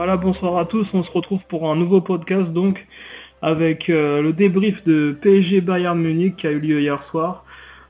Voilà, 0.00 0.16
bonsoir 0.16 0.56
à 0.56 0.64
tous. 0.64 0.94
On 0.94 1.02
se 1.02 1.12
retrouve 1.12 1.44
pour 1.44 1.70
un 1.70 1.76
nouveau 1.76 2.00
podcast 2.00 2.54
donc 2.54 2.86
avec 3.42 3.90
euh, 3.90 4.22
le 4.22 4.32
débrief 4.32 4.82
de 4.82 5.14
PSG 5.20 5.60
Bayern 5.60 6.00
Munich 6.00 6.36
qui 6.36 6.46
a 6.46 6.52
eu 6.52 6.58
lieu 6.58 6.80
hier 6.80 7.02
soir. 7.02 7.44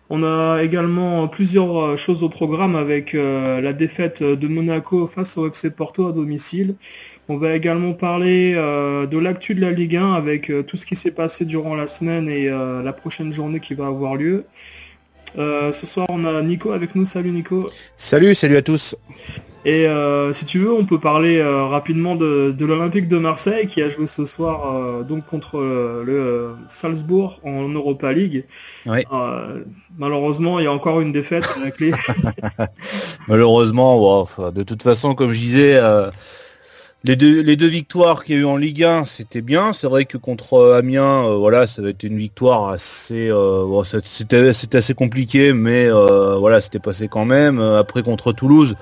On 0.09 0.25
a 0.25 0.61
également 0.61 1.29
plusieurs 1.29 1.81
euh, 1.81 1.97
choses 1.97 2.25
au 2.25 2.29
programme 2.29 2.75
avec 2.75 3.15
euh, 3.15 3.61
la 3.61 3.73
défaite 3.73 4.25
de 4.25 4.49
Monaco 4.49 5.07
face 5.07 5.39
au 5.39 5.47
FC 5.47 5.77
Porto 5.77 6.09
à 6.09 6.11
domicile. 6.11 6.75
On 7.29 7.37
va 7.37 7.55
également 7.55 7.93
parler 7.93 8.55
de 8.55 9.19
l'actu 9.19 9.55
de 9.55 9.61
la 9.61 9.71
Ligue 9.71 9.95
1 9.95 10.15
avec 10.15 10.51
tout 10.67 10.77
ce 10.77 10.87
qui 10.87 10.97
s'est 10.97 11.15
passé 11.15 11.45
durant 11.45 11.77
la 11.77 11.87
semaine 11.87 12.29
et 12.29 12.49
la 12.49 12.93
prochaine 12.93 13.31
journée 13.31 13.61
qui 13.61 13.75
va 13.75 13.87
avoir 13.87 14.17
lieu. 14.17 14.47
ce 15.37 15.87
soir, 15.87 16.09
on 16.11 16.25
a 16.25 16.43
Nico 16.43 16.73
avec 16.73 16.97
nous. 16.97 17.05
Salut 17.05 17.31
Nico. 17.31 17.71
Salut, 17.95 18.35
salut 18.35 18.57
à 18.57 18.63
tous. 18.63 18.97
Et 19.67 19.87
euh, 19.87 20.33
si 20.33 20.47
tu 20.47 20.59
veux, 20.59 20.73
on 20.73 20.87
peut 20.87 20.99
parler 20.99 21.39
euh, 21.39 21.67
rapidement 21.67 22.17
de, 22.17 22.55
l'Olympique 22.59 23.09
de 23.09 23.19
Marseille 23.19 23.67
qui 23.67 23.83
a 23.83 23.91
joué 23.91 24.07
ce 24.07 24.25
soir 24.25 24.75
euh, 24.75 25.03
donc 25.03 25.27
contre 25.27 25.59
le 25.59 26.55
Salzbourg 26.67 27.41
en 27.45 27.69
Europa 27.69 28.13
League. 28.13 28.47
malheureusement, 29.99 30.59
il 30.61 30.65
y 30.65 30.67
a 30.67 30.73
encore 30.73 31.01
une 31.01 31.13
défaite 31.13 31.47
à 31.57 31.65
la 31.65 31.71
clé. 31.71 31.91
malheureusement, 33.29 34.27
de 34.55 34.63
toute 34.63 34.83
façon, 34.83 35.15
comme 35.15 35.33
je 35.33 35.39
disais, 35.39 35.81
les 37.05 37.17
deux, 37.17 37.43
les 37.43 37.57
deux 37.57 37.67
victoires 37.67 38.25
qu'il 38.25 38.37
y 38.37 38.39
a 38.39 38.43
eu 38.43 38.45
en 38.47 38.57
Ligue 38.57 38.85
1, 38.85 39.05
c'était 39.05 39.43
bien. 39.43 39.75
C'est 39.75 39.89
vrai 39.89 40.07
que 40.07 40.17
contre 40.17 40.73
Amiens, 40.73 41.35
voilà, 41.37 41.67
ça 41.67 41.83
avait 41.83 41.91
été 41.91 42.07
une 42.07 42.17
victoire 42.17 42.71
assez, 42.71 43.31
c'était, 44.05 44.55
c'était 44.55 44.79
assez 44.79 44.95
compliqué, 44.95 45.53
mais 45.53 45.91
voilà, 45.91 46.63
c'était 46.63 46.79
passé 46.79 47.09
quand 47.09 47.27
même. 47.27 47.61
Après 47.61 48.03
contre 48.03 48.33
Toulouse 48.33 48.75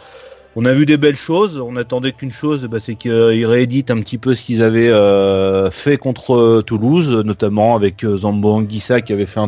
on 0.61 0.65
a 0.65 0.73
vu 0.73 0.87
des 0.87 0.97
belles 0.97 1.15
choses. 1.15 1.57
On 1.57 1.77
attendait 1.77 2.11
qu'une 2.11 2.33
chose, 2.33 2.65
bah, 2.65 2.81
c'est 2.81 2.97
qu'ils 2.97 3.47
rééditent 3.47 3.93
un 3.93 4.01
petit 4.01 4.19
peu 4.19 4.35
ce 4.35 4.43
qu'ils 4.43 4.61
avaient 4.61 4.89
euh, 4.89 5.71
fait 5.71 5.99
contre 5.99 6.35
euh, 6.35 6.63
Toulouse, 6.63 7.13
notamment 7.25 7.77
avec 7.77 8.05
euh, 8.05 8.17
Zambo 8.17 8.55
Anguissa 8.55 9.01
qui 9.01 9.13
avait 9.13 9.27
fait 9.27 9.39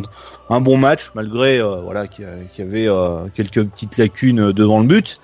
un, 0.50 0.60
bon 0.60 0.76
match, 0.76 1.10
malgré 1.16 1.60
voilà 1.82 2.06
qui, 2.06 2.22
avait 2.22 2.88
quelques 3.34 3.64
petites 3.64 3.98
lacunes 3.98 4.52
devant 4.52 4.78
le 4.78 4.86
but. 4.86 5.18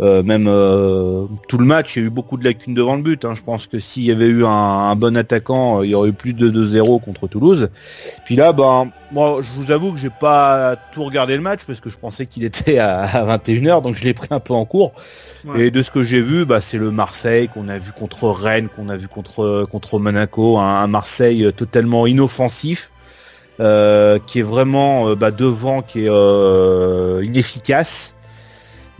Euh, 0.00 0.22
même 0.22 0.46
euh, 0.46 1.26
tout 1.48 1.58
le 1.58 1.64
match, 1.64 1.96
il 1.96 2.00
y 2.00 2.02
a 2.04 2.06
eu 2.06 2.10
beaucoup 2.10 2.36
de 2.36 2.44
lacunes 2.44 2.74
devant 2.74 2.94
le 2.94 3.02
but. 3.02 3.24
Hein. 3.24 3.34
Je 3.34 3.42
pense 3.42 3.66
que 3.66 3.78
s'il 3.78 4.04
y 4.04 4.12
avait 4.12 4.28
eu 4.28 4.44
un, 4.44 4.94
bon 4.94 5.16
attaquant, 5.16 5.82
il 5.82 5.90
y 5.90 5.94
aurait 5.94 6.10
eu 6.10 6.12
plus 6.12 6.34
de 6.34 6.50
2-0 6.50 7.00
contre 7.00 7.26
Toulouse. 7.26 7.68
Puis 8.24 8.36
là, 8.36 8.52
ben, 8.52 8.90
moi, 9.12 9.40
je 9.42 9.50
vous 9.52 9.72
avoue 9.72 9.92
que 9.92 9.98
j'ai 9.98 10.10
pas 10.10 10.76
tout 10.92 11.04
regardé 11.04 11.34
le 11.34 11.42
match 11.42 11.64
parce 11.66 11.80
que 11.80 11.90
je 11.90 11.98
pensais 11.98 12.26
qu'il 12.26 12.44
était 12.48 12.78
à, 12.78 13.06
21h, 13.36 13.82
donc 13.82 13.96
je 13.96 14.04
l'ai 14.04 14.14
pris 14.14 14.28
un 14.30 14.40
peu 14.40 14.54
en 14.54 14.64
cours. 14.64 14.92
Et 15.56 15.70
de 15.70 15.82
ce 15.82 15.90
que 15.90 16.04
j'ai 16.04 16.20
vu, 16.20 16.46
bah, 16.46 16.60
c'est 16.60 16.78
le 16.78 16.90
Marseille 16.90 17.48
qu'on 17.48 17.68
a 17.68 17.78
vu 17.78 17.92
contre 17.92 18.28
Rennes, 18.28 18.68
qu'on 18.68 18.88
a 18.88 18.96
vu 18.96 19.08
contre 19.08 19.66
contre 19.70 19.98
Monaco, 19.98 20.58
un, 20.58 20.86
Marseille 20.86 21.52
totalement 21.56 22.06
inoffensif. 22.06 22.92
Euh, 23.60 24.20
qui 24.24 24.38
est 24.38 24.42
vraiment 24.42 25.16
bah, 25.16 25.32
devant, 25.32 25.82
qui 25.82 26.06
est 26.06 27.24
inefficace, 27.24 28.14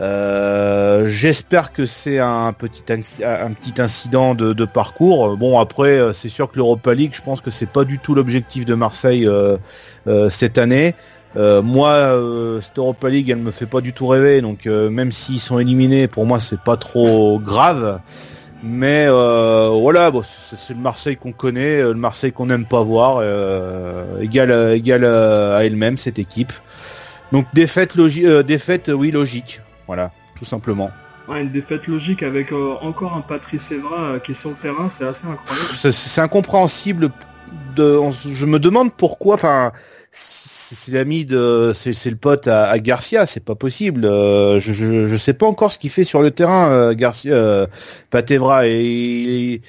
euh, 0.01 1.07
j'espère 1.07 1.73
que 1.73 1.85
c'est 1.85 2.21
un 2.21 2.53
petit 2.53 2.85
un 2.93 3.53
petit 3.53 3.81
incident 3.81 4.35
de, 4.35 4.65
parcours. 4.65 5.37
Bon 5.37 5.59
après 5.59 5.99
euh, 5.99 6.13
c'est 6.13 6.29
sûr 6.29 6.51
que 6.51 6.57
l'Europa 6.57 6.95
League, 6.95 7.13
je 7.15 7.23
pense 7.23 7.41
que 7.41 7.51
c'est 7.51 7.71
pas 7.71 7.85
du 7.85 7.99
tout 7.99 8.15
l'objectif 8.15 8.65
de 8.65 8.75
Marseille 8.75 9.27
euh, 9.27 9.59
cette 10.31 10.59
année. 10.59 10.95
moi, 11.37 12.15
cette 12.61 12.79
Europa 12.79 13.09
League, 13.09 13.31
elle 13.31 13.39
me 13.39 13.51
fait 13.51 13.67
pas 13.67 13.81
du 13.81 13.93
tout 13.93 14.07
rêver. 14.07 14.41
Donc 14.41 14.67
même 14.67 15.13
s'ils 15.13 15.41
sont 15.41 15.59
éliminés, 15.59 16.09
pour 16.09 16.27
moi 16.27 16.39
c'est 16.41 16.61
pas 16.61 16.77
trop 16.77 17.39
grave. 17.41 18.01
Mais 18.63 19.09
voilà, 19.09 20.11
bon, 20.11 20.23
c'est 20.25 20.75
le 20.75 20.81
Marseille 20.81 21.17
qu'on 21.17 21.33
connaît, 21.33 21.83
le 21.83 21.95
Marseille 21.95 22.33
qu'on 22.33 22.47
n'aime 22.47 22.67
pas 22.67 22.83
voir, 22.83 23.23
égal, 24.21 24.73
égal 24.75 25.05
à 25.05 25.65
elle-même 25.65 25.97
cette 25.97 26.19
équipe. 26.19 26.53
Donc 27.33 27.47
défaite, 27.53 27.95
logique 27.95 28.27
défaite, 28.27 28.91
oui 28.93 29.11
logique. 29.11 29.61
Voilà, 29.89 30.13
tout 30.37 30.45
simplement. 30.45 30.91
une 31.31 31.51
défaite 31.51 31.87
logique 31.87 32.23
avec 32.23 32.53
euh, 32.53 32.75
encore 32.83 33.15
un 33.15 33.23
Patrice 33.23 33.73
Evra 33.73 34.01
euh, 34.01 34.19
qui 34.19 34.33
est 34.33 34.35
sur 34.35 34.51
le 34.51 34.57
terrain, 34.57 34.91
c'est 34.91 35.07
assez 35.07 35.27
incroyable. 35.27 35.69
C'est 35.75 36.21
incompréhensible. 36.21 37.11
De, 37.75 37.99
je 38.31 38.45
me 38.45 38.59
demande 38.59 38.93
pourquoi. 38.93 39.37
Enfin, 39.37 39.73
c'est 40.11 40.93
l'ami 40.93 41.25
de, 41.25 41.73
c'est 41.75 42.11
le 42.11 42.17
pote 42.17 42.47
à, 42.47 42.79
Garcia, 42.79 43.27
c'est 43.27 43.43
pas 43.43 43.55
possible. 43.55 44.05
Euh, 44.05 44.59
je, 44.59 44.73
je, 44.73 45.17
sais 45.17 45.33
pas 45.33 45.47
encore 45.47 45.73
ce 45.73 45.79
qu'il 45.79 45.89
fait 45.89 46.05
sur 46.05 46.21
le 46.21 46.31
terrain, 46.31 46.93
Garcia, 46.93 47.67
Patevra 48.11 48.67
et. 48.67 49.63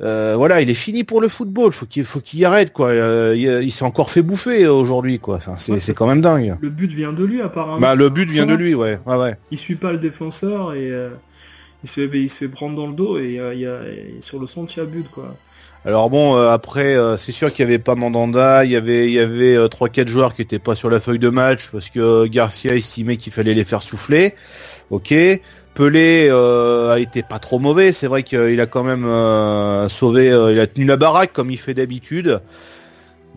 Euh, 0.00 0.34
voilà, 0.36 0.60
il 0.60 0.70
est 0.70 0.74
fini 0.74 1.02
pour 1.02 1.20
le 1.20 1.28
football. 1.28 1.72
Faut 1.72 1.86
qu'il 1.86 2.04
faut 2.04 2.20
qu'il 2.20 2.44
arrête 2.44 2.72
quoi. 2.72 2.90
Euh, 2.90 3.34
il, 3.36 3.72
s'est 3.72 3.84
encore 3.84 4.10
fait 4.10 4.22
bouffer 4.22 4.66
aujourd'hui 4.66 5.18
quoi. 5.18 5.40
c'est 5.56 5.94
quand 5.94 6.06
même 6.06 6.20
dingue. 6.20 6.56
Le 6.60 6.70
but 6.70 6.92
vient 6.92 7.12
de 7.12 7.24
lui 7.24 7.40
apparemment. 7.40 7.80
Bah 7.80 7.94
le 7.94 8.08
but 8.08 8.28
vient 8.28 8.46
de 8.46 8.54
lui, 8.54 8.74
ouais. 8.74 8.98
ouais, 9.06 9.16
ouais. 9.16 9.36
Il 9.50 9.58
suit 9.58 9.74
pas 9.74 9.90
le 9.90 9.98
défenseur 9.98 10.74
et 10.74 10.90
euh, 10.90 11.10
il 11.82 11.88
se 11.88 12.08
fait 12.08 12.20
il 12.20 12.28
se 12.28 12.38
fait 12.38 12.48
prendre 12.48 12.76
dans 12.76 12.86
le 12.86 12.92
dos 12.92 13.18
et 13.18 13.40
il 13.54 13.60
y 13.60 13.66
a, 13.66 13.80
sur 14.20 14.38
le 14.38 14.46
centre 14.46 14.72
il 14.76 14.80
y 14.80 14.82
a 14.82 14.86
but 14.86 15.10
quoi. 15.10 15.34
Alors 15.84 16.10
bon, 16.10 16.36
après, 16.36 16.96
c'est 17.16 17.32
sûr 17.32 17.52
qu'il 17.52 17.64
y 17.64 17.68
avait 17.68 17.78
pas 17.78 17.94
Mandanda, 17.94 18.64
il 18.64 18.70
y 18.72 18.76
avait 18.76 19.06
il 19.06 19.12
y 19.12 19.20
avait 19.20 19.68
trois 19.68 19.88
quatre 19.88 20.08
joueurs 20.08 20.34
qui 20.34 20.42
étaient 20.42 20.58
pas 20.58 20.74
sur 20.74 20.90
la 20.90 21.00
feuille 21.00 21.20
de 21.20 21.30
match 21.30 21.70
parce 21.70 21.88
que 21.88 22.26
Garcia 22.26 22.74
estimait 22.74 23.16
qu'il 23.16 23.32
fallait 23.32 23.54
les 23.54 23.64
faire 23.64 23.82
souffler. 23.82 24.34
Ok, 24.90 25.14
Pelé 25.78 26.26
euh, 26.28 26.92
a 26.92 26.98
été 26.98 27.22
pas 27.22 27.38
trop 27.38 27.60
mauvais. 27.60 27.92
C'est 27.92 28.08
vrai 28.08 28.24
qu'il 28.24 28.60
a 28.60 28.66
quand 28.66 28.82
même 28.82 29.04
euh, 29.04 29.88
sauvé, 29.88 30.28
euh, 30.28 30.50
il 30.52 30.58
a 30.58 30.66
tenu 30.66 30.86
la 30.86 30.96
baraque 30.96 31.32
comme 31.32 31.52
il 31.52 31.56
fait 31.56 31.72
d'habitude. 31.72 32.40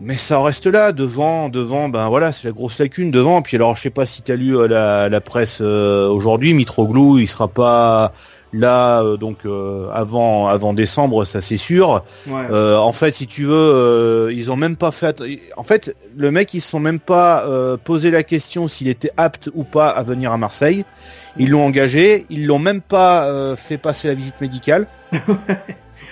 Mais 0.00 0.16
ça 0.16 0.42
reste 0.42 0.66
là, 0.66 0.90
devant, 0.90 1.48
devant, 1.48 1.88
ben 1.88 2.08
voilà, 2.08 2.32
c'est 2.32 2.48
la 2.48 2.52
grosse 2.52 2.80
lacune 2.80 3.12
devant. 3.12 3.42
Puis 3.42 3.56
alors, 3.56 3.76
je 3.76 3.82
sais 3.82 3.90
pas 3.90 4.06
si 4.06 4.22
tu 4.22 4.32
as 4.32 4.34
lu 4.34 4.56
la, 4.66 5.08
la, 5.08 5.20
presse 5.20 5.60
aujourd'hui, 5.60 6.52
Mitroglou, 6.52 7.18
il 7.20 7.28
sera 7.28 7.46
pas 7.46 8.10
là 8.52 9.04
donc 9.16 9.46
avant 9.92 10.48
avant 10.48 10.74
décembre, 10.74 11.24
ça 11.24 11.40
c'est 11.40 11.56
sûr. 11.56 12.02
en 12.28 12.92
fait, 12.92 13.14
si 13.14 13.28
tu 13.28 13.44
veux, 13.44 14.30
ils 14.32 14.50
ont 14.50 14.56
même 14.56 14.74
pas 14.74 14.90
fait. 14.90 15.22
En 15.56 15.62
fait, 15.62 15.94
le 16.16 16.32
mec, 16.32 16.52
ils 16.54 16.60
se 16.60 16.70
sont 16.70 16.80
même 16.80 16.98
pas 16.98 17.46
posé 17.84 18.10
la 18.10 18.24
question 18.24 18.66
s'il 18.66 18.88
était 18.88 19.12
apte 19.16 19.50
ou 19.54 19.62
pas 19.62 19.90
à 19.90 20.02
venir 20.02 20.32
à 20.32 20.38
Marseille. 20.38 20.84
Ils 21.38 21.50
l'ont 21.50 21.64
engagé, 21.64 22.26
ils 22.30 22.46
l'ont 22.46 22.58
même 22.58 22.80
pas 22.80 23.24
euh, 23.24 23.56
fait 23.56 23.78
passer 23.78 24.08
la 24.08 24.14
visite 24.14 24.40
médicale. 24.40 24.86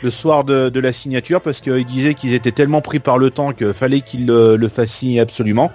le 0.02 0.10
soir 0.10 0.44
de, 0.44 0.80
la 0.80 0.92
signature 0.92 1.40
parce 1.40 1.60
qu'ils 1.60 1.84
disaient 1.84 2.14
qu'ils 2.14 2.34
étaient 2.34 2.52
tellement 2.52 2.80
pris 2.80 3.00
par 3.00 3.18
le 3.18 3.30
temps 3.30 3.52
qu'il 3.52 3.74
fallait 3.74 4.00
qu'ils 4.00 4.26
le, 4.26 4.56
le 4.56 4.68
fassent 4.68 4.92
signer 4.92 5.20
absolument. 5.20 5.70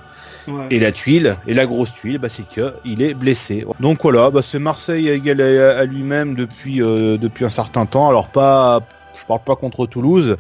Et 0.70 0.80
la 0.80 0.92
tuile, 0.92 1.38
et 1.48 1.56
la 1.56 1.66
grosse 1.66 1.92
tuile, 1.92 2.20
bah, 2.20 2.30
c'est 2.30 2.48
que 2.48 2.76
il 2.86 3.02
est 3.02 3.16
blessé. 3.16 3.66
Donc 3.80 4.04
voilà, 4.04 4.30
bah, 4.30 4.42
c'est 4.44 4.60
Marseille 4.60 5.10
égal 5.10 5.42
à, 5.42 5.80
à 5.80 5.86
lui-même 5.86 6.36
depuis 6.36 6.84
euh, 6.84 7.18
depuis 7.18 7.46
un 7.46 7.50
certain 7.50 7.88
temps. 7.88 8.08
Alors 8.08 8.30
pas, 8.30 8.82
je 9.20 9.26
parle 9.26 9.44
pas 9.44 9.56
contre 9.56 9.88
Toulouse, 9.88 10.38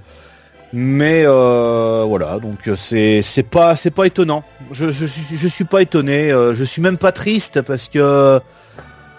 mais 0.74 1.24
euh, 1.26 2.06
voilà. 2.08 2.38
Donc 2.38 2.70
c'est 2.76 3.24
c'est 3.24 3.50
pas 3.50 3.76
c'est 3.76 3.90
pas 3.90 4.06
étonnant. 4.06 4.44
Je, 4.70 4.92
je 4.92 5.08
je 5.08 5.48
suis 5.48 5.66
pas 5.66 5.82
étonné. 5.82 6.30
je 6.30 6.64
suis 6.64 6.84
même 6.84 6.98
pas 6.98 7.12
triste 7.12 7.64
parce 7.64 7.88
que 7.88 8.40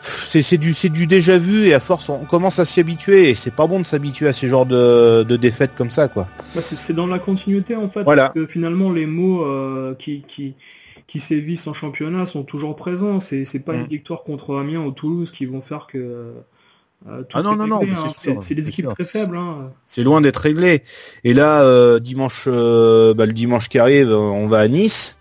c'est 0.06 0.58
du 0.58 0.74
c'est 0.74 0.88
du 0.88 1.06
déjà 1.06 1.38
vu 1.38 1.66
et 1.66 1.74
à 1.74 1.80
force 1.80 2.08
on 2.08 2.24
commence 2.24 2.58
à 2.58 2.64
s'y 2.64 2.80
habituer 2.80 3.30
et 3.30 3.34
c'est 3.34 3.50
pas 3.54 3.66
bon 3.66 3.80
de 3.80 3.86
s'habituer 3.86 4.28
à 4.28 4.32
ce 4.32 4.46
genre 4.46 4.66
de, 4.66 5.22
de 5.22 5.36
défaites 5.36 5.74
comme 5.74 5.90
ça 5.90 6.08
quoi. 6.08 6.28
Bah, 6.54 6.60
c'est 6.62 6.92
dans 6.92 7.06
la 7.06 7.18
continuité 7.18 7.76
en 7.76 7.88
fait. 7.88 8.02
Voilà. 8.02 8.30
que 8.34 8.46
finalement 8.46 8.90
les 8.90 9.06
mots 9.06 9.44
euh, 9.44 9.94
qui 9.94 10.22
qui 10.26 10.54
qui 11.06 11.20
sévissent 11.20 11.66
en 11.66 11.72
championnat 11.72 12.26
sont 12.26 12.44
toujours 12.44 12.76
présents. 12.76 13.20
C'est 13.20 13.44
c'est 13.44 13.64
pas 13.64 13.72
mm. 13.72 13.80
une 13.80 13.86
victoire 13.86 14.22
contre 14.22 14.56
Amiens 14.56 14.80
ou 14.80 14.90
Toulouse 14.90 15.30
qui 15.30 15.46
vont 15.46 15.60
faire 15.60 15.86
que 15.86 15.98
euh, 17.08 17.22
ah 17.34 17.42
non 17.42 17.56
non 17.56 17.66
non, 17.66 17.82
hein. 17.82 18.06
c'est 18.40 18.54
des 18.54 18.68
équipes 18.68 18.88
très 18.88 19.04
faibles. 19.04 19.36
Hein. 19.36 19.70
C'est 19.84 20.02
loin 20.02 20.20
d'être 20.20 20.38
réglé. 20.38 20.82
Et 21.24 21.34
là 21.34 21.62
euh, 21.62 21.98
dimanche 22.00 22.46
bah, 22.46 23.26
le 23.26 23.32
dimanche 23.32 23.68
qui 23.68 23.78
arrive 23.78 24.10
on 24.10 24.46
va 24.46 24.58
à 24.58 24.68
Nice. 24.68 25.16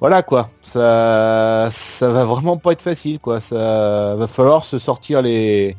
Voilà 0.00 0.22
quoi 0.22 0.50
ça 0.70 1.68
ça 1.70 2.10
va 2.10 2.24
vraiment 2.24 2.56
pas 2.56 2.72
être 2.72 2.82
facile 2.82 3.18
quoi. 3.18 3.40
Ça 3.40 4.14
va 4.16 4.26
falloir 4.26 4.64
se 4.64 4.78
sortir 4.78 5.20
les 5.20 5.76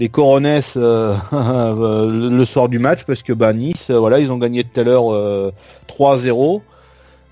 les 0.00 0.08
coronesses 0.08 0.76
euh, 0.76 1.14
le 2.30 2.44
soir 2.44 2.68
du 2.68 2.78
match 2.78 3.04
parce 3.04 3.22
que 3.22 3.32
bah 3.32 3.52
Nice 3.52 3.90
voilà 3.90 4.20
ils 4.20 4.30
ont 4.30 4.36
gagné 4.36 4.64
tout 4.64 4.80
à 4.80 4.84
l'heure 4.84 5.52
3-0 5.88 6.60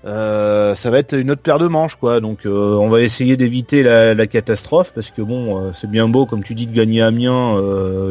euh, 0.05 0.75
ça 0.75 0.89
va 0.89 0.99
être 0.99 1.13
une 1.13 1.31
autre 1.31 1.41
paire 1.41 1.59
de 1.59 1.67
manches 1.67 1.95
quoi. 1.95 2.19
Donc 2.19 2.45
euh, 2.45 2.75
on 2.75 2.87
va 2.89 3.01
essayer 3.01 3.37
d'éviter 3.37 3.83
la, 3.83 4.27
catastrophe 4.27 4.93
parce 4.93 5.11
que 5.11 5.21
bon 5.21 5.71
c'est 5.73 5.89
bien 5.89 6.07
beau 6.07 6.25
comme 6.25 6.43
tu 6.43 6.55
dis 6.55 6.65
de 6.65 6.73
gagner 6.73 7.03
Amiens 7.03 7.61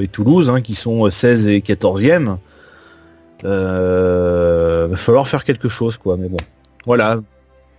et 0.00 0.06
Toulouse 0.06 0.48
hein, 0.48 0.60
qui 0.60 0.74
sont 0.74 1.10
16 1.10 1.48
et 1.48 1.58
14e 1.58 2.36
va 3.42 4.96
falloir 4.96 5.26
faire 5.26 5.44
quelque 5.44 5.68
chose 5.68 5.96
quoi 5.96 6.16
mais 6.16 6.28
bon. 6.28 6.38
Voilà 6.86 7.18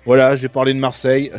Voilà, 0.07 0.37
j'ai 0.37 0.47
parlé 0.47 0.73
de 0.73 0.79
Marseille. 0.79 1.33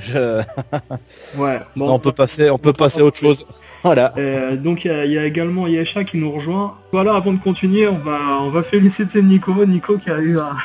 ouais. 1.39 1.59
on 1.75 1.99
peut 1.99 2.13
passer, 2.13 2.51
on 2.51 2.59
peut 2.59 2.75
passer 2.75 3.01
à 3.01 3.05
autre 3.05 3.19
chose. 3.19 3.45
Voilà. 3.85 4.13
Euh, 4.19 4.57
donc 4.57 4.85
il 4.85 4.91
y, 4.91 5.19
a 5.19 5.25
également 5.25 5.69
Yesha 5.69 6.03
qui 6.03 6.19
nous 6.19 6.33
rejoint. 6.33 6.77
Voilà, 6.91 7.15
avant 7.15 7.33
de 7.33 7.39
continuer, 7.39 7.87
on 7.87 7.99
va, 7.99 8.19
on 8.41 8.51
va 8.51 8.65
féliciter 8.65 9.23
Nico, 9.23 9.55
Nico 9.65 9.99
qui 9.99 10.11
a 10.11 10.19
eu 10.19 10.37
un, 10.37 10.57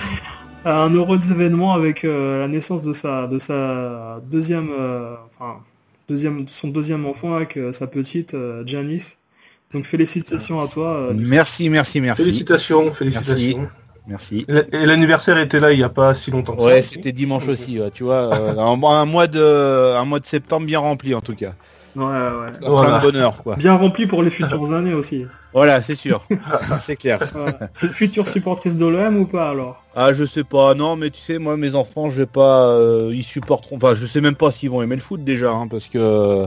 un 0.66 0.90
heureux 0.94 1.18
événement 1.30 1.72
avec 1.72 2.04
euh, 2.04 2.42
la 2.42 2.48
naissance 2.48 2.82
de 2.82 2.92
sa, 2.92 3.26
de 3.26 3.38
sa 3.38 4.20
deuxième, 4.30 4.68
euh, 4.78 5.14
enfin, 5.34 5.60
deuxième, 6.06 6.46
son 6.48 6.68
deuxième 6.68 7.06
enfant 7.06 7.32
avec 7.32 7.58
sa 7.72 7.86
petite 7.86 8.36
Janice. 8.66 9.16
Donc 9.72 9.86
félicitations 9.86 10.60
à 10.60 10.68
toi. 10.68 11.12
merci, 11.16 11.70
merci, 11.70 12.02
merci. 12.02 12.24
Félicitations, 12.24 12.92
félicitations. 12.92 13.58
Merci. 13.58 13.70
Et 14.32 14.86
l'anniversaire 14.86 15.38
était 15.38 15.60
là 15.60 15.72
il 15.72 15.78
n'y 15.78 15.84
a 15.84 15.88
pas 15.88 16.14
si 16.14 16.30
longtemps. 16.30 16.56
ouais, 16.56 16.82
c'était 16.82 17.12
dimanche 17.12 17.48
aussi. 17.48 17.78
tu 17.94 18.04
vois, 18.04 18.30
un, 18.58 18.76
mois 19.06 19.26
de, 19.26 19.96
un 19.96 20.04
mois 20.04 20.20
de 20.20 20.26
septembre 20.26 20.66
bien 20.66 20.78
rempli 20.78 21.14
en 21.14 21.20
tout 21.20 21.34
cas. 21.34 21.54
Ouais, 21.96 22.04
ouais. 22.04 22.50
Plein 22.60 22.98
de 22.98 23.02
bonheur, 23.02 23.42
quoi. 23.42 23.56
Bien 23.56 23.74
rempli 23.76 24.06
pour 24.06 24.22
les 24.22 24.30
futures 24.30 24.72
années 24.72 24.94
aussi. 24.94 25.26
Voilà, 25.52 25.80
c'est 25.80 25.96
sûr. 25.96 26.24
c'est 26.80 26.96
clair. 26.96 27.18
C'est 27.72 27.86
le 27.86 27.92
futur 27.92 28.28
supportrice 28.28 28.76
de 28.76 28.86
l'OM 28.86 29.16
ou 29.16 29.26
pas 29.26 29.50
alors? 29.50 29.82
Ah, 29.96 30.12
je 30.12 30.24
sais 30.24 30.44
pas. 30.44 30.74
Non, 30.74 30.94
mais 30.94 31.10
tu 31.10 31.20
sais, 31.20 31.38
moi, 31.38 31.56
mes 31.56 31.74
enfants, 31.74 32.10
je 32.10 32.18
vais 32.18 32.26
pas. 32.26 32.68
Euh, 32.68 33.10
ils 33.12 33.24
supporteront. 33.24 33.76
Enfin, 33.76 33.94
je 33.94 34.06
sais 34.06 34.20
même 34.20 34.36
pas 34.36 34.52
s'ils 34.52 34.70
vont 34.70 34.82
aimer 34.82 34.94
le 34.94 35.02
foot 35.02 35.24
déjà, 35.24 35.50
hein, 35.50 35.66
parce 35.68 35.88
que 35.88 36.46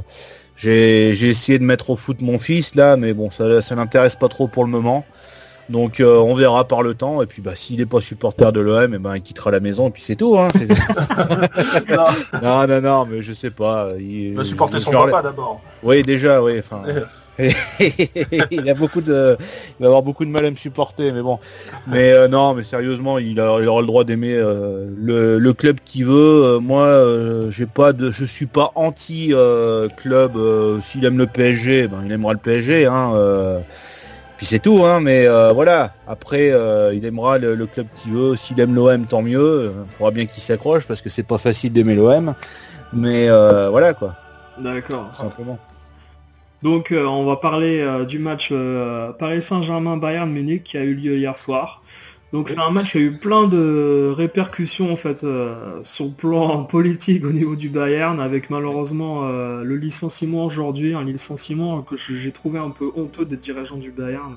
j'ai 0.56 1.10
essayé 1.10 1.60
de 1.60 1.66
mettre 1.66 1.90
au 1.90 1.96
foot 1.96 2.22
mon 2.22 2.38
fils 2.38 2.76
là, 2.76 2.96
mais 2.96 3.14
bon, 3.14 3.30
ça, 3.30 3.62
ça 3.62 3.76
l'intéresse 3.76 4.16
pas 4.16 4.30
trop 4.30 4.48
pour 4.48 4.64
le 4.64 4.70
moment. 4.70 5.04
Donc 5.70 6.00
euh, 6.00 6.18
on 6.18 6.36
verra 6.36 6.68
par 6.68 6.84
le 6.84 6.94
temps 6.94 7.22
et 7.22 7.26
puis 7.26 7.42
bah 7.42 7.56
s'il 7.56 7.78
n'est 7.78 7.86
pas 7.86 8.02
supporter 8.02 8.52
de 8.52 8.60
l'OM, 8.60 8.94
et 8.94 8.96
eh 8.96 9.00
ben 9.00 9.16
il 9.16 9.22
quittera 9.22 9.52
la 9.52 9.60
maison 9.60 9.88
et 9.88 9.92
puis 9.92 10.02
c'est 10.02 10.16
tout. 10.16 10.38
Hein, 10.38 10.50
non. 12.42 12.68
non 12.68 12.82
non 12.82 13.06
mais 13.10 13.22
je 13.22 13.34
sais 13.34 13.52
pas. 13.52 13.92
Il 13.98 14.36
va 14.36 14.44
supporter 14.44 14.80
son 14.80 14.92
papa 14.92 15.22
d'abord. 15.22 15.62
Oui 15.82 16.04
déjà 16.04 16.42
oui. 16.44 16.60
Enfin. 16.60 16.84
il 17.40 18.70
a 18.70 18.76
beaucoup 18.76 19.02
de, 19.02 19.36
il 19.40 19.82
va 19.82 19.88
avoir 19.88 20.04
beaucoup 20.04 20.24
de 20.24 20.30
mal 20.30 20.46
à 20.46 20.52
me 20.52 20.56
supporter, 20.56 21.12
mais 21.12 21.24
bon. 21.24 21.40
Mais 21.88 22.12
euh, 22.12 22.28
non, 22.28 22.54
mais 22.54 22.62
sérieusement, 22.62 23.18
il, 23.18 23.40
a, 23.40 23.60
il 23.60 23.68
aura 23.68 23.82
le 23.82 23.88
droit 23.88 24.04
d'aimer 24.04 24.36
euh, 24.36 24.88
le, 24.96 25.40
le, 25.40 25.54
club 25.54 25.80
qu'il 25.84 26.06
veut. 26.06 26.60
moi, 26.60 26.96
j'ai 27.50 27.66
pas 27.66 27.92
de, 27.92 28.12
je 28.12 28.26
suis 28.26 28.46
pas 28.46 28.72
anti 28.76 29.34
club. 29.98 30.38
S'il 30.82 31.06
aime 31.06 31.18
le 31.18 31.26
PSG, 31.26 31.88
ben 31.88 32.04
il 32.06 32.12
aimera 32.12 32.34
le 32.34 32.40
PSG. 32.40 32.86
Hein, 32.86 33.14
c'est 34.44 34.60
tout, 34.60 34.86
hein, 34.86 35.00
mais 35.00 35.28
euh, 35.28 35.54
voilà. 35.54 35.94
Après, 36.08 36.52
euh, 36.52 36.94
il 36.94 37.06
aimera 37.06 37.38
le, 37.38 37.66
club 37.66 37.88
qu'il 37.96 38.14
veut. 38.14 38.36
S'il 38.36 38.60
aime 38.60 38.76
l'OM, 38.76 39.06
tant 39.06 39.22
mieux. 39.22 39.74
Il 39.86 39.92
faudra 39.92 40.12
bien 40.12 40.26
qu'il 40.26 40.42
s'accroche 40.42 40.86
parce 40.86 41.02
que 41.02 41.10
c'est 41.10 41.24
pas 41.24 41.38
facile 41.38 41.72
d'aimer 41.72 41.96
l'OM. 41.96 42.34
Mais 42.92 43.30
euh, 43.30 43.70
voilà 43.70 43.94
quoi. 43.94 44.16
D'accord. 44.58 45.14
Simplement. 45.14 45.58
Donc 46.62 46.94
on 46.96 47.26
va 47.26 47.36
parler 47.36 47.86
du 48.08 48.20
match 48.20 48.54
Paris 49.20 49.42
Saint-Germain 49.42 49.98
Bayern 49.98 50.32
Munich 50.32 50.64
qui 50.64 50.78
a 50.78 50.84
eu 50.84 50.94
lieu 50.94 51.18
hier 51.18 51.38
soir. 51.38 51.82
Donc 52.34 52.50
c'est 52.50 52.58
un 52.58 52.72
match 52.72 52.94
qui 52.94 52.98
a 52.98 53.02
eu 53.02 53.12
plein 53.12 53.48
de 53.48 54.12
répercussions 54.18 54.92
en 54.92 54.98
fait 54.98 55.24
euh, 55.24 55.54
sur 55.84 56.06
le 56.06 56.12
plan 56.12 56.64
politique 56.64 57.24
au 57.24 57.32
niveau 57.32 57.56
du 57.56 57.70
Bayern, 57.70 58.20
avec 58.20 58.50
malheureusement 58.50 59.22
euh, 59.26 59.64
le 59.64 59.78
licenciement 59.78 60.44
aujourd'hui, 60.44 60.96
un 60.96 61.04
licenciement 61.04 61.84
que 61.84 61.96
j'ai 61.96 62.32
trouvé 62.32 62.58
un 62.58 62.72
peu 62.72 62.92
honteux 62.96 63.26
des 63.26 63.38
dirigeants 63.38 63.78
du 63.78 63.92
Bayern. 63.92 64.36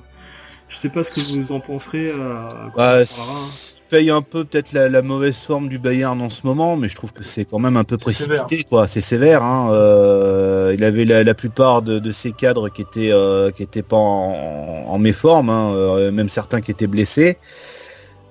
Je 0.69 0.75
sais 0.75 0.89
pas 0.89 1.01
ce 1.01 1.09
que 1.09 1.39
vous 1.39 1.51
en 1.53 1.59
penserez. 1.59 2.11
Euh, 2.11 2.35
bah, 2.75 2.99
paye 3.89 4.09
un 4.11 4.21
peu 4.21 4.43
peut-être 4.43 4.73
la, 4.73 5.01
mauvaise 5.01 5.37
forme 5.37 5.69
du 5.69 5.79
Bayern 5.79 6.21
en 6.21 6.29
ce 6.29 6.45
moment, 6.45 6.75
mais 6.75 6.89
je 6.89 6.95
trouve 6.95 7.13
que 7.13 7.23
c'est 7.23 7.45
quand 7.45 7.57
même 7.57 7.77
un 7.77 7.85
peu 7.85 7.97
précipité, 7.97 8.63
quoi. 8.63 8.85
C'est 8.85 9.01
sévère. 9.01 9.43
Hein. 9.43 9.69
Euh, 9.71 10.75
il 10.77 10.83
avait 10.83 11.05
la, 11.05 11.33
plupart 11.33 11.81
de, 11.81 12.11
ses 12.11 12.33
cadres 12.33 12.67
qui 12.69 12.81
étaient 12.81 13.13
qui 13.55 13.63
étaient 13.63 13.81
pas 13.81 13.95
en, 13.95 14.83
en 14.87 14.99
méforme, 14.99 15.49
hein, 15.49 16.11
même 16.11 16.29
certains 16.29 16.61
qui 16.61 16.69
étaient 16.69 16.85
blessés. 16.85 17.37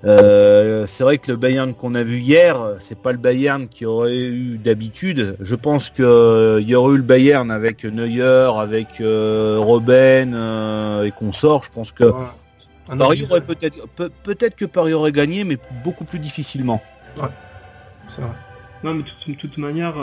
Euh, 0.05 0.85
c'est 0.85 1.03
vrai 1.03 1.17
que 1.17 1.31
le 1.31 1.37
Bayern 1.37 1.73
qu'on 1.73 1.95
a 1.95 2.03
vu 2.03 2.19
hier, 2.19 2.75
c'est 2.79 2.99
pas 2.99 3.11
le 3.11 3.17
Bayern 3.17 3.67
qui 3.67 3.85
aurait 3.85 4.17
eu 4.17 4.57
d'habitude. 4.57 5.35
Je 5.39 5.55
pense 5.55 5.89
qu'il 5.89 6.05
euh, 6.05 6.61
y 6.61 6.75
aurait 6.75 6.93
eu 6.93 6.97
le 6.97 7.03
Bayern 7.03 7.49
avec 7.49 7.83
Neuer, 7.83 8.49
avec 8.57 9.01
euh, 9.01 9.57
Robben 9.59 10.33
et 11.03 11.11
consorts. 11.11 11.63
Je 11.63 11.71
pense 11.71 11.91
que 11.91 12.11
Paris 12.97 13.25
aurait 13.29 13.41
peut-être, 13.41 13.87
peut-être 14.23 14.55
que 14.55 14.65
Paris 14.65 14.93
aurait 14.93 15.11
gagné, 15.11 15.43
mais 15.43 15.57
beaucoup 15.83 16.05
plus 16.05 16.19
difficilement. 16.19 16.81
Ouais, 17.17 17.29
c'est 18.07 18.21
vrai. 18.21 18.31
Non, 18.83 18.93
mais 18.93 19.03
de 19.03 19.33
toute 19.33 19.57
manière, 19.57 19.95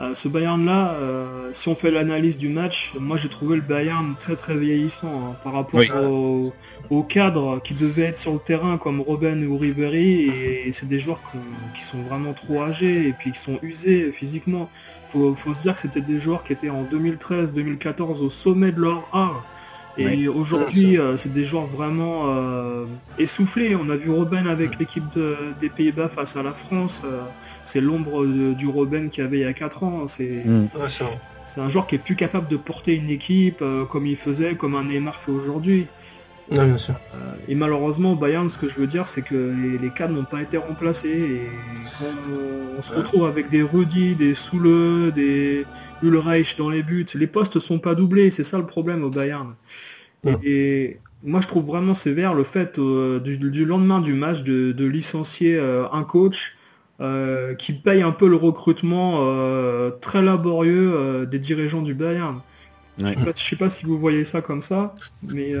euh, 0.00 0.14
ce 0.14 0.28
Bayern-là, 0.28 0.92
euh, 0.92 1.50
si 1.52 1.68
on 1.68 1.74
fait 1.74 1.90
l'analyse 1.90 2.38
du 2.38 2.48
match, 2.48 2.94
moi 2.98 3.18
j'ai 3.18 3.28
trouvé 3.28 3.56
le 3.56 3.62
Bayern 3.62 4.14
très 4.18 4.34
très 4.34 4.56
vieillissant 4.56 5.32
hein, 5.32 5.36
par 5.44 5.52
rapport 5.52 5.82
au, 6.02 6.54
cadre 7.02 7.60
qui 7.62 7.74
devaient 7.74 8.06
être 8.06 8.18
sur 8.18 8.32
le 8.32 8.38
terrain 8.38 8.76
comme 8.78 9.00
Robben 9.00 9.46
ou 9.46 9.56
Ribéry 9.58 10.28
et, 10.66 10.72
c'est 10.72 10.88
des 10.88 10.98
joueurs 10.98 11.20
qui 11.74 11.82
sont 11.82 12.02
vraiment 12.02 12.32
trop 12.32 12.62
âgés 12.62 13.08
et 13.08 13.12
puis 13.12 13.32
qui 13.32 13.38
sont 13.38 13.58
usés 13.62 14.12
physiquement. 14.12 14.68
Faut, 15.12 15.34
faut 15.34 15.54
se 15.54 15.62
dire 15.62 15.74
que 15.74 15.80
c'était 15.80 16.00
des 16.00 16.20
joueurs 16.20 16.44
qui 16.44 16.52
étaient 16.52 16.70
en 16.70 16.84
2013-2014 16.84 18.22
au 18.22 18.28
sommet 18.28 18.72
de 18.72 18.80
leur 18.80 19.08
art 19.12 19.44
et 19.98 20.28
aujourd'hui, 20.28 20.98
euh, 20.98 21.16
c'est 21.16 21.32
des 21.32 21.44
joueurs 21.44 21.66
vraiment 21.66 22.22
euh, 22.26 22.86
essoufflés. 23.18 23.74
On 23.74 23.90
a 23.90 23.96
vu 23.96 24.10
Robben 24.10 24.46
avec 24.46 24.78
l'équipe 24.78 25.04
des 25.60 25.68
Pays-Bas 25.68 26.08
face 26.08 26.36
à 26.36 26.42
la 26.42 26.52
France. 26.52 27.02
Euh, 27.04 27.22
c'est 27.64 27.80
l'ombre 27.80 28.24
du 28.26 28.66
Robben 28.68 29.10
qu'il 29.10 29.24
y 29.24 29.26
avait 29.26 29.38
il 29.38 29.42
y 29.42 29.46
a 29.46 29.52
4 29.52 29.82
ans. 29.82 30.08
C'est 30.08 30.44
mm. 30.44 30.68
un 31.56 31.68
joueur 31.68 31.86
qui 31.86 31.96
est 31.96 31.98
plus 31.98 32.16
capable 32.16 32.48
de 32.48 32.56
porter 32.56 32.94
une 32.94 33.10
équipe 33.10 33.62
comme 33.90 34.06
il 34.06 34.16
faisait, 34.16 34.54
comme 34.54 34.74
un 34.74 34.84
Neymar 34.84 35.20
fait 35.20 35.32
aujourd'hui. 35.32 35.86
Bien 36.50 36.78
sûr. 36.78 36.94
et 37.48 37.54
malheureusement, 37.54 38.14
Bayern, 38.16 38.48
ce 38.48 38.58
que 38.58 38.68
je 38.68 38.78
veux 38.78 38.86
dire, 38.86 39.06
c'est 39.06 39.22
que 39.22 39.54
les, 39.80 39.90
cadres 39.90 40.14
n'ont 40.14 40.24
pas 40.24 40.42
été 40.42 40.56
remplacés. 40.56 41.08
Et 41.08 41.48
on, 42.76 42.82
se 42.82 42.92
retrouve 42.92 43.26
avec 43.26 43.50
des 43.50 43.62
Rudy, 43.62 44.14
des 44.14 44.34
Soule, 44.34 45.12
des 45.12 45.66
Ulreich 46.02 46.56
dans 46.56 46.70
les 46.70 46.82
buts, 46.82 47.06
les 47.14 47.26
postes 47.26 47.58
sont 47.58 47.78
pas 47.78 47.94
doublés. 47.94 48.30
C'est 48.30 48.44
ça 48.44 48.58
le 48.58 48.66
problème 48.66 49.04
au 49.04 49.10
Bayern. 49.10 49.54
Et, 50.42 50.98
moi, 51.22 51.40
je 51.40 51.48
trouve 51.48 51.66
vraiment 51.66 51.92
sévère 51.92 52.32
le 52.32 52.44
fait 52.44 52.78
euh, 52.78 53.20
du, 53.20 53.64
lendemain 53.66 54.00
du 54.00 54.14
match 54.14 54.42
de, 54.42 54.84
licencier 54.84 55.56
euh, 55.56 55.84
un 55.92 56.02
coach 56.02 56.56
euh, 57.00 57.54
qui 57.54 57.74
paye 57.74 58.00
un 58.02 58.12
peu 58.12 58.28
le 58.28 58.36
recrutement 58.36 59.20
très 60.00 60.22
laborieux 60.22 61.26
des 61.30 61.38
dirigeants 61.38 61.82
du 61.82 61.94
Bayern. 61.94 62.40
Je, 62.98 63.06
sais 63.06 63.32
sais 63.36 63.56
pas 63.56 63.70
si 63.70 63.86
vous 63.86 63.98
voyez 63.98 64.24
ça 64.24 64.42
comme 64.42 64.60
ça, 64.60 64.94
mais 65.22 65.54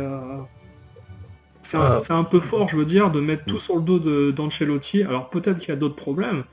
c'est 1.70 2.12
un, 2.12 2.24
peu 2.24 2.40
fort, 2.40 2.68
je 2.68 2.76
veux 2.76 2.84
dire, 2.84 3.10
de 3.10 3.20
mettre 3.20 3.44
tout 3.44 3.60
sur 3.60 3.76
le 3.76 3.82
dos 3.82 4.32
d'Ancelotti. 4.32 5.02
Alors 5.02 5.30
peut-être 5.30 5.58
qu'il 5.58 5.68
y 5.70 5.72
a 5.72 5.76
d'autres 5.76 5.96
problèmes. 5.96 6.44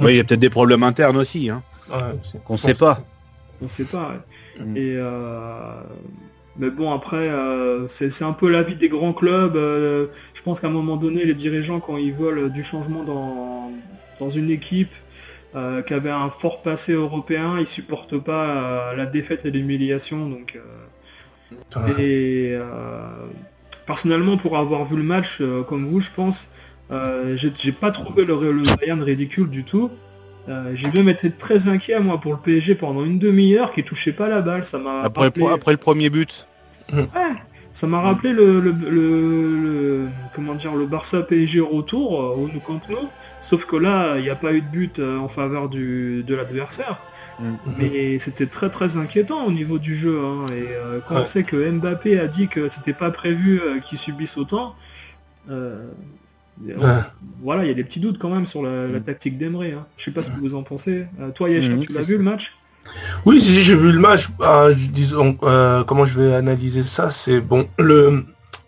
Oui, 0.00 0.14
il 0.14 0.16
y 0.16 0.20
a 0.20 0.24
peut-être 0.24 0.40
des 0.40 0.50
problèmes 0.50 0.82
internes 0.82 1.16
aussi, 1.16 1.50
hein, 1.50 1.62
qu'on 2.44 2.54
ne 2.54 2.58
sait 2.58 2.74
pas. 2.74 3.04
On 3.60 3.68
sait 3.68 3.84
pas. 3.84 4.24
Mm. 4.58 4.76
Et 4.76 4.98
mais 6.56 6.70
bon, 6.70 6.92
après, 6.92 7.16
euh, 7.16 7.88
c'est 7.88 8.24
un 8.24 8.32
peu 8.32 8.50
la 8.50 8.62
vie 8.62 8.74
des 8.74 8.88
grands 8.88 9.14
clubs. 9.14 9.56
Euh, 9.56 10.08
je 10.34 10.42
pense 10.42 10.60
qu'à 10.60 10.66
un 10.66 10.70
moment 10.70 10.96
donné, 10.96 11.24
les 11.24 11.34
dirigeants, 11.34 11.80
quand 11.80 11.96
ils 11.96 12.12
veulent 12.12 12.52
du 12.52 12.62
changement 12.62 13.04
dans, 13.04 13.72
dans 14.20 14.28
une 14.28 14.50
équipe 14.50 14.92
euh, 15.54 15.82
qui 15.82 15.94
avait 15.94 16.10
un 16.10 16.28
fort 16.28 16.62
passé 16.62 16.92
européen, 16.92 17.58
ils 17.58 17.66
supportent 17.66 18.18
pas 18.18 18.94
la 18.94 19.06
défaite 19.06 19.46
et 19.46 19.50
l'humiliation. 19.50 20.28
Donc, 20.28 20.58
et 21.98 22.58
personnellement, 23.86 24.36
pour 24.36 24.56
avoir 24.56 24.84
vu 24.84 24.96
le 24.96 25.02
match 25.02 25.42
comme 25.68 25.86
vous, 25.86 26.00
je 26.00 26.10
pense, 26.10 26.52
j'ai 27.34 27.72
pas 27.72 27.90
trouvé 27.90 28.24
le, 28.24 28.52
le 28.52 28.62
Bayern 28.76 29.02
ridicule 29.02 29.48
du 29.48 29.64
tout. 29.64 29.90
Euh, 30.48 30.72
j'ai 30.74 30.90
même 30.90 31.08
été 31.08 31.30
très 31.30 31.68
inquiet 31.68 32.00
moi 32.00 32.18
pour 32.20 32.32
le 32.32 32.38
PSG 32.38 32.74
pendant 32.74 33.04
une 33.04 33.18
demi-heure 33.18 33.72
qui 33.72 33.84
touchait 33.84 34.12
pas 34.12 34.28
la 34.28 34.40
balle. 34.40 34.64
Ça 34.64 34.78
m'a 34.78 35.02
après, 35.02 35.30
après 35.50 35.72
le 35.72 35.78
premier 35.78 36.10
but. 36.10 36.48
Ouais, 36.92 37.06
ça 37.72 37.86
m'a 37.86 38.00
rappelé 38.00 38.32
le, 38.32 38.60
le, 38.60 40.08
comment 40.34 40.54
dire 40.54 40.74
le 40.74 40.86
Barça 40.86 41.22
PSG 41.22 41.60
retour 41.60 42.20
euh, 42.20 42.34
au 42.34 42.48
Nou 42.48 42.60
Camp 42.60 42.80
Nou. 42.90 43.08
Sauf 43.40 43.66
que 43.66 43.76
là, 43.76 44.16
il 44.18 44.22
n'y 44.22 44.30
a 44.30 44.36
pas 44.36 44.52
eu 44.52 44.60
de 44.60 44.66
but 44.66 44.98
euh, 44.98 45.18
en 45.18 45.28
faveur 45.28 45.68
du, 45.68 46.22
de 46.24 46.34
l'adversaire. 46.34 47.02
Mm. 47.42 47.56
Mais 47.78 48.18
c'était 48.18 48.46
très 48.46 48.70
très 48.70 48.96
inquiétant 48.96 49.44
au 49.44 49.52
niveau 49.52 49.78
du 49.78 49.94
jeu. 49.94 50.20
Hein. 50.24 50.46
Et 50.54 50.66
quand 51.08 51.22
on 51.22 51.26
sait 51.26 51.44
que 51.44 51.70
Mbappé 51.70 52.18
a 52.18 52.28
dit 52.28 52.48
que 52.48 52.68
c'était 52.68 52.92
pas 52.92 53.10
prévu 53.10 53.60
qu'il 53.84 53.98
subisse 53.98 54.38
autant, 54.38 54.74
voilà, 57.42 57.64
il 57.64 57.68
y 57.68 57.70
a 57.70 57.74
des 57.74 57.84
petits 57.84 58.00
doutes 58.00 58.18
quand 58.18 58.30
même 58.30 58.46
sur 58.46 58.62
la, 58.62 58.86
mm. 58.86 59.02
tactique 59.02 59.38
d'Emery. 59.38 59.72
Hein. 59.72 59.86
Je 59.96 60.04
sais 60.04 60.10
pas 60.10 60.22
ce 60.22 60.30
que 60.30 60.40
vous 60.40 60.54
en 60.54 60.62
pensez. 60.62 61.06
Euh, 61.20 61.30
toi, 61.30 61.50
Yesha, 61.50 61.72
mm, 61.72 61.78
tu 61.80 61.92
l'as 61.92 62.02
vu 62.02 62.16
le 62.16 62.22
match? 62.22 62.56
Oui, 63.24 63.40
si, 63.40 63.62
j'ai 63.62 63.76
vu 63.76 63.92
le 63.92 63.98
match. 63.98 64.28
Ah, 64.40 64.68
disons, 64.92 65.36
euh, 65.42 65.84
comment 65.84 66.04
je 66.04 66.20
vais 66.20 66.34
analyser 66.34 66.82
ça? 66.82 67.10
C'est 67.10 67.40
bon, 67.40 67.68
le, 67.78 68.24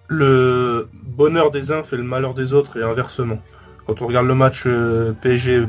le 0.08 0.88
bonheur 0.92 1.50
des 1.50 1.72
uns 1.72 1.82
fait 1.82 1.96
le 1.96 2.04
malheur 2.04 2.34
des 2.34 2.52
autres 2.52 2.78
et 2.78 2.82
inversement. 2.82 3.40
quand 3.86 4.00
on 4.02 4.06
regarde 4.06 4.26
le 4.26 4.34
match 4.34 4.66
PSG 5.20 5.66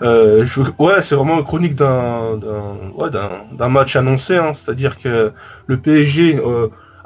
Bayern. 0.00 0.44
je, 0.44 0.60
ouais, 0.78 1.02
c'est 1.02 1.14
vraiment 1.14 1.38
une 1.38 1.44
chronique 1.44 1.74
d'un 1.74 2.38
ouais, 2.96 3.68
match 3.68 3.96
annoncé, 3.96 4.36
hein. 4.36 4.52
c'est-à-dire 4.54 4.98
que 4.98 5.32
le 5.66 5.76
PSG 5.76 6.40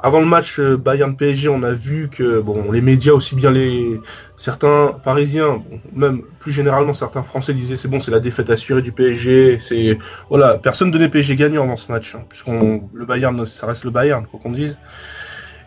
avant 0.01 0.21
le 0.21 0.25
match 0.25 0.59
euh, 0.59 0.77
Bayern 0.77 1.15
PSG, 1.15 1.49
on 1.49 1.61
a 1.63 1.73
vu 1.73 2.09
que 2.09 2.39
bon, 2.39 2.71
les 2.71 2.81
médias 2.81 3.11
aussi 3.11 3.35
bien 3.35 3.51
les 3.51 3.99
certains 4.37 4.97
parisiens, 5.03 5.61
même 5.93 6.21
plus 6.39 6.53
généralement 6.53 6.93
certains 6.93 7.21
français 7.21 7.53
disaient 7.53 7.75
c'est 7.75 7.89
bon, 7.89 7.99
c'est 7.99 8.11
la 8.11 8.21
défaite 8.21 8.49
assurée 8.49 8.81
du 8.81 8.93
PSG, 8.93 9.59
c'est 9.59 9.99
voilà, 10.29 10.57
personne 10.57 10.89
donnait 10.89 11.09
PSG 11.09 11.35
gagnant 11.35 11.65
dans 11.67 11.75
ce 11.75 11.91
match, 11.91 12.15
hein, 12.15 12.23
puisqu'on 12.29 12.89
le 12.93 13.05
Bayern, 13.05 13.45
ça 13.45 13.67
reste 13.67 13.83
le 13.83 13.91
Bayern, 13.91 14.25
quoi 14.25 14.39
qu'on 14.41 14.51
dise. 14.51 14.79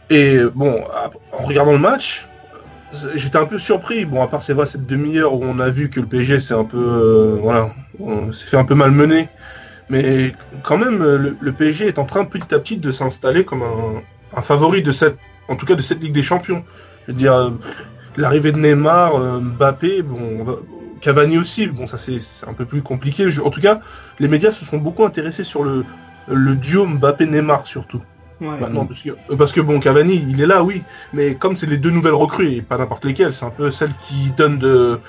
Et 0.09 0.39
bon, 0.55 0.83
en 1.33 1.45
regardant 1.45 1.73
le 1.73 1.79
match, 1.79 2.27
j'étais 3.15 3.39
un 3.39 3.47
peu 3.47 3.59
surpris. 3.59 4.05
Bon, 4.05 4.23
à 4.23 4.29
part 4.29 4.43
c'est 4.43 4.53
vrai 4.53 4.67
cette 4.67 4.87
demi-heure 4.87 5.35
où 5.35 5.45
on 5.45 5.59
a 5.59 5.71
vu 5.71 5.91
que 5.91 6.01
le 6.01 6.07
PSG 6.07 6.41
c'est 6.41 6.55
un 6.55 6.65
peu 6.65 6.79
euh, 6.79 7.39
voilà, 7.41 7.71
s'est 8.33 8.47
fait 8.47 8.57
un 8.57 8.65
peu 8.65 8.75
malmener. 8.75 9.29
Mais 9.91 10.33
quand 10.63 10.79
même, 10.79 10.99
le, 11.03 11.37
le, 11.39 11.53
PSG 11.53 11.87
est 11.87 11.99
en 11.99 12.05
train 12.05 12.25
petit 12.25 12.55
à 12.55 12.59
petit 12.59 12.79
de 12.79 12.91
s'installer 12.93 13.45
comme 13.45 13.63
un, 13.63 14.03
un 14.37 14.41
favori 14.41 14.83
de 14.83 14.93
cette, 14.93 15.19
en 15.49 15.57
tout 15.57 15.67
cas 15.67 15.75
de 15.75 15.83
cette 15.83 16.01
Ligue 16.01 16.15
des 16.15 16.23
Champions. 16.23 16.65
Je 17.07 17.13
veux 17.13 17.19
dire, 17.19 17.35
euh, 17.35 17.51
l'arrivée 18.17 18.53
de 18.53 18.59
Neymar, 18.59 19.17
euh, 19.17 19.41
Mbappé, 19.41 20.03
bon, 20.03 20.47
Cavani 21.01 21.37
aussi, 21.37 21.67
bon, 21.67 21.87
ça 21.87 21.99
c'est 21.99 22.19
un 22.47 22.55
peu 22.55 22.65
plus 22.65 22.81
compliqué. 22.83 23.27
En 23.45 23.51
tout 23.51 23.61
cas, 23.61 23.81
les 24.19 24.29
médias 24.29 24.53
se 24.53 24.65
sont 24.65 24.79
beaucoup 24.79 25.05
intéressés 25.05 25.45
sur 25.45 25.65
le, 25.65 25.85
le 26.29 26.55
duo 26.55 26.87
Mbappé-Neymar 26.87 27.67
surtout. 27.67 28.03
Maintenant, 28.43 28.87
parce 28.87 29.03
que, 29.03 29.11
parce 29.37 29.53
que 29.53 29.61
bon, 29.61 29.81
Cavani, 29.81 30.25
il 30.29 30.41
est 30.41 30.47
là, 30.47 30.63
oui, 30.63 30.83
mais 31.13 31.35
comme 31.35 31.57
c'est 31.57 31.67
les 31.67 31.79
deux 31.79 31.91
nouvelles 31.91 32.15
recrues, 32.15 32.53
et 32.53 32.63
pas 32.63 32.77
n'importe 32.77 33.05
lesquelles, 33.05 33.35
c'est 33.35 33.45
un 33.45 33.51
peu 33.51 33.71
celle 33.71 33.93
qui 34.07 34.31
donne 34.37 34.59
de, 34.59 35.01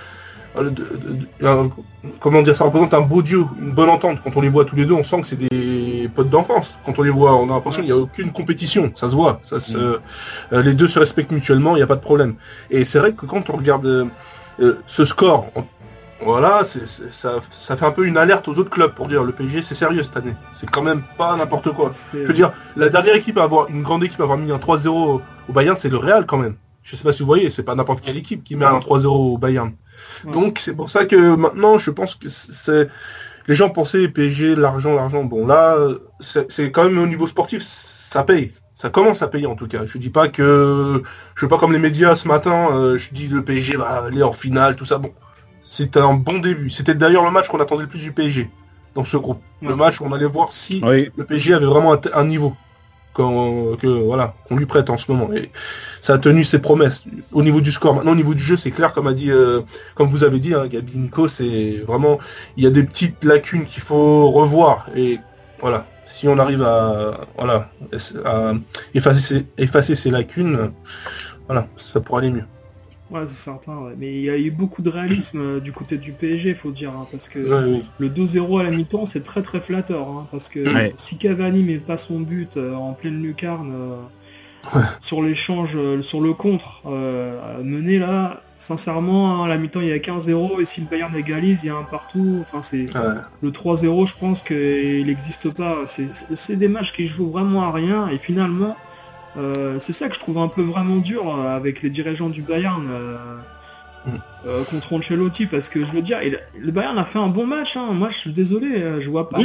comment 2.19 2.41
dire, 2.41 2.55
ça 2.55 2.63
représente 2.63 2.93
un 2.93 3.01
beau 3.01 3.21
duo, 3.21 3.49
une 3.59 3.71
bonne 3.71 3.89
entente. 3.89 4.19
Quand 4.23 4.35
on 4.35 4.41
les 4.41 4.49
voit 4.49 4.65
tous 4.65 4.75
les 4.75 4.85
deux, 4.85 4.93
on 4.93 5.03
sent 5.03 5.21
que 5.21 5.27
c'est 5.27 5.35
des 5.35 6.09
potes 6.13 6.29
d'enfance. 6.29 6.73
Quand 6.85 6.97
on 6.97 7.01
les 7.01 7.09
voit, 7.09 7.35
on 7.35 7.49
a 7.49 7.53
l'impression 7.53 7.81
qu'il 7.81 7.91
n'y 7.91 7.97
a 7.97 8.01
aucune 8.01 8.31
compétition. 8.31 8.91
Ça 8.95 9.09
se 9.09 9.15
voit. 9.15 9.39
Ça 9.43 9.59
se, 9.59 9.77
mm. 9.77 9.99
euh, 10.53 10.61
les 10.61 10.73
deux 10.73 10.87
se 10.87 10.99
respectent 10.99 11.31
mutuellement, 11.31 11.75
il 11.75 11.79
n'y 11.79 11.83
a 11.83 11.87
pas 11.87 11.95
de 11.95 12.01
problème. 12.01 12.35
Et 12.69 12.85
c'est 12.85 12.99
vrai 12.99 13.13
que 13.13 13.25
quand 13.25 13.49
on 13.49 13.57
regarde 13.57 13.85
euh, 13.85 14.05
euh, 14.59 14.79
ce 14.85 15.05
score, 15.05 15.47
voilà, 16.21 16.63
ça, 16.63 17.41
ça, 17.51 17.75
fait 17.77 17.85
un 17.85 17.91
peu 17.91 18.05
une 18.05 18.17
alerte 18.17 18.47
aux 18.47 18.57
autres 18.57 18.69
clubs 18.69 18.93
pour 18.93 19.07
dire 19.07 19.23
le 19.23 19.33
PSG 19.33 19.61
c'est 19.61 19.75
sérieux 19.75 20.03
cette 20.03 20.15
année. 20.15 20.35
C'est 20.53 20.69
quand 20.69 20.81
même 20.81 21.03
pas 21.17 21.35
n'importe 21.35 21.71
quoi. 21.73 21.91
Je 22.13 22.19
veux 22.19 22.33
dire, 22.33 22.53
la 22.75 22.89
dernière 22.89 23.15
équipe 23.15 23.37
à 23.37 23.43
avoir, 23.43 23.69
une 23.69 23.83
grande 23.83 24.03
équipe 24.03 24.19
à 24.21 24.23
avoir 24.23 24.37
mis 24.37 24.51
un 24.51 24.57
3-0 24.57 24.87
au 24.87 25.21
Bayern, 25.53 25.75
c'est 25.77 25.89
le 25.89 25.97
Real 25.97 26.25
quand 26.25 26.37
même. 26.37 26.55
Je 26.81 26.95
sais 26.95 27.03
pas 27.03 27.13
si 27.13 27.19
vous 27.19 27.27
voyez, 27.27 27.49
c'est 27.49 27.63
pas 27.63 27.75
n'importe 27.75 28.01
quelle 28.01 28.17
équipe 28.17 28.43
qui 28.43 28.55
met 28.55 28.65
un 28.65 28.79
3-0 28.79 29.05
au 29.07 29.37
Bayern. 29.37 29.73
Donc 30.25 30.59
c'est 30.59 30.73
pour 30.73 30.89
ça 30.89 31.05
que 31.05 31.35
maintenant, 31.35 31.77
je 31.77 31.91
pense 31.91 32.15
que 32.15 32.29
c'est 32.29 32.89
les 33.47 33.55
gens 33.55 33.69
pensaient 33.69 34.07
PSG, 34.07 34.55
l'argent, 34.55 34.95
l'argent. 34.95 35.23
Bon 35.23 35.45
là, 35.45 35.77
c'est 36.19 36.71
quand 36.71 36.85
même 36.85 36.99
au 36.99 37.07
niveau 37.07 37.27
sportif, 37.27 37.61
ça 37.63 38.23
paye. 38.23 38.53
Ça 38.75 38.89
commence 38.89 39.21
à 39.21 39.27
payer 39.27 39.45
en 39.45 39.55
tout 39.55 39.67
cas. 39.67 39.85
Je 39.85 39.97
dis 39.97 40.09
pas 40.09 40.27
que 40.27 41.03
je 41.35 41.39
suis 41.39 41.47
pas 41.47 41.57
comme 41.57 41.71
les 41.71 41.79
médias 41.79 42.15
ce 42.15 42.27
matin. 42.27 42.69
Euh, 42.73 42.97
je 42.97 43.13
dis 43.13 43.27
le 43.27 43.43
PSG 43.43 43.77
va 43.77 44.03
aller 44.05 44.23
en 44.23 44.33
finale, 44.33 44.75
tout 44.75 44.83
ça. 44.83 44.97
Bon, 44.97 45.13
c'est 45.75 45.97
un 45.97 46.13
bon 46.13 46.37
début. 46.37 46.69
C'était 46.69 46.93
d'ailleurs 46.93 47.25
le 47.25 47.31
match 47.31 47.47
qu'on 47.47 47.59
attendait 47.59 47.83
le 47.83 47.89
plus 47.89 48.01
du 48.01 48.11
PSG 48.11 48.47
dans 48.93 49.05
ce 49.05 49.17
groupe. 49.17 49.41
Le 49.63 49.75
match 49.75 49.99
où 49.99 50.05
on 50.05 50.11
allait 50.11 50.27
voir 50.27 50.51
si 50.51 50.81
le 50.81 51.23
PSG 51.23 51.55
avait 51.55 51.65
vraiment 51.65 51.95
un 52.13 52.25
niveau 52.25 52.55
que 53.15 53.87
voilà 54.05 54.35
qu'on 54.47 54.55
lui 54.55 54.67
prête 54.67 54.91
en 54.91 54.99
ce 54.99 55.11
moment. 55.11 55.33
Et 55.33 55.49
ça 55.99 56.13
a 56.13 56.17
tenu 56.19 56.43
ses 56.43 56.59
promesses. 56.59 57.03
Au 57.31 57.41
niveau 57.41 57.59
du 57.59 57.71
score 57.71 57.95
maintenant 57.95 58.11
au 58.11 58.15
niveau 58.15 58.35
du 58.35 58.43
jeu 58.43 58.55
c'est 58.55 58.69
clair 58.69 58.93
comme 58.93 59.07
a 59.07 59.13
dit 59.13 59.31
euh, 59.31 59.61
comme 59.95 60.09
vous 60.09 60.23
avez 60.23 60.39
dit 60.39 60.53
hein, 60.53 60.67
Gabi 60.67 60.95
Nico 60.95 61.27
c'est 61.27 61.81
vraiment 61.87 62.19
il 62.55 62.63
y 62.63 62.67
a 62.67 62.71
des 62.71 62.83
petites 62.83 63.23
lacunes 63.23 63.65
qu'il 63.65 63.81
faut 63.81 64.29
revoir. 64.29 64.89
Et 64.95 65.19
voilà 65.59 65.87
si 66.05 66.27
on 66.27 66.37
arrive 66.37 66.61
à 66.61 67.21
voilà 67.35 67.71
à 68.25 68.53
effacer, 68.93 69.47
effacer 69.57 69.95
ces 69.95 70.11
lacunes 70.11 70.71
voilà 71.47 71.67
ça 71.93 71.99
pourra 71.99 72.19
aller 72.19 72.29
mieux 72.29 72.45
Ouais, 73.11 73.27
c'est 73.27 73.35
certain, 73.35 73.89
mais 73.97 74.13
il 74.13 74.21
y 74.21 74.29
a 74.29 74.37
eu 74.37 74.49
beaucoup 74.49 74.81
de 74.81 74.89
réalisme 74.89 75.39
euh, 75.39 75.59
du 75.59 75.71
côté 75.71 75.97
du 75.97 76.13
PSG, 76.13 76.55
faut 76.55 76.71
dire, 76.71 76.91
hein, 76.91 77.05
parce 77.11 77.27
que 77.27 77.81
le 77.99 78.09
2-0 78.09 78.59
à 78.59 78.63
la 78.63 78.71
mi-temps, 78.71 79.05
c'est 79.05 79.23
très 79.23 79.41
très 79.41 79.59
flatteur, 79.61 80.07
hein, 80.07 80.27
parce 80.31 80.49
que 80.49 80.63
si 80.95 81.17
Cavani 81.17 81.63
met 81.63 81.77
pas 81.77 81.97
son 81.97 82.21
but 82.21 82.57
euh, 82.57 82.73
en 82.73 82.93
pleine 82.93 83.21
lucarne 83.21 83.73
euh, 83.75 84.79
sur 85.01 85.21
l'échange, 85.21 85.77
sur 86.01 86.21
le 86.21 86.33
contre 86.33 86.81
mené 87.61 87.99
là, 87.99 88.41
sincèrement, 88.57 89.41
hein, 89.41 89.45
à 89.45 89.47
la 89.49 89.57
mi-temps 89.57 89.81
il 89.81 89.89
y 89.89 89.91
a 89.91 89.97
15-0 89.97 90.61
et 90.61 90.65
si 90.65 90.81
le 90.81 90.87
Bayern 90.87 91.13
égalise, 91.15 91.63
il 91.63 91.67
y 91.67 91.69
a 91.69 91.75
un 91.75 91.83
partout. 91.83 92.37
Enfin, 92.39 92.61
c'est 92.61 92.87
le 93.41 93.51
3-0, 93.51 94.07
je 94.07 94.17
pense 94.17 94.41
qu'il 94.41 95.05
n'existe 95.05 95.49
pas. 95.49 95.79
C'est 95.85 96.55
des 96.55 96.69
matchs 96.69 96.93
qui 96.93 97.05
jouent 97.05 97.31
vraiment 97.31 97.63
à 97.63 97.71
rien 97.71 98.07
et 98.07 98.17
finalement. 98.17 98.77
Euh, 99.37 99.79
c'est 99.79 99.93
ça 99.93 100.09
que 100.09 100.15
je 100.15 100.19
trouve 100.19 100.37
un 100.37 100.47
peu 100.47 100.61
vraiment 100.61 100.97
dur 100.97 101.27
euh, 101.27 101.55
avec 101.55 101.81
les 101.81 101.89
dirigeants 101.89 102.29
du 102.29 102.41
Bayern 102.41 102.87
euh, 102.89 103.37
mm. 104.05 104.65
contre 104.65 104.93
Ancelotti 104.93 105.45
parce 105.47 105.69
que 105.69 105.83
je 105.83 105.91
veux 105.91 106.01
dire, 106.01 106.19
le 106.57 106.71
Bayern 106.71 106.97
a 106.97 107.05
fait 107.05 107.19
un 107.19 107.27
bon 107.27 107.47
match. 107.47 107.77
Hein. 107.77 107.93
Moi, 107.93 108.09
je 108.09 108.17
suis 108.17 108.33
désolé, 108.33 108.99
je 108.99 109.09
vois 109.09 109.29
pas. 109.29 109.39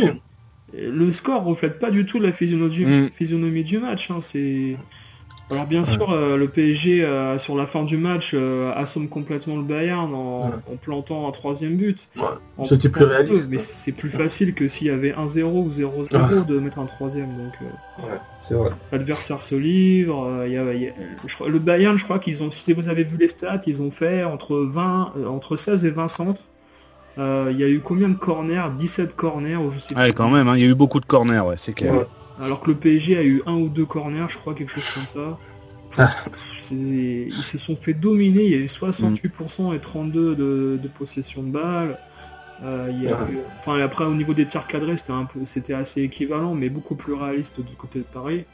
Le 0.74 1.12
score 1.12 1.44
reflète 1.44 1.78
pas 1.78 1.90
du 1.90 2.04
tout 2.04 2.20
la 2.20 2.32
physionomie, 2.32 2.84
mm. 2.84 3.10
physionomie 3.14 3.64
du 3.64 3.78
match. 3.78 4.10
Hein. 4.10 4.20
C'est 4.20 4.76
alors 5.50 5.66
bien 5.66 5.84
sûr, 5.84 6.10
euh, 6.10 6.36
le 6.36 6.46
PSG 6.48 7.02
euh, 7.02 7.38
sur 7.38 7.56
la 7.56 7.66
fin 7.66 7.82
du 7.82 7.96
match 7.96 8.32
euh, 8.34 8.70
assomme 8.74 9.08
complètement 9.08 9.56
le 9.56 9.62
Bayern 9.62 10.14
en, 10.14 10.50
plantant 10.82 11.26
un 11.26 11.30
troisième 11.30 11.76
but. 11.76 12.08
C'était 12.66 12.90
plus 12.90 13.04
réaliste. 13.04 13.48
Mais 13.50 13.58
c'est 13.58 13.92
plus 13.92 14.10
facile 14.10 14.54
que 14.54 14.68
s'il 14.68 14.88
y 14.88 14.90
avait 14.90 15.12
1-0 15.12 15.42
ou 15.44 15.68
0-0 15.68 16.44
de 16.44 16.58
mettre 16.58 16.78
un 16.78 16.84
troisième. 16.84 17.28
Donc 17.36 17.54
c'est 18.40 18.54
vrai. 18.54 18.70
L'adversaire 18.92 19.42
se 19.42 19.54
livre. 19.54 20.44
le 20.46 21.58
Bayern, 21.58 21.98
je 21.98 22.04
crois 22.04 22.18
qu'ils 22.18 22.42
ont. 22.42 22.50
Si 22.50 22.72
vous 22.74 22.88
avez 22.90 23.04
vu 23.04 23.16
les 23.16 23.28
stats, 23.28 23.60
ils 23.66 23.82
ont 23.82 23.90
fait 23.90 24.24
entre 24.24 24.56
20, 24.56 25.14
entre 25.26 25.56
16 25.56 25.86
et 25.86 25.90
20 25.90 26.08
centres. 26.08 26.42
Il 27.16 27.56
y 27.58 27.64
a 27.64 27.68
eu 27.68 27.80
combien 27.80 28.10
de 28.10 28.16
corners? 28.16 28.68
17 28.76 29.16
corners 29.16 29.56
ou 29.56 29.70
je 29.70 29.78
sais 29.78 29.94
pas. 29.94 30.12
quand 30.12 30.28
même, 30.28 30.48
hein, 30.48 30.56
il 30.56 30.62
y 30.62 30.66
a 30.66 30.70
eu 30.70 30.74
beaucoup 30.74 31.00
de 31.00 31.06
corners, 31.06 31.40
ouais, 31.40 31.56
c'est 31.56 31.72
clair. 31.72 32.06
Alors 32.40 32.60
que 32.60 32.70
le 32.70 32.76
PSG 32.76 33.16
a 33.16 33.22
eu 33.22 33.42
un 33.46 33.54
ou 33.54 33.68
deux 33.68 33.86
corners, 33.86 34.28
je 34.28 34.38
crois, 34.38 34.54
quelque 34.54 34.70
chose 34.70 34.88
comme 34.94 35.06
ça. 35.06 35.38
Ah. 35.96 36.14
Ils 36.70 37.32
se 37.32 37.58
sont 37.58 37.76
fait 37.76 37.94
dominer, 37.94 38.44
il 38.44 38.50
y 38.50 38.54
a 38.54 38.58
eu 38.58 38.66
68% 38.66 39.74
et 39.74 39.78
32% 39.78 40.12
de, 40.12 40.88
possession 40.96 41.42
de 41.42 41.50
balles. 41.50 41.98
Euh, 42.62 42.90
enfin, 43.60 43.80
après, 43.80 44.04
au 44.04 44.14
niveau 44.14 44.34
des 44.34 44.46
tirs 44.46 44.66
cadrés, 44.66 44.96
c'était 45.44 45.74
assez 45.74 46.02
équivalent, 46.02 46.54
mais 46.54 46.68
beaucoup 46.68 46.96
plus 46.96 47.14
réaliste 47.14 47.60
du 47.60 47.74
côté 47.74 48.00
de 48.00 48.04
Paris. 48.04 48.44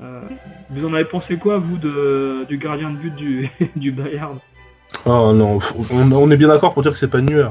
Euh, 0.00 0.22
vous 0.70 0.84
en 0.84 0.94
avez 0.94 1.04
pensé 1.04 1.38
quoi, 1.38 1.58
vous, 1.58 1.76
du 1.76 2.58
gardien 2.58 2.90
de 2.90 2.96
but 2.96 3.14
du, 3.14 3.48
du 3.76 3.92
Bayern? 3.92 4.38
Oh 5.06 5.32
non, 5.34 5.58
on, 5.90 6.30
est 6.30 6.36
bien 6.36 6.48
d'accord 6.48 6.72
pour 6.72 6.82
dire 6.82 6.92
que 6.92 6.98
c'est 6.98 7.08
pas 7.08 7.20
Neuer. 7.20 7.48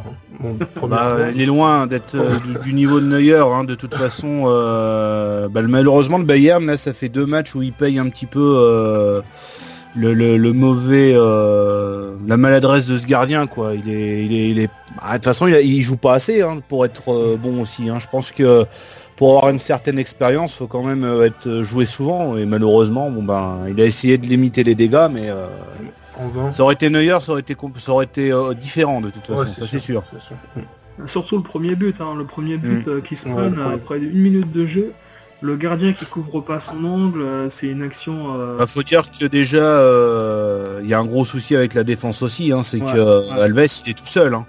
Bah, 0.87 1.17
il 1.33 1.41
est 1.41 1.45
loin 1.45 1.87
d'être 1.87 2.15
euh, 2.15 2.37
du, 2.63 2.73
niveau 2.73 2.99
de 2.99 3.05
Neuer, 3.05 3.37
hein, 3.37 3.63
de 3.63 3.75
toute 3.75 3.93
façon. 3.93 4.45
Euh, 4.47 5.47
bah, 5.49 5.61
malheureusement, 5.61 6.17
le 6.17 6.25
Bayern, 6.25 6.65
là, 6.65 6.77
ça 6.77 6.93
fait 6.93 7.09
deux 7.09 7.25
matchs 7.25 7.53
où 7.55 7.61
il 7.61 7.71
paye 7.71 7.99
un 7.99 8.09
petit 8.09 8.25
peu 8.25 8.55
euh, 8.57 9.21
le, 9.95 10.51
mauvais, 10.51 11.13
la 11.13 12.37
maladresse 12.37 12.87
de 12.87 12.97
ce 12.97 13.05
gardien, 13.05 13.45
quoi. 13.45 13.73
Il 13.75 13.89
est, 13.89 14.25
il 14.25 14.59
est, 14.59 14.69
bah, 14.97 15.09
de 15.09 15.13
toute 15.13 15.25
façon, 15.25 15.47
il, 15.47 15.81
joue 15.83 15.97
pas 15.97 16.15
assez 16.15 16.41
hein, 16.41 16.59
pour 16.67 16.85
être 16.85 17.37
bon 17.37 17.61
aussi. 17.61 17.89
Hein. 17.89 17.99
Je 17.99 18.07
pense 18.07 18.31
que 18.31 18.65
pour 19.15 19.37
avoir 19.37 19.51
une 19.51 19.59
certaine 19.59 19.99
expérience, 19.99 20.55
faut 20.55 20.67
quand 20.67 20.83
même 20.83 21.07
être 21.23 21.61
joué 21.61 21.85
souvent. 21.85 22.35
Et 22.35 22.47
malheureusement, 22.47 23.11
bon 23.11 23.21
ben, 23.21 23.59
il 23.69 23.79
a 23.79 23.85
essayé 23.85 24.17
de 24.17 24.25
limiter 24.25 24.63
les 24.63 24.73
dégâts, 24.73 25.07
mais 25.11 25.29
ça 26.51 26.63
aurait 26.63 26.73
été 26.73 26.89
Neuer, 26.89 27.17
ça 27.21 27.31
aurait 27.31 27.41
été, 27.41 27.55
ça 27.79 27.91
aurait 27.91 28.05
été 28.05 28.31
euh, 28.31 28.53
différent 28.53 29.01
de 29.01 29.09
toute 29.09 29.27
façon, 29.27 29.53
ça 29.53 29.67
c'est 29.67 29.79
sûr. 29.79 30.03
Surtout 31.07 31.37
le 31.37 31.43
premier 31.43 31.75
but, 31.75 32.01
hein, 32.01 32.15
le 32.15 32.25
premier 32.25 32.57
but 32.57 32.85
mm. 32.85 32.89
euh, 32.89 33.01
qui 33.01 33.15
se 33.15 33.29
prenne 33.29 33.59
après 33.59 33.97
une 33.97 34.19
minute 34.19 34.51
de 34.51 34.65
jeu. 34.65 34.93
Le 35.41 35.57
gardien 35.57 35.91
qui 35.91 36.05
couvre 36.05 36.39
pas 36.39 36.61
son 36.61 36.85
angle, 36.85 37.21
euh, 37.21 37.49
c'est 37.49 37.67
une 37.67 37.81
action. 37.81 38.33
Il 38.53 38.59
bah, 38.59 38.67
faut 38.67 38.83
dire 38.83 39.11
que 39.11 39.25
déjà, 39.25 39.81
il 40.81 40.87
y 40.87 40.93
a 40.93 40.99
un 40.99 41.05
gros 41.05 41.25
souci 41.25 41.55
avec 41.55 41.73
la 41.73 41.83
défense 41.83 42.21
aussi, 42.21 42.51
hein, 42.51 42.63
c'est 42.63 42.79
que 42.79 43.39
Alves 43.39 43.81
il 43.85 43.91
est 43.91 43.97
tout 43.97 44.05
seul. 44.05 44.33
Hein. 44.33 44.45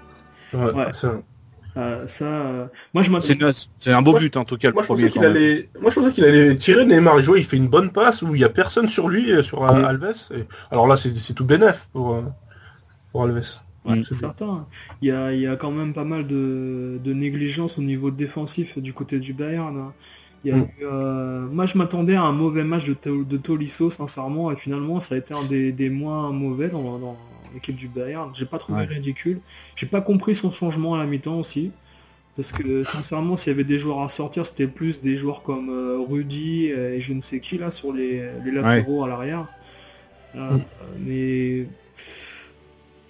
Euh, 1.77 2.07
ça, 2.07 2.25
euh, 2.25 2.67
moi 2.93 3.03
je 3.03 3.11
C'est 3.77 3.91
un 3.91 4.01
beau 4.01 4.17
but 4.17 4.37
en 4.37 4.45
tout 4.45 4.55
cas 4.55 4.69
le 4.69 4.75
moi, 4.75 4.83
premier. 4.83 5.11
Je 5.13 5.19
allait... 5.19 5.69
Moi 5.81 5.91
je 5.91 5.99
pensais 5.99 6.11
qu'il 6.13 6.23
allait 6.23 6.55
tirer 6.55 6.85
Neymar 6.85 7.21
jouer, 7.21 7.39
il 7.39 7.45
fait 7.45 7.57
une 7.57 7.67
bonne 7.67 7.91
passe 7.91 8.21
où 8.21 8.33
il 8.33 8.41
y 8.41 8.45
a 8.45 8.49
personne 8.49 8.87
sur 8.87 9.09
lui 9.09 9.31
euh, 9.31 9.43
sur 9.43 9.65
Alves. 9.65 10.29
Alors 10.71 10.87
là 10.87 10.95
c'est 10.95 11.33
tout 11.33 11.43
bénef 11.43 11.89
pour, 11.91 12.23
pour 13.11 13.23
Alves. 13.23 13.59
c'est 13.87 14.13
certain. 14.13 14.67
Il 15.01 15.09
y, 15.09 15.11
a, 15.11 15.33
il 15.33 15.41
y 15.41 15.47
a 15.47 15.57
quand 15.57 15.71
même 15.71 15.93
pas 15.93 16.05
mal 16.05 16.25
de, 16.27 16.97
de 17.03 17.13
négligence 17.13 17.77
au 17.77 17.81
niveau 17.81 18.09
défensif 18.09 18.77
du 18.79 18.93
côté 18.93 19.19
du 19.19 19.33
Bayern. 19.33 19.77
Hein. 19.77 19.93
Il 20.45 20.51
y 20.51 20.53
a 20.53 20.57
mm. 20.57 21.49
moi 21.51 21.65
je 21.65 21.77
m'attendais 21.77 22.15
à 22.15 22.23
un 22.23 22.31
mauvais 22.31 22.63
match 22.63 22.85
de, 22.85 23.23
de 23.23 23.37
Tolisso 23.37 23.89
sincèrement 23.89 24.49
et 24.49 24.55
finalement 24.55 25.01
ça 25.01 25.15
a 25.15 25.17
été 25.17 25.33
un 25.33 25.43
des, 25.43 25.73
des 25.73 25.89
moins 25.89 26.31
mauvais 26.31 26.69
dans, 26.69 26.99
dans 26.99 27.17
l'équipe 27.55 27.75
du 27.75 27.87
Bayern. 27.89 28.31
J'ai 28.35 28.45
pas 28.45 28.59
trouvé 28.59 28.81
Ouais. 28.81 28.85
ridicule. 28.85 29.41
J'ai 29.75 29.87
pas 29.87 30.01
compris 30.01 30.35
son 30.35 30.51
changement 30.51 30.95
à 30.95 30.99
la 30.99 31.05
mi-temps 31.07 31.39
aussi. 31.39 31.71
Parce 32.35 32.51
que 32.51 32.83
sincèrement, 32.83 33.37
s'il 33.37 33.51
y 33.51 33.55
avait 33.55 33.63
des 33.63 33.79
joueurs 33.79 34.01
à 34.01 34.09
sortir, 34.09 34.45
c'était 34.45 34.67
plus 34.67 35.01
des 35.01 35.17
joueurs 35.17 35.41
comme 35.43 35.69
euh, 35.69 35.97
Rudy 35.99 36.65
et 36.67 36.99
je 37.01 37.13
ne 37.13 37.21
sais 37.21 37.39
qui 37.41 37.57
là 37.57 37.71
sur 37.71 37.93
les, 37.93 38.29
les 38.45 38.51
latéraux 38.51 39.03
à 39.05 39.07
l'arrière. 39.09 39.47
Euh, 40.35 40.57
Mm. 40.57 40.65
Mais 40.99 41.67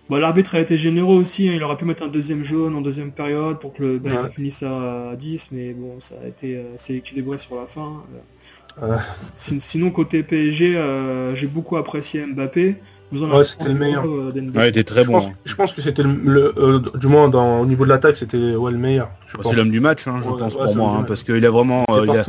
bon, 0.10 0.18
l'arbitre 0.18 0.56
a 0.56 0.60
été 0.60 0.78
généreux 0.78 1.16
aussi. 1.18 1.50
hein. 1.50 1.54
Il 1.56 1.64
aurait 1.64 1.78
pu 1.78 1.86
mettre 1.86 2.04
un 2.04 2.08
deuxième 2.08 2.44
jaune 2.44 2.75
en 2.75 2.82
deuxième 2.82 3.12
période 3.12 3.60
pour 3.60 3.74
que 3.74 3.82
le 3.84 4.00
Bayern 4.00 4.25
Ouais. 4.25 4.32
finisse 4.32 4.64
à 4.64 5.16
10, 5.18 5.52
mais 5.52 5.74
bon, 5.74 6.00
ça 6.00 6.16
a 6.24 6.28
été 6.28 6.56
euh, 6.58 6.75
assez 6.75 6.96
équilibré 6.96 7.38
sur 7.38 7.56
la 7.56 7.66
fin. 7.68 8.04
Sinon, 9.36 9.92
côté 9.92 10.24
PSG, 10.24 10.75
euh, 10.78 11.36
j'ai 11.36 11.48
beaucoup 11.48 11.78
apprécié 11.78 12.25
Mbappé. 12.25 12.75
Vous 13.12 13.24
en 13.24 13.30
Ouais, 13.38 13.46
c'était 13.46 13.66
le 13.72 13.80
meilleur. 13.80 14.04
euh, 14.06 14.32
Ouais, 14.56 14.66
il 14.66 14.68
était 14.70 14.84
très 14.84 15.04
je, 15.04 15.08
bon. 15.08 15.20
pense, 15.20 15.28
hein. 15.28 15.34
je 15.46 15.56
pense 15.56 15.74
que 15.74 15.82
c'était 15.82 16.04
le, 16.04 16.14
le- 16.24 16.54
euh, 16.58 16.80
du 16.96 17.08
moins 17.08 17.30
dans, 17.30 17.60
au 17.60 17.66
niveau 17.66 17.84
de 17.86 17.90
l'attaque, 17.90 18.16
c'était 18.16 18.56
ouais, 18.56 18.72
le 18.72 18.78
meilleur. 18.78 19.10
Je 19.28 19.38
Bah. 19.38 19.44
C'est 19.46 19.56
l'homme 19.56 19.70
du 19.72 19.80
match, 19.80 20.08
hein, 20.08 20.22
je 20.24 20.30
Ouais, 20.30 20.38
pense 20.38 20.56
ouais, 20.56 20.64
pour 20.66 20.76
moi, 20.76 20.96
hein, 21.00 21.04
parce 21.08 21.24
qu'il 21.24 21.46
a 21.46 21.52
vraiment, 21.52 21.86
euh, 21.92 22.06
il 22.08 22.10
a- 22.18 22.26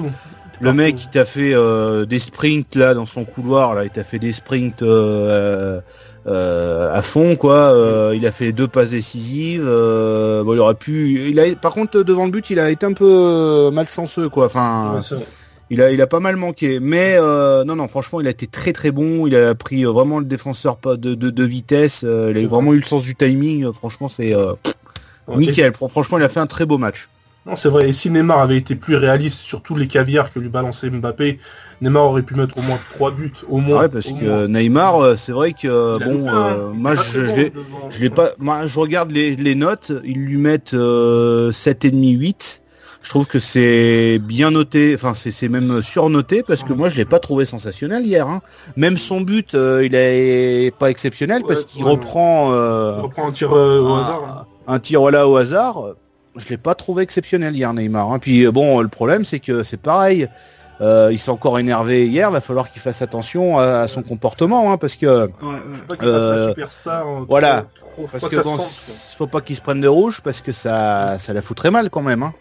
le 0.60 0.72
mec, 0.72 1.02
il 1.04 1.08
t'a 1.10 1.24
fait 1.26 1.52
euh, 1.54 2.04
des 2.06 2.18
sprints 2.18 2.76
là 2.76 2.94
dans 2.94 3.04
son 3.06 3.24
couloir, 3.24 3.74
là, 3.74 3.84
il 3.84 3.90
t'a 3.90 4.04
fait 4.04 4.18
des 4.18 4.32
sprints 4.32 4.82
euh, 4.82 5.80
euh, 6.26 6.94
à 6.94 7.02
fond, 7.02 7.36
quoi. 7.36 7.54
Euh, 7.54 8.14
il 8.16 8.26
a 8.26 8.32
fait 8.32 8.52
deux 8.52 8.66
passes 8.68 8.90
décisives. 8.90 9.64
euh, 9.66 10.42
bon, 10.44 10.54
il 10.54 10.58
aurait 10.60 10.74
pu. 10.74 11.28
Il 11.30 11.38
a, 11.40 11.54
par 11.56 11.72
contre, 11.72 12.02
devant 12.02 12.24
le 12.24 12.30
but, 12.30 12.48
il 12.50 12.58
a 12.58 12.70
été 12.70 12.86
un 12.86 12.94
peu 12.94 13.04
euh, 13.08 13.70
malchanceux, 13.70 14.28
quoi. 14.30 14.46
Enfin. 14.46 15.00
Il 15.70 15.82
a, 15.82 15.90
il 15.92 16.00
a 16.00 16.06
pas 16.06 16.20
mal 16.20 16.36
manqué. 16.36 16.78
Mais 16.80 17.16
euh, 17.18 17.64
non, 17.64 17.76
non, 17.76 17.88
franchement, 17.88 18.20
il 18.20 18.26
a 18.26 18.30
été 18.30 18.46
très 18.46 18.72
très 18.72 18.90
bon. 18.90 19.26
Il 19.26 19.34
a 19.36 19.54
pris 19.54 19.84
euh, 19.84 19.90
vraiment 19.90 20.18
le 20.18 20.24
défenseur 20.24 20.78
de, 20.84 21.14
de, 21.14 21.30
de 21.30 21.44
vitesse. 21.44 22.02
euh, 22.04 22.32
il 22.34 22.44
a 22.44 22.48
vraiment 22.48 22.72
eu 22.72 22.76
le 22.76 22.82
sens 22.82 23.02
du 23.02 23.14
timing. 23.14 23.72
Franchement, 23.72 24.08
c'est 24.08 24.34
euh, 24.34 24.52
Ouais, 25.28 25.38
nickel. 25.38 25.72
Fran- 25.74 25.88
Franchement, 25.88 26.18
il 26.18 26.24
a 26.24 26.28
fait 26.28 26.40
un 26.40 26.46
très 26.46 26.66
beau 26.66 26.78
match. 26.78 27.08
Non, 27.46 27.54
c'est 27.56 27.68
vrai. 27.68 27.88
Et 27.88 27.92
si 27.92 28.10
Neymar 28.10 28.40
avait 28.40 28.56
été 28.56 28.74
plus 28.74 28.96
réaliste 28.96 29.38
sur 29.38 29.60
tous 29.62 29.76
les 29.76 29.86
caviars 29.86 30.32
que 30.32 30.38
lui 30.40 30.48
balançait 30.48 30.90
Mbappé, 30.90 31.38
Neymar 31.80 32.04
aurait 32.04 32.22
pu 32.22 32.34
mettre 32.34 32.56
au 32.58 32.62
moins 32.62 32.78
trois 32.94 33.10
buts. 33.12 33.32
Au 33.48 33.58
moins. 33.58 33.82
Ouais, 33.82 33.88
parce 33.88 34.06
que 34.06 34.24
moins. 34.24 34.48
Neymar, 34.48 35.16
c'est 35.16 35.32
vrai 35.32 35.52
que 35.52 35.98
bon, 35.98 36.28
euh, 36.28 36.70
moi, 36.72 36.94
je, 36.94 37.20
l'ai- 37.20 37.52
je 37.90 38.00
l'ai 38.00 38.10
pas. 38.10 38.30
Moi, 38.38 38.66
je 38.66 38.78
regarde 38.78 39.10
les, 39.12 39.36
les 39.36 39.54
notes. 39.54 39.92
Ils 40.04 40.24
lui 40.24 40.36
mettent 40.38 40.74
euh, 40.74 41.50
7,5, 41.52 42.16
8. 42.18 42.62
Je 43.06 43.10
trouve 43.10 43.26
que 43.28 43.38
c'est 43.38 44.18
bien 44.18 44.50
noté. 44.50 44.92
Enfin, 44.96 45.12
c'est 45.14 45.48
même 45.48 45.80
surnoté 45.80 46.42
parce 46.42 46.64
que 46.64 46.72
moi, 46.72 46.88
je 46.88 46.96
l'ai 46.96 47.04
pas 47.04 47.20
trouvé 47.20 47.44
sensationnel 47.44 48.04
hier. 48.04 48.26
hein. 48.26 48.42
Même 48.76 48.98
son 48.98 49.20
but, 49.20 49.54
euh, 49.54 49.86
il 49.86 49.94
est 49.94 50.74
pas 50.76 50.90
exceptionnel 50.90 51.42
parce 51.46 51.60
Ouais, 51.60 51.66
qu'il 51.66 51.84
ouais. 51.84 51.90
reprend 51.92 52.52
euh, 52.52 53.00
reprend 53.02 53.28
un 53.28 53.30
tir 53.30 53.52
euh, 53.56 53.78
au 53.80 53.90
un- 53.92 54.02
hasard. 54.02 54.22
hein. 54.26 54.46
un 54.66 54.78
tir 54.80 55.00
voilà 55.00 55.28
au 55.28 55.36
hasard. 55.36 55.84
Je 56.34 56.48
l'ai 56.48 56.56
pas 56.56 56.74
trouvé 56.74 57.04
exceptionnel 57.04 57.54
hier, 57.54 57.72
Neymar. 57.72 58.10
hein. 58.12 58.18
Puis 58.18 58.44
bon, 58.48 58.80
le 58.80 58.88
problème, 58.88 59.24
c'est 59.24 59.38
que 59.38 59.62
c'est 59.62 59.76
pareil. 59.80 60.26
Euh, 60.80 61.10
il 61.12 61.18
s'est 61.20 61.30
encore 61.30 61.60
énervé 61.60 62.08
hier. 62.08 62.32
Va 62.32 62.40
falloir 62.40 62.68
qu'il 62.72 62.82
fasse 62.82 63.02
attention 63.02 63.60
à, 63.60 63.82
à 63.82 63.86
son 63.86 64.02
comportement, 64.02 64.72
hein, 64.72 64.78
parce 64.78 64.96
que 64.96 65.26
Ouais, 65.26 65.28
pas 65.96 66.04
Euh, 66.04 66.48
superstar. 66.48 67.06
hein, 67.06 67.24
voilà. 67.28 67.66
parce 68.10 68.24
pas 68.24 68.28
que 68.30 68.42
bon, 68.42 68.58
faut 68.58 69.28
pas 69.28 69.40
qu'il 69.42 69.54
se 69.54 69.62
prenne 69.62 69.80
de 69.80 69.86
rouge 69.88 70.20
parce 70.24 70.40
que 70.40 70.50
ça, 70.50 71.18
ça 71.20 71.32
la 71.32 71.40
fout 71.40 71.56
très 71.56 71.70
mal 71.70 71.88
quand 71.88 72.02
même. 72.02 72.24
Hein. 72.24 72.34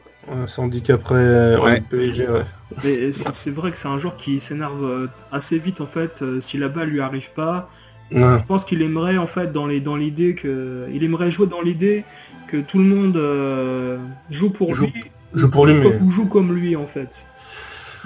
Ça 0.47 0.61
handicaperait 0.61 1.15
euh, 1.15 1.59
ouais, 1.59 1.81
PSG. 1.81 2.27
Ouais. 2.27 2.41
Mais 2.83 3.11
c'est 3.11 3.51
vrai 3.51 3.71
que 3.71 3.77
c'est 3.77 3.87
un 3.87 3.97
joueur 3.97 4.17
qui 4.17 4.39
s'énerve 4.39 4.83
euh, 4.83 5.07
assez 5.31 5.59
vite 5.59 5.81
en 5.81 5.85
fait 5.85 6.21
euh, 6.21 6.39
si 6.39 6.57
la 6.57 6.67
balle 6.69 6.89
lui 6.89 7.01
arrive 7.01 7.31
pas. 7.33 7.69
Ouais. 8.11 8.21
Je 8.39 8.45
pense 8.45 8.65
qu'il 8.65 8.81
aimerait 8.81 9.17
en 9.17 9.27
fait 9.27 9.51
dans 9.51 9.65
les 9.67 9.79
dans 9.79 9.95
l'idée 9.95 10.35
que 10.35 10.87
il 10.93 11.03
aimerait 11.03 11.31
jouer 11.31 11.47
dans 11.47 11.61
l'idée 11.61 12.03
que 12.47 12.57
tout 12.57 12.77
le 12.77 12.83
monde 12.85 13.17
euh, 13.17 13.97
joue 14.29 14.51
pour 14.51 14.73
Joue- 14.75 14.85
lui 14.85 15.05
joue 15.33 15.49
pour 15.49 15.65
lui, 15.65 15.73
ou, 15.73 15.79
mais- 15.89 15.99
ou 16.01 16.09
joue 16.09 16.27
comme 16.27 16.53
lui 16.53 16.75
en 16.75 16.85
fait. 16.85 17.25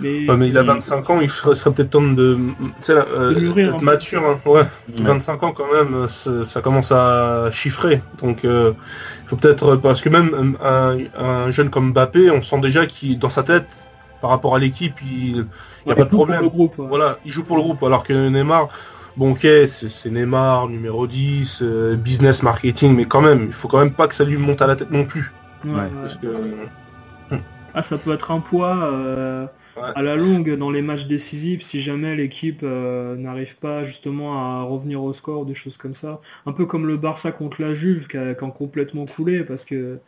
Mais, 0.01 0.29
Ouais, 0.29 0.37
mais 0.37 0.47
il 0.47 0.57
a 0.57 0.63
25 0.63 1.09
ans, 1.09 1.19
il 1.19 1.29
serait, 1.29 1.55
serait 1.55 1.73
peut-être 1.73 1.89
temps 1.89 2.01
de, 2.01 2.35
tu 2.57 2.71
sais, 2.79 2.93
là, 2.95 3.05
euh, 3.13 3.33
De 3.33 3.39
mûrir 3.41 3.81
mature. 3.81 4.23
hein. 4.25 4.39
Ouais. 4.49 4.63
25 5.03 5.43
ans 5.43 5.51
quand 5.51 5.65
même, 5.73 6.07
ça, 6.45 6.61
commence 6.61 6.93
à 6.93 7.49
chiffrer. 7.51 8.01
Donc 8.21 8.45
euh, 8.45 8.71
faut 9.29 9.35
peut-être 9.37 9.75
parce 9.77 10.01
que 10.01 10.09
même 10.09 10.57
un, 10.63 10.97
un 11.17 11.51
jeune 11.51 11.69
comme 11.69 11.91
Mbappé, 11.93 12.31
on 12.31 12.41
sent 12.41 12.59
déjà 12.61 12.85
qu'il 12.87 13.19
dans 13.19 13.29
sa 13.29 13.43
tête, 13.43 13.67
par 14.21 14.31
rapport 14.31 14.55
à 14.55 14.59
l'équipe, 14.59 14.95
il 15.03 15.45
n'y 15.85 15.91
a 15.91 15.95
pas 15.95 16.03
de 16.03 16.09
pour 16.09 16.25
problème. 16.25 16.41
le 16.41 16.49
groupe. 16.49 16.77
ouais. 16.79 16.87
Voilà, 16.87 17.17
il 17.25 17.31
joue 17.31 17.43
pour 17.43 17.55
le 17.57 17.61
groupe, 17.61 17.81
alors 17.83 18.03
que 18.03 18.29
Neymar, 18.29 18.67
bon 19.15 19.31
ok, 19.31 19.41
c'est 19.41 19.87
c'est 19.87 20.09
Neymar, 20.09 20.67
numéro 20.67 21.07
10, 21.07 21.59
euh, 21.61 21.95
business, 21.95 22.43
marketing, 22.43 22.95
mais 22.95 23.05
quand 23.05 23.21
même, 23.21 23.45
il 23.47 23.53
faut 23.53 23.67
quand 23.67 23.79
même 23.79 23.93
pas 23.93 24.07
que 24.07 24.15
ça 24.15 24.23
lui 24.25 24.37
monte 24.37 24.61
à 24.61 24.67
la 24.67 24.75
tête 24.75 24.91
non 24.91 25.05
plus. 25.05 25.31
Ouais, 25.63 25.71
Ouais. 25.71 25.81
ouais. 25.81 25.89
Parce 26.01 26.15
que, 26.15 26.27
Ah, 27.73 27.81
ça 27.83 27.97
peut 27.97 28.13
être 28.13 28.31
un 28.31 28.39
poids 28.39 28.75
euh, 28.91 29.45
Ouais. 29.77 29.83
à 29.95 30.01
la 30.01 30.15
longue 30.15 30.55
dans 30.57 30.71
les 30.71 30.81
matchs 30.81 31.07
décisifs 31.07 31.61
si 31.61 31.81
jamais 31.81 32.15
l'équipe 32.15 32.61
euh, 32.63 33.15
n'arrive 33.15 33.57
pas 33.57 33.83
justement 33.83 34.33
à 34.37 34.63
revenir 34.63 35.01
au 35.03 35.13
score, 35.13 35.45
des 35.45 35.53
choses 35.53 35.77
comme 35.77 35.93
ça. 35.93 36.19
Un 36.45 36.51
peu 36.51 36.65
comme 36.65 36.85
le 36.87 36.97
Barça 36.97 37.31
contre 37.31 37.61
la 37.61 37.73
Juve 37.73 38.07
qui 38.07 38.17
a, 38.17 38.33
qui 38.35 38.43
a 38.43 38.49
complètement 38.49 39.05
coulé 39.05 39.43
parce 39.43 39.63
que 39.65 39.99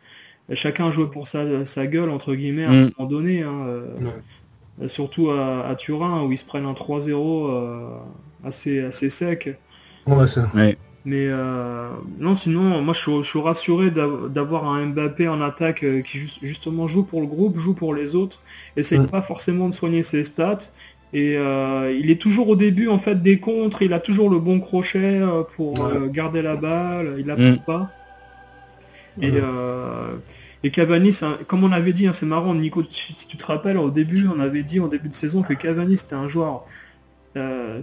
chacun 0.52 0.90
jouait 0.90 1.06
pour 1.10 1.26
sa, 1.26 1.64
sa 1.64 1.86
gueule 1.86 2.10
entre 2.10 2.34
guillemets 2.34 2.64
à 2.64 2.70
un 2.70 2.84
Mm. 2.86 2.90
moment 2.98 3.08
donné. 3.10 3.42
hein, 3.42 3.64
euh, 3.66 3.86
Ouais. 4.00 4.88
Surtout 4.88 5.30
à, 5.30 5.66
à 5.66 5.74
Turin 5.76 6.22
où 6.24 6.32
ils 6.32 6.38
se 6.38 6.44
prennent 6.46 6.64
un 6.66 6.72
3-0 6.72 7.46
euh, 7.50 7.88
assez, 8.44 8.80
assez 8.80 9.10
sec. 9.10 9.56
ouais, 10.06 10.26
c'est- 10.26 10.40
Mais 11.04 11.26
euh, 11.28 11.90
non, 12.18 12.34
sinon, 12.36 12.80
moi 12.82 12.94
je 12.94 13.00
suis, 13.00 13.12
je 13.22 13.28
suis 13.28 13.40
rassuré 13.40 13.90
d'av- 13.90 14.28
d'avoir 14.32 14.66
un 14.66 14.86
Mbappé 14.86 15.26
en 15.28 15.40
attaque 15.40 15.82
euh, 15.84 16.00
qui 16.02 16.18
ju- 16.18 16.38
justement 16.42 16.86
joue 16.86 17.04
pour 17.04 17.20
le 17.20 17.26
groupe, 17.26 17.58
joue 17.58 17.74
pour 17.74 17.92
les 17.94 18.14
autres, 18.14 18.42
essaye 18.76 19.00
Mm. 19.00 19.06
pas 19.08 19.22
forcément 19.22 19.68
de 19.68 19.74
soigner 19.74 20.02
ses 20.04 20.24
stats. 20.24 20.58
Et 21.12 21.36
euh, 21.36 21.92
il 21.98 22.10
est 22.10 22.20
toujours 22.20 22.48
au 22.48 22.56
début 22.56 22.88
en 22.88 22.98
fait 22.98 23.20
des 23.22 23.40
contres, 23.40 23.82
il 23.82 23.92
a 23.92 24.00
toujours 24.00 24.30
le 24.30 24.38
bon 24.40 24.60
crochet 24.60 24.98
euh, 25.20 25.42
pour 25.56 25.80
Ouais. 25.80 25.92
euh, 25.92 26.08
garder 26.08 26.40
la 26.42 26.56
balle, 26.56 27.16
il 27.18 27.26
la 27.26 27.36
Mm. 27.36 27.38
prend 27.38 27.58
pas. 27.58 27.96
Et, 29.20 29.32
euh, 29.36 30.16
et 30.62 30.70
Cavani, 30.70 31.10
un- 31.22 31.38
comme 31.46 31.64
on 31.64 31.72
avait 31.72 31.92
dit, 31.92 32.06
hein, 32.06 32.12
c'est 32.12 32.26
marrant, 32.26 32.54
Nico, 32.54 32.82
si 32.90 33.12
si 33.12 33.26
tu 33.28 33.36
te 33.36 33.44
rappelles, 33.46 33.76
au 33.76 33.90
début, 33.90 34.26
on 34.28 34.40
avait 34.40 34.62
dit 34.64 34.80
en 34.80 34.88
début 34.88 35.08
de 35.08 35.14
saison 35.14 35.42
que 35.42 35.52
Cavani 35.54 35.98
c'était 35.98 36.14
un 36.14 36.28
joueur, 36.28 36.66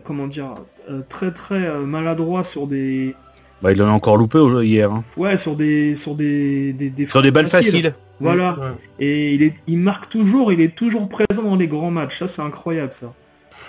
comment 0.06 0.28
dire, 0.28 0.54
euh, 0.90 1.02
très 1.10 1.32
très 1.32 1.68
euh, 1.68 1.80
maladroit 1.86 2.44
sur 2.44 2.68
des, 2.68 3.16
Bah, 3.62 3.72
il 3.72 3.82
en 3.82 3.88
a 3.88 3.92
encore 3.92 4.18
loupé 4.18 4.38
au- 4.38 4.62
hier. 4.62 4.92
hein. 4.92 5.04
Ouais, 5.18 5.38
sur 5.38 5.56
des 5.56 5.96
sur 5.96 6.16
des 6.16 6.74
des, 6.74 6.90
des 6.90 7.08
Sur 7.08 7.22
des 7.22 7.32
balles 7.32 7.48
faciles. 7.48 7.94
Voilà. 8.22 8.58
Ouais. 8.60 8.68
Et 9.00 9.34
il 9.34 9.44
est 9.44 9.54
il 9.68 9.78
marque 9.78 10.10
toujours, 10.10 10.52
il 10.52 10.60
est 10.62 10.76
toujours 10.76 11.08
présent 11.10 11.44
dans 11.44 11.56
les 11.56 11.68
grands 11.68 11.92
matchs. 11.92 12.20
Ça 12.20 12.28
c'est 12.28 12.42
incroyable 12.42 12.94
ça. 12.94 13.14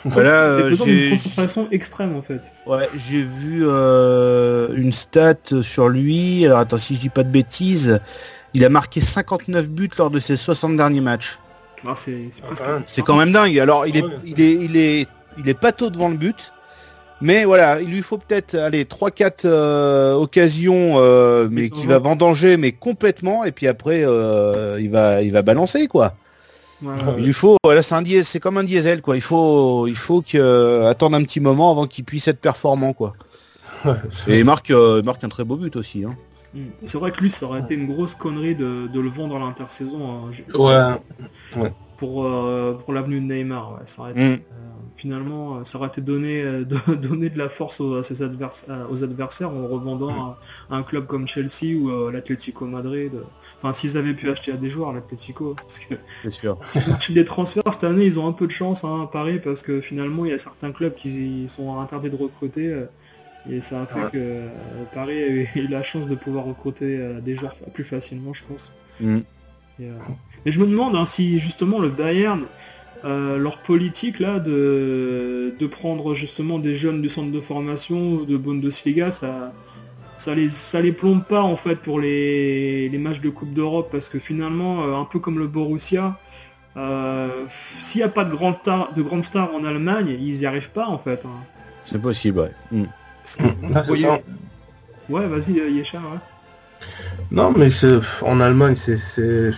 Bah 0.05 0.23
là, 0.23 0.23
il 0.23 0.29
a 0.31 0.33
euh, 0.67 0.77
j'ai 0.87 1.11
concentration 1.11 1.69
extrême 1.71 2.17
en 2.17 2.23
fait. 2.23 2.41
ouais, 2.67 2.89
j'ai 2.97 3.23
vu 3.23 3.61
euh, 3.65 4.69
une 4.75 4.93
stat 4.93 5.35
sur 5.61 5.89
lui. 5.89 6.45
Alors 6.47 6.59
attends, 6.59 6.79
si 6.79 6.95
je 6.95 7.01
dis 7.01 7.11
pas 7.11 7.23
de 7.23 7.29
bêtises, 7.31 8.01
il 8.55 8.65
a 8.65 8.71
marqué 8.71 9.01
59 9.01 9.69
buts 9.69 9.91
lors 9.99 10.11
de 10.11 10.19
ses 10.19 10.37
60 10.37 10.75
derniers 10.77 11.03
matchs. 11.03 11.39
Ah, 11.87 11.93
c'est 11.95 12.27
c'est 12.31 12.43
presque- 12.43 12.63
Ah. 12.67 12.81
C'est 12.87 13.03
quand 13.03 13.17
même 13.17 13.31
dingue. 13.33 13.59
Alors 13.59 13.87
il 13.87 13.97
est, 13.97 14.03
Ouais. 14.03 14.11
il 14.25 14.41
est, 14.41 14.53
il 14.55 14.77
est, 14.77 14.99
il 15.01 15.01
est 15.03 15.09
pas 15.55 15.73
tôt 15.73 15.91
devant 15.91 16.09
le 16.09 16.17
but. 16.17 16.53
Mais 17.23 17.45
voilà, 17.45 17.81
il 17.83 17.89
lui 17.91 18.01
faut 18.01 18.17
peut-être 18.17 18.55
aller 18.55 18.85
3-4 18.85 19.43
euh, 19.45 20.15
occasions, 20.15 20.95
euh, 20.97 21.49
mais 21.51 21.69
qui 21.69 21.87
va 21.87 21.99
vendanger, 21.99 22.57
mais 22.57 22.73
complètement, 22.73 23.45
et 23.45 23.53
puis 23.53 23.67
après 23.67 24.05
euh, 24.07 24.81
il 24.81 24.91
va, 24.91 25.21
il 25.21 25.31
va 25.31 25.43
balancer 25.43 25.87
quoi. 25.87 26.15
Il 27.19 27.25
lui 27.27 27.35
faut, 27.35 27.59
voilà, 27.63 27.83
c'est 27.83 27.95
un 27.95 28.01
diesel, 28.01 28.25
c'est 28.25 28.41
comme 28.41 28.57
un 28.57 28.65
diesel 28.65 29.03
quoi. 29.03 29.17
Il 29.17 29.21
faut, 29.21 29.87
il 29.87 29.97
faut 29.97 30.23
que 30.23 30.39
euh, 30.39 30.89
attendre 30.89 31.15
un 31.15 31.23
petit 31.23 31.41
moment 31.41 31.71
avant 31.71 31.87
qu'il 31.87 32.05
puisse 32.05 32.27
être 32.27 32.41
performant 32.41 32.95
quoi. 32.95 33.13
Ouais, 33.85 33.93
Et 34.27 34.39
il 34.39 34.45
marque, 34.47 34.71
euh, 34.71 35.01
il 35.01 35.05
marque 35.05 35.23
un 35.23 35.29
très 35.29 35.45
beau 35.45 35.57
but 35.57 35.77
aussi. 35.77 36.05
Hein. 36.07 36.17
Mm. 36.55 36.61
C'est 36.85 36.97
vrai 36.97 37.11
que 37.11 37.21
lui, 37.21 37.31
ça 37.31 37.45
aurait 37.45 37.61
été 37.61 37.75
une 37.75 37.85
grosse 37.87 38.15
connerie 38.15 38.55
de, 38.55 38.87
de 38.87 38.99
le 39.01 39.11
vendre 39.11 39.37
à 39.37 39.41
l'intersaison 39.41 40.11
hein, 40.11 40.31
je- 40.33 40.43
Ouais. 41.61 41.71
pour 41.99 42.25
euh, 42.25 42.73
pour 42.83 42.95
l'avenue 42.95 43.21
de 43.21 43.27
Neymar. 43.31 43.73
Ouais. 43.75 43.81
Ça 43.85 44.01
aurait 44.03 44.13
été, 44.13 44.21
Mm. 44.37 44.39
Finalement, 45.01 45.57
euh, 45.57 45.65
ça 45.65 45.79
aurait 45.79 45.89
été 45.89 46.01
donné 46.01 46.43
euh, 46.43 46.65
de, 46.89 46.95
donner 46.95 47.31
de 47.31 47.39
la 47.39 47.49
force 47.49 47.81
aux, 47.81 47.97
à 47.97 48.03
ses 48.03 48.23
advers- 48.23 48.69
à- 48.71 48.87
aux 48.91 49.03
adversaires 49.03 49.51
en 49.51 49.67
revendant 49.67 50.11
à, 50.11 50.39
à 50.71 50.77
un 50.77 50.83
club 50.83 51.07
comme 51.07 51.27
Chelsea 51.27 51.75
ou 51.77 51.91
euh, 51.91 52.13
l'Atlético 52.13 52.67
Madrid. 52.67 53.13
Enfin, 53.59 53.73
s'ils 53.73 53.97
avaient 53.97 54.15
pu 54.15 54.29
acheter 54.31 54.53
à 54.53 54.57
des 54.57 54.69
joueurs, 54.69 54.93
l'Atlético, 54.93 55.55
parce 55.57 55.79
que 55.79 55.95
C'est 56.23 56.31
sûr. 56.31 56.59
Des 57.11 57.25
transferts, 57.25 57.63
cette 57.73 57.85
année, 57.85 58.05
ils 58.05 58.19
ont 58.21 58.27
un 58.29 58.33
peu 58.33 58.47
de 58.47 58.53
chance 58.53 58.85
hein, 58.85 59.03
à 59.03 59.07
Paris 59.07 59.41
parce 59.43 59.63
que 59.63 59.81
finalement, 59.81 60.25
il 60.27 60.31
y 60.31 60.35
a 60.35 60.39
certains 60.39 60.73
clubs 60.73 60.95
qui 60.95 61.47
sont 61.49 61.79
interdits 61.79 62.11
de 62.11 62.17
recruter. 62.17 62.67
euh, 62.69 62.85
Et 63.51 63.61
ça 63.63 63.83
a 63.83 63.87
fait 63.87 64.01
Ouais. 64.05 64.11
que 64.13 64.47
Paris 64.95 65.19
a 65.23 65.29
eu, 65.59 65.67
la 65.69 65.83
chance 65.83 66.07
de 66.09 66.15
pouvoir 66.15 66.45
recruter 66.45 66.99
des 67.25 67.37
joueurs 67.37 67.55
plus 67.73 67.85
facilement, 67.85 68.33
je 68.35 68.45
pense. 68.45 68.77
Mm. 69.01 69.19
Et, 69.81 69.85
euh, 69.89 69.93
Mais 70.45 70.53
je 70.53 70.61
me 70.61 70.67
demande 70.67 70.95
hein, 70.95 71.07
si 71.07 71.39
justement 71.39 71.79
le 71.79 71.89
Bayern, 71.89 72.43
euh, 73.05 73.39
leur 73.39 73.59
politique 73.59 74.19
là 74.21 74.39
de, 74.39 75.55
de 75.59 75.67
prendre 75.67 76.15
justement 76.15 76.59
des 76.59 76.77
jeunes 76.77 77.01
du 77.03 77.09
centre 77.09 77.33
de 77.33 77.41
formation 77.41 78.23
de 78.25 78.37
Bundesliga, 78.37 79.11
ça, 79.11 79.53
ça 80.19 80.35
les 80.35 80.49
ça 80.51 80.81
les 80.83 80.93
plombe 80.93 81.25
pas 81.25 81.43
en 81.43 81.57
fait 81.57 81.77
pour 81.77 81.99
les, 82.01 82.89
les 82.89 82.99
matchs 82.99 83.21
de 83.21 83.31
Coupe 83.31 83.55
d'Europe 83.55 83.89
parce 83.91 84.09
que 84.09 84.19
finalement 84.19 84.83
euh, 84.85 84.95
un 84.97 85.05
peu 85.07 85.19
comme 85.19 85.39
le 85.39 85.47
Borussia 85.47 86.19
euh, 86.77 87.29
s'il 87.81 88.01
n'y 88.01 88.05
a 88.05 88.09
pas 88.09 88.25
de 88.25 88.31
grandes 88.35 88.55
stars 88.57 88.93
de 88.95 89.03
grandes 89.03 89.25
stars 89.25 89.53
en 89.55 89.65
Allemagne 89.65 90.17
ils 90.21 90.41
y 90.43 90.47
arrivent 90.47 90.71
pas 90.71 90.87
en 90.87 90.99
fait 90.99 91.25
hein. 91.25 91.47
C'est 91.83 92.01
possible, 92.01 92.41
ouais. 92.41 92.51
Mm. 92.71 92.85
Voyez- 93.87 94.03
ça. 94.03 94.19
ouais 95.09 95.27
vas-y 95.27 95.53
Yesha 95.55 95.99
ouais. 95.99 96.19
Non, 97.31 97.53
mais 97.57 97.71
c'est 97.71 97.99
en 98.23 98.41
Allemagne, 98.41 98.75
c'est 98.75 98.97
c'est 98.97 99.51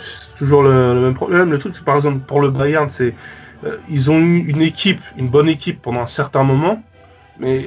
toujours 0.43 0.65
le, 0.65 0.95
le 0.95 1.01
même 1.01 1.15
problème. 1.15 1.51
Le 1.51 1.59
truc, 1.59 1.75
c'est 1.77 1.85
par 1.85 1.97
exemple 1.97 2.19
pour 2.27 2.41
le 2.41 2.51
Bayern, 2.51 2.91
c'est 2.91 3.15
euh, 3.65 3.77
ils 3.89 4.11
ont 4.11 4.19
eu 4.19 4.39
une 4.39 4.61
équipe, 4.61 5.01
une 5.17 5.29
bonne 5.29 5.49
équipe 5.49 5.81
pendant 5.81 6.01
un 6.01 6.07
certain 6.07 6.43
moment, 6.43 6.83
mais 7.39 7.67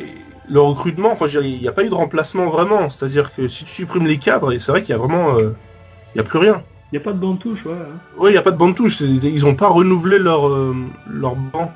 le 0.50 0.60
recrutement, 0.60 1.14
enfin, 1.14 1.28
il 1.28 1.62
n'y 1.62 1.68
a 1.70 1.72
pas 1.72 1.86
eu 1.86 1.90
de 1.90 1.96
remplacement 1.96 2.48
vraiment. 2.48 2.90
C'est-à-dire 2.90 3.34
que 3.34 3.48
si 3.48 3.64
tu 3.64 3.72
supprimes 3.72 4.06
les 4.06 4.18
cadres, 4.18 4.52
et 4.52 4.60
c'est 4.60 4.72
vrai 4.72 4.82
qu'il 4.82 4.92
y 4.92 4.94
a 4.94 4.98
vraiment, 4.98 5.38
euh, 5.38 5.56
il 6.14 6.18
y 6.18 6.22
a 6.22 6.24
plus 6.26 6.38
rien. 6.40 6.64
il 6.92 6.96
y 6.96 6.98
a 6.98 7.02
pas 7.02 7.14
de 7.14 7.20
bande 7.20 7.40
touche 7.40 7.66
ouais 7.66 7.74
hein. 7.74 7.98
Oui, 8.18 8.32
il 8.32 8.34
n'y 8.34 8.38
a 8.38 8.42
pas 8.42 8.52
de 8.52 8.58
bande 8.58 8.76
touche. 8.76 9.00
Ils 9.00 9.44
n'ont 9.46 9.56
pas 9.56 9.70
renouvelé 9.70 10.20
leur 10.20 10.48
euh, 10.50 10.76
leur 11.10 11.36
banc. 11.38 11.72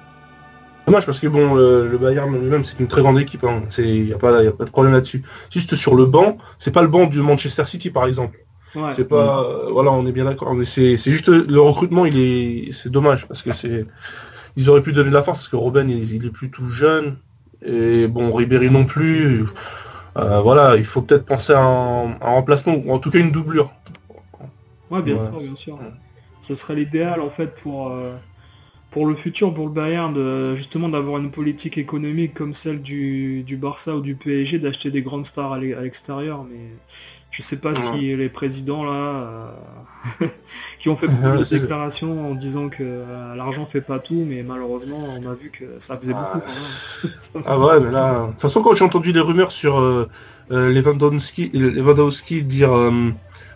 Dommage 0.86 1.06
parce 1.06 1.20
que 1.22 1.28
bon, 1.28 1.56
le, 1.56 1.98
Bayern 1.98 2.36
lui-même, 2.38 2.66
c'est 2.66 2.80
une 2.80 2.88
très 2.88 3.02
grande 3.02 3.20
équipe. 3.20 3.46
hein. 3.46 3.62
C'est, 3.70 3.88
il 3.88 4.06
n'y 4.06 4.14
a 4.14 4.16
a 4.16 4.20
pas 4.20 4.42
de 4.42 4.70
problème 4.70 4.94
là-dessus. 4.94 5.24
Juste 5.50 5.76
sur 5.76 5.96
le 5.96 6.06
banc, 6.06 6.38
c'est 6.58 6.72
pas 6.72 6.82
le 6.82 6.88
banc 6.90 7.06
du 7.06 7.22
Manchester 7.22 7.66
City 7.66 7.90
par 7.90 8.06
exemple. 8.06 8.38
Ouais 8.76 8.94
C'est 8.96 9.06
pas, 9.08 9.44
euh, 9.44 9.70
voilà, 9.72 9.92
on 9.92 10.06
est 10.08 10.12
bien 10.12 10.26
d'accord. 10.26 10.54
Mais 10.56 10.66
c'est, 10.66 10.98
c'est 10.98 11.12
juste 11.12 11.28
le 11.28 11.60
recrutement, 11.62 12.06
il 12.06 12.18
est, 12.18 12.72
c'est 12.74 12.90
dommage 12.90 13.28
parce 13.28 13.42
que 13.42 13.54
c'est, 13.54 13.86
ils 14.56 14.70
auraient 14.70 14.84
pu 14.84 14.94
donner 14.94 15.10
de 15.10 15.14
la 15.14 15.24
force 15.24 15.40
parce 15.40 15.50
que 15.50 15.56
Robben, 15.56 15.90
il, 15.90 16.14
il 16.14 16.26
est 16.26 16.32
plus 16.32 16.50
tout 16.52 16.68
jeune 16.68 17.18
et 17.66 18.08
bon, 18.08 18.34
Ribéry 18.34 18.70
non 18.70 18.86
plus. 18.86 19.46
Euh, 20.18 20.42
voilà, 20.42 20.76
il 20.76 20.86
faut 20.86 21.02
peut-être 21.02 21.26
penser 21.26 21.54
à 21.54 21.62
un, 21.62 22.12
un 22.12 22.32
remplacement 22.32 22.76
ou 22.76 22.92
en 22.92 23.00
tout 23.00 23.12
cas 23.12 23.20
une 23.20 23.32
doublure. 23.32 23.74
Ouais, 24.90 25.02
bien 25.02 25.18
sûr, 25.22 25.40
bien 25.40 25.56
sûr. 25.56 25.80
Ce 26.42 26.56
serait 26.56 26.76
l'idéal 26.76 27.22
en 27.22 27.30
fait 27.30 27.54
pour 27.54 27.90
euh, 27.90 28.16
pour 28.92 29.06
le 29.08 29.16
futur, 29.16 29.54
pour 29.54 29.68
le 29.68 29.74
Bayern, 29.74 30.14
de, 30.14 30.56
justement 30.56 30.90
d'avoir 30.90 31.20
une 31.20 31.32
politique 31.32 31.78
économique 31.78 32.34
comme 32.34 32.54
celle 32.54 32.82
du, 32.82 33.44
du 33.44 33.58
Barça 33.58 33.96
ou 33.98 34.02
du 34.02 34.16
PSG, 34.16 34.60
d'acheter 34.60 34.92
des 34.92 35.02
grandes 35.04 35.26
stars 35.26 35.54
à 35.54 35.60
l'extérieur. 35.60 36.44
Mais 36.46 36.80
je 37.32 37.42
sais 37.42 37.60
pas 37.60 37.76
si 37.76 38.16
les 38.16 38.30
présidents 38.30 38.84
là, 38.84 38.92
euh, 40.22 40.28
qui 40.80 40.90
ont 40.90 40.96
fait 40.96 41.08
beaucoup 41.08 41.28
Ouais, 41.28 41.38
de 41.40 41.44
déclarations 41.60 42.32
en 42.32 42.36
disant 42.36 42.70
que 42.70 42.78
euh, 42.82 43.36
l'argent 43.36 43.66
fait 43.66 43.82
pas 43.82 44.00
tout, 44.00 44.26
mais 44.28 44.44
malheureusement 44.44 44.98
on 44.98 45.30
a 45.30 45.34
vu 45.36 45.50
que 45.52 45.66
ça 45.80 45.98
faisait 45.98 46.14
Ah. 46.16 46.32
beaucoup 46.34 46.46
quand 46.46 47.42
même. 47.42 47.44
Ah 47.46 47.60
ouais, 47.60 47.80
mais 47.80 47.92
là, 47.92 48.22
de 48.28 48.32
toute 48.32 48.42
façon, 48.42 48.62
quand 48.62 48.74
j'ai 48.76 48.84
entendu 48.86 49.12
les 49.12 49.20
rumeurs 49.20 49.52
sur 49.52 49.80
euh, 49.80 50.10
euh, 50.52 50.72
Lewandowski, 50.74 51.52
Lewandowski 51.54 52.44
dire 52.44 52.74
euh, 52.76 52.92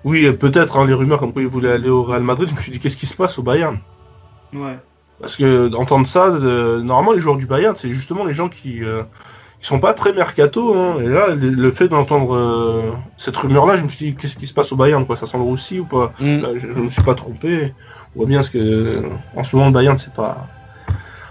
oui, 0.03 0.25
euh, 0.25 0.33
peut-être 0.33 0.77
hein, 0.77 0.85
les 0.85 0.93
rumeurs 0.93 1.19
comme 1.19 1.33
quoi 1.33 1.41
il 1.41 1.47
voulait 1.47 1.71
aller 1.71 1.89
au 1.89 2.03
Real 2.03 2.21
Madrid, 2.23 2.49
je 2.49 2.55
me 2.55 2.59
suis 2.61 2.71
dit 2.71 2.79
qu'est-ce 2.79 2.97
qui 2.97 3.05
se 3.07 3.15
passe 3.15 3.39
au 3.39 3.43
Bayern? 3.43 3.79
Ouais. 4.53 4.77
Parce 5.19 5.35
que 5.35 5.67
d'entendre 5.69 6.05
ça, 6.05 6.29
de- 6.31 6.81
normalement 6.81 7.13
les 7.13 7.19
joueurs 7.19 7.37
du 7.37 7.45
Bayern, 7.47 7.75
c'est 7.75 7.89
justement 7.91 8.25
les 8.25 8.33
gens 8.33 8.49
qui, 8.49 8.81
qui 9.63 9.69
sont 9.69 9.79
pas 9.79 9.93
très 9.93 10.11
mercato. 10.11 10.75
Hein, 10.75 10.97
et 11.01 11.07
là, 11.07 11.29
le, 11.29 11.71
fait 11.71 11.87
d'entendre 11.87 12.35
euh, 12.35 12.91
cette 13.17 13.37
rumeur-là, 13.37 13.77
je 13.77 13.83
me 13.83 13.89
suis 13.89 14.11
dit 14.11 14.15
qu'est-ce 14.15 14.35
qui 14.35 14.45
se 14.45 14.53
passe 14.53 14.73
au 14.73 14.75
Bayern 14.75 15.05
quoi? 15.05 15.15
Ça 15.15 15.25
sent 15.25 15.37
le 15.37 15.43
roussi 15.43 15.79
ou 15.79 15.85
pas? 15.85 16.13
Mm. 16.19 16.41
Là, 16.41 16.49
je, 16.55 16.59
je 16.59 16.73
me 16.73 16.89
suis 16.89 17.01
pas 17.01 17.15
trompé. 17.15 17.73
On 18.13 18.19
voit 18.19 18.27
bien 18.27 18.43
ce 18.43 18.51
que 18.51 19.01
en 19.35 19.43
ce 19.45 19.55
moment 19.55 19.69
le 19.69 19.73
Bayern, 19.73 19.97
c'est 19.97 20.13
pas. 20.13 20.47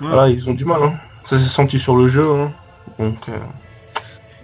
Ouais. 0.00 0.08
Voilà, 0.08 0.28
ils 0.30 0.48
ont 0.48 0.54
du 0.54 0.64
mal. 0.64 0.82
Hein. 0.82 0.94
Ça 1.26 1.38
s'est 1.38 1.44
senti 1.44 1.78
sur 1.78 1.94
le 1.94 2.08
jeu. 2.08 2.26
Hein. 2.26 2.52
Donc. 2.98 3.28
euh, 3.28 3.32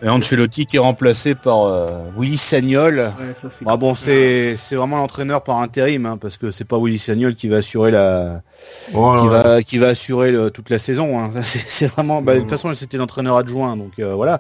Et 0.01 0.09
Ancelotti 0.09 0.67
qui 0.67 0.77
est 0.77 0.81
remplacé 0.81 1.35
par 1.35 1.63
euh, 1.63 2.03
Willy 2.17 2.37
Sagnol. 2.37 2.99
Ouais, 3.19 3.35
ça 3.35 3.51
c'est 3.51 3.65
Ah 3.67 3.77
bon, 3.77 3.97
c'est 3.97 4.55
c'est 4.57 4.77
vraiment 4.77 4.99
l'entraîneur 4.99 5.43
par 5.43 5.59
intérim, 5.59 6.07
hein, 6.07 6.17
parce 6.21 6.37
que 6.37 6.53
c'est 6.53 6.65
pas 6.65 6.79
Willy 6.79 6.99
Sagnol 6.99 7.35
qui 7.35 7.49
va 7.49 7.57
assurer 7.57 7.91
la 7.91 8.43
qui 8.93 8.95
va 9.29 9.63
qui 9.63 9.79
va 9.79 9.89
assurer 9.89 10.31
le- 10.31 10.51
toute 10.51 10.71
la 10.71 10.79
saison. 10.79 11.19
Hein. 11.19 11.31
C'est 11.43 11.89
vraiment. 11.89 12.23
Bah, 12.23 12.35
de 12.37 12.41
toute 12.41 12.51
façon, 12.51 12.73
c'était 12.75 12.97
l'entraîneur 12.97 13.37
adjoint, 13.37 13.77
donc 13.77 13.99
euh, 13.99 14.15
voilà. 14.15 14.39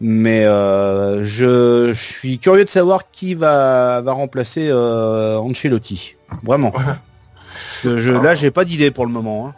Mais 0.00 0.44
euh, 0.46 1.22
je, 1.24 1.92
je 1.92 2.02
suis 2.02 2.38
curieux 2.38 2.64
de 2.64 2.70
savoir 2.70 3.10
qui 3.10 3.34
va 3.34 4.00
va 4.00 4.12
remplacer 4.12 4.68
euh, 4.70 5.36
Ancelotti. 5.36 6.16
Vraiment. 6.42 6.72
Ouais. 6.74 6.82
Parce 6.84 7.80
que 7.82 7.98
je, 7.98 8.10
là, 8.10 8.34
j'ai 8.34 8.50
pas 8.50 8.64
d'idée 8.64 8.90
pour 8.90 9.04
le 9.04 9.12
moment. 9.12 9.48
Hein. 9.48 9.54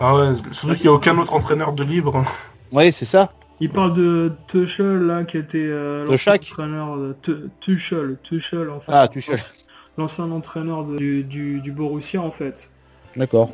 Ah 0.00 0.16
ouais, 0.16 0.26
surtout 0.52 0.74
qu'il 0.74 0.84
n'y 0.84 0.88
a 0.88 0.92
aucun 0.92 1.16
autre 1.18 1.32
entraîneur 1.34 1.72
de 1.72 1.84
libre. 1.84 2.24
Oui, 2.72 2.92
c'est 2.92 3.04
ça. 3.04 3.30
Il 3.60 3.70
parle 3.70 3.94
de 3.94 4.32
Tuchel 4.46 4.98
là 5.06 5.24
qui 5.24 5.36
était 5.36 5.58
euh, 5.68 6.04
l'ancien 6.04 6.38
Tuchak 6.38 6.52
entraîneur 6.52 6.96
de 6.96 7.16
Tu- 7.22 7.50
Tuchel, 7.60 8.16
Tuchel 8.22 8.70
en 8.70 8.78
fait. 8.80 8.92
Ah, 8.94 9.08
Tuchel. 9.08 9.38
L'ancien 9.96 10.30
entraîneur 10.30 10.84
de- 10.84 10.96
du, 10.96 11.24
du, 11.24 11.60
du 11.60 11.72
Borussia 11.72 12.20
en 12.22 12.30
fait. 12.30 12.70
D'accord. 13.16 13.52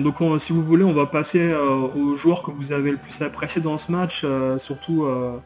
Donc 0.00 0.20
on- 0.20 0.38
si 0.40 0.52
vous 0.52 0.62
voulez, 0.64 0.82
on 0.82 0.92
va 0.94 1.06
passer 1.06 1.40
euh, 1.52 1.86
aux 1.96 2.16
joueurs 2.16 2.42
que 2.42 2.50
vous 2.50 2.72
avez 2.72 2.90
le 2.90 2.96
plus 2.96 3.22
apprécié 3.22 3.62
dans 3.62 3.78
ce 3.78 3.92
match, 3.92 4.22
euh, 4.24 4.58
surtout 4.58 5.04
euh, 5.04 5.36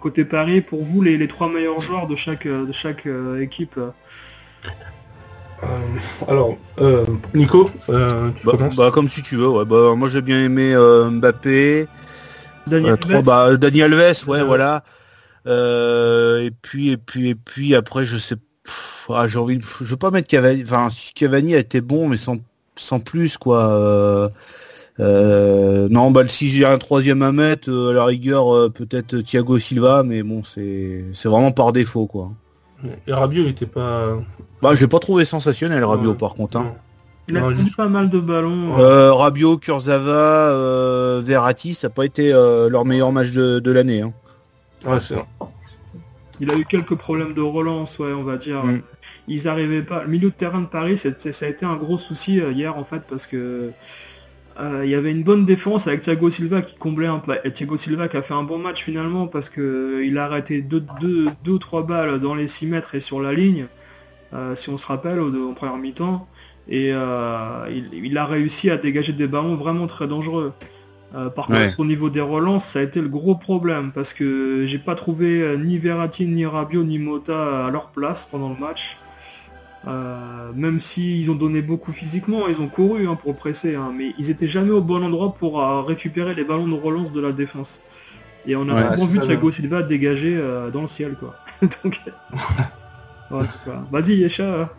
côté 0.00 0.26
Paris. 0.26 0.60
Pour 0.60 0.84
vous, 0.84 1.00
les, 1.00 1.16
les 1.16 1.28
trois 1.28 1.48
meilleurs 1.48 1.80
joueurs 1.80 2.08
de 2.08 2.14
chaque 2.16 2.46
de 2.46 2.72
chaque 2.72 3.06
euh, 3.06 3.40
équipe. 3.40 3.80
alors, 6.28 6.56
euh, 6.80 7.04
Nico, 7.34 7.70
euh, 7.88 8.30
tu 8.36 8.44
Bah, 8.46 8.52
commences 8.52 8.76
bah, 8.76 8.90
comme 8.92 9.08
si 9.08 9.22
tu 9.22 9.36
veux. 9.36 9.48
Ouais. 9.48 9.64
Bah, 9.64 9.94
moi, 9.96 10.08
j'ai 10.08 10.20
bien 10.20 10.38
aimé 10.44 10.74
euh, 10.74 11.08
Mbappé. 11.10 11.86
Daniel 12.66 12.92
Euh, 12.92 12.96
trois, 12.96 13.22
bah, 13.22 13.48
ouais, 14.26 14.38
Ouais. 14.40 14.42
voilà. 14.44 14.82
Euh, 15.46 16.40
et 16.42 16.50
puis, 16.50 16.90
et 16.90 16.96
puis, 16.96 17.30
et 17.30 17.34
puis, 17.34 17.74
après, 17.74 18.04
je 18.04 18.18
sais, 18.18 18.36
pff, 18.36 19.08
ah, 19.14 19.26
j'ai 19.28 19.38
envie, 19.38 19.58
de- 19.58 19.62
je 19.62 19.84
veux 19.84 19.96
pas 19.96 20.10
mettre 20.10 20.28
Cavani. 20.28 20.62
Enfin, 20.62 20.88
Cavani 21.14 21.54
a 21.54 21.58
été 21.58 21.80
bon, 21.80 22.08
mais 22.08 22.16
sans, 22.16 22.38
sans 22.74 22.98
plus, 22.98 23.38
quoi. 23.38 23.68
Euh, 23.70 24.28
euh, 24.98 25.88
non, 25.90 26.10
bah, 26.10 26.26
si 26.28 26.48
j'ai 26.48 26.64
un 26.64 26.78
troisième 26.78 27.22
à 27.22 27.30
mettre, 27.32 27.70
euh, 27.70 27.90
à 27.90 27.92
la 27.94 28.04
rigueur, 28.04 28.52
euh, 28.54 28.68
peut-être 28.70 29.18
Thiago 29.18 29.58
Silva, 29.58 30.02
mais 30.02 30.22
bon, 30.22 30.42
c'est, 30.42 31.04
c'est 31.12 31.28
vraiment 31.28 31.52
par 31.52 31.72
défaut, 31.72 32.06
quoi. 32.06 32.32
Et 33.06 33.12
Rabiot, 33.12 33.44
il 33.44 33.48
était 33.50 33.66
pas. 33.66 34.18
Bah, 34.62 34.74
j'ai 34.74 34.86
pas 34.86 34.98
trouvé 34.98 35.24
sensationnel, 35.24 35.82
Rabiot, 35.84 36.10
Ouais. 36.10 36.16
par 36.16 36.34
contre. 36.34 36.58
Hein. 36.58 36.74
Il 37.28 37.36
a 37.36 37.40
Non, 37.40 37.50
juste- 37.50 37.76
pas 37.76 37.88
mal 37.88 38.08
de 38.10 38.18
ballons. 38.20 38.78
Euh, 38.78 39.12
Rabiot, 39.12 39.58
Kurzawa, 39.58 40.12
euh, 40.12 41.20
Verratti, 41.24 41.74
ça 41.74 41.88
n'a 41.88 41.94
pas 41.94 42.04
été 42.04 42.32
euh, 42.32 42.68
leur 42.68 42.84
meilleur 42.84 43.12
match 43.12 43.32
de, 43.32 43.58
de 43.58 43.70
l'année. 43.70 44.02
Hein. 44.02 44.12
Ouais, 44.84 45.00
c'est 45.00 45.14
vrai. 45.14 45.26
Il 46.38 46.50
a 46.50 46.54
eu 46.54 46.66
quelques 46.66 46.94
problèmes 46.96 47.32
de 47.32 47.40
relance, 47.40 47.98
ouais, 47.98 48.12
on 48.12 48.22
va 48.22 48.36
dire. 48.36 48.62
Mm. 48.64 48.82
Ils 49.26 49.48
arrivaient 49.48 49.82
pas. 49.82 50.02
Le 50.02 50.08
milieu 50.08 50.28
de 50.28 50.34
terrain 50.34 50.60
de 50.60 50.66
Paris, 50.66 50.96
ça 50.98 51.08
a 51.08 51.48
été 51.48 51.64
un 51.64 51.76
gros 51.76 51.96
souci 51.98 52.40
euh, 52.40 52.52
hier 52.52 52.76
en 52.76 52.84
fait 52.84 53.02
parce 53.08 53.26
que 53.26 53.70
euh, 54.60 54.82
il 54.84 54.90
y 54.90 54.94
avait 54.94 55.10
une 55.10 55.22
bonne 55.24 55.46
défense 55.46 55.86
avec 55.86 56.02
Thiago 56.02 56.28
Silva 56.30 56.60
qui 56.62 56.76
comblait 56.76 57.06
un 57.06 57.18
peu. 57.20 57.36
Et 57.44 57.52
Thiago 57.52 57.76
Silva 57.78 58.08
qui 58.08 58.18
a 58.18 58.22
fait 58.22 58.34
un 58.34 58.42
bon 58.42 58.58
match 58.58 58.84
finalement 58.84 59.26
parce 59.28 59.48
que 59.48 59.60
euh, 59.60 60.04
il 60.04 60.18
a 60.18 60.24
arrêté 60.24 60.60
deux, 60.60 60.84
deux, 61.00 61.28
deux 61.42 61.52
ou 61.52 61.58
trois 61.58 61.82
balles 61.84 62.20
dans 62.20 62.34
les 62.34 62.48
6 62.48 62.66
mètres 62.66 62.94
et 62.94 63.00
sur 63.00 63.20
la 63.20 63.32
ligne, 63.32 63.66
euh, 64.34 64.54
si 64.54 64.68
on 64.68 64.76
se 64.76 64.86
rappelle, 64.86 65.20
au, 65.20 65.50
en 65.50 65.54
première 65.54 65.78
mi-temps. 65.78 66.28
Et 66.68 66.90
euh, 66.92 67.66
il, 67.70 67.90
il 68.04 68.18
a 68.18 68.26
réussi 68.26 68.70
à 68.70 68.76
dégager 68.76 69.12
des 69.12 69.28
ballons 69.28 69.54
vraiment 69.54 69.86
très 69.86 70.06
dangereux. 70.08 70.54
Euh, 71.14 71.30
par 71.30 71.50
Ouais. 71.50 71.74
contre, 71.74 71.80
au 71.80 71.84
niveau 71.86 72.10
des 72.10 72.20
relances, 72.20 72.66
ça 72.66 72.80
a 72.80 72.82
été 72.82 73.00
le 73.00 73.08
gros 73.08 73.36
problème 73.36 73.92
parce 73.92 74.12
que 74.14 74.66
j'ai 74.66 74.78
pas 74.80 74.94
trouvé 74.96 75.42
euh, 75.42 75.56
ni 75.56 75.78
Verratti, 75.78 76.26
ni 76.26 76.46
Rabiot, 76.46 76.84
ni 76.84 76.98
Mota 76.98 77.66
à 77.66 77.70
leur 77.70 77.90
place 77.92 78.26
pendant 78.26 78.50
le 78.50 78.56
match. 78.56 79.04
Euh, 79.86 80.52
même 80.54 80.78
s'ils 80.80 81.30
ont 81.30 81.36
donné 81.36 81.62
beaucoup 81.62 81.92
physiquement, 81.92 82.48
ils 82.48 82.60
ont 82.60 82.68
couru 82.68 83.08
hein, 83.08 83.14
pour 83.16 83.36
presser, 83.36 83.76
hein, 83.76 83.92
mais 83.96 84.14
ils 84.18 84.30
étaient 84.30 84.48
jamais 84.48 84.72
au 84.72 84.82
bon 84.82 85.04
endroit 85.04 85.34
pour 85.34 85.60
euh, 85.62 85.82
récupérer 85.82 86.34
les 86.34 86.44
ballons 86.44 86.66
de 86.68 86.74
relance 86.74 87.12
de 87.12 87.20
la 87.20 87.32
défense. 87.32 87.86
Et 88.46 88.56
on 88.56 88.68
a 88.68 88.76
Ouais, 88.76 88.76
souvent 88.76 89.06
vu 89.06 89.20
Thiago 89.20 89.50
Silva 89.50 89.82
dégager 89.82 90.36
euh, 90.36 90.70
dans 90.70 90.82
le 90.82 90.86
ciel, 90.88 91.16
quoi. 91.16 91.40
Donc, 91.84 92.00
ouais, 93.30 93.46
quoi. 93.64 93.86
Vas-y, 93.90 94.16
Yesha. 94.16 94.70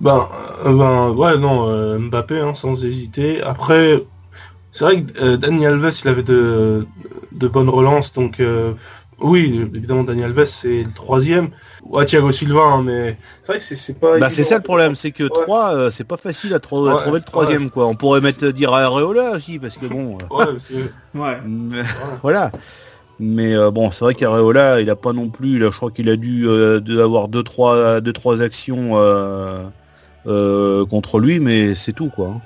Ben, 0.00 0.28
euh, 0.66 0.72
ben, 0.72 1.10
ouais, 1.10 1.38
non, 1.38 1.68
euh, 1.68 1.98
Mbappé, 1.98 2.38
hein, 2.40 2.54
sans 2.54 2.84
hésiter. 2.84 3.42
Après, 3.42 4.02
c'est 4.72 4.84
vrai 4.84 5.02
que 5.02 5.18
euh, 5.22 5.36
Dani 5.36 5.66
Alves, 5.66 5.92
il 6.04 6.08
avait 6.08 6.22
de, 6.22 6.86
de 7.32 7.48
bonnes 7.48 7.68
relances, 7.68 8.12
donc 8.12 8.40
euh, 8.40 8.72
oui, 9.20 9.68
évidemment, 9.74 10.02
Dani 10.04 10.24
Alves, 10.24 10.46
c'est 10.46 10.84
le 10.84 10.92
troisième. 10.94 11.50
Ouais, 11.82 12.04
Thiago 12.06 12.30
Silva, 12.32 12.60
hein, 12.62 12.82
mais 12.82 13.18
c'est 13.42 13.52
vrai 13.52 13.58
que 13.58 13.64
c'est- 13.64 13.98
pas... 13.98 14.18
Bah 14.18 14.30
c'est 14.30 14.44
ça 14.44 14.56
le 14.56 14.62
problème, 14.62 14.94
c'est 14.94 15.10
que 15.10 15.24
Ouais. 15.24 15.28
3 15.30 15.90
c'est 15.90 16.06
pas 16.06 16.16
facile 16.16 16.54
à, 16.54 16.58
tro- 16.60 16.86
à 16.88 16.96
trouver 16.96 17.18
le 17.18 17.24
troisième 17.24 17.68
quoi. 17.70 17.86
On 17.86 17.94
pourrait 17.94 18.20
mettre 18.20 18.46
dire 18.48 18.72
Areola 18.72 19.32
aussi 19.32 19.58
parce 19.58 19.76
que 19.76 19.86
bon 19.86 20.18
euh, 20.30 20.34
Ouais, 20.36 20.44
c'est- 20.62 21.18
Ouais. 21.18 21.38
mais- 21.46 21.82
voilà. 22.22 22.50
Mais 23.20 23.54
euh, 23.54 23.70
bon, 23.70 23.90
c'est 23.90 24.02
vrai 24.02 24.14
qu'Areola, 24.14 24.80
il 24.80 24.88
a 24.88 24.96
pas 24.96 25.12
non 25.12 25.28
plus, 25.28 25.62
a- 25.62 25.70
je 25.70 25.76
crois 25.76 25.90
qu'il 25.90 26.08
a 26.08 26.16
dû 26.16 26.48
euh, 26.48 26.80
avoir 27.04 27.28
deux 27.28 27.42
trois 27.42 28.00
deux 28.00 28.14
trois 28.14 28.40
actions 28.40 28.92
euh, 28.94 29.62
euh, 30.26 30.86
contre 30.86 31.18
lui 31.18 31.38
mais 31.38 31.74
c'est 31.74 31.92
tout 31.92 32.08
quoi. 32.08 32.40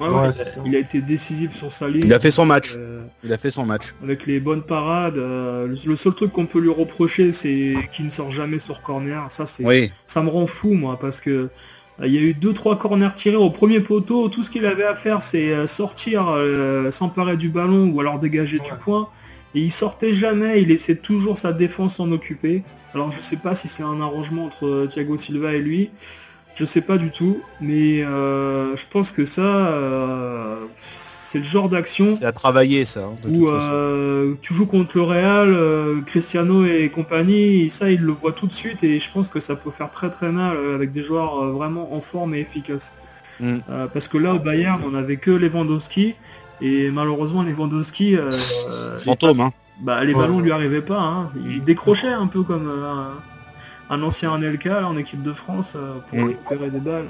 Ouais, 0.00 0.08
ouais, 0.08 0.30
il, 0.34 0.40
a, 0.40 0.66
il, 0.66 0.76
a, 0.76 0.78
été 0.78 1.00
décisif 1.00 1.52
sur 1.52 1.70
sa 1.70 1.88
ligne. 1.88 2.02
Il 2.04 2.14
a 2.14 2.18
fait 2.18 2.30
son 2.30 2.46
match. 2.46 2.72
Euh, 2.76 3.02
il 3.22 3.32
a 3.32 3.36
fait 3.36 3.50
son 3.50 3.66
match. 3.66 3.94
Avec 4.02 4.26
les 4.26 4.40
bonnes 4.40 4.62
parades. 4.62 5.18
Euh, 5.18 5.66
le, 5.66 5.74
le, 5.86 5.96
seul 5.96 6.14
truc 6.14 6.32
qu'on 6.32 6.46
peut 6.46 6.60
lui 6.60 6.72
reprocher, 6.72 7.30
c'est 7.30 7.74
qu'il 7.92 8.06
ne 8.06 8.10
sort 8.10 8.30
jamais 8.30 8.58
sur 8.58 8.80
corner. 8.82 9.30
Ça, 9.30 9.44
c'est, 9.44 9.64
oui. 9.64 9.92
ça 10.06 10.22
me 10.22 10.30
rend 10.30 10.46
fou, 10.46 10.72
moi, 10.72 10.98
parce 10.98 11.20
que 11.20 11.30
euh, 12.00 12.06
il 12.06 12.12
y 12.12 12.18
a 12.18 12.22
eu 12.22 12.32
deux 12.32 12.54
trois 12.54 12.78
corners 12.78 13.14
tirés 13.14 13.36
au 13.36 13.50
premier 13.50 13.80
poteau. 13.80 14.28
Tout 14.30 14.42
ce 14.42 14.50
qu'il 14.50 14.64
avait 14.64 14.86
à 14.86 14.96
faire, 14.96 15.20
c'est 15.22 15.66
sortir, 15.66 16.34
s'emparer 16.90 17.36
du 17.36 17.50
ballon 17.50 17.90
ou 17.90 18.00
alors 18.00 18.18
dégager 18.18 18.58
ouais. 18.58 18.64
du 18.64 18.74
point. 18.82 19.08
Et 19.54 19.60
il 19.60 19.70
sortait 19.70 20.12
jamais. 20.12 20.62
Il 20.62 20.68
laissait 20.68 20.96
toujours 20.96 21.38
sa 21.38 21.52
défense 21.52 21.96
s'en 21.96 22.10
occuper. 22.12 22.62
Alors 22.94 23.10
je 23.10 23.20
sais 23.20 23.38
pas 23.38 23.54
si 23.54 23.68
c'est 23.68 23.82
un 23.82 24.00
arrangement 24.00 24.44
entre 24.44 24.86
Thiago 24.86 25.16
Silva 25.16 25.54
et 25.54 25.60
lui. 25.60 25.90
Je 26.54 26.66
sais 26.66 26.82
pas 26.82 26.98
du 26.98 27.10
tout, 27.10 27.40
mais 27.62 28.02
euh, 28.02 28.76
je 28.76 28.84
pense 28.86 29.10
que 29.10 29.24
ça, 29.24 29.40
euh, 29.40 30.66
c'est 31.32 31.38
le 31.38 31.44
genre 31.44 31.70
d'action. 31.70 32.14
C'est 32.14 32.26
à 32.26 32.32
travailler 32.32 32.84
ça. 32.84 33.00
Hein, 33.00 33.16
où 33.26 33.48
euh, 33.48 34.34
tu 34.42 34.52
joues 34.52 34.66
contre 34.66 34.98
le 34.98 35.02
Real, 35.02 35.48
euh, 35.48 36.02
Cristiano 36.02 36.66
et 36.66 36.90
compagnie, 36.90 37.70
ça 37.70 37.90
ils 37.90 38.02
le 38.02 38.12
voient 38.12 38.32
tout 38.32 38.46
de 38.46 38.52
suite 38.52 38.84
et 38.84 39.00
je 39.00 39.10
pense 39.10 39.28
que 39.28 39.40
ça 39.40 39.56
peut 39.56 39.70
faire 39.70 39.90
très 39.90 40.10
très 40.10 40.30
mal 40.30 40.54
euh, 40.54 40.74
avec 40.74 40.92
des 40.92 41.00
joueurs 41.00 41.42
vraiment 41.52 41.94
en 41.94 42.02
forme 42.02 42.34
et 42.34 42.40
efficaces. 42.40 42.98
Mm. 43.40 43.60
parce 43.94 44.08
que 44.08 44.18
là 44.18 44.34
au 44.34 44.38
Bayern, 44.38 44.82
on 44.84 44.94
avait 44.94 45.16
que 45.16 45.30
Lewandowski 45.30 46.14
et 46.62 46.90
malheureusement 46.90 47.42
Lewandowski. 47.42 48.16
Fantôme, 48.96 49.40
hein. 49.40 49.52
Bah 49.82 50.04
les 50.04 50.14
ballons 50.14 50.40
lui 50.40 50.52
arrivaient 50.52 50.82
pas, 50.82 51.00
hein. 51.00 51.26
il 51.44 51.64
décrochait 51.64 52.12
un 52.12 52.28
peu 52.28 52.42
comme 52.42 52.70
un 53.92 54.02
ancien 54.02 54.38
NLK 54.38 54.68
en 54.68 54.96
équipe 54.96 55.22
de 55.22 55.34
France 55.34 55.74
euh, 55.76 55.98
pour 56.08 56.18
mmh. 56.18 56.28
récupérer 56.28 56.70
des 56.70 56.80
balles. 56.80 57.08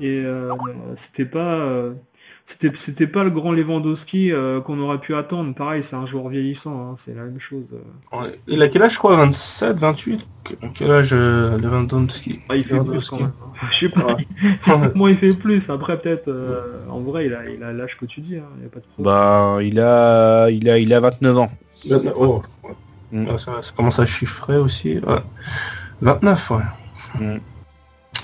Et 0.00 0.20
euh, 0.24 0.52
c'était 0.94 1.24
pas 1.24 1.54
euh, 1.54 1.94
c'était 2.46 2.70
c'était 2.76 3.06
pas 3.06 3.24
le 3.24 3.30
grand 3.30 3.52
Lewandowski 3.52 4.32
qu'on 4.64 4.78
aurait 4.80 4.98
pu 4.98 5.14
attendre. 5.14 5.54
Pareil, 5.54 5.82
c'est 5.82 5.96
un 5.96 6.06
joueur 6.06 6.28
vieillissant, 6.28 6.92
hein, 6.92 6.94
c'est 6.96 7.14
la 7.14 7.24
même 7.24 7.40
chose. 7.40 7.74
Ouais. 8.12 8.38
Il 8.46 8.62
a 8.62 8.68
quel 8.68 8.82
âge, 8.82 8.94
je 8.94 8.98
crois 8.98 9.16
27, 9.16 9.76
28 9.78 10.20
Quel 10.74 10.90
âge 10.90 11.12
Lewandowski? 11.12 12.40
Ah, 12.48 12.56
Il 12.56 12.64
fait 12.64 12.80
plus 12.80 13.10
quand 13.10 13.18
même. 13.18 13.32
je 13.70 13.76
sais 13.76 13.88
pas. 13.88 14.16
Physiquement, 14.60 15.08
il 15.08 15.16
fait 15.16 15.34
plus. 15.34 15.68
Après, 15.70 15.98
peut-être, 15.98 16.32
en 16.88 17.00
vrai, 17.00 17.26
il 17.26 17.34
a 17.34 17.50
il 17.50 17.62
a 17.62 17.72
l'âge 17.72 17.98
que 17.98 18.06
tu 18.06 18.20
dis. 18.20 18.36
Hein. 18.36 18.48
Il 18.58 18.62
y 18.62 18.66
a 18.66 18.70
pas 18.70 18.80
de 18.80 18.86
problème. 18.86 19.04
Bah, 19.04 19.58
il 19.62 19.80
a 19.80 20.48
il 20.50 20.70
a 20.70 20.78
il 20.78 20.94
a 20.94 21.00
29 21.00 21.38
ans. 21.38 21.50
29, 21.88 22.14
oh. 22.16 22.42
Mm. 23.12 23.38
Ça, 23.38 23.62
ça, 23.62 23.72
commence 23.76 23.98
à 23.98 24.06
chiffrer 24.06 24.56
aussi. 24.56 24.98
Ouais. 24.98 25.22
29, 26.02 26.50
ouais. 26.50 26.56
Mm. 27.20 27.38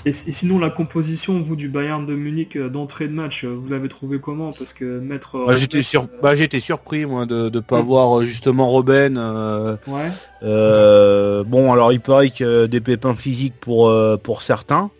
Et, 0.05 0.11
sinon, 0.11 0.59
la 0.59 0.69
composition, 0.69 1.39
vous, 1.39 1.55
du 1.55 1.69
Bayern 1.69 2.05
de 2.05 2.13
Munich 2.13 2.57
euh, 2.57 2.69
d'entrée 2.69 3.07
de 3.07 3.13
match, 3.13 3.45
euh, 3.45 3.49
vous 3.49 3.69
l'avez 3.69 3.87
trouvé 3.87 4.19
comment? 4.19 4.51
Parce 4.51 4.73
que 4.73 4.99
mettre... 4.99 5.45
Bah, 5.47 5.55
j'étais 5.55 5.81
sur... 5.81 6.07
bah, 6.21 6.33
surpris, 6.59 7.05
moi, 7.05 7.25
de 7.25 7.49
ne 7.49 7.59
pas 7.61 7.81
voir 7.81 8.19
euh, 8.19 8.23
justement 8.23 8.67
Robben. 8.67 9.17
Euh, 9.17 9.77
ouais. 9.87 10.09
Euh, 10.43 11.43
bon, 11.45 11.71
alors, 11.71 11.93
il 11.93 12.01
paraît 12.01 12.31
que 12.31 12.65
des 12.65 12.81
pépins 12.81 13.15
physiques 13.15 13.55
pour, 13.61 13.87
euh, 13.87 14.17
pour 14.17 14.41
certains. 14.41 14.91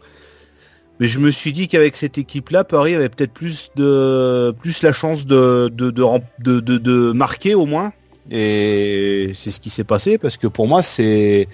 Mais 0.99 1.07
je 1.07 1.19
me 1.19 1.31
suis 1.31 1.51
dit 1.51 1.67
qu'avec 1.67 1.95
cette 1.95 2.17
équipe-là, 2.17 2.63
Paris 2.63 2.95
avait 2.95 3.09
peut-être 3.09 3.33
plus 3.33 3.71
de 3.75 4.51
plus 4.61 4.83
la 4.83 4.93
chance 4.93 5.25
de, 5.25 5.69
de, 5.73 5.89
de, 5.89 6.59
de 6.59 7.11
marquer 7.11 7.55
au 7.55 7.65
moins. 7.65 7.91
Et 8.31 9.31
c'est 9.33 9.51
ce 9.51 9.59
qui 9.59 9.69
s'est 9.69 9.83
passé 9.83 10.17
parce 10.17 10.37
que 10.37 10.47
pour 10.47 10.67
moi, 10.67 10.81
c'est 10.81 11.49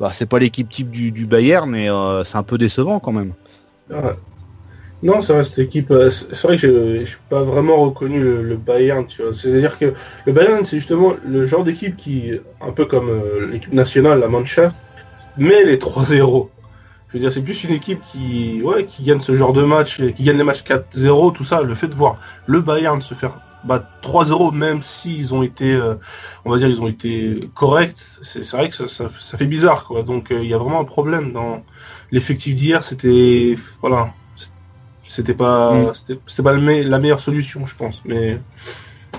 bah, 0.00 0.10
c'est 0.12 0.26
pas 0.26 0.38
l'équipe 0.38 0.68
type 0.68 0.90
du, 0.90 1.12
du 1.12 1.26
Bayern, 1.26 1.70
mais 1.70 1.90
euh, 1.90 2.24
c'est 2.24 2.38
un 2.38 2.42
peu 2.42 2.58
décevant 2.58 2.98
quand 2.98 3.12
même. 3.12 3.32
Ah. 3.92 4.16
Non, 5.02 5.20
c'est 5.20 5.32
vrai, 5.32 5.42
cette 5.42 5.58
équipe, 5.58 5.90
euh, 5.90 6.10
c'est 6.10 6.46
vrai 6.46 6.56
que 6.56 6.60
je 6.60 6.68
n'ai 6.68 7.06
pas 7.28 7.42
vraiment 7.42 7.76
reconnu 7.76 8.20
le, 8.20 8.56
Bayern, 8.56 9.04
tu 9.04 9.22
vois. 9.22 9.34
C'est-à-dire 9.34 9.78
que 9.78 9.94
le 10.26 10.32
Bayern, 10.32 10.64
c'est 10.64 10.76
justement 10.76 11.14
le 11.24 11.44
genre 11.44 11.64
d'équipe 11.64 11.96
qui, 11.96 12.32
un 12.60 12.70
peu 12.70 12.84
comme 12.84 13.08
euh, 13.08 13.48
l'équipe 13.50 13.72
nationale, 13.72 14.20
la 14.20 14.28
Mannschaft, 14.28 14.76
met 15.38 15.64
les 15.64 15.76
3-0. 15.76 16.48
Je 17.08 17.12
veux 17.14 17.20
dire, 17.20 17.32
c'est 17.32 17.42
plus 17.42 17.64
une 17.64 17.72
équipe 17.72 18.00
qui, 18.12 18.62
ouais, 18.62 18.84
qui 18.86 19.02
gagne 19.02 19.20
ce 19.20 19.34
genre 19.34 19.52
de 19.52 19.64
match, 19.64 20.00
qui 20.14 20.22
gagne 20.22 20.38
les 20.38 20.44
matchs 20.44 20.62
4-0, 20.62 21.32
tout 21.32 21.44
ça, 21.44 21.62
le 21.62 21.74
fait 21.74 21.88
de 21.88 21.94
voir 21.94 22.18
le 22.46 22.60
Bayern 22.60 23.02
se 23.02 23.14
faire 23.14 23.40
bah, 23.64 23.88
3-0, 24.02 24.54
même 24.54 24.82
s'ils 24.82 25.34
ont 25.34 25.42
été, 25.42 25.72
euh, 25.72 25.94
on 26.44 26.50
va 26.50 26.58
dire, 26.58 26.68
ils 26.68 26.82
ont 26.82 26.88
été 26.88 27.48
corrects, 27.54 27.96
c'est 28.22 28.48
vrai 28.50 28.68
que 28.68 28.74
ça, 28.74 28.88
ça, 28.88 29.08
ça, 29.08 29.38
fait 29.38 29.46
bizarre, 29.46 29.86
quoi. 29.86 30.02
Donc, 30.02 30.28
il 30.30 30.36
euh, 30.36 30.44
y 30.44 30.54
a 30.54 30.58
vraiment 30.58 30.80
un 30.80 30.84
problème 30.84 31.32
dans 31.32 31.62
l'effectif 32.10 32.56
d'hier. 32.56 32.82
C'était, 32.82 33.56
voilà, 33.80 34.12
c'était 35.08 35.34
pas, 35.34 35.74
mm. 35.74 35.92
c'était 36.26 36.42
pas 36.42 36.52
la 36.54 36.98
meilleure 36.98 37.20
solution, 37.20 37.66
je 37.66 37.76
pense. 37.76 38.02
Mais 38.04 38.40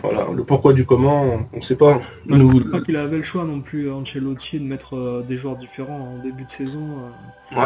voilà, 0.03 0.27
le 0.33 0.43
pourquoi 0.43 0.73
du 0.73 0.85
comment, 0.85 1.47
on 1.53 1.61
sait 1.61 1.77
pas. 1.77 2.01
Je 2.27 2.35
Nous... 2.35 2.69
pas 2.69 2.81
qu'il 2.81 2.97
avait 2.97 3.17
le 3.17 3.23
choix 3.23 3.45
non 3.45 3.61
plus, 3.61 3.89
Ancelotti, 3.89 4.59
de 4.59 4.65
mettre 4.65 4.97
euh, 4.97 5.23
des 5.25 5.37
joueurs 5.37 5.55
différents 5.55 6.17
en 6.17 6.23
début 6.23 6.43
de 6.43 6.51
saison. 6.51 6.85
Ouais. 7.55 7.63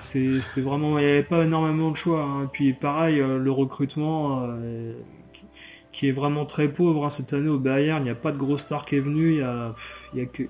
C'était 0.00 0.60
vraiment, 0.60 0.98
il 0.98 1.04
n'y 1.04 1.10
avait 1.10 1.22
pas 1.22 1.44
énormément 1.44 1.92
de 1.92 1.96
choix. 1.96 2.22
Hein. 2.22 2.44
Et 2.44 2.48
puis 2.52 2.72
pareil, 2.72 3.18
le 3.18 3.50
recrutement 3.52 4.48
qui 5.96 6.08
est 6.08 6.12
vraiment 6.12 6.44
très 6.44 6.68
pauvre 6.68 7.06
hein, 7.06 7.10
cette 7.10 7.32
année 7.32 7.48
au 7.48 7.58
Bayern. 7.58 8.02
Il 8.02 8.04
n'y 8.04 8.10
a 8.10 8.14
pas 8.14 8.30
de 8.30 8.36
gros 8.36 8.58
star 8.58 8.84
qui 8.84 8.96
est 8.96 9.00
venu. 9.00 9.32
Il 9.32 9.38
y 9.38 9.42
a, 9.42 9.74
il 10.12 10.20
y 10.20 10.22
a 10.22 10.26
que, 10.26 10.42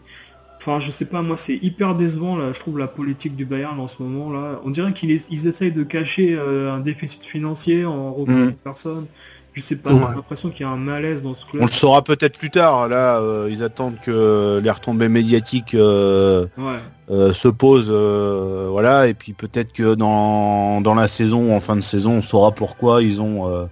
enfin, 0.58 0.80
je 0.80 0.90
sais 0.90 1.04
pas, 1.04 1.22
moi, 1.22 1.36
c'est 1.36 1.54
hyper 1.62 1.94
décevant 1.94 2.34
là. 2.36 2.52
Je 2.52 2.58
trouve 2.58 2.78
la 2.78 2.88
politique 2.88 3.36
du 3.36 3.44
Bayern 3.44 3.78
en 3.78 3.86
ce 3.86 4.02
moment 4.02 4.32
là. 4.32 4.60
On 4.64 4.70
dirait 4.70 4.92
qu'ils 4.92 5.12
ils 5.12 5.46
essayent 5.46 5.70
de 5.70 5.84
cacher 5.84 6.34
euh, 6.34 6.72
un 6.72 6.80
déficit 6.80 7.22
financier 7.22 7.84
en 7.84 8.12
recrutant 8.12 8.50
mmh. 8.50 8.54
personne. 8.64 9.06
Je 9.52 9.62
sais 9.62 9.76
pas, 9.76 9.90
ouais. 9.90 10.00
j'ai 10.10 10.16
l'impression 10.16 10.50
qu'il 10.50 10.66
y 10.66 10.68
a 10.68 10.68
un 10.68 10.76
malaise 10.76 11.22
dans 11.22 11.32
ce 11.32 11.46
club. 11.46 11.62
On 11.62 11.66
le 11.66 11.72
saura 11.72 12.02
peut-être 12.02 12.38
plus 12.38 12.50
tard. 12.50 12.88
Là, 12.88 13.20
euh, 13.20 13.48
ils 13.50 13.62
attendent 13.62 13.98
que 14.00 14.60
les 14.62 14.70
retombées 14.70 15.08
médiatiques 15.08 15.74
euh, 15.74 16.46
ouais. 16.58 16.80
euh, 17.10 17.32
se 17.32 17.48
posent, 17.48 17.88
euh, 17.90 18.68
voilà. 18.70 19.06
Et 19.06 19.14
puis 19.14 19.32
peut-être 19.32 19.72
que 19.72 19.94
dans 19.94 20.82
dans 20.82 20.94
la 20.94 21.08
saison, 21.08 21.56
en 21.56 21.60
fin 21.60 21.74
de 21.76 21.80
saison, 21.80 22.18
on 22.18 22.20
saura 22.20 22.50
pourquoi 22.50 23.02
ils 23.02 23.22
ont 23.22 23.48
euh. 23.48 23.64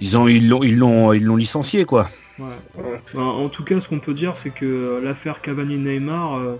Ils 0.00 0.18
ont 0.18 0.28
ils 0.28 0.48
l'ont 0.48 0.62
ils 0.62 0.76
l'ont 0.76 1.12
ils 1.12 1.24
l'ont 1.24 1.36
licencié 1.36 1.84
quoi. 1.84 2.08
Ouais. 2.38 3.00
Ben, 3.14 3.22
en 3.22 3.48
tout 3.48 3.64
cas, 3.64 3.80
ce 3.80 3.88
qu'on 3.88 3.98
peut 3.98 4.12
dire, 4.12 4.36
c'est 4.36 4.50
que 4.50 5.00
l'affaire 5.02 5.40
Cavani-Neymar, 5.40 6.36
euh, 6.36 6.56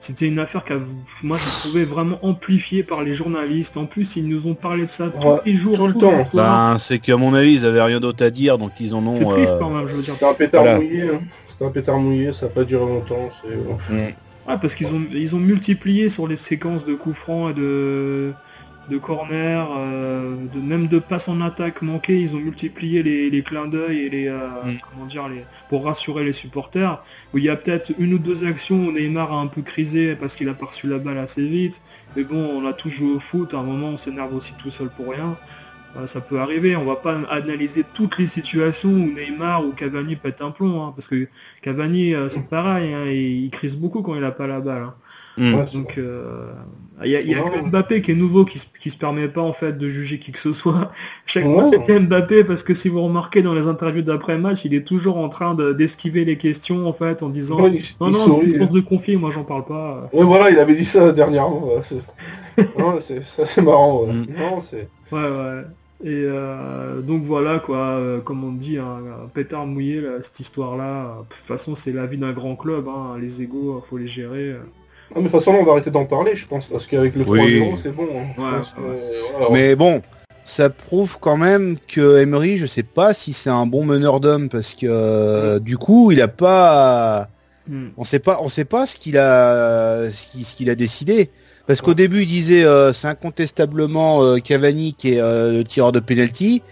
c'était 0.00 0.26
une 0.26 0.40
affaire 0.40 0.64
que 0.64 0.74
moi 1.22 1.38
j'ai 1.38 1.50
trouvé 1.60 1.84
vraiment 1.84 2.18
amplifiée 2.22 2.82
par 2.82 3.02
les 3.04 3.12
journalistes. 3.12 3.76
En 3.76 3.86
plus, 3.86 4.16
ils 4.16 4.26
nous 4.26 4.48
ont 4.48 4.54
parlé 4.54 4.86
de 4.86 4.90
ça 4.90 5.08
tous 5.08 5.26
ouais, 5.26 5.38
les 5.46 5.54
jours, 5.54 5.76
tout 5.76 5.86
le 5.86 5.94
temps. 5.94 6.24
Ben, 6.34 6.78
c'est 6.78 6.98
qu'à 6.98 7.16
mon 7.16 7.34
avis, 7.34 7.54
ils 7.54 7.64
avaient 7.64 7.82
rien 7.82 8.00
d'autre 8.00 8.24
à 8.24 8.30
dire, 8.30 8.58
donc 8.58 8.72
ils 8.80 8.94
en 8.94 9.06
ont. 9.06 9.14
C'est 9.14 9.24
triste 9.24 9.52
euh... 9.52 9.58
quand 9.60 9.70
même, 9.70 9.86
je 9.86 9.94
veux 9.94 10.02
dire. 10.02 10.14
C'était 10.14 10.26
un 10.26 10.34
pétard 10.34 10.62
voilà. 10.62 10.80
mouillé. 10.80 11.02
Hein. 11.02 11.20
C'était 11.48 11.64
un 11.64 11.70
pétard 11.70 11.98
mouillé, 11.98 12.32
ça 12.32 12.46
n'a 12.46 12.52
pas 12.52 12.64
duré 12.64 12.84
longtemps. 12.84 13.30
Mm. 13.88 13.94
Ouais, 13.94 14.14
parce 14.46 14.74
qu'ils 14.74 14.88
ont 14.88 15.02
ils 15.12 15.36
ont 15.36 15.40
multiplié 15.40 16.08
sur 16.08 16.26
les 16.26 16.36
séquences 16.36 16.84
de 16.86 16.94
coups 16.94 17.16
francs 17.16 17.52
et 17.52 17.54
de 17.54 18.32
de 18.90 18.98
corner, 18.98 19.68
euh, 19.78 20.36
de, 20.52 20.60
même 20.60 20.88
de 20.88 20.98
passes 20.98 21.28
en 21.28 21.40
attaque 21.40 21.80
manquées, 21.80 22.20
ils 22.20 22.34
ont 22.34 22.40
multiplié 22.40 23.02
les, 23.02 23.30
les 23.30 23.42
clins 23.42 23.68
d'œil 23.68 23.98
et 24.00 24.10
les, 24.10 24.28
euh, 24.28 24.48
mm. 24.64 24.78
comment 24.90 25.06
dire, 25.06 25.28
les, 25.28 25.44
pour 25.68 25.84
rassurer 25.84 26.24
les 26.24 26.32
supporters. 26.32 27.02
Où 27.32 27.38
il 27.38 27.44
y 27.44 27.48
a 27.48 27.56
peut-être 27.56 27.92
une 27.98 28.14
ou 28.14 28.18
deux 28.18 28.44
actions 28.44 28.86
où 28.86 28.92
Neymar 28.92 29.32
a 29.32 29.36
un 29.36 29.46
peu 29.46 29.62
crisé 29.62 30.16
parce 30.16 30.34
qu'il 30.34 30.48
a 30.48 30.54
pas 30.54 30.66
reçu 30.66 30.88
la 30.88 30.98
balle 30.98 31.18
assez 31.18 31.48
vite. 31.48 31.82
Mais 32.16 32.24
bon, 32.24 32.36
on 32.36 32.66
a 32.66 32.72
tous 32.72 32.88
joué 32.90 33.14
au 33.14 33.20
foot, 33.20 33.54
à 33.54 33.58
un 33.58 33.62
moment 33.62 33.90
on 33.90 33.96
s'énerve 33.96 34.34
aussi 34.34 34.54
tout 34.58 34.70
seul 34.70 34.90
pour 34.90 35.10
rien. 35.10 35.36
Euh, 35.96 36.06
ça 36.06 36.20
peut 36.20 36.38
arriver, 36.38 36.76
on 36.76 36.84
va 36.84 36.96
pas 36.96 37.18
analyser 37.30 37.84
toutes 37.94 38.18
les 38.18 38.26
situations 38.26 38.90
où 38.90 39.12
Neymar 39.12 39.64
ou 39.64 39.72
Cavani 39.72 40.14
pète 40.16 40.40
un 40.40 40.52
plomb, 40.52 40.84
hein, 40.84 40.92
parce 40.94 41.08
que 41.08 41.28
Cavani 41.62 42.14
euh, 42.14 42.28
c'est 42.28 42.48
pareil, 42.48 42.94
hein, 42.94 43.06
il, 43.06 43.44
il 43.44 43.50
crise 43.50 43.76
beaucoup 43.76 44.02
quand 44.02 44.14
il 44.14 44.24
a 44.24 44.30
pas 44.30 44.46
la 44.46 44.60
balle. 44.60 44.82
Hein. 44.82 44.94
Mm. 45.40 45.64
Donc 45.72 45.94
il 45.96 46.02
euh, 46.04 46.44
y 47.04 47.16
a, 47.16 47.20
y 47.22 47.34
a 47.34 47.40
que 47.42 47.60
Mbappé 47.68 48.02
qui 48.02 48.10
est 48.10 48.14
nouveau 48.14 48.44
qui, 48.44 48.60
qui 48.78 48.90
se 48.90 48.96
permet 48.98 49.26
pas 49.28 49.40
en 49.40 49.52
fait 49.54 49.78
de 49.78 49.88
juger 49.88 50.18
qui 50.18 50.32
que 50.32 50.38
ce 50.38 50.52
soit. 50.52 50.92
Chaque 51.26 51.46
Ouais. 51.46 51.52
fois 51.54 51.70
c'est 51.86 51.98
Mbappé 52.00 52.44
parce 52.44 52.62
que 52.62 52.74
si 52.74 52.88
vous 52.90 53.02
remarquez 53.02 53.40
dans 53.42 53.54
les 53.54 53.66
interviews 53.68 54.02
d'après 54.02 54.36
match, 54.38 54.64
il 54.66 54.74
est 54.74 54.86
toujours 54.86 55.16
en 55.16 55.28
train 55.30 55.54
de- 55.54 55.72
d'esquiver 55.72 56.24
les 56.26 56.36
questions 56.36 56.86
en 56.86 56.92
fait 56.92 57.22
en 57.22 57.30
disant 57.30 57.60
Ouais, 57.62 57.70
il- 57.70 57.82
non 58.00 58.08
il 58.08 58.12
non 58.12 58.18
c'est 58.38 58.44
une 58.44 58.50
source 58.50 58.70
hein. 58.70 58.74
de 58.74 58.80
conflit, 58.80 59.16
moi 59.16 59.30
j'en 59.30 59.44
parle 59.44 59.64
pas. 59.64 60.10
Ouais, 60.12 60.24
voilà, 60.24 60.50
il 60.50 60.58
avait 60.58 60.74
dit 60.74 60.84
ça 60.84 61.10
dernièrement. 61.12 61.70
non, 62.78 63.00
c'est- 63.00 63.24
ça 63.24 63.46
c'est 63.46 63.62
marrant. 63.62 64.04
ouais. 64.04 64.12
Mm. 64.12 64.26
Non, 64.38 64.60
c'est. 64.60 64.88
Ouais 65.10 65.22
ouais. 65.22 65.62
Et 66.02 66.24
euh, 66.24 67.02
donc 67.02 67.24
voilà 67.24 67.58
quoi, 67.58 67.76
euh, 67.76 68.20
comme 68.20 68.42
on 68.42 68.52
dit, 68.52 68.78
un, 68.78 68.84
un 69.24 69.28
pétard 69.34 69.66
mouillé 69.66 70.00
là, 70.00 70.22
cette 70.22 70.40
histoire-là. 70.40 71.18
De 71.28 71.34
toute 71.34 71.44
façon 71.46 71.74
c'est 71.74 71.92
la 71.92 72.06
vie 72.06 72.16
d'un 72.16 72.32
grand 72.32 72.56
club, 72.56 72.88
hein, 72.88 73.16
les 73.20 73.42
égaux 73.42 73.82
faut 73.88 73.98
les 73.98 74.06
gérer. 74.06 74.54
Ah, 75.10 75.14
mais 75.16 75.22
de 75.24 75.28
toute 75.28 75.38
façon, 75.40 75.52
on 75.58 75.64
va 75.64 75.72
arrêter 75.72 75.90
d'en 75.90 76.04
parler, 76.04 76.36
je 76.36 76.46
pense, 76.46 76.66
parce 76.66 76.86
qu'avec 76.86 77.14
le 77.16 77.24
Oui. 77.26 77.58
3-0, 77.60 77.78
c'est 77.82 77.90
bon. 77.94 78.04
hein. 78.14 78.26
Je 78.36 78.42
Ouais, 78.42 78.50
pense 78.58 78.68
que, 78.70 78.80
ouais. 78.80 78.86
euh, 78.88 79.12
voilà, 79.32 79.46
Mais 79.52 79.74
bon, 79.76 80.02
ça 80.44 80.70
prouve 80.70 81.18
quand 81.20 81.36
même 81.36 81.76
que 81.88 82.18
Emery, 82.20 82.56
je 82.58 82.66
sais 82.66 82.82
pas 82.84 83.12
si 83.12 83.32
c'est 83.32 83.50
un 83.50 83.66
bon 83.66 83.84
meneur 83.84 84.20
d'hommes 84.20 84.48
parce 84.48 84.74
que 84.74 84.86
euh, 84.88 85.58
du 85.58 85.76
coup, 85.78 86.12
il 86.12 86.20
a 86.22 86.28
pas, 86.28 87.28
Hmm. 87.68 87.88
on 87.98 88.04
sait 88.04 88.18
pas, 88.18 88.38
on 88.42 88.48
sait 88.48 88.64
pas 88.64 88.86
ce 88.86 88.96
qu'il 88.96 89.16
a, 89.18 90.10
ce 90.10 90.28
qu'il, 90.32 90.44
ce 90.44 90.56
qu'il 90.56 90.70
a 90.70 90.74
décidé. 90.74 91.30
Parce 91.66 91.82
qu'au 91.82 91.94
début, 91.94 92.22
il 92.22 92.26
disait 92.26 92.64
euh, 92.64 92.92
c'est 92.92 93.06
incontestablement 93.06 94.22
euh, 94.24 94.38
Cavani 94.38 94.94
qui 94.94 95.14
est 95.14 95.20
euh, 95.20 95.52
le 95.58 95.64
tireur 95.64 95.92
de 95.92 96.00
penalty. 96.00 96.62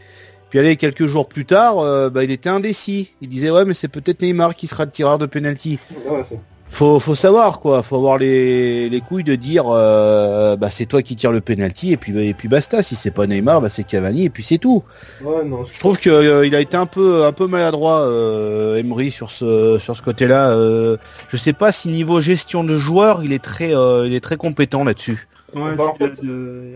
Puis 0.51 0.59
allez, 0.59 0.77
quelques 0.77 1.07
jours 1.07 1.29
plus 1.29 1.44
tard, 1.44 1.79
euh, 1.79 2.09
bah, 2.09 2.24
il 2.24 2.31
était 2.31 2.48
indécis. 2.48 3.12
Il 3.20 3.29
disait 3.29 3.51
ouais, 3.51 3.64
mais 3.64 3.74
c'est 3.74 3.88
peut-être 3.88 4.22
Neymar 4.22 4.57
qui 4.57 4.66
sera 4.66 4.87
le 4.87 4.90
tireur 4.90 5.18
de 5.18 5.27
penalty. 5.27 5.79
Ouais, 6.09 6.24
Faut, 6.71 7.01
faut 7.01 7.15
savoir 7.15 7.61
quoi. 7.61 7.83
Faut 7.83 7.97
avoir 7.97 8.19
les, 8.19 8.89
les 8.89 9.01
couilles 9.01 9.25
de 9.25 9.35
dire 9.35 9.65
euh, 9.69 10.55
bah 10.57 10.69
c'est 10.71 10.87
toi 10.87 11.03
qui 11.03 11.17
tires 11.17 11.33
le 11.33 11.41
penalty 11.41 11.93
et 11.93 11.97
puis 11.97 12.17
et 12.29 12.35
puis 12.35 12.47
basta. 12.49 12.83
Si 12.83 12.95
c'est 12.95 13.11
pas 13.11 13.27
Neymar, 13.27 13.61
bah 13.61 13.69
c'est 13.69 13.85
Cavani 13.85 14.27
et 14.27 14.31
puis 14.31 14.43
c'est 14.43 14.59
tout. 14.59 14.85
ouais, 15.25 15.45
non, 15.45 15.65
Je 15.65 15.79
trouve 15.79 15.99
que 15.99 16.11
euh, 16.11 16.47
il 16.47 16.55
a 16.55 16.61
été 16.61 16.77
un 16.77 16.87
peu 16.87 17.25
un 17.25 17.33
peu 17.33 17.47
maladroit 17.47 18.01
euh, 18.03 18.77
Emery 18.77 19.11
sur 19.11 19.33
ce 19.33 19.79
sur 19.79 19.97
ce 19.97 20.03
côté-là. 20.03 20.51
Euh, 20.53 20.97
je 21.31 21.37
sais 21.37 21.53
pas 21.55 21.73
si 21.73 21.89
niveau 21.89 22.21
gestion 22.21 22.63
de 22.65 22.77
joueurs, 22.77 23.25
il 23.25 23.33
est 23.33 23.43
très 23.43 23.75
euh, 23.75 24.07
il 24.07 24.15
est 24.15 24.21
très 24.21 24.37
compétent 24.37 24.85
là-dessus. 24.85 25.27
Ouais, 25.55 25.75
Bah, 25.77 25.85
en 25.85 25.95
c'est 25.99 26.15
fait- 26.17 26.27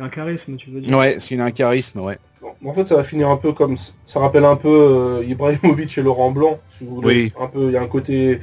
un 0.01 0.09
charisme, 0.09 0.57
tu 0.57 0.71
veux 0.71 0.81
dire. 0.81 0.97
Ouais, 0.97 1.17
c'est 1.19 1.39
un 1.39 1.51
charisme, 1.51 2.01
ouais. 2.01 2.17
Bon, 2.41 2.71
en 2.71 2.75
fait, 2.75 2.89
ça 2.89 2.97
va 2.97 3.05
finir 3.05 3.29
un 3.29 3.37
peu 3.37 3.53
comme 3.53 3.77
ça 4.07 4.19
rappelle 4.19 4.47
un 4.47 4.57
peu 4.57 4.69
euh, 5.21 5.25
Ibrahimovic 5.29 5.97
et 5.99 6.03
Laurent 6.03 6.31
Blanc, 6.31 6.59
si 6.79 6.85
vous 6.87 6.95
voulez. 6.97 7.09
Oui. 7.25 7.33
Un 7.39 7.47
peu, 7.49 7.67
il 7.67 7.73
y 7.73 7.77
a 7.77 7.83
un 7.83 7.87
côté 7.87 8.41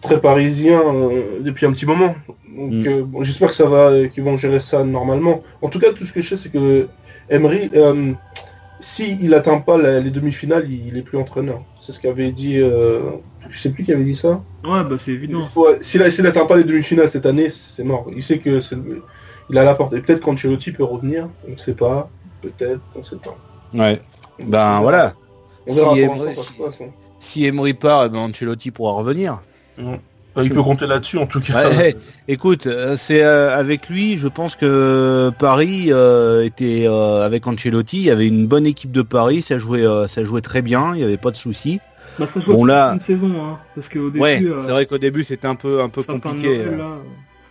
très 0.00 0.20
parisien 0.20 0.80
euh, 0.80 1.40
depuis 1.40 1.66
un 1.66 1.72
petit 1.72 1.86
moment. 1.86 2.14
Donc, 2.56 2.72
Mm. 2.72 2.86
euh, 2.88 3.02
bon, 3.04 3.22
j'espère 3.24 3.48
que 3.50 3.54
ça 3.54 3.66
va, 3.66 3.88
euh, 3.90 4.06
qu'ils 4.08 4.24
vont 4.24 4.36
gérer 4.36 4.60
ça 4.60 4.82
normalement. 4.84 5.42
En 5.62 5.68
tout 5.68 5.78
cas, 5.78 5.92
tout 5.92 6.04
ce 6.04 6.12
que 6.12 6.20
je 6.20 6.30
sais, 6.30 6.36
c'est 6.36 6.48
que 6.50 6.88
Emery, 7.30 7.70
euh, 7.74 8.12
si 8.80 9.16
il 9.20 9.34
atteint 9.34 9.58
pas 9.58 9.76
la- 9.78 10.00
les 10.00 10.10
demi-finales, 10.10 10.66
il, 10.68 10.88
il 10.88 10.96
est 10.98 11.02
plus 11.02 11.18
entraîneur. 11.18 11.62
C'est 11.80 11.92
ce 11.92 12.00
qu'avait 12.00 12.32
dit. 12.32 12.58
Euh, 12.58 13.00
je 13.48 13.58
sais 13.58 13.70
plus 13.70 13.84
qui 13.84 13.92
avait 13.92 14.04
dit 14.04 14.14
ça. 14.14 14.42
Ouais, 14.64 14.84
bah 14.84 14.96
c'est 14.98 15.12
évident. 15.12 15.40
S'il 15.80 16.10
s'il 16.12 16.22
n'atteint 16.24 16.46
pas 16.46 16.56
les 16.56 16.64
demi-finales 16.64 17.08
cette 17.08 17.26
année, 17.26 17.48
c'est 17.50 17.84
mort. 17.84 18.06
Il 18.14 18.22
sait 18.22 18.38
que 18.38 18.60
c'est 18.60 18.76
il 19.50 19.56
a 19.58 19.64
la 19.64 19.74
porte. 19.74 19.94
Et 19.94 20.00
peut-être 20.02 20.20
qu'Ancelotti 20.20 20.72
peut 20.72 20.84
revenir. 20.84 21.28
On 21.48 21.52
ne 21.52 21.56
sait 21.56 21.72
pas. 21.74 22.10
Peut-être. 22.42 22.82
On 22.94 23.00
ne 23.00 23.04
sait 23.04 23.16
pas. 23.16 23.36
Ouais. 23.74 23.98
Ben 24.44 24.80
voilà. 24.80 25.14
On 25.66 25.74
verra 25.74 25.94
Si 25.94 26.04
pour 26.06 26.14
Emery- 26.16 26.26
l'instant, 26.26 26.42
ça 26.42 26.48
se 26.48 26.54
si- 26.54 26.62
passe, 26.62 26.80
hein. 26.82 26.90
Si 27.18 27.44
Emery 27.46 27.74
part, 27.74 28.04
eh 28.04 28.08
ben 28.10 28.18
Ancelotti 28.18 28.70
pourra 28.70 28.92
revenir. 28.92 29.40
Il 30.40 30.50
peut 30.54 30.62
compter 30.62 30.86
là-dessus 30.86 31.18
en 31.18 31.26
tout 31.26 31.40
cas. 31.40 31.68
Ouais, 31.68 31.96
écoute, 32.28 32.68
euh, 32.68 32.96
c'est 32.96 33.24
euh, 33.24 33.58
avec 33.58 33.88
lui, 33.88 34.18
je 34.18 34.28
pense 34.28 34.54
que 34.54 35.30
Paris 35.36 35.86
euh, 35.88 36.44
était 36.44 36.84
euh, 36.86 37.24
avec 37.26 37.44
Ancelotti, 37.46 37.96
il 37.98 38.04
y 38.04 38.10
avait 38.10 38.26
une 38.28 38.46
bonne 38.46 38.64
équipe 38.66 38.92
de 38.92 39.02
Paris, 39.02 39.42
ça 39.42 39.58
jouait 39.58 39.84
euh, 39.84 40.06
ça 40.06 40.22
jouait 40.22 40.40
très 40.40 40.62
bien, 40.62 40.94
il 40.94 41.00
y 41.00 41.04
avait 41.04 41.16
pas 41.16 41.32
de 41.32 41.36
soucis. 41.36 41.80
Bah 42.20 42.26
ça 42.28 42.38
joue 42.38 42.52
Bon, 42.52 42.64
là- 42.64 42.92
une 42.94 43.00
saison, 43.00 43.32
hein, 43.40 43.58
parce 43.74 43.88
qu'au 43.88 44.10
début, 44.10 44.20
ouais, 44.20 44.40
euh, 44.44 44.58
c'est 44.60 44.70
vrai 44.70 44.86
qu'au 44.86 44.98
début 44.98 45.24
c'était 45.24 45.48
un 45.48 45.56
peu 45.56 45.80
un 45.80 45.88
peu 45.88 46.04
compliqué. 46.04 46.60
Euh. 46.66 46.96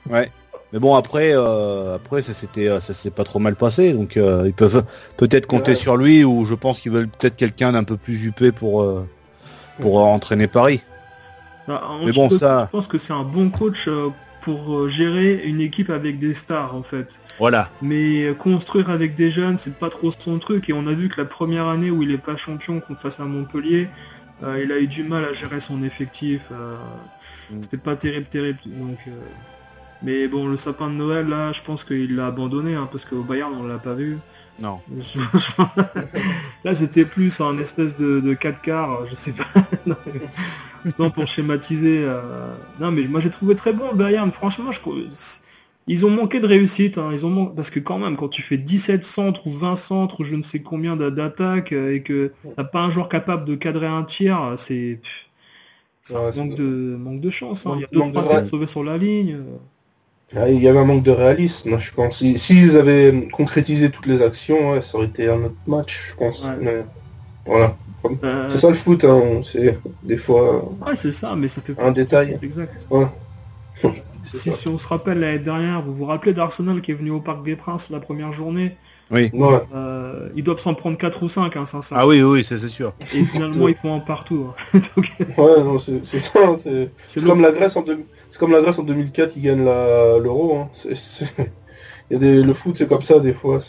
Ouais. 0.10 0.32
Mais 0.72 0.80
bon 0.80 0.96
après 0.96 1.32
euh, 1.34 1.96
après 1.96 2.22
ça 2.22 2.34
s'était 2.34 2.68
euh, 2.70 2.80
ça 2.82 2.94
s'est 2.94 3.10
pas 3.10 3.24
trop 3.24 3.40
mal 3.40 3.56
passé 3.56 3.94
donc 3.94 4.18
euh, 4.18 4.44
ils 4.46 4.54
peuvent 4.54 4.84
peut-être 5.16 5.46
compter 5.48 5.72
Ouais. 5.72 5.78
sur 5.78 5.96
lui 5.98 6.24
ou 6.26 6.46
je 6.46 6.56
pense 6.56 6.80
qu'ils 6.82 6.92
veulent 6.92 7.08
peut-être 7.08 7.38
quelqu'un 7.38 7.72
d'un 7.74 7.86
peu 7.86 7.96
plus 7.98 8.26
huppé 8.26 8.52
pour 8.52 8.82
euh, 8.82 9.06
pour 9.80 9.98
entraîner 10.06 10.48
Paris. 10.48 10.82
Bah, 11.68 11.82
Mais 12.06 12.12
bon, 12.12 12.30
ça- 12.30 12.66
Je 12.68 12.72
pense 12.72 12.88
que 12.88 12.98
c'est 12.98 13.14
un 13.14 13.24
bon 13.24 13.50
coach 13.50 13.88
euh, 13.88 14.10
pour 14.42 14.78
euh, 14.78 14.88
gérer 14.88 15.44
une 15.46 15.60
équipe 15.62 15.90
avec 15.90 16.20
des 16.20 16.34
stars, 16.34 16.76
en 16.76 16.84
fait. 16.84 17.20
Voilà. 17.40 17.70
Mais 17.82 18.26
euh, 18.28 18.34
construire 18.34 18.90
avec 18.90 19.16
des 19.16 19.30
jeunes, 19.30 19.58
c'est 19.58 19.78
pas 19.78 19.90
trop 19.90 20.12
son 20.18 20.40
truc. 20.40 20.70
Et 20.70 20.74
on 20.74 20.88
a 20.88 20.94
vu 20.94 21.10
que 21.10 21.20
la 21.20 21.26
première 21.26 21.68
année 21.68 21.92
où 21.92 22.02
il 22.04 22.12
est 22.12 22.18
pas 22.18 22.38
champion 22.38 22.80
qu'on 22.80 22.96
face 22.96 23.20
à 23.20 23.26
Montpellier, 23.26 23.90
euh, 24.44 24.62
il 24.64 24.72
a 24.72 24.80
eu 24.80 24.88
du 24.88 25.04
mal 25.04 25.26
à 25.26 25.34
gérer 25.34 25.60
son 25.60 25.84
effectif. 25.84 26.42
euh, 26.52 26.76
Mm. 27.52 27.62
C'était 27.62 27.78
pas 27.78 27.96
terrible, 27.96 28.28
terrible. 28.28 28.60
Donc, 28.66 28.98
euh, 29.08 29.12
Mais 30.04 30.28
bon, 30.28 30.48
le 30.48 30.58
sapin 30.58 30.88
de 30.90 30.94
Noël, 30.96 31.28
là, 31.28 31.52
je 31.54 31.62
pense 31.62 31.84
qu'il 31.84 32.16
l'a 32.16 32.28
abandonné, 32.28 32.76
hein, 32.76 32.88
parce 32.92 33.04
qu'au 33.06 33.24
Bayern, 33.24 33.52
on 33.60 33.66
l'a 33.66 33.80
pas 33.80 33.94
vu. 33.96 34.18
Non. 34.60 34.80
Là, 36.64 36.76
c'était 36.76 37.06
plus 37.06 37.40
un 37.42 37.58
espèce 37.60 37.98
de, 37.98 38.20
de 38.20 38.34
4 38.34 38.62
quarts, 38.62 39.06
je 39.06 39.16
sais 39.16 39.34
pas. 39.34 39.46
non, 41.00 41.12
pour 41.12 41.28
schématiser. 41.28 42.00
euh, 42.04 42.56
Non, 42.80 42.92
mais 42.92 43.08
moi, 43.08 43.20
j'ai 43.20 43.30
trouvé 43.32 43.56
très 43.56 43.74
bon 43.74 43.92
le 43.92 43.98
Bayern. 43.98 44.32
Franchement, 44.32 44.72
je... 44.72 44.80
ils 45.88 46.06
ont 46.06 46.10
manqué 46.10 46.40
de 46.40 46.48
réussite. 46.48 46.98
hein. 46.98 47.10
Ils 47.14 47.26
ont 47.26 47.30
man- 47.30 47.56
Parce 47.56 47.70
que 47.70 47.80
quand 47.80 47.98
même, 48.00 48.18
quand 48.18 48.30
tu 48.30 48.42
fais 48.42 48.58
17 48.58 49.04
centres 49.04 49.48
ou 49.48 49.52
20 49.52 49.76
centres 49.76 50.20
ou 50.22 50.24
je 50.24 50.36
ne 50.36 50.42
sais 50.42 50.62
combien 50.62 50.96
d'a- 50.98 51.12
d'attaques 51.12 51.72
euh, 51.74 51.94
et 51.96 52.04
que 52.04 52.34
t'as 52.56 52.64
pas 52.66 52.82
un 52.82 52.90
joueur 52.92 53.10
capable 53.10 53.46
de 53.46 53.56
cadrer 53.56 53.88
un 53.88 54.04
tir, 54.04 54.54
c'est... 54.58 55.00
Ouais, 56.10 56.32
manque 56.34 56.56
de, 56.56 56.96
manque 57.00 57.22
de 57.22 57.30
chance. 57.30 57.66
hein. 57.68 57.74
Il 57.76 57.82
y 57.82 57.84
a 57.84 57.88
deux 57.94 58.04
trois 58.04 58.24
têtes 58.28 58.46
sauvées 58.46 58.68
sur 58.68 58.84
la 58.84 58.98
ligne. 58.98 59.36
euh. 59.36 59.58
Ah, 60.36 60.50
Il 60.50 60.62
y 60.62 60.68
avait 60.68 60.80
un 60.80 60.86
manque 60.86 61.04
de 61.04 61.12
réalisme, 61.12 61.78
je 61.78 61.92
pense. 61.94 62.20
Si- 62.20 62.38
S'ils 62.38 62.76
avaient 62.78 63.28
concrétisé 63.32 63.90
toutes 63.92 64.06
les 64.06 64.22
actions, 64.22 64.72
ouais, 64.72 64.82
ça 64.82 64.98
aurait 64.98 65.08
été 65.08 65.30
un 65.30 65.44
autre 65.44 65.56
match, 65.68 66.10
je 66.12 66.16
pense. 66.16 66.44
Ouais. 66.46 66.58
Mais 66.62 66.86
voilà. 67.46 67.78
Euh, 68.24 68.50
C'est 68.52 68.60
ça 68.60 68.70
le 68.70 68.76
foot, 68.76 69.04
hein. 69.04 69.42
c'est 69.44 69.80
des 70.04 70.18
fois 70.18 70.64
Ouais, 70.86 70.96
c'est 70.96 71.12
ça, 71.12 71.36
mais 71.36 71.48
ça 71.48 71.62
fait 71.62 71.76
un 71.80 71.92
détail. 71.92 72.38
Exact. 72.42 72.88
Si, 74.24 74.52
si 74.52 74.68
on 74.68 74.78
se 74.78 74.88
rappelle 74.88 75.20
l'année 75.20 75.40
dernière, 75.40 75.82
vous 75.82 75.94
vous 75.94 76.06
rappelez 76.06 76.34
d'Arsenal 76.34 76.82
qui 76.82 76.92
est 76.92 76.96
venu 76.96 77.12
au 77.12 77.22
Parc 77.22 77.44
des 77.46 77.56
Princes 77.56 77.90
la 77.92 78.00
première 78.02 78.34
journée? 78.34 78.76
Oui. 79.10 79.30
Ouais. 79.34 79.62
euh, 79.74 80.28
Ils 80.36 80.44
doivent 80.44 80.58
s'en 80.60 80.74
prendre 80.74 80.98
4 80.98 81.24
ou 81.24 81.30
5, 81.30 81.56
hein, 81.56 81.66
sincèrement. 81.66 82.04
Ah 82.04 82.08
oui 82.08 82.22
oui, 82.22 82.44
ça 82.44 82.58
c'est 82.58 82.68
sûr. 82.68 82.94
Et 83.16 83.24
finalement, 83.24 83.68
ils 83.70 83.76
font 83.76 83.96
un 83.96 84.00
partout. 84.00 84.48
hein. 84.74 84.80
Donc, 84.96 85.12
Ouais, 85.38 85.64
non, 85.64 85.80
c'est 85.80 86.04
ça. 86.20 86.30
hein, 86.44 86.56
C'est 87.06 87.24
comme 87.24 87.40
la 87.42 87.52
Grèce 87.52 87.78
en 87.78 87.84
deux- 87.84 88.04
c'est 88.30 88.38
comme 88.40 88.52
la 88.52 88.62
Grèce 88.62 88.78
en 88.80 88.84
2004 88.84 89.34
qui 89.34 89.40
gagne 89.42 89.64
la- 89.64 90.18
l'euro. 90.20 90.58
Hein. 90.58 90.70
C'est- 90.74 90.96
c'est- 90.96 91.26
Il 92.10 92.14
y 92.14 92.16
a 92.18 92.20
des... 92.20 92.44
Le 92.44 92.54
foot, 92.54 92.76
c'est 92.78 92.88
comme 92.90 93.04
ça 93.04 93.20
des 93.20 93.34
fois. 93.34 93.60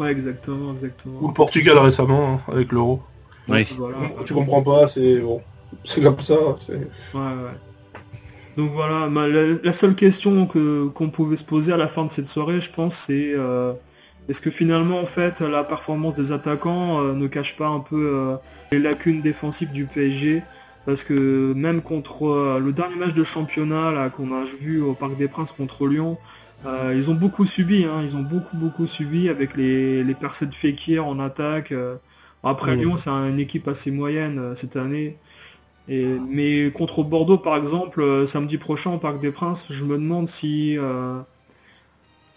Ouais, 0.00 0.10
exactement, 0.10 0.70
Ou 0.70 0.72
exactement. 0.72 1.28
le 1.28 1.34
Portugal 1.34 1.78
récemment 1.78 2.34
hein, 2.48 2.52
avec 2.52 2.72
l'euro. 2.72 3.02
Oui. 3.48 3.66
Voilà. 3.76 3.96
Tu 4.24 4.32
comprends 4.34 4.62
pas, 4.62 4.86
c'est 4.88 5.20
bon. 5.20 5.42
C'est 5.84 6.00
comme 6.02 6.20
ça. 6.20 6.34
c'est- 6.66 6.72
Ouais, 6.72 7.20
ouais. 7.20 7.56
Donc 8.56 8.72
voilà, 8.72 9.08
ma- 9.08 9.28
la, 9.28 9.54
la 9.62 9.72
seule 9.72 9.94
question 9.94 10.46
que 10.46 10.88
qu'on 10.88 11.10
pouvait 11.10 11.36
se 11.36 11.44
poser 11.44 11.72
à 11.72 11.76
la 11.76 11.88
fin 11.88 12.04
de 12.04 12.10
cette 12.10 12.26
soirée, 12.26 12.60
je 12.60 12.70
pense, 12.72 12.96
c'est 12.96 13.32
euh, 13.34 13.72
est-ce 14.28 14.40
que 14.40 14.50
finalement, 14.50 15.00
en 15.00 15.06
fait, 15.06 15.40
la 15.40 15.64
performance 15.64 16.14
des 16.14 16.32
attaquants 16.32 17.00
euh, 17.00 17.12
ne 17.12 17.26
cache 17.28 17.56
pas 17.56 17.68
un 17.68 17.80
peu 17.80 18.10
euh, 18.14 18.36
les 18.72 18.78
lacunes 18.80 19.20
défensives 19.22 19.70
du 19.72 19.86
PSG 19.86 20.42
Parce 20.86 21.04
que 21.04 21.52
même 21.54 21.80
contre 21.80 22.26
euh, 22.26 22.58
le 22.58 22.72
dernier 22.72 22.96
match 22.96 23.14
de 23.14 23.24
championnat 23.24 23.92
là 23.92 24.10
qu'on 24.10 24.32
a 24.32 24.44
vu 24.44 24.80
au 24.80 24.94
Parc 24.94 25.16
des 25.16 25.28
Princes 25.28 25.52
contre 25.52 25.86
Lyon, 25.86 26.18
euh, 26.66 26.94
ils 26.96 27.10
ont 27.10 27.14
beaucoup 27.14 27.46
subi, 27.46 27.84
hein, 27.84 28.02
ils 28.02 28.16
ont 28.16 28.22
beaucoup 28.22 28.56
beaucoup 28.56 28.86
subi 28.86 29.28
avec 29.28 29.56
les, 29.56 30.04
les 30.04 30.14
percées 30.14 30.46
de 30.46 30.54
Fekir 30.54 31.06
en 31.06 31.18
attaque. 31.20 31.72
euh. 31.72 31.96
Après 32.42 32.76
Mhm. 32.76 32.80
Lyon, 32.80 32.96
c'est 32.96 33.10
une 33.10 33.38
équipe 33.40 33.68
assez 33.68 33.90
moyenne 33.90 34.38
euh, 34.38 34.54
cette 34.54 34.76
année. 34.76 35.18
Et, 35.88 36.04
mais 36.20 36.72
contre 36.72 37.02
Bordeaux, 37.04 37.38
par 37.38 37.56
exemple, 37.56 38.02
euh, 38.02 38.26
samedi 38.26 38.58
prochain 38.58 38.92
au 38.94 38.98
Parc 38.98 39.20
des 39.20 39.32
Princes, 39.32 39.68
je 39.72 39.84
me 39.84 39.96
demande 39.98 40.28
si... 40.28 40.76
euh, 40.78 41.20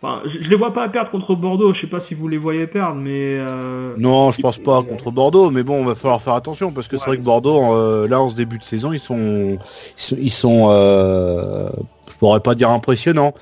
Enfin, 0.01 0.21
je, 0.25 0.41
je 0.41 0.49
les 0.49 0.55
vois 0.57 0.73
pas 0.73 0.89
perdre 0.89 1.12
contre 1.12 1.36
Bordeaux, 1.36 1.73
je 1.73 1.81
sais 1.81 1.89
pas 1.89 1.99
si 2.01 2.13
vous 2.13 2.27
les 2.27 2.38
voyez 2.38 2.67
perdre, 2.67 2.95
mais... 2.99 3.38
euh, 3.39 3.95
Non, 3.95 4.31
je 4.31 4.39
pense 4.39 4.57
pas 4.57 4.81
contre 4.83 5.12
Bordeaux, 5.12 5.51
mais 5.51 5.62
bon, 5.63 5.86
va 5.86 5.93
falloir 5.93 6.19
faire 6.21 6.33
attention 6.33 6.71
parce 6.73 6.88
que 6.88 6.97
c'est 6.97 7.12
vrai 7.12 7.17
que 7.17 7.23
Bordeaux, 7.23 7.73
euh, 7.75 8.07
là, 8.07 8.19
en 8.19 8.29
ce 8.29 8.36
début 8.36 8.57
de 8.57 8.63
saison, 8.63 8.91
ils 8.91 8.99
sont, 8.99 9.59
ils 9.97 10.01
sont, 10.01 10.15
ils 10.19 10.31
sont, 10.31 10.65
euh, 10.69 11.69
je 12.09 12.17
pourrais 12.17 12.39
pas 12.39 12.55
dire 12.55 12.71
impressionnants, 12.71 13.33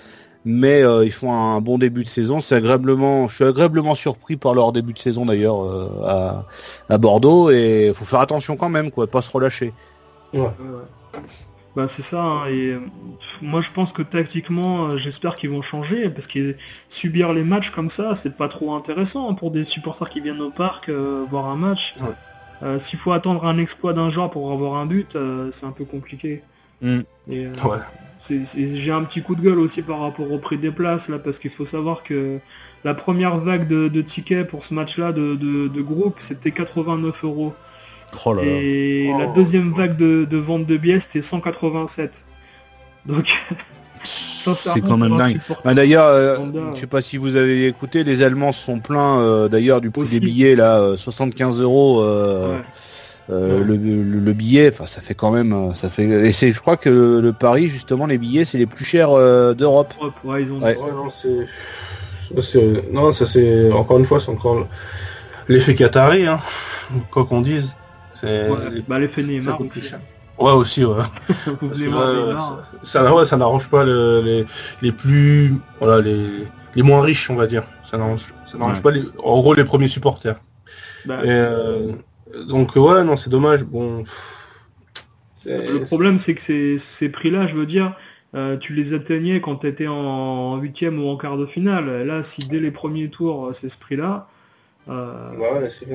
mais 0.46 0.82
euh, 0.84 1.06
ils 1.06 1.12
font 1.12 1.34
un 1.34 1.62
bon 1.62 1.78
début 1.78 2.04
de 2.04 2.08
saison. 2.08 2.40
C'est 2.40 2.56
agréablement, 2.56 3.28
je 3.28 3.36
suis 3.36 3.44
agréablement 3.44 3.96
surpris 3.96 4.38
par 4.38 4.54
leur 4.54 4.72
début 4.72 4.94
de 4.94 5.00
saison 5.00 5.26
d'ailleurs 5.26 5.64
euh, 5.64 5.88
à, 6.06 6.46
à 6.90 6.98
Bordeaux 6.98 7.50
et 7.52 7.92
faut 7.94 8.06
faire 8.06 8.22
attention 8.22 8.58
quand 8.58 8.70
même, 8.70 8.92
quoi, 8.92 9.08
pas 9.08 9.22
se 9.22 9.32
relâcher. 9.32 9.74
Ouais. 10.34 10.40
Ouais, 10.42 10.46
ouais. 10.46 11.22
Bah 11.74 11.88
c'est 11.88 12.02
ça, 12.02 12.22
hein, 12.22 12.48
et 12.48 12.72
euh, 12.72 12.82
moi 13.42 13.62
je 13.62 13.72
pense 13.72 13.94
que 13.94 14.02
tactiquement, 14.02 14.88
euh, 14.88 14.98
j'espère 14.98 15.38
qu'ils 15.38 15.52
vont 15.52 15.62
changer, 15.62 16.10
parce 16.10 16.28
que 16.28 16.58
subir 16.90 17.32
les 17.32 17.46
matchs 17.46 17.70
comme 17.70 17.88
ça, 17.88 18.14
c'est 18.14 18.36
pas 18.36 18.50
trop 18.50 18.74
intéressant 18.74 19.30
hein, 19.32 19.36
pour 19.36 19.52
des 19.52 19.64
supporters 19.64 20.10
qui 20.10 20.20
viennent 20.20 20.42
au 20.42 20.52
parc 20.52 20.90
euh, 20.90 21.24
voir 21.30 21.46
un 21.46 21.56
match. 21.56 21.96
Ouais. 22.02 22.10
Euh, 22.64 22.78
S'il 22.78 23.00
faut 23.00 23.14
attendre 23.14 23.46
un 23.46 23.58
exploit 23.58 23.94
d'un 23.94 24.10
genre 24.10 24.30
pour 24.30 24.52
avoir 24.52 24.76
un 24.76 24.86
but, 24.86 25.16
euh, 25.16 25.50
c'est 25.52 25.66
un 25.66 25.72
peu 25.72 25.86
compliqué. 25.86 26.44
Mm. 26.82 27.00
Et, 27.30 27.46
euh, 27.46 27.54
Ouais. 27.64 27.78
J'ai 28.30 28.92
un 28.92 29.04
petit 29.04 29.22
coup 29.22 29.36
de 29.36 29.42
gueule 29.42 29.60
aussi 29.60 29.82
par 29.82 30.00
rapport 30.02 30.32
au 30.32 30.38
prix 30.38 30.58
des 30.58 30.72
places, 30.72 31.10
là, 31.10 31.18
parce 31.20 31.40
qu'il 31.40 31.50
faut 31.52 31.66
savoir 31.66 32.04
que 32.04 32.40
la 32.84 32.94
première 32.94 33.38
vague 33.40 33.68
de, 33.68 33.88
de 33.88 34.02
tickets 34.02 34.48
pour 34.48 34.64
ce 34.64 34.74
match-là 34.74 35.12
de, 35.12 35.36
de, 35.36 35.68
de 35.68 35.82
groupe, 35.82 36.18
c'était 36.20 36.52
89 36.52 37.24
euros. 37.24 37.54
Oh 38.26 38.34
là 38.34 38.44
là. 38.44 38.52
Et 38.52 39.10
Oh. 39.14 39.18
la 39.20 39.28
deuxième 39.28 39.74
vague 39.74 39.98
de, 39.98 40.26
de 40.30 40.38
vente 40.38 40.66
de 40.66 40.78
billets, 40.78 41.00
c'était 41.00 41.22
187. 41.22 42.26
Donc, 43.06 43.34
C'est 44.04 44.82
quand 44.82 44.98
même 44.98 45.16
dingue. 45.18 45.40
Ah, 45.64 45.74
d'ailleurs, 45.76 46.06
euh, 46.08 46.38
je 46.74 46.80
sais 46.80 46.88
pas 46.88 47.02
si 47.02 47.18
vous 47.18 47.36
avez 47.36 47.68
écouté, 47.68 48.04
les 48.04 48.24
Allemands 48.24 48.52
se 48.52 48.64
sont 48.64 48.80
plaints 48.80 49.20
euh, 49.20 49.48
d'ailleurs 49.48 49.82
du 49.82 49.92
prix 49.92 50.02
Aussi. 50.02 50.20
des 50.20 50.20
billets 50.20 50.56
là, 50.56 50.80
euh, 50.80 50.98
75 50.98 51.62
euros. 51.62 52.02
euh, 52.02 52.58
ouais. 52.58 52.64
Euh, 53.30 53.64
le, 53.64 53.76
le, 53.76 54.34
billet, 54.34 54.70
enfin 54.70 54.86
ça 54.86 55.00
fait 55.00 55.14
quand 55.14 55.32
même, 55.32 55.74
ça 55.74 55.90
fait. 55.90 56.04
Et 56.04 56.32
c'est, 56.32 56.52
je 56.52 56.60
crois 56.60 56.78
que 56.78 56.90
le, 56.90 57.34
Paris 57.34 57.68
justement 57.68 58.06
les 58.06 58.18
billets 58.18 58.46
c'est 58.46 58.58
les 58.58 58.66
plus 58.66 58.86
chers 58.86 59.10
d'Europe. 59.56 59.94
Ouais, 60.24 60.42
ils 60.42 60.52
ont. 60.52 60.60
Ouais. 60.60 60.76
non, 60.76 62.42
c'est, 62.42 62.92
non, 62.92 63.14
ça 63.14 63.26
c'est 63.26 63.72
encore 63.72 64.00
une 64.00 64.06
fois 64.06 64.20
c'est 64.20 64.32
encore 64.32 64.68
l'effet 65.48 65.76
Qatari, 65.76 66.26
hein, 66.26 66.40
quoi 67.12 67.26
qu'on 67.26 67.42
dise. 67.42 67.76
C'est 68.14 68.50
bah, 68.88 69.00
l'effet 69.00 69.24
Neymar 69.24 69.60
aussi. 69.62 69.94
Ouais 70.38 70.52
aussi 70.52 70.84
ouais. 70.84 71.04
ça, 72.84 73.26
ça 73.26 73.38
n'arrange 73.38 73.70
pas 73.70 73.84
les, 73.84 74.46
les 74.82 74.92
plus 74.92 75.56
voilà 75.80 76.02
les, 76.02 76.48
les 76.76 76.84
moins 76.84 77.02
riches 77.02 77.30
on 77.30 77.36
va 77.36 77.46
dire. 77.48 77.64
Ça 77.90 77.98
n'arrange 77.98 78.34
ça 78.52 78.58
n'arrange 78.58 78.82
pas 78.82 78.92
les, 78.92 79.04
en 79.24 79.40
gros 79.40 79.54
les 79.54 79.66
premiers 79.66 79.88
supporters. 79.88 80.38
Bah, 81.06 81.20
euh, 81.26 81.92
donc 82.48 82.76
ouais, 82.76 83.04
non, 83.04 83.18
c'est 83.18 83.30
dommage. 83.30 83.64
Bon. 83.64 84.04
Le 85.46 85.84
problème, 85.84 86.18
c'est 86.18 86.36
que 86.36 86.42
ces, 86.42 86.78
ces 86.78 87.12
prix-là, 87.12 87.48
je 87.48 87.56
veux 87.56 87.66
dire, 87.66 87.96
euh, 88.36 88.58
tu 88.58 88.74
les 88.74 88.94
atteignais 88.94 89.42
quand 89.42 89.58
tu 89.58 89.68
étais 89.68 89.88
en 89.88 90.58
huitième 90.58 91.04
ou 91.04 91.08
en 91.10 91.18
quart 91.18 91.38
de 91.38 91.46
finale. 91.46 92.06
Là, 92.06 92.24
si 92.24 92.48
dès 92.48 92.60
les 92.60 92.72
premiers 92.72 93.10
tours, 93.10 93.50
c'est 93.54 93.70
ce 93.70 93.80
prix-là, 93.80 94.30
euh, 94.88 95.32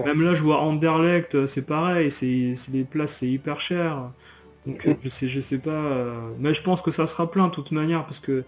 même 0.05 0.23
là, 0.23 0.35
je 0.35 0.43
vois 0.43 0.61
Anderlecht, 0.61 1.47
c'est 1.47 1.67
pareil, 1.67 2.11
c'est 2.11 2.55
les 2.73 2.85
places, 2.85 3.19
c'est 3.19 3.29
hyper 3.29 3.61
cher. 3.61 4.11
Donc 4.67 4.89
je 5.03 5.09
sais, 5.09 5.29
je 5.29 5.41
sais 5.41 5.59
pas, 5.59 5.93
mais 6.41 6.53
je 6.53 6.63
pense 6.63 6.83
que 6.83 6.91
ça 6.91 7.07
sera 7.07 7.31
plein 7.31 7.47
de 7.47 7.53
toute 7.53 7.71
manière 7.71 8.05
parce 8.05 8.19
que 8.19 8.33
euh, 8.33 8.43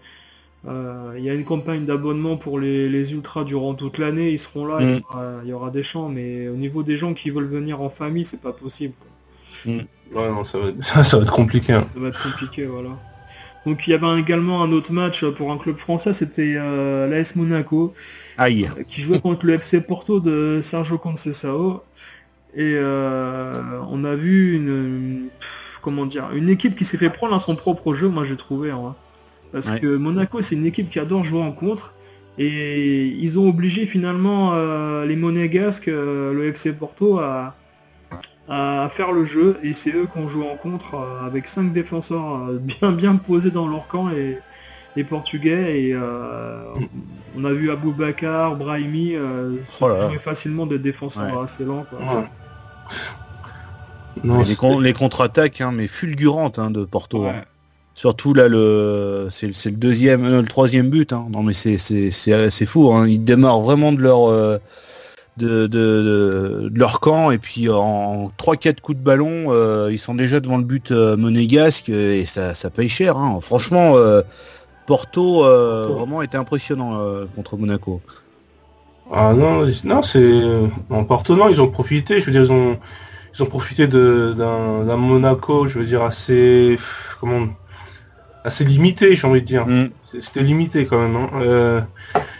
il 0.65 1.23
y 1.23 1.29
a 1.29 1.33
une 1.33 1.45
campagne 1.45 1.85
d'abonnement 1.85 2.37
pour 2.37 2.59
les, 2.59 3.13
ultras 3.13 3.43
durant 3.43 3.73
toute 3.75 3.97
l'année, 3.97 4.31
ils 4.31 4.39
seront 4.39 4.65
là, 4.65 4.79
mm. 4.79 5.01
il, 5.43 5.49
y 5.49 5.53
aura, 5.53 5.69
des 5.69 5.83
champs, 5.83 6.09
mais 6.09 6.47
au 6.49 6.55
niveau 6.55 6.83
des 6.83 6.97
gens 6.97 7.13
qui 7.13 7.29
veulent 7.29 7.47
venir 7.47 7.81
en 7.81 7.89
famille, 7.89 8.25
c'est 8.25 8.41
pas 8.41 8.53
possible. 8.53 8.93
Mm. 9.65 9.79
Ouais, 10.13 10.29
non, 10.29 10.45
ça 10.45 10.57
va, 10.57 10.69
être, 10.69 10.83
ça, 11.05 11.17
va 11.17 11.23
être 11.23 11.33
compliqué. 11.33 11.73
Hein. 11.73 11.85
Ça 11.93 11.99
va 11.99 12.07
être 12.09 12.21
compliqué, 12.21 12.65
voilà. 12.65 12.89
Donc 13.65 13.87
il 13.87 13.91
y 13.91 13.93
avait 13.93 14.19
également 14.19 14.63
un 14.63 14.71
autre 14.71 14.93
match 14.93 15.25
pour 15.25 15.51
un 15.51 15.57
club 15.57 15.75
français, 15.75 16.13
c'était 16.13 16.55
euh, 16.57 17.07
l'AS 17.07 17.35
Monaco, 17.35 17.93
Aïe. 18.37 18.69
qui 18.87 19.01
jouait 19.01 19.19
contre 19.19 19.45
le 19.45 19.53
FC 19.53 19.81
Porto 19.85 20.19
de 20.19 20.59
Sergio 20.61 20.97
Conceição. 20.97 21.81
Et 22.55 22.73
euh, 22.75 23.79
on 23.89 24.03
a 24.05 24.15
vu 24.15 24.55
une, 24.55 25.27
comment 25.81 26.05
dire, 26.05 26.31
une 26.33 26.49
équipe 26.49 26.75
qui 26.75 26.85
s'est 26.85 26.97
fait 26.97 27.09
prendre 27.09 27.35
à 27.35 27.39
son 27.39 27.55
propre 27.55 27.93
jeu, 27.93 28.07
moi 28.07 28.23
j'ai 28.23 28.37
trouvé. 28.37 28.71
Hein. 28.71 28.95
Parce 29.51 29.71
que 29.71 29.95
Monaco, 29.95 30.41
c'est 30.41 30.55
une 30.55 30.65
équipe 30.65 30.89
qui 30.89 30.99
adore 30.99 31.23
jouer 31.23 31.41
en 31.41 31.51
contre. 31.51 31.95
Et 32.37 33.07
ils 33.07 33.37
ont 33.37 33.49
obligé 33.49 33.85
finalement 33.85 34.51
euh, 34.53 35.05
les 35.05 35.17
Monégasques, 35.17 35.89
euh, 35.89 36.33
le 36.33 36.45
FC 36.45 36.73
Porto, 36.73 37.19
à, 37.19 37.55
faire 38.89 39.11
le 39.11 39.25
jeu. 39.25 39.59
Et 39.61 39.73
c'est 39.73 39.93
eux 39.93 40.07
qui 40.11 40.17
ont 40.19 40.27
joué 40.27 40.49
en 40.49 40.55
contre 40.55 40.95
euh, 40.95 41.25
avec 41.25 41.47
cinq 41.47 41.73
défenseurs 41.73 42.47
bien 42.53 42.91
bien 42.91 43.15
posés 43.17 43.51
dans 43.51 43.67
leur 43.67 43.87
camp, 43.87 44.07
les, 44.07 44.37
les 44.95 45.03
Portugais. 45.03 45.81
Et 45.81 45.95
on 47.35 47.43
a 47.43 47.51
vu 47.51 47.69
Bakar, 47.97 48.55
Brahimi 48.55 49.15
oh 49.17 49.99
jouer 49.99 50.17
facilement 50.17 50.65
des 50.65 50.79
défenseurs 50.79 51.41
assez 51.41 51.65
lents. 51.65 51.85
les, 54.79 54.93
contre-attaques, 54.93 55.59
hein, 55.61 55.73
mais 55.73 55.87
fulgurantes 55.87 56.57
hein, 56.57 56.71
de 56.71 56.85
Porto. 56.85 57.25
Hein. 57.25 57.43
Surtout 57.99 58.33
là, 58.33 58.47
le 58.47 59.27
c'est 59.29 59.65
le 59.65 59.75
deuxième, 59.75 60.23
euh, 60.23 60.39
le 60.39 60.47
troisième 60.47 60.89
but. 60.89 61.11
Hein. 61.11 61.27
Non 61.31 61.43
mais 61.43 61.51
c'est 61.51 61.77
c'est 61.77 62.65
fou. 62.65 62.93
Hein. 62.93 63.09
Ils 63.09 63.21
démarrent 63.25 63.59
vraiment 63.59 63.91
de 63.91 64.01
leur 64.01 64.29
euh, 64.29 64.57
de, 65.35 65.67
de, 65.67 66.71
leur 66.73 67.01
camp 67.01 67.31
et 67.31 67.39
puis 67.39 67.67
en 67.69 68.31
3-4 68.37 68.79
coups 68.79 68.97
de 68.97 69.03
ballon, 69.03 69.47
euh, 69.49 69.89
ils 69.91 69.99
sont 69.99 70.15
déjà 70.15 70.39
devant 70.39 70.57
le 70.57 70.63
but 70.63 70.91
monégasque 70.91 71.89
et 71.89 72.25
ça, 72.25 72.53
ça 72.53 72.69
paye 72.69 72.87
cher. 72.87 73.17
Hein. 73.17 73.39
Franchement, 73.41 73.95
Porto 74.85 75.43
vraiment 75.43 76.21
était 76.21 76.37
impressionnant 76.37 77.01
contre 77.35 77.57
Monaco. 77.57 77.99
Ah 79.11 79.33
non, 79.33 79.67
non 79.83 80.03
c'est 80.03 80.41
en 80.89 81.03
Porto 81.03 81.35
non, 81.35 81.49
ils 81.49 81.59
ont 81.59 81.69
profité. 81.69 82.21
Je 82.21 82.27
veux 82.27 82.31
dire, 82.31 82.43
ils 82.43 82.51
ont 82.53 82.79
ils 83.37 83.43
ont 83.43 83.47
profité 83.47 83.87
d'un 83.87 84.95
Monaco, 84.95 85.67
je 85.67 85.79
veux 85.79 85.85
dire 85.85 86.03
assez 86.03 86.77
comment 87.19 87.49
assez 88.43 88.63
limité, 88.63 89.15
j'ai 89.15 89.27
envie 89.27 89.41
de 89.41 89.45
dire. 89.45 89.67
Mm. 89.67 89.89
C'était 90.19 90.41
limité 90.41 90.85
quand 90.85 90.99
même. 90.99 91.15
Hein. 91.15 91.29
Euh, 91.41 91.81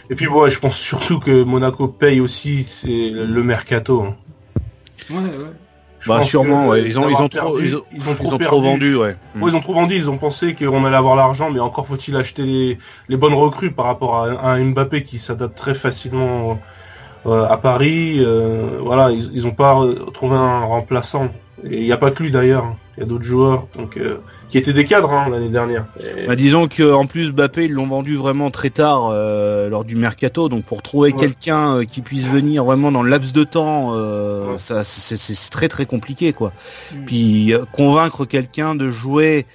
et 0.08 0.14
puis 0.14 0.26
bon, 0.26 0.48
je 0.48 0.58
pense 0.58 0.76
surtout 0.76 1.20
que 1.20 1.42
Monaco 1.44 1.88
paye 1.88 2.20
aussi 2.20 2.66
c'est 2.70 3.10
le 3.10 3.42
mercato. 3.42 4.02
Hein. 4.02 4.16
Ouais, 5.10 5.16
ouais. 5.16 5.52
bah 6.06 6.22
sûrement, 6.22 6.68
ouais. 6.68 6.82
ils 6.84 6.98
ont 6.98 7.08
ils 7.08 7.16
ont 7.16 7.28
trop 7.28 7.60
ils 7.60 7.76
ont, 7.76 7.84
trop, 8.14 8.60
vendu, 8.60 8.96
ouais. 8.96 9.16
ils 9.36 9.56
ont 9.56 9.60
trop 9.60 9.74
vendu. 9.74 9.96
Ils 9.96 10.08
ont 10.10 10.18
pensé 10.18 10.54
qu'on 10.54 10.84
allait 10.84 10.96
avoir 10.96 11.16
l'argent, 11.16 11.50
mais 11.50 11.60
encore 11.60 11.86
faut-il 11.86 12.16
acheter 12.16 12.78
les, 13.08 13.16
bonnes 13.16 13.34
recrues 13.34 13.72
par 13.72 13.86
rapport 13.86 14.24
à, 14.24 14.52
un 14.52 14.64
Mbappé 14.64 15.02
qui 15.02 15.18
s'adapte 15.18 15.56
très 15.56 15.74
facilement 15.74 16.60
euh, 17.26 17.46
à 17.48 17.56
Paris. 17.56 18.16
Euh, 18.18 18.78
voilà, 18.80 19.10
ils, 19.10 19.30
ils 19.32 19.46
ont 19.46 19.52
pas 19.52 19.76
trouvé 20.14 20.36
un 20.36 20.60
remplaçant. 20.60 21.28
Et 21.64 21.78
il 21.78 21.84
n'y 21.84 21.92
a 21.92 21.98
pas 21.98 22.10
que 22.10 22.22
lui 22.22 22.30
d'ailleurs. 22.30 22.64
Hein. 22.64 22.76
Il 22.96 23.00
y 23.00 23.02
a 23.02 23.06
d'autres 23.06 23.24
joueurs. 23.24 23.66
Donc 23.76 23.98
qui 24.50 24.58
étaient 24.58 24.72
des 24.72 24.84
cadres 24.84 25.12
hein, 25.12 25.28
l'année 25.30 25.48
dernière. 25.48 25.86
Bah, 26.26 26.36
disons 26.36 26.66
que 26.66 26.92
en 26.92 27.06
plus 27.06 27.32
Mbappé 27.32 27.66
ils 27.66 27.72
l'ont 27.72 27.86
vendu 27.86 28.16
vraiment 28.16 28.50
très 28.50 28.70
tard 28.70 29.10
euh, 29.12 29.68
lors 29.68 29.84
du 29.84 29.96
mercato, 29.96 30.48
donc 30.48 30.64
pour 30.64 30.82
trouver 30.82 31.12
quelqu'un 31.12 31.76
euh, 31.76 31.84
qui 31.84 32.02
puisse 32.02 32.26
venir 32.26 32.64
vraiment 32.64 32.92
dans 32.92 33.02
le 33.02 33.10
laps 33.10 33.32
de 33.32 33.44
temps, 33.44 33.92
euh, 33.94 34.56
ça 34.56 34.82
c'est 34.84 35.50
très 35.50 35.68
très 35.68 35.86
compliqué 35.86 36.32
quoi. 36.32 36.52
Mm. 36.92 37.04
Puis 37.06 37.54
convaincre 37.72 38.24
quelqu'un 38.24 38.74
de 38.74 38.90
jouer. 38.90 39.46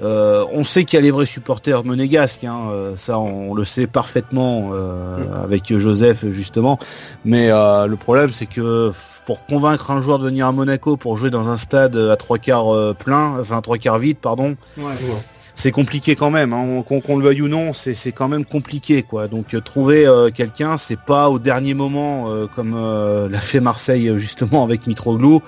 on 0.00 0.64
sait 0.64 0.84
qu'il 0.84 0.98
y 0.98 1.02
a 1.02 1.02
les 1.02 1.10
vrais 1.10 1.26
supporters 1.26 1.84
monégasques, 1.84 2.44
hein, 2.44 2.70
ça 2.96 3.18
on 3.18 3.54
le 3.54 3.64
sait 3.64 3.86
parfaitement 3.86 4.70
mm. 4.70 5.32
avec 5.34 5.76
Joseph 5.76 6.24
justement. 6.30 6.78
Mais 7.24 7.48
le 7.48 7.96
problème 7.96 8.30
c'est 8.32 8.46
que 8.46 8.92
pour 9.24 9.44
convaincre 9.46 9.90
un 9.90 10.00
joueur 10.00 10.18
de 10.18 10.24
venir 10.24 10.46
à 10.46 10.52
Monaco 10.52 10.96
pour 10.96 11.16
jouer 11.16 11.30
dans 11.30 11.48
un 11.48 11.56
stade 11.56 11.96
à 11.96 12.16
trois 12.16 12.38
quarts 12.38 12.74
euh, 12.74 12.94
plein, 12.94 13.38
enfin 13.40 13.60
trois 13.60 13.78
quarts 13.78 13.98
vide, 13.98 14.18
pardon. 14.18 14.56
C'est 15.56 15.70
compliqué 15.70 16.16
quand 16.16 16.30
même, 16.30 16.52
hein. 16.52 16.82
qu'on 16.82 17.16
le 17.16 17.24
veuille 17.24 17.42
ou 17.42 17.48
non, 17.48 17.72
c'est 17.72 18.10
quand 18.10 18.28
même 18.28 18.44
compliqué 18.44 19.04
quoi. 19.04 19.28
Donc 19.28 19.54
euh, 19.54 19.60
trouver 19.60 20.04
euh, 20.04 20.30
quelqu'un, 20.30 20.76
c'est 20.76 20.98
pas 20.98 21.30
au 21.30 21.38
dernier 21.38 21.74
moment 21.74 22.28
comme 22.54 22.74
l'a 23.30 23.40
fait 23.40 23.60
Marseille 23.60 24.12
justement 24.16 24.64
avec 24.64 24.86
Mitroglou. 24.86 25.40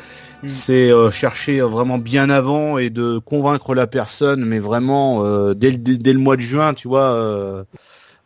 Mm. 0.43 0.49
C'est 0.49 0.91
chercher 1.11 1.61
vraiment 1.61 1.99
bien 1.99 2.31
avant 2.31 2.79
et 2.79 2.91
de 2.91 3.18
convaincre 3.18 3.74
la 3.74 3.87
personne, 3.87 4.45
mais 4.45 4.59
vraiment 4.59 5.22
dès 5.55 5.72
le, 5.72 5.77
dès, 5.79 6.12
le 6.12 6.18
mois 6.18 6.37
de 6.37 6.43
juin, 6.43 6.72
tu 6.72 6.89
vois 6.89 7.66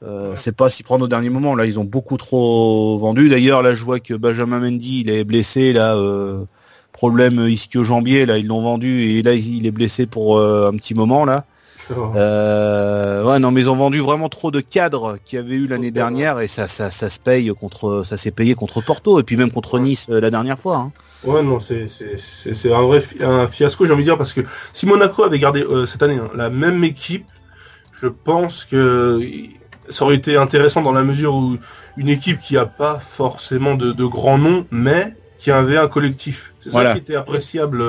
euh, 0.03 0.33
c'est 0.35 0.57
pas 0.57 0.71
s'y 0.71 0.83
prendre 0.83 1.05
au 1.05 1.09
dernier 1.09 1.29
moment. 1.29 1.55
Là, 1.55 1.67
ils 1.67 1.79
ont 1.79 1.85
beaucoup 1.85 2.17
trop 2.17 2.99
vendu. 2.99 3.29
D'ailleurs, 3.29 3.63
là, 3.63 3.75
je 3.75 3.85
vois 3.85 4.01
que 4.01 4.15
Benjamin 4.15 4.61
Mendy, 4.61 5.01
il 5.01 5.11
est 5.11 5.25
blessé. 5.25 5.73
Là, 5.73 5.95
euh, 5.95 6.45
problème 6.93 7.47
ischio-jambier. 7.47 8.25
Là, 8.25 8.39
ils 8.39 8.47
l'ont 8.47 8.63
vendu 8.63 9.03
et 9.03 9.23
là, 9.23 9.35
il 9.35 9.67
est 9.67 9.71
blessé 9.71 10.07
pour 10.07 10.39
euh, 10.39 10.71
un 10.71 10.77
petit 10.77 10.95
moment 10.95 11.25
là. 11.25 11.45
ouais, 11.91 13.39
non, 13.41 13.51
mais 13.51 13.63
ils 13.63 13.71
ont 13.71 13.77
vendu 13.77 13.99
vraiment 13.99 14.29
trop 14.29 14.53
de 14.53 14.61
cadres 14.61 15.19
qu'il 15.25 15.39
y 15.39 15.41
avait 15.41 15.57
eu 15.57 15.67
l'année 15.67 15.91
dernière 15.91 16.39
et 16.39 16.47
ça, 16.47 16.69
ça, 16.69 16.89
ça 16.89 17.11
se 17.11 17.19
paye 17.19 17.53
contre, 17.53 18.03
ça 18.05 18.17
s'est 18.17 18.31
payé 18.31 18.55
contre 18.55 18.81
Porto 18.81 19.19
et 19.19 19.25
puis 19.25 19.37
même 19.37 19.51
contre 19.51 19.81
Nice 19.81 20.09
la 20.09 20.31
dernière 20.31 20.59
fois. 20.59 20.77
Hein. 20.77 20.93
Ouais, 21.25 21.43
non, 21.43 21.59
c'est 21.61 22.73
un 22.73 22.83
vrai 22.83 23.03
un 23.21 23.49
fiasco, 23.49 23.87
j'ai 23.87 23.93
envie 23.93 24.05
de 24.05 24.09
dire, 24.09 24.19
parce 24.19 24.33
que 24.33 24.43
si 24.73 24.87
Monaco 24.87 25.25
avait 25.25 25.41
gardé 25.41 25.65
cette 25.87 26.03
année 26.03 26.15
hein, 26.15 26.31
la 26.35 26.49
même 26.49 26.85
équipe, 26.85 27.27
je 28.01 28.07
pense 28.07 28.65
que 28.65 29.21
ça 29.91 30.05
aurait 30.05 30.17
été 30.17 30.37
intéressant 30.37 30.83
dans 30.83 30.93
la 30.93 31.03
mesure 31.03 31.35
où 31.35 31.57
une 31.97 32.09
équipe 32.09 32.39
qui 32.39 32.57
a 32.57 32.67
pas 32.67 32.99
forcément 32.99 33.75
de, 33.75 33.93
de 33.93 34.05
grands 34.05 34.39
noms, 34.39 34.67
mais 34.71 35.15
qui 35.39 35.51
avait 35.51 35.79
un 35.79 35.89
collectif. 35.89 36.53
C'est 36.63 36.71
ça 36.71 36.93
qui 36.93 36.99
était 36.99 37.17
appréciable 37.17 37.83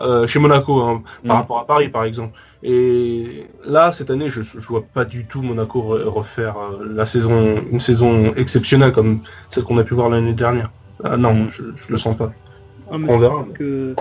euh, 0.00 0.26
chez 0.26 0.38
Monaco 0.40 0.80
hein, 0.82 1.02
par 1.24 1.36
mm. 1.36 1.38
rapport 1.38 1.58
à 1.60 1.66
Paris 1.66 1.88
par 1.88 2.04
exemple. 2.04 2.36
Et 2.62 3.46
là 3.64 3.92
cette 3.92 4.10
année 4.10 4.28
je, 4.28 4.42
je 4.42 4.66
vois 4.66 4.82
pas 4.82 5.04
du 5.04 5.24
tout 5.24 5.40
Monaco 5.40 5.80
refaire 5.80 6.56
euh, 6.58 6.92
la 6.92 7.06
saison 7.06 7.54
une 7.70 7.78
saison 7.78 8.34
exceptionnelle 8.34 8.92
comme 8.92 9.20
celle 9.50 9.62
qu'on 9.62 9.78
a 9.78 9.84
pu 9.84 9.94
voir 9.94 10.10
l'année 10.10 10.32
dernière. 10.32 10.72
Ah, 11.04 11.16
non, 11.16 11.34
mm. 11.34 11.48
je, 11.50 11.62
je, 11.76 11.90
le 11.90 11.96
sens 11.96 12.16
pas. 12.16 12.32
Ah, 12.90 12.96
On 12.96 13.18
verra. 13.18 13.46
Que 13.54 13.94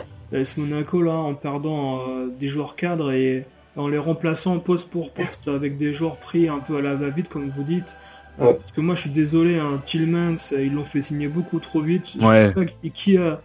Monaco 0.57 1.01
là 1.01 1.13
en 1.13 1.35
perdant 1.35 1.99
euh, 1.99 2.29
des 2.39 2.47
joueurs 2.47 2.75
cadres 2.75 3.11
et 3.11 3.45
en 3.75 3.87
les 3.87 3.97
remplaçant 3.97 4.59
poste 4.59 4.91
pour 4.91 5.11
poste 5.11 5.47
avec 5.47 5.77
des 5.77 5.93
joueurs 5.93 6.17
pris 6.17 6.47
un 6.47 6.59
peu 6.59 6.77
à 6.77 6.81
la 6.81 6.95
va-vite 6.95 7.29
comme 7.29 7.49
vous 7.49 7.63
dites. 7.63 7.97
Parce 8.37 8.71
que 8.73 8.81
moi 8.81 8.95
je 8.95 9.01
suis 9.01 9.11
désolé, 9.11 9.57
hein, 9.57 9.81
Tillmans, 9.85 10.51
ils 10.51 10.73
l'ont 10.73 10.83
fait 10.83 11.01
signer 11.01 11.27
beaucoup 11.27 11.59
trop 11.59 11.81
vite. 11.81 12.17
Ouais. 12.21 12.53
qui 12.93 13.17
a, 13.17 13.41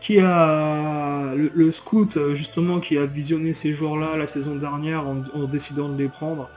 qui 0.00 0.18
a 0.18 1.34
le, 1.34 1.70
scout 1.70 2.18
justement 2.32 2.80
qui 2.80 2.96
a 2.96 3.04
visionné 3.04 3.52
ces 3.52 3.74
joueurs-là 3.74 4.16
la 4.16 4.26
saison 4.26 4.56
dernière 4.56 5.04
en, 5.06 5.44
décidant 5.44 5.88
de 5.88 5.98
les 5.98 6.08
prendre. 6.08 6.48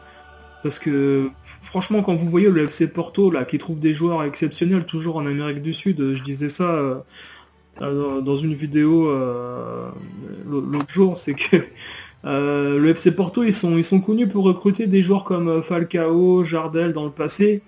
Parce 0.61 0.79
que 0.79 1.29
franchement 1.61 2.03
quand 2.03 2.15
vous 2.15 2.29
voyez 2.29 2.49
le 2.49 2.63
FC 2.63 2.91
Porto 2.91 3.31
là 3.31 3.43
qui 3.43 3.57
trouve 3.57 3.79
des 3.79 3.93
joueurs 3.93 4.23
exceptionnels 4.23 4.85
toujours 4.85 5.17
en 5.17 5.25
Amérique 5.25 5.61
du 5.61 5.73
Sud, 5.73 6.15
je 6.15 6.23
disais 6.23 6.47
ça 6.47 7.03
dans 7.79 8.35
une 8.37 8.53
vidéo 8.53 9.11
l'autre 10.47 10.89
jour, 10.89 11.17
c'est 11.17 11.33
que 11.33 11.57
le 12.23 12.87
FC 12.87 13.15
Porto, 13.15 13.43
ils 13.43 13.53
sont, 13.53 13.77
ils 13.77 13.83
sont 13.83 13.99
connus 13.99 14.27
pour 14.27 14.45
recruter 14.45 14.87
des 14.87 15.01
joueurs 15.01 15.23
comme 15.23 15.61
Falcao, 15.61 16.43
Jardel 16.43 16.93
dans 16.93 17.05
le 17.05 17.11
passé. 17.11 17.61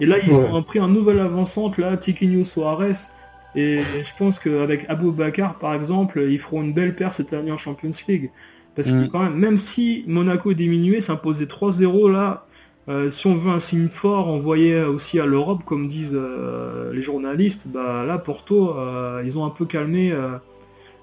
Et 0.00 0.06
là, 0.06 0.16
ils 0.18 0.32
ont 0.32 0.62
pris 0.62 0.78
un 0.78 0.88
nouvel 0.88 1.20
avant-centre, 1.20 1.80
là, 1.80 1.96
Tiquinho 1.96 2.44
Soares. 2.44 3.12
Et 3.54 3.82
je 4.02 4.10
pense 4.18 4.38
qu'avec 4.38 4.88
Abou 4.88 5.12
Bakar, 5.12 5.58
par 5.58 5.74
exemple, 5.74 6.24
ils 6.28 6.38
feront 6.38 6.62
une 6.62 6.72
belle 6.72 6.96
paire 6.96 7.12
cette 7.12 7.32
année 7.32 7.52
en 7.52 7.58
Champions 7.58 7.90
League. 8.08 8.30
Parce 8.74 8.88
que 8.88 9.04
mm. 9.04 9.08
quand 9.08 9.20
même, 9.20 9.34
même 9.34 9.58
si 9.58 10.04
Monaco 10.06 10.54
diminuait, 10.54 11.00
s'imposait 11.00 11.44
3-0 11.44 12.10
là, 12.10 12.46
euh, 12.88 13.08
si 13.10 13.26
on 13.26 13.34
veut 13.34 13.52
un 13.52 13.60
signe 13.60 13.88
fort, 13.88 14.28
on 14.28 14.38
voyait 14.38 14.82
aussi 14.82 15.20
à 15.20 15.26
l'Europe, 15.26 15.62
comme 15.64 15.88
disent 15.88 16.18
euh, 16.18 16.92
les 16.92 17.02
journalistes, 17.02 17.68
bah 17.68 18.04
là 18.04 18.18
Porto, 18.18 18.76
euh, 18.76 19.22
ils 19.24 19.38
ont 19.38 19.44
un 19.44 19.50
peu 19.50 19.66
calmé 19.66 20.12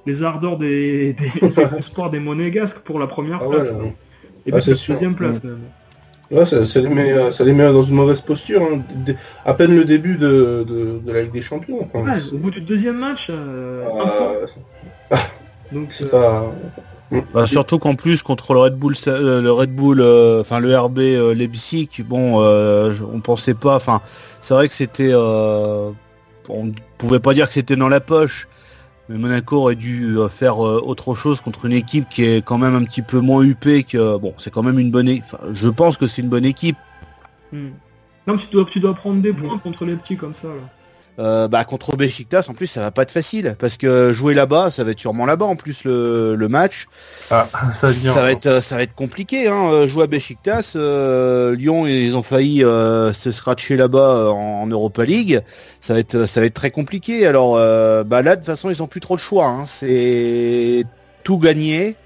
les 0.10 0.24
ardeurs 0.24 0.58
des, 0.58 1.14
des, 1.14 1.32
espoirs 1.78 2.10
des 2.10 2.20
Monégasques 2.20 2.80
pour 2.80 3.00
la 3.00 3.08
première 3.08 3.42
ah 3.44 3.50
place. 3.50 3.70
Et 4.46 4.52
ah, 4.54 4.60
puis 4.60 4.72
la 4.72 4.76
deuxième 4.88 5.16
place 5.16 5.42
Ouais, 6.32 6.46
ça, 6.46 6.64
ça, 6.64 6.80
les 6.80 6.90
met, 6.90 7.32
ça, 7.32 7.44
les 7.44 7.54
met, 7.54 7.64
dans 7.74 7.82
une 7.82 7.96
mauvaise 7.96 8.22
posture. 8.22 8.62
Hein. 8.62 8.84
À 9.46 9.56
peine 9.56 9.76
le 9.76 9.84
début 9.84 10.16
de, 10.16 10.64
de, 10.68 11.00
de, 11.04 11.12
la 11.12 11.24
Ligue 11.24 11.32
des 11.32 11.42
Champions. 11.42 11.90
Ouais, 11.96 12.12
au 12.32 12.38
bout 12.38 12.52
du 12.52 12.62
deuxième 12.62 13.00
match. 13.00 13.32
Ah, 15.10 15.18
Donc, 15.72 15.92
bah, 17.34 17.48
surtout 17.48 17.80
qu'en 17.80 17.96
plus 17.96 18.22
contre 18.22 18.54
le 18.54 18.60
Red 18.60 18.76
Bull, 18.76 18.94
euh, 19.08 19.42
le 19.42 19.52
Red 19.52 19.74
Bull, 19.74 20.00
euh, 20.00 20.42
enfin 20.42 20.60
le 20.60 20.78
RB 20.78 21.00
euh, 21.00 21.34
Leipzig, 21.34 21.90
bon, 22.06 22.40
on 22.42 23.20
pensait 23.20 23.56
pas. 23.56 23.76
Enfin, 23.76 24.02
c'est 24.42 24.54
vrai 24.54 24.68
que 24.68 24.76
c'était, 24.76 25.14
on 25.16 25.94
pouvait 26.98 27.20
pas 27.20 27.34
dire 27.34 27.48
que 27.48 27.54
c'était 27.54 27.76
dans 27.76 27.90
la 27.90 28.00
poche, 28.00 28.48
mais 29.10 29.18
Monaco 29.18 29.58
aurait 29.58 29.76
dû 29.76 30.18
faire 30.30 30.60
autre 30.60 31.16
chose 31.16 31.42
contre 31.42 31.66
une 31.66 31.74
équipe 31.74 32.08
qui 32.10 32.24
est 32.24 32.46
quand 32.46 32.60
même 32.60 32.76
un 32.76 32.84
petit 32.86 33.02
peu 33.02 33.20
moins 33.20 33.44
huppée 33.44 33.84
que. 33.84 34.18
Bon, 34.18 34.34
c'est 34.38 34.52
quand 34.52 34.64
même 34.64 34.80
une 34.80 34.92
bonne. 34.92 35.10
Enfin, 35.10 35.40
je 35.52 35.68
pense 35.68 35.98
que 35.98 36.06
c'est 36.06 36.22
une 36.22 36.30
bonne 36.30 36.46
équipe. 36.46 36.78
Hmm. 37.52 37.70
Non, 38.28 38.38
tu 38.38 38.48
dois, 38.52 38.66
tu 38.66 38.80
dois 38.80 38.94
prendre 38.94 39.22
des 39.22 39.34
points 39.34 39.58
contre 39.58 39.86
les 39.86 39.96
petits 39.96 40.16
comme 40.16 40.36
ça. 40.36 40.50
Là. 40.50 40.79
Euh, 41.20 41.50
bah, 41.50 41.66
contre 41.66 41.98
Besiktas, 41.98 42.46
en 42.48 42.54
plus, 42.54 42.68
ça 42.68 42.80
va 42.80 42.92
pas 42.92 43.02
être 43.02 43.12
facile 43.12 43.58
parce 43.60 43.76
que 43.76 44.14
jouer 44.14 44.34
là-bas, 44.34 44.72
ça 44.72 44.86
va 44.86 44.92
être 44.92 45.00
sûrement 45.00 45.26
là-bas 45.26 45.46
en 45.46 45.58
plus 45.58 45.84
le, 45.84 46.36
le 46.36 46.48
match. 46.48 46.88
Ah, 47.30 47.46
ça, 47.82 47.92
ça 47.92 48.22
va 48.22 48.32
être 48.32 48.64
ça 48.64 48.78
va 48.78 48.84
être 48.84 48.96
compliqué. 48.96 49.50
Hein. 49.50 49.70
Euh, 49.70 49.88
jouer 49.88 50.06
à 50.06 50.08
Besiktas, 50.08 50.74
euh, 50.78 51.56
Lyon, 51.56 51.86
ils 51.88 52.16
ont 52.16 52.24
failli 52.24 52.60
se 52.62 53.32
scratcher 53.32 53.76
là-bas 53.76 54.32
en, 54.32 54.66
Europa 54.68 55.04
League. 55.04 55.42
Ça 55.82 55.94
va 55.94 56.00
être 56.00 56.26
ça 56.26 56.40
va 56.40 56.46
être 56.46 56.54
très 56.54 56.72
compliqué. 56.72 57.28
Alors 57.28 57.56
bah 58.06 58.22
là, 58.22 58.36
de 58.36 58.42
toute 58.42 58.46
façon, 58.46 58.70
ils 58.70 58.82
ont 58.82 58.88
plus 58.88 59.02
trop 59.02 59.16
de 59.16 59.22
choix. 59.22 59.48
Hein. 59.48 59.66
C'est 59.66 60.86
tout 61.26 61.38
gagner, 61.38 61.98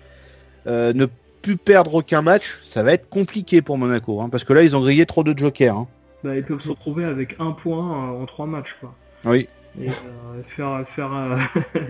ne 0.65 1.05
plus 1.43 1.57
perdre 1.57 1.93
aucun 1.93 2.23
match. 2.23 2.59
Ça 2.63 2.81
va 2.81 2.93
être 2.93 3.09
compliqué 3.09 3.61
pour 3.61 3.77
Monaco, 3.77 4.21
hein, 4.21 4.29
parce 4.29 4.43
que 4.43 4.53
là, 4.53 4.63
ils 4.63 4.75
ont 4.75 4.81
grillé 4.81 5.05
trop 5.05 5.23
de 5.23 5.37
jokers. 5.37 5.85
Bah, 6.23 6.35
ils 6.35 6.43
peuvent 6.43 6.61
se 6.61 6.69
retrouver 6.69 7.03
avec 7.03 7.35
un 7.39 7.51
point 7.51 8.11
en 8.13 8.25
trois 8.25 8.47
matchs, 8.47 8.77
quoi. 8.79 8.95
Oui. 9.25 9.47
Et 9.81 9.89
euh, 9.89 10.43
faire, 10.43 10.87
faire 10.87 11.13
euh, 11.13 11.37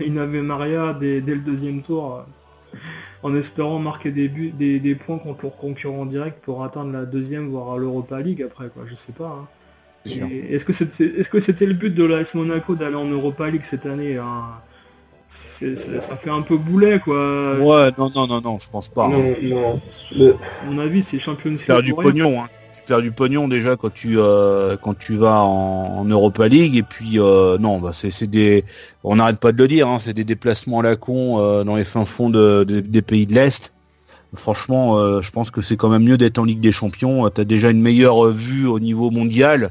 une 0.00 0.18
Ave 0.18 0.36
Maria 0.36 0.94
dès, 0.94 1.20
le 1.20 1.36
deuxième 1.36 1.82
tour 1.82 2.24
euh, 2.74 2.78
en 3.22 3.34
espérant 3.34 3.78
marquer 3.78 4.10
des, 4.10 4.28
buts, 4.28 4.52
des, 4.52 4.94
points 4.94 5.18
contre 5.18 5.42
leurs 5.42 5.56
concurrents 5.56 6.06
directs 6.06 6.40
pour 6.42 6.64
atteindre 6.64 6.92
la 6.92 7.04
deuxième 7.04 7.48
voire 7.48 7.76
l'Europa 7.76 8.20
League 8.20 8.42
après 8.42 8.68
quoi. 8.68 8.84
Je 8.86 8.94
sais 8.94 9.12
pas 9.12 9.46
hein. 10.06 10.28
est-ce 10.50 10.64
que 10.64 10.72
c'était 10.72 11.04
est-ce 11.04 11.28
que 11.28 11.40
c'était 11.40 11.66
le 11.66 11.74
but 11.74 11.94
de 11.94 12.04
l'AS 12.04 12.34
Monaco 12.34 12.74
d'aller 12.74 12.96
en 12.96 13.06
Europa 13.06 13.50
League 13.50 13.64
cette 13.64 13.86
année 13.86 14.16
hein? 14.16 14.60
Ça 15.28 16.16
fait 16.16 16.30
un 16.30 16.42
peu 16.42 16.56
boulet 16.56 17.00
quoi. 17.00 17.58
Ouais 17.58 17.90
non 17.98 18.10
non 18.14 18.26
non 18.26 18.40
non 18.40 18.58
je 18.58 18.70
pense 18.70 18.88
pas 18.88 19.08
non, 19.08 19.34
non. 19.42 19.80
mon 20.66 20.78
avis 20.78 21.02
c'est 21.02 21.18
Champions 21.18 21.50
League 21.50 21.82
du 21.82 21.94
pognon 21.94 22.42
hein 22.42 22.48
perds 22.84 23.02
du 23.02 23.10
pognon 23.10 23.48
déjà 23.48 23.76
quand 23.76 23.92
tu 23.92 24.18
euh, 24.18 24.76
quand 24.80 24.96
tu 24.96 25.14
vas 25.14 25.42
en, 25.42 26.04
Europa 26.04 26.48
League. 26.48 26.76
Et 26.76 26.82
puis 26.82 27.18
euh, 27.18 27.58
non 27.58 27.78
bah 27.78 27.90
c'est 27.92 28.26
des 28.26 28.64
on 29.02 29.16
n'arrête 29.16 29.38
pas 29.38 29.52
de 29.52 29.58
le 29.58 29.68
dire 29.68 29.88
hein, 29.88 29.98
c'est 30.00 30.14
des 30.14 30.24
déplacements 30.24 30.80
à 30.80 30.82
la 30.82 30.96
con 30.96 31.38
euh, 31.38 31.64
dans 31.64 31.76
les 31.76 31.84
fins 31.84 32.04
fonds 32.04 32.30
de, 32.30 32.64
des 32.64 33.02
pays 33.02 33.26
de 33.26 33.34
l'est. 33.34 33.72
Franchement 34.34 35.20
je 35.20 35.30
pense 35.30 35.50
que 35.52 35.62
c'est 35.62 35.76
quand 35.76 35.88
même 35.88 36.02
mieux 36.02 36.18
d'être 36.18 36.38
en 36.38 36.44
Ligue 36.44 36.60
des 36.60 36.72
Champions. 36.72 37.30
Tu 37.30 37.40
as 37.40 37.44
déjà 37.44 37.70
une 37.70 37.80
meilleure 37.80 38.26
vue 38.30 38.66
au 38.66 38.80
niveau 38.80 39.10
mondial 39.10 39.70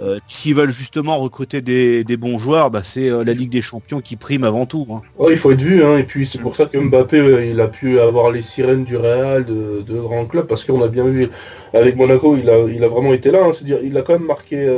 euh, 0.00 0.18
s'ils 0.26 0.54
veulent 0.54 0.72
justement 0.72 1.16
recruter 1.18 1.60
des, 1.60 2.16
bons 2.16 2.38
joueurs, 2.38 2.70
bah, 2.70 2.82
c'est 2.82 3.10
euh, 3.10 3.24
la 3.24 3.32
Ligue 3.32 3.50
des 3.50 3.60
Champions 3.60 4.00
qui 4.00 4.16
prime 4.16 4.44
avant 4.44 4.66
tout. 4.66 4.86
Hein. 4.90 5.02
il 5.30 5.36
faut 5.36 5.52
être 5.52 5.62
vu, 5.62 5.84
hein, 5.84 5.98
et 5.98 6.04
puis 6.04 6.26
c'est 6.26 6.38
pour 6.38 6.56
ça 6.56 6.66
que 6.66 6.78
Mbappé 6.78 7.18
euh, 7.18 7.62
a 7.62 7.68
pu 7.68 7.98
avoir 8.00 8.30
les 8.30 8.42
sirènes 8.42 8.84
du 8.84 8.96
Real, 8.96 9.44
de, 9.44 10.00
grands 10.00 10.26
clubs, 10.26 10.46
parce 10.46 10.64
qu'on 10.64 10.82
a 10.82 10.88
bien 10.88 11.04
vu 11.04 11.28
avec 11.74 11.96
Monaco, 11.96 12.36
il 12.36 12.48
a, 12.48 12.88
vraiment 12.88 13.12
été 13.12 13.30
là. 13.30 13.44
Hein. 13.44 13.52
c'est-à-dire, 13.52 13.78
il 13.82 13.96
a 13.96 14.02
quand 14.02 14.14
même 14.14 14.26
marqué 14.26 14.68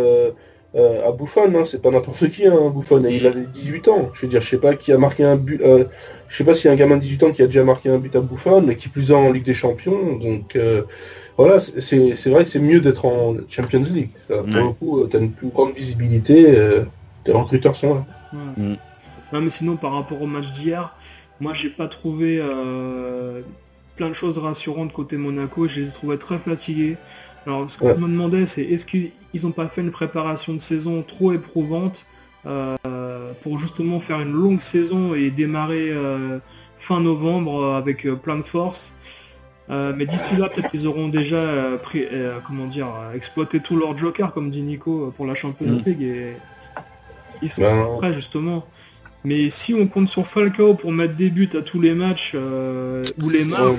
à 0.74 1.12
Buffon, 1.12 1.64
c'est 1.64 1.82
pas 1.82 1.90
n'importe 1.90 2.28
qui, 2.30 2.46
hein, 2.46 2.72
Buffon, 2.74 3.02
il 3.08 3.26
avait 3.26 3.46
18 3.52 3.88
ans. 3.88 4.10
Je 4.12 4.22
veux 4.22 4.28
dire, 4.28 4.40
je 4.40 4.48
sais 4.48 4.58
pas 4.58 4.74
qui 4.74 4.92
a 4.92 4.98
marqué 4.98 5.24
un 5.24 5.36
but. 5.36 5.60
je 6.28 6.36
sais 6.36 6.44
pas 6.44 6.54
s'il 6.54 6.66
y 6.66 6.68
a 6.68 6.72
un 6.72 6.76
gamin 6.76 6.96
de 6.96 7.02
18 7.02 7.22
ans 7.24 7.30
qui 7.32 7.42
a 7.42 7.46
déjà 7.46 7.64
marqué 7.64 7.88
un 7.88 7.98
but 7.98 8.14
à 8.16 8.20
Buffon, 8.20 8.62
mais 8.62 8.76
qui 8.76 8.88
plus 8.88 9.12
en 9.12 9.32
Ligue 9.32 9.44
des 9.44 9.54
Champions, 9.54 10.16
donc 10.16 10.56
voilà, 11.40 11.58
c'est 11.58 12.30
vrai 12.30 12.44
que 12.44 12.50
c'est 12.50 12.58
mieux 12.58 12.80
d'être 12.80 13.06
en 13.06 13.36
Champions 13.48 13.82
League. 13.82 14.10
pour 14.28 14.44
le 14.44 14.72
coup, 14.72 14.98
euh, 14.98 15.08
tu 15.10 15.16
as 15.16 15.20
une 15.20 15.32
plus 15.32 15.48
grande 15.48 15.72
visibilité, 15.74 16.54
euh, 16.54 16.82
les 17.24 17.32
recruteurs 17.32 17.74
sont 17.74 17.94
là. 17.94 18.06
Mm. 18.58 18.74
Non, 19.32 19.40
mais 19.40 19.48
sinon, 19.48 19.76
par 19.76 19.94
rapport 19.94 20.20
au 20.20 20.26
match 20.26 20.52
d'hier, 20.52 20.94
moi, 21.40 21.54
j'ai 21.54 21.70
pas 21.70 21.88
trouvé 21.88 22.38
euh, 22.38 23.40
plein 23.96 24.08
de 24.08 24.12
choses 24.12 24.36
rassurantes 24.36 24.92
côté 24.92 25.16
Monaco. 25.16 25.66
Je 25.66 25.80
les 25.80 25.88
ai 25.88 25.92
trouvés 25.92 26.18
très 26.18 26.38
fatigués. 26.38 26.98
Alors, 27.46 27.70
ce 27.70 27.78
que 27.78 27.88
je 27.88 27.94
me 27.94 28.08
demandais, 28.08 28.44
c'est 28.44 28.62
est-ce 28.62 28.84
qu'ils 28.84 29.12
n'ont 29.42 29.52
pas 29.52 29.68
fait 29.68 29.80
une 29.80 29.92
préparation 29.92 30.52
de 30.52 30.58
saison 30.58 31.02
trop 31.02 31.32
éprouvante 31.32 32.04
pour 33.40 33.58
justement 33.58 33.98
faire 33.98 34.20
une 34.20 34.32
longue 34.32 34.60
saison 34.60 35.14
et 35.14 35.30
démarrer 35.30 35.90
fin 36.76 37.00
novembre 37.00 37.74
avec 37.76 38.06
plein 38.20 38.36
de 38.36 38.42
force 38.42 38.94
euh, 39.70 39.92
mais 39.96 40.04
d'ici 40.06 40.36
là, 40.36 40.48
peut-être 40.48 40.70
qu'ils 40.70 40.88
auront 40.88 41.08
déjà 41.08 41.36
euh, 41.36 41.76
pris, 41.76 42.04
euh, 42.12 42.38
comment 42.44 42.66
dire, 42.66 42.88
exploité 43.14 43.60
tout 43.60 43.76
leur 43.76 43.96
joker, 43.96 44.32
comme 44.32 44.50
dit 44.50 44.62
Nico, 44.62 45.12
pour 45.16 45.26
la 45.26 45.34
Champions 45.34 45.66
mm. 45.66 45.82
League 45.86 46.02
et 46.02 46.36
ils 47.42 47.50
sont 47.50 47.62
ben 47.62 47.86
prêts 47.98 48.12
justement. 48.12 48.64
Mais 49.22 49.50
si 49.50 49.74
on 49.74 49.86
compte 49.86 50.08
sur 50.08 50.26
Falcao 50.26 50.74
pour 50.74 50.92
mettre 50.92 51.14
des 51.14 51.30
buts 51.30 51.50
à 51.54 51.60
tous 51.60 51.80
les 51.80 51.94
matchs 51.94 52.34
ou 52.34 53.28
les 53.28 53.44
marques, 53.44 53.76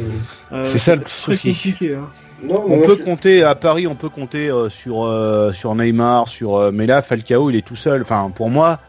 c'est 0.63 0.77
ça 0.77 0.95
le 0.95 1.01
très 1.01 1.35
compliqué. 1.35 1.95
Hein. 1.95 2.07
on 2.47 2.79
peut 2.79 2.95
compter 2.95 3.43
à 3.43 3.55
Paris, 3.55 3.87
on 3.87 3.95
peut 3.95 4.09
compter 4.09 4.51
sur 4.69 5.51
sur 5.53 5.75
Neymar, 5.75 6.27
sur 6.27 6.71
mais 6.71 6.85
là 6.85 7.01
Falcao 7.01 7.49
il 7.49 7.55
est 7.55 7.65
tout 7.65 7.75
seul. 7.75 8.03
Enfin 8.03 8.31
pour 8.33 8.51
moi, 8.51 8.79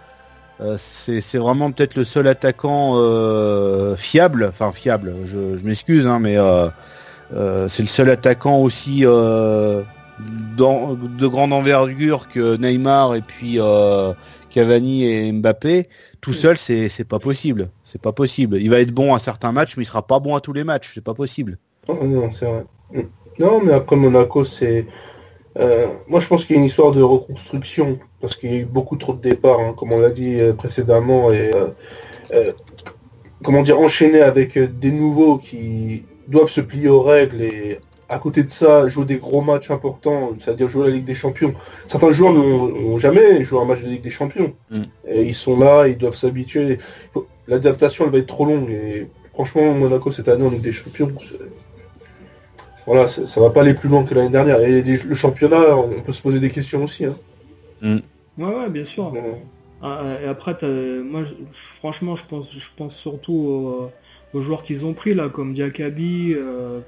c'est 0.76 1.38
vraiment 1.38 1.70
peut-être 1.70 1.96
le 1.96 2.04
seul 2.04 2.26
attaquant 2.28 2.94
fiable, 3.96 4.46
enfin 4.48 4.72
fiable. 4.72 5.14
Je, 5.24 5.56
je 5.58 5.64
m'excuse, 5.64 6.06
hein, 6.06 6.18
mais 6.18 6.36
euh, 7.34 7.66
c'est 7.68 7.82
le 7.82 7.88
seul 7.88 8.10
attaquant 8.10 8.58
aussi 8.58 9.06
euh, 9.06 9.82
de 10.20 11.26
grande 11.26 11.52
envergure 11.52 12.28
que 12.28 12.56
Neymar 12.56 13.14
et 13.14 13.22
puis 13.22 13.58
euh, 13.58 14.12
Cavani 14.50 15.04
et 15.04 15.32
Mbappé. 15.32 15.88
Tout 16.20 16.32
seul, 16.32 16.58
c'est 16.58 16.88
c'est 16.88 17.04
pas 17.04 17.18
possible. 17.18 17.70
C'est 17.84 18.00
pas 18.00 18.12
possible. 18.12 18.58
Il 18.60 18.70
va 18.70 18.80
être 18.80 18.92
bon 18.92 19.14
à 19.14 19.18
certains 19.18 19.52
matchs, 19.52 19.76
mais 19.76 19.84
il 19.84 19.86
sera 19.86 20.06
pas 20.06 20.20
bon 20.20 20.36
à 20.36 20.40
tous 20.40 20.52
les 20.52 20.64
matchs. 20.64 20.92
C'est 20.94 21.04
pas 21.04 21.14
possible. 21.14 21.58
Oh, 21.88 21.96
non, 22.02 22.30
c'est 22.32 22.46
vrai. 22.46 22.66
Non, 23.38 23.62
mais 23.64 23.72
après 23.72 23.96
Monaco, 23.96 24.44
c'est 24.44 24.86
moi, 26.08 26.20
je 26.20 26.26
pense 26.26 26.44
qu'il 26.44 26.56
y 26.56 26.58
a 26.58 26.60
une 26.60 26.66
histoire 26.66 26.92
de 26.92 27.02
reconstruction 27.02 27.98
parce 28.22 28.36
qu'il 28.36 28.52
y 28.52 28.56
a 28.56 28.60
eu 28.60 28.64
beaucoup 28.64 28.96
trop 28.96 29.12
de 29.12 29.20
départs, 29.20 29.60
hein, 29.60 29.74
comme 29.76 29.92
on 29.92 29.98
l'a 29.98 30.08
dit 30.08 30.38
précédemment, 30.56 31.30
et 31.30 31.50
comment 33.44 33.62
dire, 33.62 33.78
enchaîné 33.78 34.22
avec 34.22 34.58
des 34.58 34.92
nouveaux 34.92 35.36
qui 35.36 36.04
doivent 36.28 36.48
se 36.48 36.62
plier 36.62 36.88
aux 36.88 37.02
règles 37.02 37.42
et 37.42 37.78
à 38.12 38.18
côté 38.18 38.42
de 38.42 38.50
ça, 38.50 38.88
jouer 38.88 39.04
des 39.06 39.16
gros 39.16 39.40
matchs 39.40 39.70
importants, 39.70 40.32
c'est-à-dire 40.38 40.68
jouer 40.68 40.88
la 40.88 40.90
Ligue 40.90 41.04
des 41.04 41.14
Champions. 41.14 41.54
Certains 41.86 42.12
joueurs 42.12 42.34
n'ont 42.34 42.98
jamais 42.98 43.42
joué 43.42 43.58
un 43.60 43.64
match 43.64 43.80
de 43.80 43.88
Ligue 43.88 44.02
des 44.02 44.10
Champions. 44.10 44.52
Mm. 44.70 44.82
Et 45.08 45.22
ils 45.22 45.34
sont 45.34 45.58
là, 45.58 45.88
ils 45.88 45.96
doivent 45.96 46.14
s'habituer. 46.14 46.78
L'adaptation, 47.48 48.04
elle 48.04 48.10
va 48.10 48.18
être 48.18 48.26
trop 48.26 48.44
longue. 48.44 48.70
Et 48.70 49.08
franchement, 49.32 49.72
Monaco, 49.72 50.12
cette 50.12 50.28
année 50.28 50.46
en 50.46 50.50
Ligue 50.50 50.62
des 50.62 50.72
Champions, 50.72 51.10
voilà, 52.86 53.06
ça 53.06 53.40
va 53.40 53.50
pas 53.50 53.62
aller 53.62 53.74
plus 53.74 53.88
loin 53.88 54.04
que 54.04 54.14
l'année 54.14 54.28
dernière. 54.28 54.60
Et 54.60 54.82
le 54.82 55.14
championnat, 55.14 55.76
on 55.76 56.02
peut 56.02 56.12
se 56.12 56.20
poser 56.20 56.38
des 56.38 56.50
questions 56.50 56.84
aussi. 56.84 57.06
Hein. 57.06 57.16
Mm. 57.80 57.98
Ouais, 58.38 58.54
ouais, 58.54 58.68
bien 58.68 58.84
sûr. 58.84 59.12
Ah, 59.82 60.02
et 60.22 60.26
après, 60.26 60.56
moi, 61.02 61.22
franchement, 61.50 62.14
je 62.14 62.24
pense, 62.24 62.52
je 62.52 62.68
pense 62.76 62.96
surtout 62.96 63.90
aux 64.34 64.40
joueurs 64.40 64.62
qu'ils 64.62 64.86
ont 64.86 64.94
pris 64.94 65.14
là, 65.14 65.28
comme 65.28 65.52
Diakabi, 65.52 66.34
euh, 66.34 66.80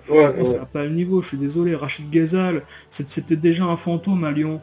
ça 0.45 0.59
n'a 0.59 0.67
pas 0.67 0.85
le 0.85 0.91
niveau, 0.91 1.23
je 1.23 1.29
suis 1.29 1.37
désolé, 1.37 1.75
Rachid 1.75 2.11
Ghezal, 2.11 2.63
c'était 2.91 3.37
déjà 3.37 3.65
un 3.65 3.77
fantôme 3.77 4.25
à 4.25 4.33
Lyon. 4.33 4.61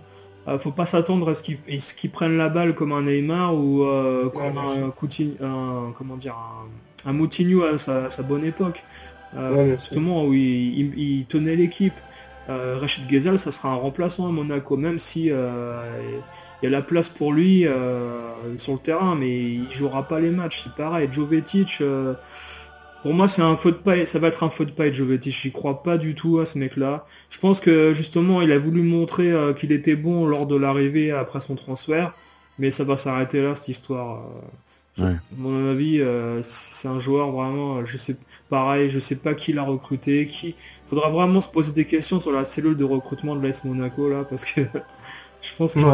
euh, 0.47 0.57
faut 0.57 0.71
pas 0.71 0.85
s'attendre 0.85 1.29
à 1.29 1.33
ce 1.35 1.43
qu'ils 1.43 2.09
prennent 2.09 2.37
la 2.37 2.49
balle 2.49 2.73
comme 2.73 2.91
un 2.91 3.03
Neymar 3.03 3.55
ou 3.55 3.83
euh, 3.83 4.29
comme 4.29 4.57
un, 4.57 4.89
Coutinho, 4.89 5.93
comment 5.97 6.17
dire, 6.17 6.35
un, 7.05 7.13
Moutinho 7.13 7.63
à 7.63 7.77
sa, 7.77 8.23
bonne 8.23 8.45
époque. 8.45 8.83
Euh, 9.37 9.77
justement 9.77 10.25
où 10.25 10.33
il, 10.33 11.25
tenait 11.29 11.55
l'équipe. 11.55 11.93
Rachid 12.49 13.07
Ghezel, 13.07 13.39
ça 13.39 13.51
sera 13.51 13.69
un 13.69 13.75
remplaçant 13.75 14.27
à 14.27 14.31
Monaco, 14.31 14.75
même 14.75 14.99
si 14.99 15.31
il 16.61 16.65
y 16.65 16.67
a 16.67 16.69
la 16.69 16.81
place 16.81 17.09
pour 17.09 17.33
lui 17.33 17.65
sur 18.57 18.73
le 18.73 18.79
terrain, 18.79 19.15
mais 19.15 19.29
il 19.29 19.71
jouera 19.71 20.07
pas 20.07 20.19
les 20.19 20.29
matchs. 20.29 20.63
C'est 20.63 20.75
pareil, 20.75 21.07
Jovetic 21.11 21.81
pour 23.01 23.15
moi, 23.15 23.27
c'est 23.27 23.41
un 23.41 23.55
faux 23.55 23.71
de 23.71 23.77
paille, 23.77 24.05
ça 24.05 24.19
va 24.19 24.27
être 24.27 24.43
un 24.43 24.49
faux 24.49 24.65
de 24.65 24.71
paille, 24.71 24.93
Jovetic. 24.93 25.33
J'y 25.33 25.51
crois 25.51 25.81
pas 25.81 25.97
du 25.97 26.13
tout 26.13 26.39
à 26.39 26.45
ce 26.45 26.59
mec-là. 26.59 27.05
Je 27.31 27.39
pense 27.39 27.59
que 27.59 27.93
justement, 27.93 28.41
il 28.41 28.51
a 28.51 28.59
voulu 28.59 28.83
montrer 28.83 29.31
euh, 29.31 29.53
qu'il 29.53 29.71
était 29.71 29.95
bon 29.95 30.27
lors 30.27 30.45
de 30.45 30.55
l'arrivée 30.55 31.11
après 31.11 31.39
son 31.39 31.55
transfert, 31.55 32.13
mais 32.59 32.69
ça 32.69 32.83
va 32.83 32.97
s'arrêter 32.97 33.41
là, 33.41 33.55
cette 33.55 33.69
histoire. 33.69 34.23
Euh. 34.99 35.13
mon 35.35 35.71
avis, 35.71 35.99
euh, 35.99 36.41
c'est 36.43 36.87
un 36.87 36.99
joueur 36.99 37.31
vraiment, 37.31 37.83
je 37.85 37.97
sais, 37.97 38.17
pareil, 38.49 38.89
je 38.89 38.99
sais 38.99 39.17
pas 39.17 39.33
qui 39.33 39.53
l'a 39.53 39.63
recruté, 39.63 40.27
qui. 40.27 40.55
Faudra 40.89 41.09
vraiment 41.09 41.39
se 41.41 41.49
poser 41.49 41.71
des 41.71 41.85
questions 41.85 42.19
sur 42.19 42.31
la 42.31 42.43
cellule 42.43 42.75
de 42.75 42.83
recrutement 42.83 43.35
de 43.35 43.47
l'AS 43.47 43.63
Monaco 43.63 44.09
là, 44.09 44.25
parce 44.29 44.45
que 44.45 44.61
je 45.41 45.55
pense 45.55 45.73
qu'il 45.73 45.81
y, 45.81 45.85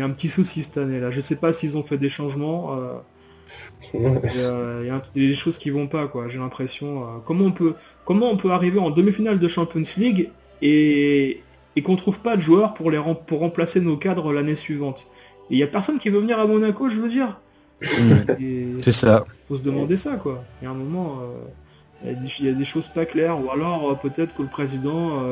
a 0.00 0.04
un 0.04 0.10
petit 0.10 0.28
souci 0.28 0.62
cette 0.62 0.78
année 0.78 1.00
là. 1.00 1.10
Je 1.10 1.20
sais 1.20 1.36
pas 1.36 1.52
s'ils 1.52 1.76
ont 1.76 1.82
fait 1.82 1.98
des 1.98 2.08
changements. 2.08 3.02
Il 3.94 4.02
y, 4.02 4.90
a, 4.90 5.02
des 5.14 5.34
choses 5.34 5.58
qui 5.58 5.70
vont 5.70 5.86
pas, 5.86 6.06
quoi. 6.06 6.28
J'ai 6.28 6.38
l'impression. 6.38 7.02
Euh, 7.02 7.06
comment 7.24 7.46
on 7.46 7.52
peut, 7.52 7.74
comment 8.04 8.30
on 8.30 8.36
peut 8.36 8.50
arriver 8.50 8.78
en 8.78 8.90
demi-finale 8.90 9.38
de 9.38 9.48
Champions 9.48 9.82
League 9.96 10.30
et, 10.62 11.42
et 11.76 11.82
qu'on 11.82 11.96
trouve 11.96 12.20
pas 12.20 12.36
de 12.36 12.40
joueurs 12.40 12.74
pour 12.74 12.90
les 12.90 13.00
pour 13.26 13.40
remplacer 13.40 13.80
nos 13.80 13.96
cadres 13.96 14.32
l'année 14.32 14.54
suivante? 14.54 15.08
Il 15.50 15.58
y 15.58 15.62
a 15.62 15.66
personne 15.66 15.98
qui 15.98 16.08
veut 16.08 16.20
venir 16.20 16.38
à 16.38 16.46
Monaco, 16.46 16.88
je 16.88 17.00
veux 17.00 17.08
dire. 17.08 17.40
C'est 17.82 18.92
ça. 18.92 19.24
Faut 19.48 19.56
se 19.56 19.62
demander 19.62 19.96
ça, 19.96 20.16
quoi. 20.16 20.44
Il 20.60 20.66
y 20.66 20.68
a 20.68 20.70
un 20.70 20.74
moment, 20.74 21.20
euh, 22.04 22.14
il, 22.38 22.46
y 22.46 22.48
a 22.48 22.52
des, 22.52 22.64
choses 22.64 22.88
pas 22.88 23.06
claires, 23.06 23.42
ou 23.42 23.50
alors 23.50 23.90
euh, 23.90 23.94
peut-être 23.94 24.34
que 24.34 24.42
le 24.42 24.48
président 24.48 25.22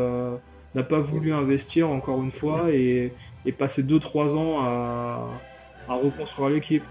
n'a 0.75 0.83
pas 0.83 1.01
voulu 1.01 1.33
investir 1.33 1.89
encore 1.91 2.23
une 2.23 2.31
fois 2.31 2.71
et, 2.71 3.13
et 3.49 3.53
passer 3.53 3.83
2-3 3.83 4.37
ans 4.37 4.61
à, 4.61 5.29
à 5.89 5.95
reconstruire 5.95 6.51
l'équipe. 6.51 6.85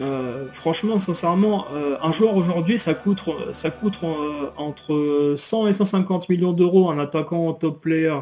Euh, 0.00 0.48
franchement, 0.50 0.98
sincèrement, 0.98 1.66
euh, 1.72 1.96
un 2.02 2.12
joueur 2.12 2.36
aujourd'hui, 2.36 2.78
ça 2.78 2.94
coûte, 2.94 3.22
ça 3.52 3.70
coûte 3.70 3.98
euh, 4.02 4.50
entre 4.56 5.34
100 5.36 5.68
et 5.68 5.72
150 5.72 6.28
millions 6.28 6.52
d'euros 6.52 6.90
un 6.90 6.98
attaquant 6.98 7.52
top 7.52 7.80
player. 7.80 8.16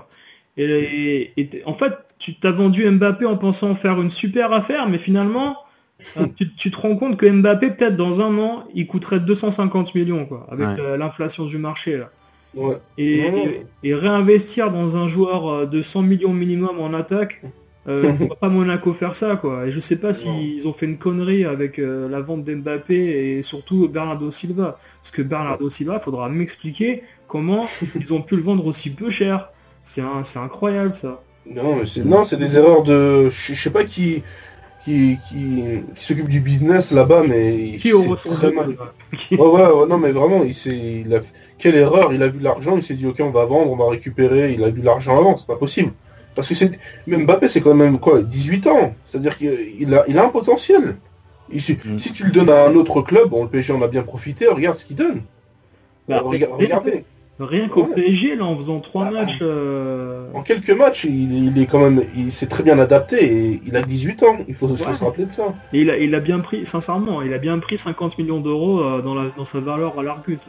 Et, 0.57 1.33
en 1.65 1.73
fait, 1.73 1.95
tu 2.19 2.35
t'as 2.35 2.51
vendu 2.51 2.89
Mbappé 2.91 3.25
en 3.25 3.37
pensant 3.37 3.75
faire 3.75 4.01
une 4.01 4.11
super 4.11 4.53
affaire, 4.53 4.89
mais 4.89 4.99
finalement, 4.99 5.55
tu, 6.37 6.71
te 6.71 6.77
rends 6.77 6.97
compte 6.97 7.17
que 7.17 7.25
Mbappé, 7.31 7.71
peut-être 7.71 7.97
dans 7.97 8.21
un 8.21 8.37
an, 8.39 8.65
il 8.75 8.87
coûterait 8.87 9.21
250 9.21 9.95
millions, 9.95 10.27
quoi, 10.27 10.47
avec 10.51 10.67
l'inflation 10.99 11.47
du 11.47 11.57
marché 11.57 11.99
là. 11.99 12.11
Et, 12.99 13.63
et, 13.85 13.95
réinvestir 13.95 14.73
dans 14.73 14.97
un 14.97 15.07
joueur 15.07 15.69
de 15.69 15.81
100 15.81 16.03
millions 16.03 16.33
minimum 16.35 16.81
en 16.81 16.93
attaque, 16.93 17.43
euh, 17.89 18.13
on 18.21 18.27
va 18.27 18.35
pas 18.35 18.49
Monaco 18.49 18.93
faire 18.93 19.15
ça 19.15 19.37
quoi. 19.37 19.67
Et 19.67 19.71
je 19.71 19.81
sais 19.81 19.99
pas 19.99 20.13
s'ils 20.13 20.67
ont 20.69 20.73
fait 20.73 20.87
une 20.87 20.99
connerie 20.99 21.45
avec 21.45 21.79
euh, 21.79 22.09
la 22.09 22.21
vente 22.21 22.45
d'Mbappé 22.45 22.95
et 23.39 23.43
surtout 23.43 23.89
Bernardo 23.89 24.31
Silva. 24.31 24.79
Parce 25.03 25.11
que 25.11 25.23
Bernardo 25.23 25.71
Silva, 25.71 26.01
faudra 26.01 26.29
m'expliquer 26.29 27.03
comment 27.29 27.67
ils 27.95 28.13
ont 28.13 28.23
pu 28.23 28.37
le 28.37 28.43
vendre 28.43 28.67
aussi 28.67 28.95
peu 28.95 29.11
cher. 29.11 29.51
C'est 29.83 30.03
incroyable 30.37 30.95
ça. 30.95 31.23
Non, 31.51 31.85
c'est 31.87 32.05
non, 32.05 32.25
c'est 32.25 32.37
des 32.37 32.57
erreurs 32.57 32.83
de, 32.83 33.31
je 33.31 33.55
sais 33.55 33.71
pas 33.71 33.85
qui 33.85 34.23
qui, 34.85 35.19
qui, 35.29 35.63
s'occupe 35.97 36.29
du 36.29 36.41
business 36.41 36.91
là-bas, 36.91 37.23
mais 37.27 37.77
qui 37.79 37.93
au 37.93 38.15
très 38.15 38.51
mal. 38.53 38.69
ouais, 39.31 39.39
ouais, 39.39 39.87
non, 39.89 39.99
mais 39.99 40.11
vraiment, 40.11 40.43
il 40.43 40.55
s'est, 40.55 41.03
il 41.05 41.15
a... 41.15 41.21
quelle 41.59 41.75
erreur 41.75 42.13
Il 42.13 42.23
a 42.23 42.29
vu 42.29 42.41
l'argent, 42.41 42.77
il 42.77 42.83
s'est 42.83 42.95
dit 42.95 43.07
ok, 43.07 43.21
on 43.21 43.31
va 43.31 43.45
vendre, 43.45 43.71
on 43.71 43.77
va 43.77 43.91
récupérer. 43.91 44.53
Il 44.53 44.65
a 44.65 44.71
vu 44.71 44.81
l'argent 44.81 45.19
avant, 45.19 45.37
c'est 45.37 45.47
pas 45.47 45.57
possible. 45.57 45.93
Parce 46.35 46.49
que 46.49 46.55
c'est 46.55 46.79
même 47.07 47.25
Mbappé, 47.25 47.49
c'est 47.49 47.61
quand 47.61 47.75
même 47.75 47.99
quoi 47.99 48.23
18 48.23 48.67
ans. 48.69 48.95
C'est-à-dire 49.07 49.37
qu'il 49.37 49.95
a, 49.95 50.05
il 50.09 50.19
a 50.19 50.25
un 50.25 50.29
potentiel. 50.29 50.97
Mm. 51.53 51.99
Si 51.99 52.13
tu 52.13 52.25
le 52.25 52.31
donnes 52.31 52.51
à 52.51 52.67
un 52.67 52.75
autre 52.75 53.03
club, 53.03 53.29
bon, 53.29 53.45
le 53.45 53.49
PSG 53.49 53.73
en 53.73 53.83
a 53.83 53.89
bien 53.89 54.03
profité, 54.03 54.47
regarde 54.47 54.79
ce 54.79 54.85
qu'il 54.85 54.97
donne. 54.97 55.23
Bah, 56.09 56.23
regardez. 56.23 57.05
Rien 57.39 57.69
qu'au 57.69 57.85
PSG, 57.85 58.37
là, 58.37 58.45
en 58.45 58.55
faisant 58.55 58.81
trois 58.81 59.07
ah, 59.09 59.13
matchs. 59.13 59.39
Euh, 59.41 60.27
en 60.35 60.43
quelques 60.43 60.71
matchs, 60.71 61.05
il, 61.05 61.59
est 61.59 61.65
quand 61.65 61.79
même, 61.79 62.05
il 62.15 62.31
s'est 62.31 62.47
très 62.47 62.63
bien 62.63 62.79
adapté 62.79 63.25
et 63.25 63.63
il 63.65 63.77
a 63.77 63.83
18 63.83 64.23
ans. 64.25 64.37
Il 64.47 64.55
faut, 64.55 64.77
se 64.77 64.85
rappeler 65.03 65.25
de 65.25 65.33
ça. 65.33 65.55
Et 65.73 65.81
il 65.81 65.91
a, 65.91 65.97
il 65.97 66.15
a 66.15 66.21
bien 66.21 66.41
pris, 66.41 66.67
sincèrement, 66.67 67.23
il 67.23 67.33
a 67.33 67.39
bien 67.39 67.59
pris 67.59 67.79
50 67.79 68.19
millions 68.19 68.41
d'euros 68.41 68.81
euh, 68.83 69.01
dans, 69.01 69.15
dans 69.35 69.45
sa 69.45 69.59
valeur 69.61 69.99
à 69.99 70.03
l'Argus. 70.03 70.49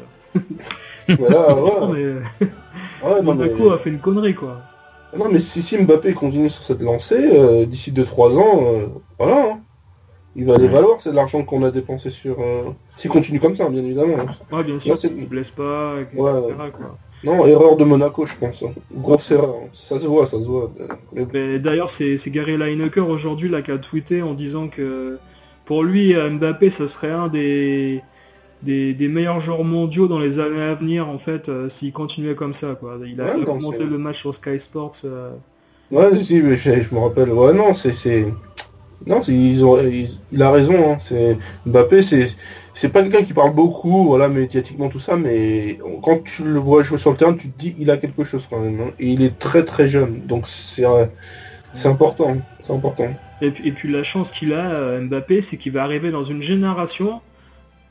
voilà, 1.07 1.55
ouais. 1.87 2.15
mais... 3.23 3.71
a 3.71 3.77
fait 3.77 3.89
une 3.89 3.99
connerie, 3.99 4.35
quoi. 4.35 4.61
Non, 5.17 5.29
mais 5.29 5.39
si, 5.39 5.61
si 5.61 5.77
Mbappé 5.77 6.13
continue 6.13 6.49
sur 6.49 6.63
cette 6.63 6.81
lancée, 6.81 7.29
euh, 7.33 7.65
d'ici 7.65 7.91
2-3 7.91 8.37
ans, 8.37 8.63
euh, 8.65 8.87
voilà. 9.19 9.43
Hein. 9.43 9.59
Il 10.35 10.45
va 10.45 10.55
aller 10.55 10.69
valoir, 10.69 11.01
c'est 11.01 11.11
de 11.11 11.15
l'argent 11.15 11.43
qu'on 11.43 11.61
a 11.63 11.71
dépensé 11.71 12.09
sur... 12.09 12.39
Euh, 12.39 12.69
s'il 12.95 13.11
continue 13.11 13.41
comme 13.41 13.57
ça, 13.57 13.67
bien 13.67 13.83
évidemment. 13.83 14.15
Ouais, 14.51 14.63
bien 14.63 14.79
sûr, 14.79 14.97
s'il 14.97 15.13
ne 15.17 15.25
blesse 15.25 15.51
pas, 15.51 15.95
etc. 15.99 16.15
Quoi. 16.15 16.97
Non, 17.25 17.45
erreur 17.45 17.75
de 17.75 17.83
Monaco, 17.83 18.25
je 18.25 18.35
pense. 18.37 18.63
Hein. 18.63 18.71
Grosse 18.93 19.29
erreur. 19.31 19.55
Ça 19.73 19.99
se 19.99 20.07
voit, 20.07 20.25
ça 20.27 20.37
se 20.39 20.45
voit. 20.45 20.71
D'ailleurs, 21.13 21.89
c'est 21.89 22.17
Gary 22.27 22.57
Lineker 22.57 23.09
aujourd'hui 23.09 23.49
là 23.49 23.61
qui 23.61 23.71
a 23.71 23.77
tweeté 23.77 24.21
en 24.21 24.33
disant 24.33 24.69
que 24.69 25.19
pour 25.65 25.83
lui, 25.83 26.13
Mbappé, 26.13 26.69
ça 26.69 26.87
serait 26.87 27.11
un 27.11 27.27
des 27.27 28.01
des, 28.63 29.07
meilleurs 29.07 29.39
joueurs 29.39 29.63
mondiaux 29.63 30.07
dans 30.07 30.19
les 30.19 30.39
années 30.39 30.61
à 30.61 30.75
venir 30.75 31.07
en 31.09 31.19
fait 31.19 31.49
euh, 31.49 31.69
s'il 31.69 31.91
continuait 31.91 32.35
comme 32.35 32.53
ça 32.53 32.75
quoi. 32.75 32.97
Il 33.05 33.19
a, 33.21 33.33
commenté 33.45 33.83
le 33.83 33.97
match 33.97 34.19
sur 34.19 34.33
Sky 34.33 34.59
Sports. 34.59 35.01
Euh. 35.05 35.31
Ouais 35.91 36.15
si 36.15 36.41
mais 36.41 36.55
je, 36.55 36.93
me 36.93 36.99
rappelle. 36.99 37.31
Ouais 37.31 37.53
non 37.53 37.73
c'est 37.73 38.27
non 39.05 39.21
ils 39.21 39.65
ont 39.65 39.79
il, 39.81 40.41
a 40.41 40.51
raison. 40.51 40.91
Hein. 40.91 40.97
C'est 41.01 41.37
Mbappé 41.65 42.01
c'est 42.73 42.89
pas 42.89 43.01
quelqu'un 43.01 43.23
qui 43.23 43.33
parle 43.33 43.53
beaucoup 43.53 44.05
voilà 44.05 44.29
médiatiquement 44.29 44.87
tout 44.87 44.99
ça 44.99 45.17
mais 45.17 45.77
quand 46.03 46.23
tu 46.23 46.43
le 46.43 46.57
vois 46.57 46.83
jouer 46.83 46.97
sur 46.97 47.11
le 47.11 47.17
terrain 47.17 47.33
tu 47.33 47.49
te 47.49 47.59
dis 47.59 47.75
il 47.77 47.91
a 47.91 47.97
quelque 47.97 48.23
chose 48.23 48.47
quand 48.49 48.59
même 48.59 48.79
hein. 48.79 48.91
et 48.97 49.07
il 49.07 49.23
est 49.23 49.37
très 49.37 49.65
très 49.65 49.89
jeune 49.89 50.21
donc 50.25 50.47
c'est 50.47 50.85
c'est 51.73 51.87
important 51.89 52.37
c'est 52.61 52.73
important. 52.73 53.13
Et 53.41 53.51
puis, 53.51 53.67
et 53.67 53.71
puis 53.71 53.91
la 53.91 54.03
chance 54.03 54.31
qu'il 54.31 54.53
a 54.53 54.71
euh, 54.71 55.01
Mbappé 55.01 55.41
c'est 55.41 55.57
qu'il 55.57 55.73
va 55.73 55.83
arriver 55.83 56.11
dans 56.11 56.23
une 56.23 56.41
génération 56.41 57.21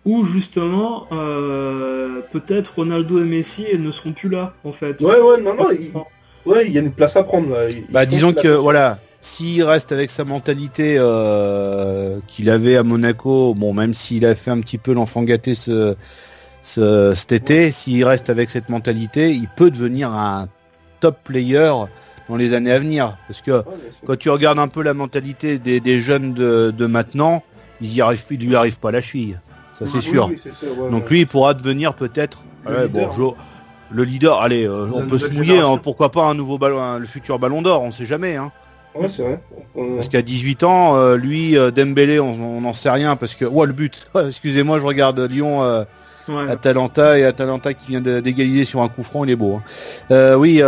où 0.04 0.24
justement 0.24 1.06
euh, 1.12 2.20
peut-être 2.32 2.74
Ronaldo 2.76 3.20
et 3.20 3.24
Messi 3.24 3.66
ne 3.78 3.90
seront 3.90 4.12
plus 4.12 4.28
là 4.28 4.54
en 4.64 4.72
fait. 4.72 5.00
Ouais 5.00 5.18
ouais 5.20 5.40
non 5.40 5.54
non 5.54 5.68
il... 5.70 5.92
ouais 6.50 6.66
il 6.66 6.72
y 6.72 6.78
a 6.78 6.80
une 6.80 6.92
place 6.92 7.16
à 7.16 7.22
prendre 7.22 7.50
là. 7.50 7.66
bah 7.90 8.06
disons 8.06 8.32
que 8.32 8.48
voilà 8.48 8.98
s'il 9.20 9.62
reste 9.62 9.92
avec 9.92 10.10
sa 10.10 10.24
mentalité 10.24 10.96
euh, 10.98 12.18
qu'il 12.26 12.48
avait 12.48 12.76
à 12.76 12.82
Monaco 12.82 13.52
bon 13.54 13.74
même 13.74 13.92
s'il 13.92 14.24
a 14.24 14.34
fait 14.34 14.50
un 14.50 14.60
petit 14.60 14.78
peu 14.78 14.94
l'enfant 14.94 15.22
gâté 15.22 15.54
ce, 15.54 15.94
ce, 16.62 17.12
cet 17.14 17.32
été 17.32 17.70
s'il 17.70 18.02
reste 18.04 18.30
avec 18.30 18.48
cette 18.48 18.70
mentalité 18.70 19.32
il 19.32 19.48
peut 19.48 19.70
devenir 19.70 20.10
un 20.12 20.48
top 21.00 21.18
player 21.24 21.70
dans 22.30 22.36
les 22.36 22.54
années 22.54 22.72
à 22.72 22.78
venir 22.78 23.18
parce 23.28 23.42
que 23.42 23.62
quand 24.06 24.16
tu 24.16 24.30
regardes 24.30 24.58
un 24.58 24.68
peu 24.68 24.82
la 24.82 24.94
mentalité 24.94 25.58
des, 25.58 25.80
des 25.80 26.00
jeunes 26.00 26.32
de, 26.32 26.72
de 26.74 26.86
maintenant 26.86 27.42
ils 27.82 27.94
y 27.94 28.00
arrivent 28.00 28.24
il 28.30 28.46
lui 28.46 28.56
arrive 28.56 28.80
pas 28.80 28.90
la 28.90 29.02
cheville 29.02 29.38
ça 29.80 29.86
c'est 29.86 30.00
sûr. 30.00 30.30
Donc 30.90 31.10
lui, 31.10 31.20
il 31.20 31.26
pourra 31.26 31.54
devenir 31.54 31.94
peut-être 31.94 32.44
bon, 32.64 33.34
le 33.90 34.04
leader. 34.04 34.40
Allez, 34.40 34.64
euh, 34.64 34.88
on 34.92 35.06
peut 35.06 35.18
se 35.18 35.30
mouiller. 35.32 35.58
Hein, 35.58 35.78
pourquoi 35.82 36.10
pas 36.10 36.24
un 36.24 36.34
nouveau 36.34 36.58
ballon, 36.58 36.98
le 36.98 37.06
futur 37.06 37.38
Ballon 37.38 37.62
d'Or 37.62 37.82
On 37.82 37.90
sait 37.90 38.06
jamais. 38.06 38.36
Hein. 38.36 38.52
Ouais, 38.94 39.08
c'est 39.08 39.22
vrai. 39.22 39.40
Parce 39.74 40.08
qu'à 40.08 40.22
18 40.22 40.64
ans, 40.64 40.96
euh, 40.96 41.16
lui, 41.16 41.56
euh, 41.56 41.70
Dembélé, 41.70 42.18
on 42.18 42.60
n'en 42.60 42.74
sait 42.74 42.90
rien 42.90 43.16
parce 43.16 43.34
que, 43.34 43.44
ouais, 43.44 43.66
le 43.66 43.72
but. 43.72 44.10
Excusez-moi, 44.26 44.78
je 44.78 44.86
regarde 44.86 45.20
Lyon. 45.20 45.86
Atalanta 46.48 47.18
et 47.18 47.24
Atalanta 47.24 47.74
qui 47.74 47.88
vient 47.88 48.00
d'égaliser 48.00 48.62
sur 48.62 48.82
un 48.82 48.88
coup 48.88 49.02
franc, 49.02 49.24
il 49.24 49.30
est 49.30 49.36
beau. 49.36 49.60
Hein. 50.10 50.36
oui, 50.36 50.62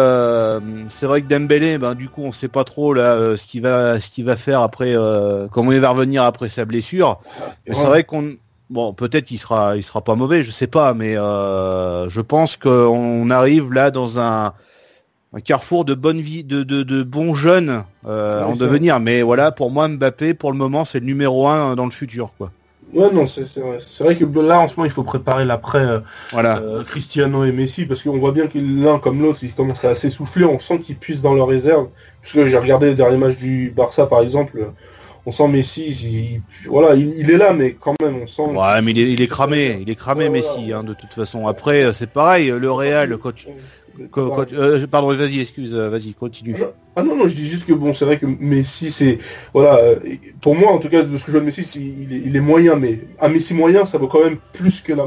c'est 0.89 1.07
vrai 1.07 1.23
que 1.23 1.29
Dembélé, 1.29 1.79
ben 1.79 1.95
du 1.95 2.09
coup, 2.09 2.23
on 2.25 2.33
sait 2.33 2.49
pas 2.49 2.65
trop 2.65 2.95
là 2.95 3.37
ce 3.37 3.47
qu'il 3.47 3.63
va, 3.63 4.01
ce 4.01 4.11
qu'il 4.11 4.25
va 4.25 4.35
faire 4.35 4.61
après, 4.61 4.97
comment 5.53 5.71
il 5.71 5.79
va 5.79 5.91
revenir 5.91 6.25
après 6.25 6.49
sa 6.49 6.65
blessure. 6.65 7.21
C'est 7.71 7.85
vrai 7.85 8.03
qu'on 8.03 8.35
Bon, 8.73 8.95
peut-être 8.95 9.31
il 9.31 9.37
sera, 9.37 9.77
il 9.77 9.83
sera 9.83 10.01
pas 10.01 10.15
mauvais, 10.15 10.43
je 10.43 10.51
sais 10.51 10.67
pas, 10.67 10.95
mais 10.95 11.15
euh, 11.15 12.09
je 12.09 12.23
pense 12.23 12.57
qu'on 12.57 13.29
arrive 13.29 13.71
là 13.71 13.91
dans 13.91 14.19
un, 14.19 14.55
carrefour 15.45 15.85
de 15.85 15.93
bonne 15.93 16.23
vie, 16.23 16.43
de, 16.43 16.63
de, 16.63 17.03
bons 17.03 17.35
jeunes 17.35 17.85
euh, 18.07 18.43
en 18.43 18.57
devenir. 18.57 18.99
Mais 18.99 19.21
voilà, 19.21 19.53
pour 19.53 19.71
moi, 19.71 19.89
Mbappé, 19.89 20.33
pour 20.33 20.53
le 20.53 20.57
moment, 20.57 20.87
c'est 20.87 21.01
le 21.01 21.05
numéro 21.05 21.49
un 21.49 21.75
dans 21.75 21.85
le 21.85 21.91
futur, 21.91 22.33
quoi. 22.39 22.51
Ouais, 22.95 23.11
non, 23.11 23.27
c'est 23.27 23.43
vrai. 23.59 23.79
C'est 23.87 24.05
vrai 24.05 24.17
que 24.17 24.25
là, 24.41 24.61
en 24.61 24.69
ce 24.69 24.77
moment, 24.77 24.85
il 24.85 24.91
faut 24.91 25.03
préparer 25.03 25.45
l'après 25.45 25.83
euh, 25.83 26.01
Voilà. 26.31 26.59
euh, 26.59 26.85
Cristiano 26.85 27.45
et 27.45 27.53
Messi, 27.53 27.87
parce 27.87 28.03
qu'on 28.03 28.19
voit 28.19 28.33
bien 28.33 28.47
que 28.47 28.59
l'un 28.59 28.99
comme 28.99 29.23
l'autre, 29.23 29.41
ils 29.43 29.55
commencent 29.55 29.85
à 29.85 29.95
s'essouffler, 29.95 30.45
on 30.45 30.61
sent 30.61 30.81
qu'ils 30.81 30.97
puissent 30.97 31.23
dans 31.23 31.35
leur 31.35 31.49
réserve. 31.49 31.89
Parce 32.21 32.35
que 32.35 32.47
j'ai 32.47 32.59
regardé 32.59 32.87
les 32.87 32.95
derniers 32.95 33.17
matchs 33.17 33.37
du 33.37 33.73
Barça, 33.75 34.07
par 34.07 34.21
exemple, 34.21 34.59
euh, 34.59 34.67
on 35.25 35.31
sent 35.31 35.49
Messi, 35.49 35.91
il, 35.91 36.69
voilà, 36.69 36.95
il, 36.95 37.15
il 37.17 37.31
est 37.31 37.37
là, 37.37 37.53
mais 37.53 37.75
quand 37.75 37.95
même, 38.03 38.17
on 38.23 38.27
sent... 38.27 38.43
Ouais, 38.43 38.83
mais 38.83 38.91
il 38.91 38.99
est, 38.99 39.13
il 39.13 39.21
est 39.23 39.29
cramé, 39.29 39.79
il 39.81 39.89
est 39.89 39.95
cramé 39.95 40.25
Ouais, 40.25 40.31
Messi, 40.31 40.73
hein, 40.73 40.83
de 40.83 40.95
toute 40.95 41.13
façon. 41.13 41.47
Après, 41.47 41.85
euh, 41.85 41.93
c'est 41.93 42.11
pareil, 42.11 42.49
le 42.49 42.73
Real, 42.73 43.17
quand 43.19 43.35
tu... 43.35 43.47
euh, 44.17 44.87
pardon, 44.87 45.13
vas-y, 45.13 45.41
excuse, 45.41 45.75
euh, 45.75 45.89
vas-y, 45.89 46.13
continue. 46.15 46.57
Ah 46.95 47.03
non, 47.03 47.17
non, 47.17 47.27
je 47.27 47.35
dis 47.35 47.47
juste 47.47 47.65
que 47.65 47.73
bon, 47.73 47.95
c'est 47.95 48.05
vrai 48.05 48.19
que 48.19 48.27
Messi, 48.27 48.91
c'est... 48.91 49.19
Voilà, 49.55 49.77
euh, 49.77 49.97
pour 50.43 50.55
moi, 50.55 50.73
en 50.73 50.79
tout 50.79 50.91
cas, 50.91 51.03
de 51.03 51.17
ce 51.17 51.23
que 51.25 51.29
je 51.29 51.33
vois 51.33 51.41
de 51.41 51.47
Messi, 51.47 51.65
c'est- 51.65 51.79
il 51.79 52.13
est, 52.13 52.23
il 52.27 52.37
est 52.37 52.41
moyen, 52.41 52.77
mais 52.77 53.01
un 53.19 53.29
Messi 53.29 53.55
moyen, 53.55 53.87
ça 53.87 53.97
vaut 53.97 54.09
quand 54.09 54.23
même 54.23 54.37
plus 54.53 54.83
que 54.83 54.93
la 54.93 55.05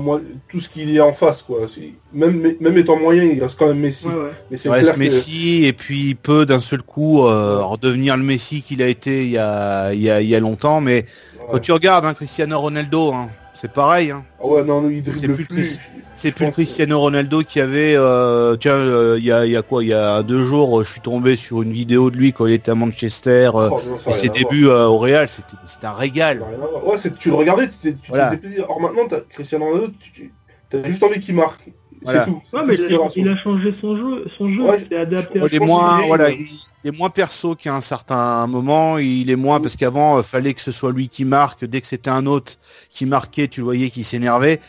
tout 0.50 0.60
ce 0.60 0.68
qu'il 0.68 0.90
y 0.90 1.00
a 1.00 1.06
en 1.06 1.14
face, 1.14 1.44
quoi. 1.44 1.68
Même, 2.12 2.56
même 2.60 2.78
étant 2.78 2.98
moyen, 2.98 3.24
il 3.24 3.42
reste 3.42 3.60
quand 3.60 3.68
même 3.68 3.80
Messi. 3.80 4.08
Ouais, 4.08 4.14
ouais. 4.14 4.32
Mais 4.50 4.58
c'est 4.58 4.70
Ouais, 4.70 4.82
clair 4.82 4.96
ce 4.96 5.00
Messi, 5.00 5.66
et 5.66 5.74
puis 5.74 6.10
il 6.10 6.16
peut 6.16 6.48
d'un 6.48 6.62
seul 6.62 6.82
coup 6.82 7.24
euh, 7.24 7.62
redevenir 7.62 8.18
le 8.18 8.24
Messi 8.24 8.62
qu'il 8.64 8.82
a 8.82 8.88
été 8.88 9.26
il 9.26 9.32
y 9.32 9.38
a, 9.38 9.94
il 9.94 10.02
y 10.02 10.10
a, 10.10 10.22
il 10.22 10.28
y 10.28 10.36
a 10.36 10.40
longtemps. 10.40 10.82
Mais 10.82 11.06
quand 11.52 11.60
tu 11.60 11.72
regardes 11.72 12.06
hein, 12.06 12.16
Cristiano 12.16 12.60
Ronaldo, 12.60 13.14
hein, 13.14 13.30
c'est 13.56 13.72
pareil. 13.72 14.12
Hein. 14.12 14.24
Ah 14.40 14.46
ouais, 14.48 14.64
non, 14.64 14.88
lui, 14.88 14.98
il 15.00 15.16
C'est 15.16 15.28
dribble 15.28 15.34
plus 15.34 15.46
plus. 15.46 15.64
Chris- 15.78 15.80
C'est 16.18 16.32
plus 16.32 16.50
Cristiano 16.52 16.98
Ronaldo 17.00 17.42
qui 17.42 17.60
avait, 17.60 17.94
euh, 17.98 18.56
tiens, 18.56 18.72
euh, 18.76 19.16
il 19.20 19.26
y, 19.26 19.32
a, 19.34 19.46
il 19.46 19.52
y 19.52 19.58
a 19.58 19.62
quoi 19.64 19.84
Il 19.84 19.88
y 19.90 19.94
a 19.94 20.24
deux 20.24 20.44
jours, 20.44 20.80
euh, 20.80 20.84
je 20.86 20.92
suis 20.94 21.02
tombé 21.02 21.36
sur 21.36 21.62
une 21.62 21.72
vidéo 21.74 22.10
de 22.10 22.16
lui 22.18 22.32
quand 22.32 22.46
il 22.46 22.54
était 22.54 22.72
à 22.72 22.76
Manchester. 22.76 23.50
euh, 23.56 23.70
Oh, 23.72 23.82
non, 23.86 23.98
et 24.08 24.14
ses 24.14 24.30
débuts 24.30 24.68
au 24.68 24.98
Real, 24.98 25.28
c'était 25.28 25.86
un 25.88 25.92
régal. 25.94 26.42
Ouais, 26.86 26.96
tu 27.20 27.30
le 27.30 27.36
regardais, 27.36 27.68
tu 27.68 27.74
t'es 27.92 27.98
Voilà. 28.08 28.34
Or 28.70 28.80
maintenant, 28.80 29.08
t'as 29.10 29.20
Cristiano 29.30 29.66
Ronaldo, 29.66 29.88
tu 30.14 30.32
as 30.74 30.88
juste 30.88 31.04
envie 31.04 31.20
qu'il 31.20 31.36
marque. 31.36 31.70
Voilà. 32.06 32.26
Tout. 32.26 32.42
Ouais, 32.54 32.62
mais 32.66 32.76
il 32.76 32.86
a, 32.86 33.10
il 33.16 33.36
changé 33.36 33.72
son 33.72 33.96
jeu, 33.96 34.24
son 34.28 34.48
jeu, 34.48 34.64
Ouais. 34.64 34.78
il 34.80 34.86
s'est 34.86 34.96
adapté 34.98 35.42
à 35.42 35.46
Il 35.46 35.56
est 35.56 35.60
moins, 35.60 35.98
qu'il 36.00 36.08
voilà, 36.08 36.30
il 36.30 36.48
il 36.84 36.90
est 36.90 36.98
moins 36.98 37.10
perso 37.10 37.56
qu'à 37.56 37.74
un 37.74 37.82
certain 37.82 38.46
moment. 38.48 39.00
Il 39.00 39.32
est 39.32 39.36
moins 39.36 39.60
parce 39.60 39.76
qu'avant, 39.76 40.18
euh, 40.18 40.22
fallait 40.22 40.54
que 40.54 40.62
ce 40.62 40.72
soit 40.72 40.92
lui 40.92 41.10
qui 41.10 41.26
marque. 41.26 41.66
Dès 41.66 41.82
que 41.82 41.88
c'était 41.88 42.12
un 42.12 42.28
autre 42.28 42.54
qui 42.90 43.08
marquait, 43.08 43.48
tu 43.48 43.62
voyais 43.62 43.90
qui 43.90 44.04
s'énervait. 44.04 44.60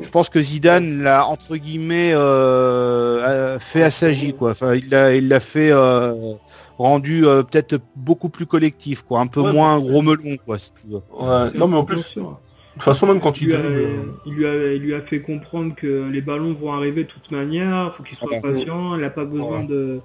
Je 0.00 0.08
pense 0.08 0.28
que 0.28 0.40
Zidane 0.40 1.02
l'a 1.02 1.26
entre 1.26 1.56
guillemets 1.56 2.12
euh, 2.14 3.54
a 3.56 3.58
fait 3.58 3.82
assagi 3.82 4.32
quoi. 4.34 4.50
Enfin, 4.52 4.74
il 4.74 4.88
l'a, 4.90 5.14
il 5.14 5.28
l'a 5.28 5.40
fait 5.40 5.70
euh, 5.70 6.34
rendu 6.78 7.26
euh, 7.26 7.42
peut-être 7.42 7.78
beaucoup 7.96 8.28
plus 8.30 8.46
collectif 8.46 9.02
quoi, 9.02 9.20
un 9.20 9.26
peu 9.26 9.40
Ouais, 9.40 9.52
moins 9.52 9.78
gros 9.80 10.00
melon 10.02 10.36
quoi 10.44 10.58
si 10.58 10.72
tu 10.72 10.88
veux. 10.88 11.02
Ouais, 11.18 11.50
non, 11.54 11.68
mais 11.68 11.76
en 11.76 11.84
plus, 11.84 12.18
de 12.74 12.78
toute 12.78 12.82
façon, 12.84 13.06
même 13.06 13.20
quand 13.20 13.40
Il 13.40 13.44
il 13.44 13.48
lui, 13.48 13.54
a, 13.54 13.58
dribble, 13.58 13.76
euh, 13.80 14.02
il, 14.26 14.32
lui 14.34 14.46
a, 14.46 14.72
il 14.74 14.80
lui 14.82 14.94
a 14.94 15.00
fait 15.00 15.20
comprendre 15.20 15.74
que 15.74 16.08
les 16.10 16.20
ballons 16.22 16.54
vont 16.54 16.72
arriver 16.72 17.04
de 17.04 17.08
toute 17.08 17.30
manière, 17.30 17.94
faut 17.94 18.02
qu'il 18.02 18.16
soit 18.16 18.28
Voilà. 18.30 18.42
patient, 18.48 18.94
il 18.94 19.02
n'a 19.02 19.10
pas 19.10 19.24
besoin 19.26 19.60
Ouais. 19.60 19.66
de, 19.66 20.00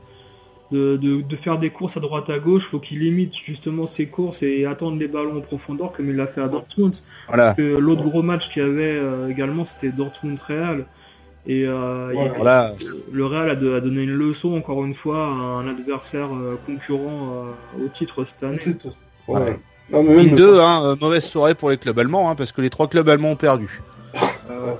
de, 0.72 0.98
de, 0.98 1.22
de 1.22 1.36
faire 1.38 1.60
des 1.60 1.70
courses 1.70 1.96
à 1.96 2.02
droite 2.02 2.30
à 2.30 2.40
gauche, 2.40 2.66
faut 2.66 2.80
qu'il 2.80 3.00
limite 3.00 3.34
justement 3.38 3.86
ses 3.86 4.10
courses 4.10 4.44
et 4.44 4.66
attendre 4.66 5.00
les 5.00 5.08
ballons 5.08 5.38
en 5.38 5.42
profondeur 5.42 5.94
comme 5.94 6.10
il 6.10 6.16
l'a 6.18 6.28
fait 6.28 6.42
à 6.42 6.50
Dortmund. 6.50 6.94
Voilà. 7.28 7.54
Que 7.54 7.78
L'autre 7.78 8.04
gros 8.04 8.22
match 8.22 8.52
qu'il 8.52 8.62
y 8.64 8.66
avait 8.66 8.98
euh, 8.98 9.30
également 9.30 9.64
c'était 9.64 9.92
Dortmund-Real. 9.92 10.86
Et 11.50 11.64
euh, 11.66 12.12
il- 12.14 13.14
le 13.16 13.26
Real 13.26 13.50
a, 13.50 13.56
de- 13.56 13.72
a 13.72 13.80
donné 13.80 14.04
une 14.04 14.12
leçon 14.14 14.58
encore 14.58 14.84
une 14.84 14.94
fois 14.94 15.28
à 15.28 15.30
un 15.30 15.68
adversaire 15.70 16.28
euh, 16.36 16.58
concurrent 16.66 17.46
euh, 17.80 17.86
au 17.86 17.88
titre 17.88 18.26
cette 18.26 18.44
année. 18.44 18.60
Ouais. 19.30 19.58
Ouais. 19.92 19.98
Non, 19.98 20.04
mais 20.04 20.16
même- 20.16 20.26
Ligne 20.28 20.36
2, 20.36 20.60
hein, 20.60 20.82
euh, 20.84 20.96
mauvaise 21.00 21.24
soirée 21.26 21.56
pour 21.56 21.70
les 21.70 21.78
clubs 21.78 21.98
allemands, 22.00 22.30
hein, 22.30 22.36
parce 22.36 22.52
que 22.52 22.62
les 22.62 22.70
trois 22.70 22.88
clubs 22.88 23.08
allemands 23.10 23.32
ont 23.32 23.36
perdu. 23.36 23.82
Euh, 24.50 24.74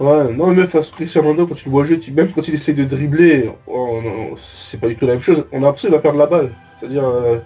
Ouais, 0.00 0.32
non, 0.32 0.48
mais 0.48 0.66
face 0.66 0.88
à 0.88 0.96
Cristiano 0.96 1.46
quand 1.46 1.54
tu 1.54 1.66
le 1.66 1.70
vois 1.70 1.84
jouer, 1.84 2.00
tu- 2.00 2.10
même 2.10 2.32
quand 2.32 2.46
il 2.48 2.54
essaie 2.54 2.72
de 2.72 2.82
dribbler, 2.84 3.48
oh, 3.68 4.00
c'est 4.36 4.80
pas 4.80 4.88
du 4.88 4.96
tout 4.96 5.06
la 5.06 5.12
même 5.12 5.22
chose. 5.22 5.44
On 5.52 5.58
a 5.58 5.66
l'impression 5.66 5.86
qu'il 5.88 5.94
va 5.96 6.02
perdre 6.02 6.18
la 6.18 6.26
balle. 6.26 6.50
C'est-à-dire, 6.80 7.04
euh, 7.04 7.38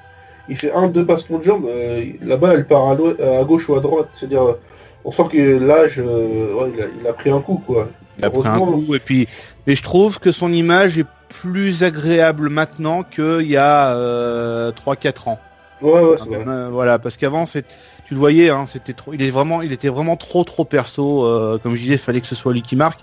il 0.48 0.56
fait 0.56 0.72
un, 0.72 0.88
deux 0.88 1.04
passes 1.04 1.28
de 1.28 1.42
jambe, 1.42 1.66
euh, 1.68 2.04
la 2.22 2.38
balle 2.38 2.54
elle 2.56 2.66
part 2.66 2.88
à, 2.88 3.44
gauche 3.44 3.68
ou 3.68 3.74
à 3.74 3.80
droite. 3.80 4.08
C'est-à-dire, 4.18 4.56
on 5.04 5.12
sent 5.12 5.24
que 5.30 5.58
l'âge, 5.58 5.98
ouais, 5.98 6.72
il, 6.74 6.82
a, 6.82 6.86
il 7.02 7.06
a 7.06 7.12
pris 7.12 7.28
un 7.30 7.40
coup, 7.40 7.62
quoi. 7.66 7.86
Il 8.18 8.24
a 8.24 8.30
pris 8.30 8.48
un 8.48 8.58
coup 8.58 8.94
et 8.94 8.98
puis 8.98 9.28
mais 9.66 9.74
je 9.74 9.82
trouve 9.82 10.18
que 10.18 10.32
son 10.32 10.50
image 10.50 10.96
est 10.98 11.06
plus 11.28 11.84
agréable 11.84 12.48
maintenant 12.48 13.02
qu'il 13.02 13.42
y 13.50 13.58
a 13.58 13.94
euh, 13.94 14.72
3-4 14.72 15.28
ans. 15.28 15.38
Ouais, 15.80 16.02
ouais, 16.02 16.16
c'est. 16.18 16.48
Euh, 16.48 16.68
voilà, 16.70 16.98
parce 16.98 17.16
qu'avant 17.16 17.46
c'est 17.46 17.66
tu 18.04 18.14
le 18.14 18.20
voyais, 18.20 18.50
hein, 18.50 18.66
c'était 18.66 18.94
trop, 18.94 19.12
il 19.14 19.22
est 19.22 19.30
vraiment, 19.30 19.62
il 19.62 19.72
était 19.72 19.88
vraiment 19.88 20.16
trop 20.16 20.42
trop 20.44 20.64
perso. 20.64 21.24
euh, 21.26 21.58
comme 21.58 21.74
je 21.74 21.80
disais, 21.82 21.94
il 21.94 21.98
fallait 22.00 22.20
que 22.20 22.26
ce 22.26 22.34
soit 22.34 22.52
lui 22.52 22.62
qui 22.62 22.74
marque. 22.76 23.00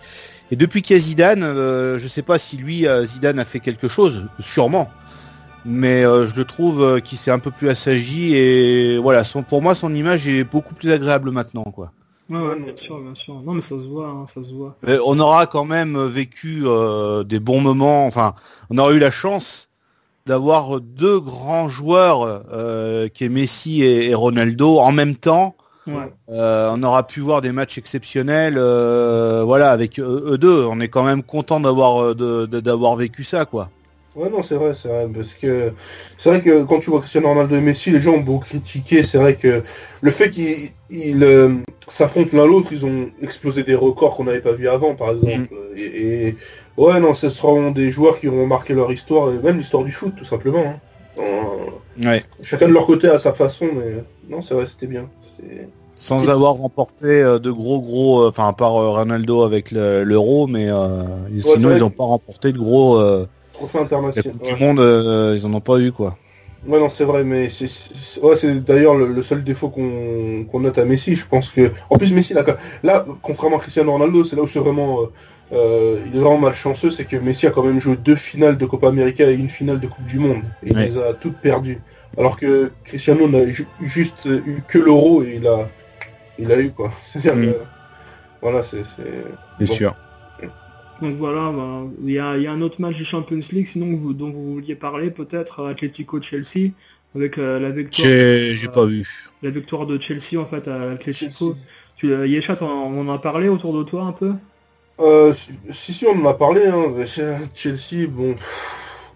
Et 0.51 0.55
depuis 0.55 0.81
qu'il 0.81 0.95
y 0.95 0.99
a 0.99 1.01
Zidane, 1.01 1.43
euh, 1.43 1.97
je 1.99 2.07
sais 2.07 2.21
pas 2.23 2.37
si 2.39 2.57
lui 2.57 2.87
euh, 2.87 3.05
Zidane 3.05 3.39
a 3.39 3.45
fait 3.45 3.59
quelque 3.61 3.87
chose, 3.87 4.29
sûrement. 4.39 4.89
Mais 5.65 6.05
euh, 6.05 6.27
je 6.27 6.35
le 6.35 6.45
trouve 6.45 6.83
euh, 6.83 6.99
qu'il 7.01 7.17
s'est 7.17 7.31
un 7.31 7.39
peu 7.39 7.51
plus 7.51 7.69
assagi 7.69 8.35
et 8.35 8.99
voilà, 8.99 9.23
son, 9.23 9.43
pour 9.43 9.61
moi 9.61 9.75
son 9.75 9.93
image 9.95 10.27
est 10.27 10.43
beaucoup 10.43 10.75
plus 10.75 10.91
agréable 10.91 11.31
maintenant 11.31 11.63
quoi. 11.65 11.93
ouais, 12.29 12.37
ouais, 12.39 12.59
bien 12.59 12.75
sûr, 12.75 12.99
bien 13.01 13.15
sûr. 13.15 13.41
Non 13.41 13.53
mais 13.53 13.61
ça 13.61 13.79
se 13.79 13.87
voit, 13.87 14.07
hein, 14.09 14.27
ça 14.27 14.43
se 14.43 14.53
voit. 14.53 14.79
On 15.05 15.19
aura 15.19 15.47
quand 15.47 15.65
même 15.65 15.97
vécu 16.07 16.63
euh, 16.65 17.23
des 17.23 17.39
bons 17.39 17.61
moments. 17.61 18.05
Enfin, 18.05 18.35
on 18.69 18.77
aura 18.77 18.93
eu 18.93 18.99
la 18.99 19.11
chance 19.11 19.64
d'avoir 20.25 20.81
deux 20.81 21.19
grands 21.19 21.67
joueurs, 21.67 22.43
euh, 22.51 23.07
qui 23.07 23.25
est 23.25 23.29
Messi 23.29 23.83
et, 23.83 24.09
et 24.09 24.15
Ronaldo, 24.15 24.79
en 24.79 24.91
même 24.91 25.15
temps. 25.15 25.55
Ouais. 25.87 26.11
Euh, 26.29 26.71
on 26.73 26.81
aura 26.81 27.05
pu 27.05 27.19
voir 27.19 27.41
des 27.41 27.51
matchs 27.51 27.77
exceptionnels, 27.77 28.55
euh, 28.57 29.43
voilà, 29.45 29.71
avec 29.71 29.99
eux, 29.99 30.23
eux 30.31 30.37
deux. 30.39 30.65
On 30.65 30.79
est 30.79 30.87
quand 30.87 31.03
même 31.03 31.21
content 31.21 31.59
d'avoir 31.59 32.15
d'avoir 32.15 32.95
vécu 32.95 33.23
ça, 33.23 33.45
quoi. 33.45 33.69
Ouais, 34.15 34.29
non, 34.29 34.41
c'est 34.41 34.55
vrai, 34.55 34.73
c'est 34.73 34.87
vrai, 34.87 35.07
parce 35.13 35.33
que 35.33 35.73
c'est 36.17 36.29
vrai 36.29 36.41
que 36.41 36.63
quand 36.63 36.79
tu 36.79 36.89
vois 36.89 36.99
Cristiano 37.01 37.27
Ronaldo 37.27 37.57
et 37.57 37.61
Messi, 37.61 37.91
les 37.91 37.99
gens 37.99 38.13
ont 38.13 38.21
beaucoup 38.21 38.45
critiqué. 38.45 39.03
C'est 39.03 39.17
vrai 39.17 39.35
que 39.35 39.61
le 40.01 40.11
fait 40.11 40.29
qu'ils 40.31 40.69
ils, 40.89 41.23
euh, 41.23 41.49
s'affrontent 41.89 42.35
l'un 42.35 42.47
l'autre, 42.47 42.69
ils 42.71 42.85
ont 42.85 43.09
explosé 43.21 43.63
des 43.63 43.75
records 43.75 44.15
qu'on 44.15 44.23
n'avait 44.23 44.39
pas 44.39 44.53
vu 44.53 44.67
avant, 44.69 44.95
par 44.95 45.11
exemple. 45.11 45.53
Et, 45.75 46.27
et- 46.29 46.37
ouais, 46.77 46.99
non, 46.99 47.13
ce 47.13 47.29
seront 47.29 47.71
des 47.71 47.91
joueurs 47.91 48.19
qui 48.19 48.27
auront 48.27 48.47
marqué 48.47 48.73
leur 48.73 48.91
histoire, 48.91 49.31
et 49.33 49.37
même 49.39 49.57
l'histoire 49.57 49.83
du 49.83 49.91
foot, 49.91 50.13
tout 50.17 50.25
simplement. 50.25 50.63
hein. 50.65 50.79
En- 51.17 52.05
Ouais. 52.05 52.23
chacun 52.43 52.67
de 52.67 52.73
leur 52.73 52.85
côté 52.85 53.07
à 53.07 53.19
sa 53.19 53.31
façon, 53.31 53.67
mais 53.73 54.03
non, 54.29 54.41
c'est 54.41 54.53
vrai, 54.53 54.65
c'était 54.65 54.87
bien. 54.87 55.07
Sans 55.95 56.29
avoir 56.29 56.55
remporté 56.55 57.05
euh, 57.07 57.39
de 57.39 57.49
gros 57.51 57.79
gros, 57.79 58.23
euh, 58.23 58.27
enfin 58.29 58.49
à 58.49 58.53
part 58.53 58.75
euh, 58.75 58.89
Ronaldo 58.89 59.43
avec 59.43 59.71
le- 59.71 60.03
l'Euro, 60.03 60.45
mais 60.47 60.67
euh, 60.69 61.03
sinon 61.37 61.71
ils 61.73 61.79
n'ont 61.79 61.89
pas 61.89 62.03
remporté 62.03 62.51
de 62.51 62.57
gros. 62.57 62.97
euh, 62.97 63.25
Trophée 63.53 63.79
international. 63.79 64.33
Ouais. 64.43 64.53
du 64.55 64.61
Monde, 64.61 64.79
euh, 64.81 65.33
ils 65.37 65.45
en 65.45 65.53
ont 65.53 65.61
pas 65.61 65.79
eu, 65.79 65.93
quoi. 65.93 66.17
Ouais, 66.67 66.79
non, 66.79 66.89
c'est 66.89 67.05
vrai, 67.05 67.23
mais 67.23 67.47
c'est 67.49 67.69
ouais, 68.21 68.35
d'ailleurs 68.55 68.95
le, 68.95 69.07
le 69.07 69.23
seul 69.23 69.41
défaut 69.43 69.69
qu'on 69.69 70.59
note 70.59 70.77
à 70.77 70.83
Messi. 70.83 71.15
Je 71.15 71.25
pense 71.25 71.49
que, 71.49 71.71
en 71.89 71.97
plus, 71.97 72.11
Messi, 72.11 72.33
là, 72.33 73.05
contrairement 73.21 73.57
à 73.57 73.59
Cristiano 73.61 73.93
Ronaldo, 73.93 74.25
c'est 74.25 74.35
là 74.35 74.41
où 74.41 74.47
c'est 74.47 74.59
vraiment, 74.59 74.99
euh, 75.03 75.05
euh, 75.55 75.99
il 76.07 76.15
est 76.15 76.19
vraiment 76.19 76.37
malchanceux, 76.39 76.91
c'est 76.91 77.05
que 77.05 77.15
Messi 77.17 77.47
a 77.47 77.51
quand 77.51 77.63
même 77.63 77.79
joué 77.79 77.95
deux 77.95 78.15
finales 78.15 78.57
de 78.57 78.65
Copa 78.65 78.87
América 78.89 79.29
et 79.29 79.33
une 79.35 79.49
finale 79.49 79.79
de 79.79 79.87
Coupe 79.87 80.05
du 80.05 80.19
Monde, 80.19 80.43
et 80.63 80.71
il 80.71 80.77
les 80.77 80.97
a 80.97 81.13
toutes 81.13 81.37
perdues. 81.37 81.79
Alors 82.17 82.37
que 82.39 82.71
Cristiano 82.83 83.27
n'a 83.27 83.47
ju- 83.49 83.67
juste 83.81 84.25
eu 84.25 84.61
que 84.67 84.77
l'Euro 84.79 85.23
et 85.23 85.35
il 85.35 85.47
a, 85.47 85.67
il 86.39 86.51
a 86.51 86.59
eu 86.59 86.71
quoi. 86.71 86.91
C'est-à-dire, 87.03 87.35
Mm. 87.35 87.53
que, 87.53 87.59
voilà, 88.41 88.63
c'est, 88.63 88.83
Bon. 89.59 89.65
sûr. 89.65 89.95
Donc 91.01 91.15
voilà, 91.15 91.51
bah, 91.51 91.83
il 92.05 92.11
y, 92.11 92.19
a, 92.19 92.37
il 92.37 92.43
y 92.43 92.47
a 92.47 92.51
un 92.53 92.61
autre 92.61 92.79
match 92.79 92.95
du 92.95 93.03
Champions 93.03 93.39
League, 93.51 93.67
sinon 93.67 93.97
vous, 93.97 94.13
dont 94.13 94.31
vous 94.31 94.53
vouliez 94.53 94.75
parler 94.75 95.11
peut-être, 95.11 95.59
euh, 95.59 95.71
Atlético-Chelsea, 95.71 96.71
avec 97.15 97.37
euh, 97.37 97.59
la 97.59 97.69
victoire. 97.71 98.07
J'ai 98.07 98.55
j'ai 98.55 98.67
euh, 98.67 98.71
pas 98.71 98.85
vu. 98.85 99.05
La 99.41 99.49
victoire 99.49 99.85
de 99.87 99.99
Chelsea 99.99 100.39
en 100.39 100.45
fait 100.45 100.67
à 100.69 100.91
Atlético. 100.91 101.53
Chelsea. 101.53 101.55
Tu, 101.97 102.29
Yesha, 102.29 102.55
t'en- 102.55 102.69
on 102.69 103.07
en 103.09 103.13
a 103.13 103.19
parlé 103.19 103.49
autour 103.49 103.77
de 103.77 103.83
toi 103.83 104.03
un 104.03 104.13
peu? 104.13 104.33
Euh, 104.99 105.33
si, 105.71 105.93
si, 105.93 106.05
on 106.05 106.21
en 106.21 106.29
a 106.29 106.33
parlé, 106.33 106.65
hein, 106.67 106.93
Chelsea, 107.53 108.07
bon, 108.07 108.35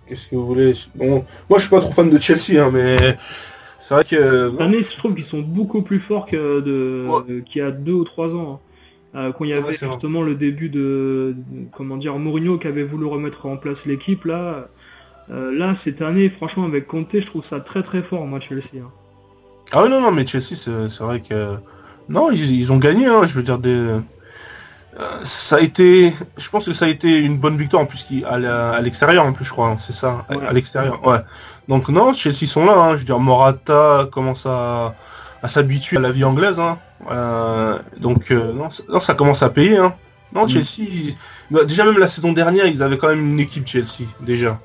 qu'est-ce 0.08 0.28
que 0.28 0.36
vous 0.36 0.46
voulez? 0.46 0.74
Bon, 0.96 1.26
Moi, 1.50 1.58
je 1.60 1.64
suis 1.64 1.70
pas 1.70 1.80
trop 1.82 1.94
fan 1.94 2.10
de 2.10 2.20
Chelsea, 2.20 2.62
hein, 2.62 2.70
mais 2.72 3.18
c'est 3.80 3.94
vrai 3.94 4.04
que... 4.04 4.50
Cette 4.50 4.62
année, 4.62 4.82
je 4.82 4.98
trouve 4.98 5.16
qu'ils 5.16 5.24
sont 5.24 5.40
beaucoup 5.42 5.82
plus 5.82 6.00
forts 6.00 6.26
que 6.26 6.60
de, 6.60 7.08
Ouais. 7.08 7.42
qu'il 7.44 7.62
y 7.62 7.66
a 7.66 7.72
deux 7.72 7.94
ou 7.94 8.04
trois 8.04 8.36
ans. 8.36 8.62
hein. 9.16 9.20
Euh, 9.20 9.32
quand 9.32 9.44
il 9.46 9.50
y 9.52 9.54
avait 9.54 9.64
Ouais, 9.70 9.74
c'est 9.74 9.86
vrai. 9.86 9.94
justement 9.94 10.22
le 10.22 10.36
début 10.36 10.70
de, 10.70 11.36
comment 11.76 11.98
dire, 11.98 12.18
Mourinho 12.20 12.58
qui 12.60 12.68
avait 12.68 12.84
voulu 12.84 13.06
remettre 13.06 13.46
en 13.48 13.58
place 13.58 13.86
l'équipe, 13.88 14.26
là, 14.26 14.68
euh, 15.32 15.52
là, 15.58 15.74
cette 15.74 16.02
année, 16.02 16.30
franchement, 16.30 16.66
avec 16.66 16.88
Conte, 16.88 17.20
je 17.20 17.26
trouve 17.26 17.44
ça 17.44 17.60
très 17.62 17.84
très 17.84 18.02
fort, 18.04 18.28
moi, 18.28 18.40
Chelsea. 18.40 18.80
hein. 18.84 18.92
Ah 19.72 19.84
oui, 19.84 19.90
non, 19.90 20.02
non, 20.02 20.12
mais 20.12 20.26
Chelsea, 20.28 20.56
c'est 20.56 20.90
c'est 20.90 21.04
vrai 21.04 21.22
que... 21.22 21.56
Non, 22.10 22.32
ils, 22.32 22.52
ils 22.52 22.72
ont 22.72 22.78
gagné, 22.78 23.06
hein, 23.08 23.26
je 23.28 23.34
veux 23.34 23.44
dire, 23.44 23.60
des... 23.60 23.88
ça 25.24 25.58
a 25.58 25.60
été, 25.60 26.14
je 26.38 26.50
pense 26.50 26.66
que 26.66 26.74
ça 26.74 26.86
a 26.86 26.88
été 26.88 27.20
une 27.20 27.38
bonne 27.38 27.58
victoire 27.58 27.84
en 27.84 27.86
plus 27.86 28.04
qui 28.04 28.24
à 28.26 28.82
l'extérieur 28.82 29.26
en 29.26 29.34
plus 29.34 29.46
je 29.46 29.52
crois, 29.52 29.68
hein, 29.70 29.78
c'est 29.80 29.94
ça, 29.94 30.26
à- 30.30 30.36
Ouais. 30.38 30.46
à 30.48 30.54
l'extérieur, 30.54 31.06
ouais. 31.08 31.20
Donc 31.68 31.88
non, 31.90 32.14
Chelsea 32.14 32.48
sont 32.48 32.66
là, 32.66 32.74
hein, 32.76 32.92
je 32.94 32.98
veux 33.00 33.06
dire 33.06 33.20
Morata 33.20 34.08
commence 34.12 34.46
à, 34.46 34.96
à 35.44 35.48
s'habituer 35.48 35.98
à 35.98 36.00
la 36.02 36.12
vie 36.12 36.24
anglaise, 36.24 36.60
hein. 36.60 36.78
Euh, 37.12 37.78
donc 38.00 38.32
euh, 38.32 38.52
non, 38.54 38.70
non, 38.90 39.00
ça 39.00 39.14
commence 39.14 39.42
à 39.44 39.50
payer. 39.50 39.78
Non, 40.34 40.46
Mm. 40.46 40.50
Chelsea, 40.50 40.80
ils- 40.80 41.16
bah, 41.50 41.64
déjà 41.64 41.86
même 41.86 41.98
la 41.98 42.08
saison 42.08 42.34
dernière, 42.34 42.66
ils 42.68 42.84
avaient 42.84 42.98
quand 42.98 43.08
même 43.10 43.26
une 43.34 43.40
équipe 43.40 43.68
Chelsea 43.68 44.06
déjà. 44.22 44.60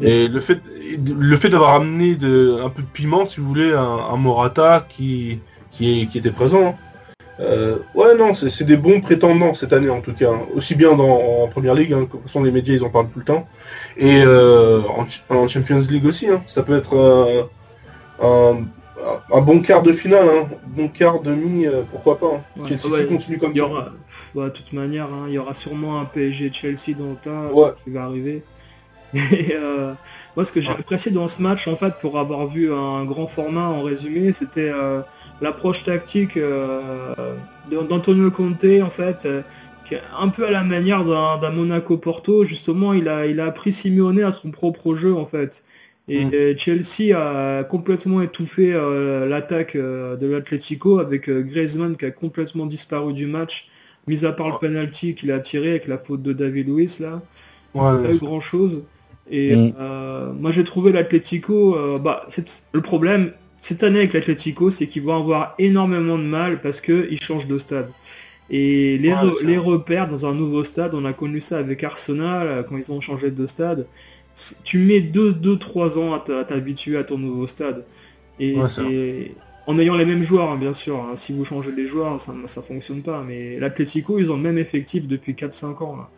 Et 0.00 0.28
le 0.28 0.40
fait, 0.40 0.60
le 1.06 1.36
fait 1.36 1.48
d'avoir 1.50 1.74
amené 1.74 2.14
de, 2.14 2.58
un 2.64 2.68
peu 2.70 2.82
de 2.82 2.86
piment, 2.88 3.26
si 3.26 3.40
vous 3.40 3.46
voulez, 3.48 3.72
un, 3.74 3.98
un 4.12 4.16
Morata 4.16 4.86
qui, 4.88 5.40
qui, 5.70 6.02
est- 6.02 6.06
qui 6.06 6.18
était 6.18 6.30
présent. 6.30 6.78
Euh, 7.42 7.78
ouais, 7.94 8.14
non, 8.16 8.34
c'est 8.34 8.64
des 8.64 8.76
bons 8.76 9.00
prétendants 9.00 9.52
cette 9.54 9.72
année 9.72 9.90
en 9.90 10.00
tout 10.00 10.14
cas. 10.14 10.30
hein. 10.30 10.40
Aussi 10.54 10.74
bien 10.74 10.94
dans, 10.94 11.42
en 11.42 11.48
Première 11.48 11.74
Ligue, 11.74 11.92
hein, 11.92 12.00
que 12.00 12.04
de 12.04 12.06
toute 12.12 12.22
façon 12.22 12.42
les 12.44 12.52
médias 12.52 12.74
ils 12.74 12.84
en 12.84 12.90
parlent 12.90 13.08
tout 13.08 13.18
le 13.18 13.24
temps. 13.24 13.46
Et 13.96 14.22
euh, 14.24 14.80
en, 14.96 15.02
ch- 15.04 15.24
en 15.28 15.48
Champions 15.48 15.80
League 15.90 16.06
aussi. 16.06 16.28
hein. 16.28 16.42
Ça 16.46 16.62
peut 16.62 16.76
être 16.76 16.94
euh, 16.96 17.42
un, 18.22 18.64
un 19.36 19.40
bon 19.40 19.60
quart 19.60 19.82
de 19.82 19.92
finale, 19.92 20.26
hein. 20.28 20.48
bon 20.66 20.88
quart 20.88 21.20
demi, 21.20 21.66
pourquoi 21.90 22.18
pas. 22.20 22.26
hein. 22.36 22.60
Ouais. 22.62 22.68
Chelsea 22.68 22.88
ouais, 22.92 23.06
continue 23.06 23.38
comme 23.38 23.52
Il 23.52 23.56
y 23.56 23.60
ça. 23.60 23.66
aura, 23.66 23.88
bah, 24.34 24.44
de 24.44 24.50
toute 24.50 24.72
manière, 24.72 25.08
il 25.26 25.32
y 25.34 25.38
aura 25.38 25.54
sûrement 25.54 26.00
un 26.00 26.04
PSG 26.04 26.50
Chelsea 26.52 26.96
dans 26.96 27.10
le 27.10 27.16
tas 27.16 27.52
Ouais. 27.52 27.70
qui 27.82 27.90
va 27.90 28.04
arriver. 28.04 28.44
Et 29.14 29.52
euh, 29.54 29.92
moi, 30.36 30.44
ce 30.44 30.52
que 30.52 30.60
j'ai 30.62 30.70
apprécié 30.72 31.12
dans 31.12 31.28
ce 31.28 31.42
match, 31.42 31.68
en 31.68 31.76
fait, 31.76 31.94
pour 32.00 32.18
avoir 32.18 32.46
vu 32.46 32.72
un 32.72 33.04
grand 33.04 33.26
format 33.26 33.66
en 33.68 33.82
résumé, 33.82 34.32
c'était 34.32 34.70
euh, 34.72 35.02
l'approche 35.42 35.84
tactique 35.84 36.36
euh, 36.38 37.14
d'Antonio 37.70 38.30
Conte, 38.30 38.64
en 38.82 38.90
fait, 38.90 39.26
euh, 39.26 39.42
qui 39.84 39.94
est 39.94 40.02
un 40.18 40.28
peu 40.28 40.46
à 40.46 40.50
la 40.50 40.62
manière 40.64 41.04
d'un 41.04 41.50
Monaco 41.50 41.98
Porto. 41.98 42.44
Justement, 42.44 42.94
il 42.94 43.08
a, 43.08 43.26
il 43.26 43.40
a 43.40 43.46
appris 43.46 43.72
Simeone 43.72 44.22
à 44.22 44.32
son 44.32 44.50
propre 44.52 44.94
jeu, 44.94 45.14
en 45.14 45.26
fait. 45.26 45.64
Et 46.08 46.24
Mm. 46.26 46.30
euh, 46.34 46.54
Chelsea 46.58 47.16
a 47.16 47.64
complètement 47.64 48.22
étouffé 48.22 48.72
euh, 48.74 49.26
l'attaque 49.28 49.76
euh, 49.76 50.16
de 50.16 50.26
l'Atlético 50.26 50.98
avec 50.98 51.28
euh, 51.28 51.42
Griezmann 51.42 51.96
qui 51.96 52.04
a 52.06 52.10
complètement 52.10 52.66
disparu 52.66 53.12
du 53.12 53.26
match, 53.26 53.70
mis 54.08 54.24
à 54.24 54.32
part 54.32 54.50
le 54.50 54.58
penalty 54.58 55.14
qu'il 55.14 55.30
a 55.32 55.38
tiré 55.40 55.70
avec 55.70 55.86
la 55.88 55.98
faute 55.98 56.22
de 56.22 56.32
David 56.32 56.68
Luiz 56.68 57.00
là, 57.00 57.22
Ouais, 57.74 58.02
pas 58.02 58.12
eu 58.14 58.18
grand 58.18 58.40
chose. 58.40 58.84
Et 59.30 59.54
Mm. 59.56 60.32
moi 60.40 60.50
j'ai 60.50 60.64
trouvé 60.64 60.92
l'Atlético, 60.92 61.76
bah 62.00 62.26
c'est 62.28 62.68
le 62.74 62.82
problème 62.82 63.32
cette 63.62 63.84
année 63.84 64.00
avec 64.00 64.14
l'Atlético, 64.14 64.70
c'est 64.70 64.88
qu'ils 64.88 65.04
vont 65.04 65.16
avoir 65.16 65.56
énormément 65.58 66.18
de 66.18 66.24
mal 66.24 66.62
parce 66.62 66.82
que 66.82 67.08
ils 67.12 67.20
changent 67.22 67.48
de 67.48 67.58
stade. 67.58 67.94
Et 68.50 68.98
les, 68.98 69.12
Ouais, 69.12 69.14
re- 69.14 69.40
c'est 69.40 69.46
les 69.46 69.58
repères 69.58 70.08
dans 70.08 70.26
un 70.26 70.34
nouveau 70.34 70.64
stade, 70.64 70.94
on 70.94 71.04
a 71.06 71.14
connu 71.14 71.40
ça 71.42 71.58
avec 71.58 71.84
Arsenal 71.84 72.48
euh, 72.48 72.64
quand 72.64 72.76
ils 72.78 72.92
ont 72.92 73.00
changé 73.00 73.30
de 73.32 73.46
stade. 73.46 73.88
Tu 74.64 74.78
mets 74.78 75.00
2-3 75.00 75.98
ans 75.98 76.12
à 76.14 76.20
t'habituer 76.20 76.96
à 76.96 77.04
ton 77.04 77.18
nouveau 77.18 77.46
stade. 77.46 77.86
Et, 78.38 78.54
Ouais, 78.54 78.68
en 79.66 79.78
ayant 79.78 79.96
les 79.96 80.04
mêmes 80.06 80.22
joueurs, 80.24 80.50
hein, 80.50 80.56
bien 80.58 80.72
sûr. 80.74 80.96
hein. 81.00 81.16
Si 81.16 81.32
vous 81.34 81.44
changez 81.44 81.72
les 81.72 81.86
joueurs, 81.86 82.20
ça 82.20 82.34
ça 82.46 82.62
fonctionne 82.62 83.02
pas. 83.02 83.22
Mais 83.22 83.58
l'Atlético, 83.60 84.18
ils 84.18 84.32
ont 84.32 84.36
le 84.36 84.42
même 84.42 84.58
effectif 84.58 85.06
depuis 85.06 85.34
4-5 85.36 85.82
ans. 85.82 85.96
Là. 85.96 86.10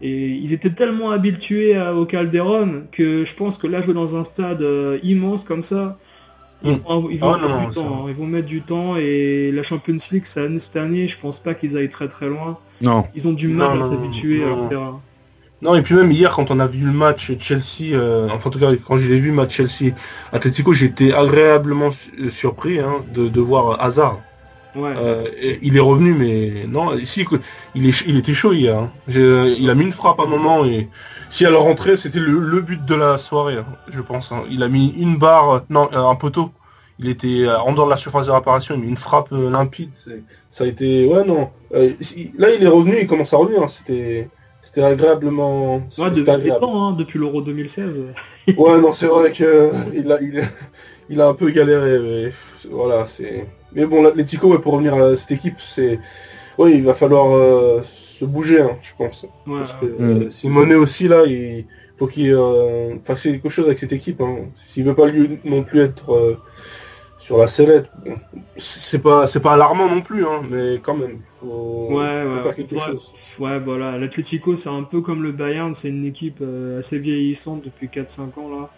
Et 0.00 0.28
ils 0.30 0.52
étaient 0.54 0.74
tellement 0.74 1.10
habitués 1.10 1.76
à- 1.76 1.94
au 1.94 2.06
Calderon 2.06 2.88
que 2.92 3.24
je 3.24 3.34
pense 3.36 3.58
que 3.58 3.66
là, 3.66 3.82
jouer 3.82 3.94
dans 3.94 4.16
un 4.16 4.24
stade 4.24 4.62
euh, 4.62 4.98
immense 5.02 5.44
comme 5.44 5.62
ça, 5.62 5.98
ils 6.62 6.72
vont, 6.86 7.08
ils 7.10 7.18
vont 7.18 7.32
mettre 7.38 7.48
non, 7.48 7.68
du 7.68 7.74
temps. 7.74 7.88
vrai. 8.02 8.12
Ils 8.12 8.16
vont 8.18 8.26
mettre 8.26 8.46
du 8.46 8.62
temps. 8.62 8.96
Et 8.96 9.50
la 9.52 9.62
Champions 9.62 9.96
League, 10.12 10.24
cette 10.24 10.76
année, 10.76 11.08
je 11.08 11.18
pense 11.18 11.38
pas 11.40 11.54
qu'ils 11.54 11.76
aillent 11.76 11.88
très 11.88 12.08
très 12.08 12.28
loin. 12.28 12.58
Non. 12.82 13.06
Ils 13.14 13.28
ont 13.28 13.32
du 13.32 13.48
mal 13.48 13.78
Non, 13.78 13.84
à 13.84 13.90
s'habituer 13.90 14.42
à 14.44 14.48
non. 14.48 14.56
leur 14.56 14.68
terrain. 14.68 15.00
Non, 15.62 15.74
et 15.74 15.82
puis 15.82 15.94
même 15.94 16.10
hier, 16.10 16.32
quand 16.32 16.50
on 16.50 16.58
a 16.58 16.66
vu 16.66 16.86
le 16.86 16.92
match 16.92 17.32
Chelsea, 17.38 17.92
euh, 17.94 18.28
enfin 18.32 18.48
en 18.48 18.50
tout 18.50 18.58
cas 18.58 18.70
quand 18.86 18.96
je 18.96 19.06
l'ai 19.06 19.20
vu 19.20 19.30
match 19.30 19.56
Chelsea 19.56 19.92
Atletico, 20.32 20.72
j'ai 20.72 20.86
été 20.86 21.12
agréablement 21.12 21.92
su- 21.92 22.30
surpris 22.30 22.78
hein, 22.80 23.04
de, 23.14 23.28
de 23.28 23.40
voir 23.42 23.82
Hazard. 23.82 24.20
Ouais. 24.76 24.92
Euh, 24.96 25.24
il 25.62 25.76
est 25.76 25.80
revenu, 25.80 26.14
mais 26.14 26.64
non, 26.68 26.96
il, 26.96 27.02
est, 27.88 28.02
il 28.06 28.16
était 28.16 28.34
chaud 28.34 28.52
hier. 28.52 28.76
hein. 28.78 28.90
J'ai- 29.08 29.56
Il 29.58 29.68
a 29.70 29.74
mis 29.74 29.84
une 29.84 29.92
frappe 29.92 30.20
à 30.20 30.24
un 30.24 30.26
moment 30.26 30.64
et 30.64 30.88
si 31.28 31.44
elle 31.44 31.56
rentrait, 31.56 31.96
c'était 31.96 32.20
le, 32.20 32.38
le 32.38 32.60
but 32.60 32.84
de 32.84 32.94
la 32.94 33.18
soirée, 33.18 33.56
hein, 33.56 33.66
je 33.88 34.00
pense. 34.00 34.30
hein. 34.32 34.44
Il 34.50 34.62
a 34.62 34.68
mis 34.68 34.94
une 34.96 35.16
barre, 35.16 35.50
euh, 35.50 35.58
non, 35.70 35.88
euh, 35.92 36.04
un 36.08 36.14
poteau. 36.14 36.50
Il 36.98 37.08
était 37.08 37.44
euh, 37.46 37.58
en 37.60 37.72
dehors 37.72 37.86
de 37.86 37.90
la 37.90 37.96
surface 37.96 38.26
de 38.26 38.32
réparation, 38.32 38.74
il 38.74 38.78
a 38.78 38.80
mis 38.82 38.88
une 38.90 38.96
frappe 38.96 39.32
euh, 39.32 39.50
limpide. 39.50 39.90
Ça 40.50 40.64
a 40.64 40.66
été, 40.66 41.06
ouais, 41.06 41.24
non. 41.24 41.50
Euh, 41.74 41.90
là, 42.38 42.50
il 42.54 42.62
est 42.62 42.68
revenu, 42.68 42.96
il 43.00 43.06
commence 43.06 43.32
à 43.32 43.38
revenir. 43.38 43.68
C'était, 43.68 44.28
c'était 44.60 44.82
agréablement. 44.82 45.76
Ouais, 45.98 46.10
depuis, 46.10 46.30
agréable. 46.30 46.64
hein, 46.68 46.94
depuis 46.96 47.18
l'Euro 47.18 47.40
2016. 47.42 48.02
Ouais, 48.56 48.78
non, 48.80 48.92
c'est 48.92 49.06
vrai 49.14 49.32
que 49.32 49.42
euh, 49.44 49.70
il 49.94 50.10
a, 50.12 50.20
il, 50.20 50.38
a, 50.40 50.44
il 51.08 51.20
a 51.20 51.28
un 51.28 51.34
peu 51.34 51.50
galéré, 51.50 51.98
mais 52.00 52.32
voilà, 52.70 53.06
c'est. 53.06 53.46
Mais 53.74 53.86
bon, 53.86 54.02
l'Atlético, 54.02 54.48
ouais, 54.48 54.58
pour 54.58 54.72
revenir 54.74 54.94
à 54.94 55.14
cette 55.16 55.30
équipe, 55.32 55.56
c'est. 55.60 55.98
Oui, 56.58 56.72
il 56.74 56.84
va 56.84 56.94
falloir 56.94 57.32
euh, 57.34 57.82
se 57.82 58.24
bouger, 58.24 58.60
hein, 58.62 58.76
je 58.82 58.90
pense. 58.98 59.24
Ouais, 59.46 59.58
Parce 59.58 59.72
que 59.74 59.86
Mm. 59.86 60.22
euh, 60.26 60.30
Simone 60.30 60.72
aussi, 60.74 61.08
là, 61.08 61.24
il 61.26 61.64
faut 61.98 62.06
qu'il 62.06 62.32
euh, 62.32 62.98
fasse 63.04 63.22
quelque 63.22 63.48
chose 63.48 63.66
avec 63.66 63.78
cette 63.78 63.92
équipe. 63.92 64.20
Hein. 64.20 64.48
S'il 64.68 64.84
veut 64.84 64.94
pas 64.94 65.06
lui 65.06 65.38
non 65.44 65.62
plus 65.62 65.80
être 65.80 66.12
euh, 66.12 66.36
sur 67.18 67.38
la 67.38 67.46
sellette, 67.48 67.86
bon, 68.04 68.16
c'est 68.56 68.98
pas, 68.98 69.26
c'est 69.26 69.40
pas 69.40 69.52
alarmant 69.52 69.88
non 69.88 70.00
plus, 70.00 70.24
hein, 70.26 70.42
mais 70.50 70.80
quand 70.82 70.94
même, 70.96 71.20
faut, 71.40 71.88
Ouais, 71.90 71.96
faut 72.24 72.28
ouais, 72.36 72.42
faire 72.42 72.54
quelque 72.56 72.74
ouais. 72.74 72.80
chose. 72.80 73.10
Ouais, 73.38 73.58
voilà, 73.60 73.98
l'Atlético 73.98 74.56
c'est 74.56 74.68
un 74.70 74.82
peu 74.82 75.00
comme 75.00 75.22
le 75.22 75.30
Bayern, 75.32 75.74
c'est 75.74 75.90
une 75.90 76.04
équipe 76.06 76.38
euh, 76.42 76.78
assez 76.80 76.98
vieillissante 76.98 77.62
depuis 77.64 77.88
4-5 77.88 78.38
ans 78.38 78.50
là. 78.50 78.70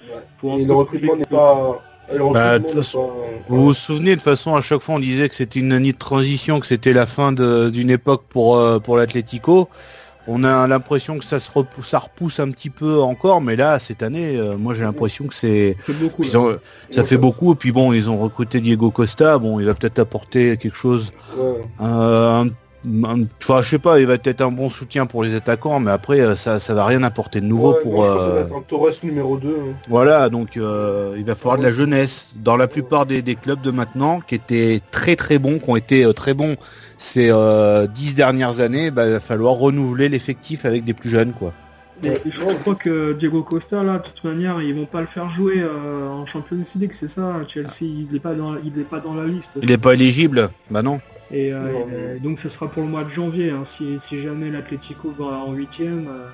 Et 0.58 0.64
le 0.64 0.72
recrutement 0.72 1.16
n'est 1.16 1.24
pas. 1.24 1.80
Bah, 2.32 2.58
Vous 3.48 3.62
vous 3.64 3.74
souvenez, 3.74 4.10
de 4.10 4.14
toute 4.16 4.22
façon, 4.24 4.54
à 4.54 4.60
chaque 4.60 4.80
fois, 4.80 4.96
on 4.96 5.00
disait 5.00 5.28
que 5.28 5.34
c'était 5.34 5.60
une 5.60 5.72
année 5.72 5.92
de 5.92 5.98
transition, 5.98 6.60
que 6.60 6.66
c'était 6.66 6.92
la 6.92 7.06
fin 7.06 7.32
d'une 7.32 7.90
époque 7.90 8.22
pour, 8.28 8.56
euh, 8.56 8.78
pour 8.78 8.96
l'Atlético. 8.96 9.68
On 10.28 10.44
a 10.44 10.68
l'impression 10.68 11.18
que 11.18 11.24
ça 11.24 11.40
se 11.40 11.50
repousse, 11.50 11.88
ça 11.88 11.98
repousse 11.98 12.38
un 12.38 12.48
petit 12.52 12.70
peu 12.70 13.00
encore, 13.00 13.40
mais 13.40 13.56
là, 13.56 13.80
cette 13.80 14.04
année, 14.04 14.36
euh, 14.38 14.56
moi, 14.56 14.72
j'ai 14.72 14.82
l'impression 14.82 15.26
que 15.26 15.34
c'est, 15.34 15.76
ont- 16.36 16.56
ça 16.90 17.02
fait 17.02 17.16
beaucoup. 17.16 17.52
Et 17.52 17.56
puis 17.56 17.72
bon, 17.72 17.92
ils 17.92 18.08
ont 18.08 18.16
recruté 18.16 18.60
Diego 18.60 18.92
Costa. 18.92 19.38
Bon, 19.38 19.58
il 19.58 19.66
va 19.66 19.74
peut-être 19.74 19.98
apporter 19.98 20.56
quelque 20.58 20.76
chose, 20.76 21.12
Ouais. 21.36 21.60
euh, 21.80 22.42
un- 22.44 22.48
enfin, 22.84 23.62
je 23.62 23.68
sais 23.68 23.78
pas, 23.78 24.00
il 24.00 24.06
va 24.06 24.18
peut-être 24.18 24.40
un 24.40 24.50
bon 24.50 24.68
soutien 24.70 25.06
pour 25.06 25.22
les 25.22 25.34
attaquants, 25.34 25.80
mais 25.80 25.90
après, 25.90 26.20
euh, 26.20 26.34
ça, 26.34 26.58
ça 26.60 26.74
va 26.74 26.84
rien 26.84 27.02
apporter 27.02 27.40
de 27.40 27.46
nouveau 27.46 27.74
Ouais, 27.74 27.80
pour. 27.82 27.92
moi, 27.94 28.06
je 28.06 28.12
pense 28.12 28.16
que 28.16 28.20
ça 28.20 28.28
va 28.34 28.38
euh, 28.40 28.44
être 28.46 28.56
un 28.56 28.62
Torres 28.62 28.90
numéro 29.02 29.36
2. 29.36 29.48
hein. 29.48 29.74
Voilà, 29.88 30.28
donc 30.28 30.56
euh, 30.56 31.14
il 31.16 31.24
va 31.24 31.34
falloir 31.34 31.58
de 31.58 31.62
la 31.62 31.72
jeunesse 31.72 32.34
dans 32.42 32.56
la 32.56 32.68
plupart 32.68 33.06
des, 33.06 33.22
des 33.22 33.34
clubs 33.34 33.60
de 33.60 33.70
maintenant 33.70 34.20
qui 34.20 34.34
étaient 34.34 34.80
très 34.90 35.16
très 35.16 35.38
bons, 35.38 35.58
qui 35.58 35.70
ont 35.70 35.76
été 35.76 36.04
euh, 36.04 36.12
très 36.12 36.34
bons 36.34 36.56
ces 36.98 37.28
euh, 37.30 37.86
dix 37.86 38.14
dernières 38.14 38.60
années. 38.60 38.90
Bah, 38.90 39.06
il 39.06 39.12
va 39.12 39.20
falloir 39.20 39.54
renouveler 39.54 40.08
l'effectif 40.08 40.64
avec 40.64 40.84
des 40.84 40.94
plus 40.94 41.10
jeunes, 41.10 41.32
quoi. 41.32 41.52
Et 42.04 42.14
je, 42.24 42.30
je 42.30 42.40
crois 42.56 42.74
que 42.74 43.12
Diego 43.12 43.44
Costa 43.44 43.84
là, 43.84 43.98
de 43.98 44.02
toute 44.02 44.24
manière, 44.24 44.60
ils 44.60 44.74
vont 44.74 44.86
pas 44.86 45.00
le 45.00 45.06
faire 45.06 45.30
jouer 45.30 45.60
euh, 45.60 46.08
en 46.08 46.26
Champions 46.26 46.62
League, 46.74 46.90
c'est 46.92 47.06
ça. 47.06 47.34
Chelsea, 47.46 47.82
il 47.82 48.08
n'est 48.12 48.18
pas 48.18 48.34
dans, 48.34 48.56
il 48.56 48.76
est 48.80 48.84
pas 48.84 48.98
dans 48.98 49.14
la 49.14 49.24
liste. 49.24 49.58
Il 49.62 49.68
n'est 49.68 49.78
pas 49.78 49.94
éligible, 49.94 50.50
bah 50.68 50.82
non. 50.82 51.00
Et 51.32 51.52
euh, 51.52 52.18
donc 52.22 52.38
ce 52.38 52.48
sera 52.48 52.68
pour 52.68 52.82
le 52.82 52.88
mois 52.88 53.04
de 53.04 53.08
janvier. 53.10 53.50
hein. 53.50 53.64
Si, 53.64 53.96
si 53.98 54.20
jamais 54.20 54.50
l'Atlético 54.50 55.10
va 55.10 55.24
en 55.46 55.52
huitième, 55.52 56.06
euh, 56.08 56.28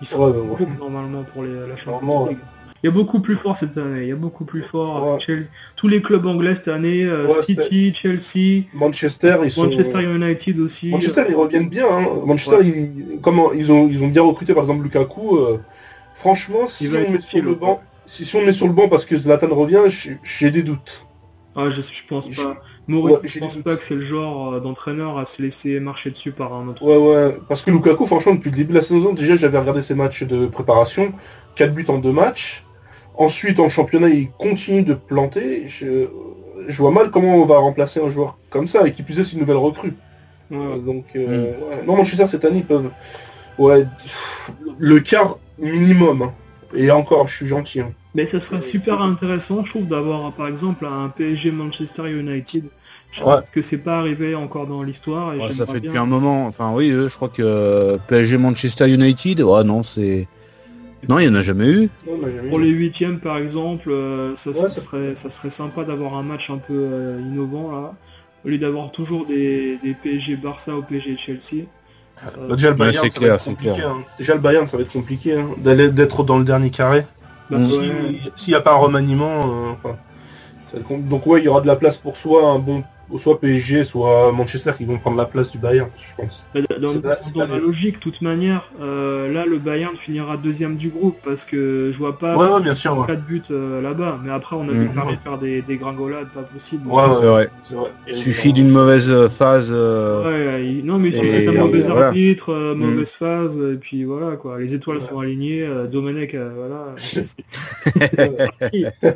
il 0.00 0.06
sera 0.06 0.28
ouais, 0.30 0.36
ouais. 0.38 0.46
groupe 0.56 0.78
normalement 0.78 1.22
pour 1.22 1.44
les, 1.44 1.54
la 1.68 1.76
Champions 1.76 2.26
League. 2.28 2.38
Il 2.82 2.86
y 2.86 2.88
a 2.88 2.92
beaucoup 2.92 3.20
plus 3.20 3.36
fort 3.36 3.56
cette 3.58 3.76
année. 3.76 4.02
Il 4.04 4.08
y 4.08 4.12
a 4.12 4.16
beaucoup 4.16 4.46
plus 4.46 4.62
fort. 4.62 4.96
avec 4.96 5.12
Ouais. 5.12 5.20
Chelsea. 5.20 5.46
Tous 5.76 5.86
les 5.86 6.00
clubs 6.00 6.24
anglais 6.26 6.54
cette 6.54 6.68
année, 6.68 7.04
euh, 7.04 7.28
City, 7.28 7.92
Chelsea, 7.94 8.64
Manchester, 8.72 9.36
ils 9.44 9.50
sont. 9.50 9.64
Manchester 9.64 10.02
United 10.02 10.58
aussi. 10.60 10.90
Manchester, 10.90 11.24
ils 11.28 11.34
reviennent 11.36 11.68
bien. 11.68 11.84
Hein. 11.90 12.06
Manchester, 12.24 12.56
ils... 12.64 13.20
Comment... 13.22 13.52
ils, 13.52 13.70
ont... 13.70 13.86
ils 13.88 14.02
ont 14.02 14.08
bien 14.08 14.22
recruté 14.22 14.54
par 14.54 14.62
exemple 14.64 14.82
Lukaku. 14.82 15.36
euh, 15.36 15.58
Franchement, 16.14 16.66
si 16.66 16.88
on 16.88 17.10
met 17.12 17.20
sur 17.20 17.42
le 17.44 17.54
banc, 17.54 17.82
si, 18.06 18.24
si 18.24 18.34
on 18.36 18.44
met 18.44 18.52
sur 18.52 18.66
le 18.66 18.72
banc 18.72 18.88
parce 18.88 19.04
que 19.04 19.16
Zlatan 19.16 19.54
revient, 19.54 19.80
j'ai 20.22 20.50
des 20.50 20.62
doutes. 20.62 21.06
Ah, 21.56 21.68
je, 21.68 21.80
je 21.82 22.06
pense 22.08 22.30
Je- 22.30 22.40
pas. 22.40 22.56
Mourinho, 22.86 23.16
Ouais, 23.16 23.28
je 23.28 23.38
pense 23.40 23.56
pas 23.56 23.74
que 23.76 23.82
c'est 23.82 23.96
le 23.96 24.00
genre 24.00 24.54
euh, 24.54 24.60
d'entraîneur 24.60 25.18
à 25.18 25.24
se 25.24 25.42
laisser 25.42 25.80
marcher 25.80 26.10
dessus 26.10 26.30
par 26.32 26.52
un 26.54 26.68
autre. 26.68 26.82
Ouais, 26.82 26.96
ouais. 26.96 27.36
Parce 27.48 27.62
que 27.62 27.70
Lukaku, 27.72 28.06
franchement, 28.06 28.34
depuis 28.34 28.50
le 28.50 28.56
début 28.56 28.72
de 28.72 28.78
la 28.78 28.82
saison, 28.84 29.12
déjà, 29.12 29.36
j'avais 29.36 29.58
regardé 29.58 29.82
ses 29.82 29.94
matchs 29.94 30.22
de 30.22 30.46
préparation. 30.46 31.12
4 31.56 31.74
buts 31.74 31.86
en 31.88 31.98
2 31.98 32.12
matchs. 32.12 32.64
Ensuite, 33.16 33.58
en 33.58 33.68
championnat, 33.68 34.08
il 34.08 34.30
continue 34.30 34.82
de 34.84 34.94
planter. 34.94 35.64
Je, 35.68 36.06
je 36.68 36.76
vois 36.78 36.92
mal 36.92 37.10
comment 37.10 37.34
on 37.34 37.46
va 37.46 37.58
remplacer 37.58 38.00
un 38.00 38.10
joueur 38.10 38.38
comme 38.50 38.68
ça, 38.68 38.86
et 38.86 38.92
qui 38.92 39.02
plus 39.02 39.18
est, 39.18 39.24
c'est 39.24 39.32
une 39.32 39.40
nouvelle 39.40 39.56
recrue. 39.56 39.94
Ouais, 40.50 40.56
Euh. 40.56 40.78
Donc, 40.78 41.04
euh, 41.16 41.52
ouais. 41.52 41.84
non, 41.86 41.96
Manchester 41.96 42.26
cette 42.28 42.44
année 42.44 42.58
ils 42.58 42.64
peuvent, 42.66 42.90
ouais, 43.58 43.86
le 44.78 45.00
quart 45.00 45.38
minimum. 45.58 46.22
hein. 46.22 46.32
Et 46.74 46.90
encore, 46.90 47.26
je 47.28 47.36
suis 47.36 47.46
gentil. 47.46 47.80
hein. 47.80 47.92
Mais 48.14 48.26
ça 48.26 48.40
serait 48.40 48.60
super 48.60 49.00
intéressant, 49.00 49.64
je 49.64 49.70
trouve, 49.70 49.86
d'avoir 49.86 50.32
par 50.32 50.48
exemple 50.48 50.84
un 50.86 51.08
PSG 51.08 51.52
Manchester 51.52 52.10
United. 52.10 52.64
Je 53.12 53.20
Ouais. 53.24 53.36
pense 53.36 53.50
que 53.50 53.62
c'est 53.62 53.82
pas 53.82 53.98
arrivé 53.98 54.34
encore 54.34 54.66
dans 54.66 54.82
l'histoire. 54.82 55.36
Ouais, 55.36 55.52
ça 55.52 55.66
fait 55.66 55.74
bien. 55.80 55.80
depuis 55.90 55.98
un 55.98 56.06
moment. 56.06 56.46
Enfin 56.46 56.72
oui, 56.74 56.90
je 56.90 57.14
crois 57.14 57.28
que 57.28 57.42
euh, 57.42 57.98
PSG 58.08 58.36
Manchester 58.38 58.88
United. 58.88 59.40
Ouais, 59.42 59.64
non, 59.64 59.82
c'est. 59.82 60.26
Non, 61.08 61.18
il 61.18 61.26
y 61.26 61.28
en 61.28 61.34
a 61.34 61.42
jamais 61.42 61.68
eu. 61.70 61.88
Non, 62.06 62.18
Pour 62.50 62.58
les 62.58 62.68
huitièmes 62.70 63.20
par 63.20 63.38
exemple, 63.38 63.90
euh, 63.90 64.34
ça, 64.36 64.50
Ouais, 64.50 64.56
ça 64.56 64.68
ça- 64.70 64.80
serait, 64.80 65.14
ça 65.14 65.30
serait 65.30 65.50
sympa 65.50 65.84
d'avoir 65.84 66.14
un 66.14 66.22
match 66.22 66.50
un 66.50 66.58
peu 66.58 66.74
euh, 66.74 67.20
innovant 67.20 67.70
là. 67.72 67.94
Au 68.44 68.48
lieu 68.48 68.58
d'avoir 68.58 68.90
toujours 68.92 69.26
des, 69.26 69.78
des 69.82 69.94
PSG 69.94 70.36
Barça 70.36 70.76
ou 70.76 70.82
PSG 70.82 71.16
Chelsea. 71.16 71.64
Ça... 72.26 72.38
Bah, 72.48 72.54
déjà, 72.56 72.70
le 72.70 72.76
Bayern, 72.76 72.94
ça 72.96 73.08
clair, 73.10 73.28
va 73.30 73.34
être 73.36 73.44
compliqué, 73.44 73.74
clair. 73.74 73.90
hein. 73.90 74.02
Déjà, 74.18 74.34
le 74.34 74.40
Bayern, 74.40 74.68
ça 74.68 74.76
va 74.76 74.82
être 74.82 74.92
compliqué 74.92 75.32
hein, 75.38 75.48
d'être 75.58 76.24
dans 76.24 76.38
le 76.38 76.44
dernier 76.44 76.70
carré. 76.70 77.06
Bah, 77.50 77.58
Mm. 77.58 78.30
S'il 78.36 78.52
n'y 78.52 78.54
a 78.54 78.60
pas 78.60 78.74
un 78.74 78.78
remaniement, 78.78 79.40
euh, 79.42 79.72
enfin, 79.72 79.96
ça 80.72 80.78
donc 80.88 81.26
ouais, 81.26 81.40
il 81.40 81.44
y 81.44 81.48
aura 81.48 81.60
de 81.60 81.66
la 81.66 81.76
place 81.76 81.96
pour 81.96 82.16
soit 82.16 82.48
un 82.48 82.58
bon, 82.58 82.84
soit 83.18 83.40
PSG, 83.40 83.84
soit 83.84 84.32
Manchester 84.32 84.72
qui 84.76 84.84
vont 84.84 84.98
prendre 84.98 85.16
la 85.16 85.24
place 85.24 85.50
du 85.50 85.58
Bayern, 85.58 85.88
je 85.96 86.22
pense. 86.22 86.46
Bah, 86.54 86.60
Dans, 86.80 87.46
la 87.46 87.58
logique, 87.58 88.00
toute 88.00 88.22
manière, 88.22 88.70
euh, 88.80 89.32
là 89.32 89.44
le 89.46 89.58
Bayern 89.58 89.96
finira 89.96 90.36
deuxième 90.36 90.76
du 90.76 90.88
groupe 90.90 91.16
parce 91.24 91.44
que 91.44 91.90
je 91.92 91.98
vois 91.98 92.18
pas 92.18 92.36
Ouais, 92.36 92.48
ouais, 92.48 92.60
bien 92.60 92.74
sûr. 92.74 92.96
Ouais, 92.98 93.06
4 93.06 93.24
buts 93.24 93.42
euh, 93.50 93.80
là-bas. 93.82 94.18
Mais 94.24 94.30
après, 94.30 94.56
on 94.56 94.68
a 94.68 94.72
Mm. 94.72 94.82
vu 94.82 94.88
Paris 94.94 95.18
faire 95.22 95.38
des, 95.38 95.62
des 95.62 95.76
gringolades, 95.76 96.28
pas 96.34 96.42
possible. 96.42 96.86
Ouais, 96.88 97.02
ouais. 97.02 97.14
C'est 97.18 97.26
vrai. 97.26 97.50
c'est 97.68 97.74
vrai. 97.74 97.90
Il 98.08 98.16
suffit 98.18 98.52
d'une 98.52 98.70
mauvaise 98.70 99.28
phase. 99.28 99.70
euh, 99.72 100.60
il- 100.62 100.84
non 100.84 100.98
mais 100.98 101.12
c'est 101.12 101.46
un 101.48 101.52
mauvais 101.52 101.80
voilà. 101.82 102.06
arbitre, 102.08 102.50
euh, 102.52 102.74
Mm. 102.74 102.78
mauvaise 102.78 103.12
phase, 103.12 103.58
et 103.58 103.76
puis 103.76 104.04
voilà 104.04 104.36
quoi. 104.36 104.58
Les 104.58 104.74
étoiles 104.74 104.98
Ouais. 104.98 105.02
sont 105.04 105.20
alignées, 105.20 105.62
euh, 105.62 105.86
Domenech, 105.86 106.34
euh, 106.34 106.50
voilà. 106.56 106.94
c'est- 106.98 107.36
c'est 108.14 108.36
parti. 108.36 108.84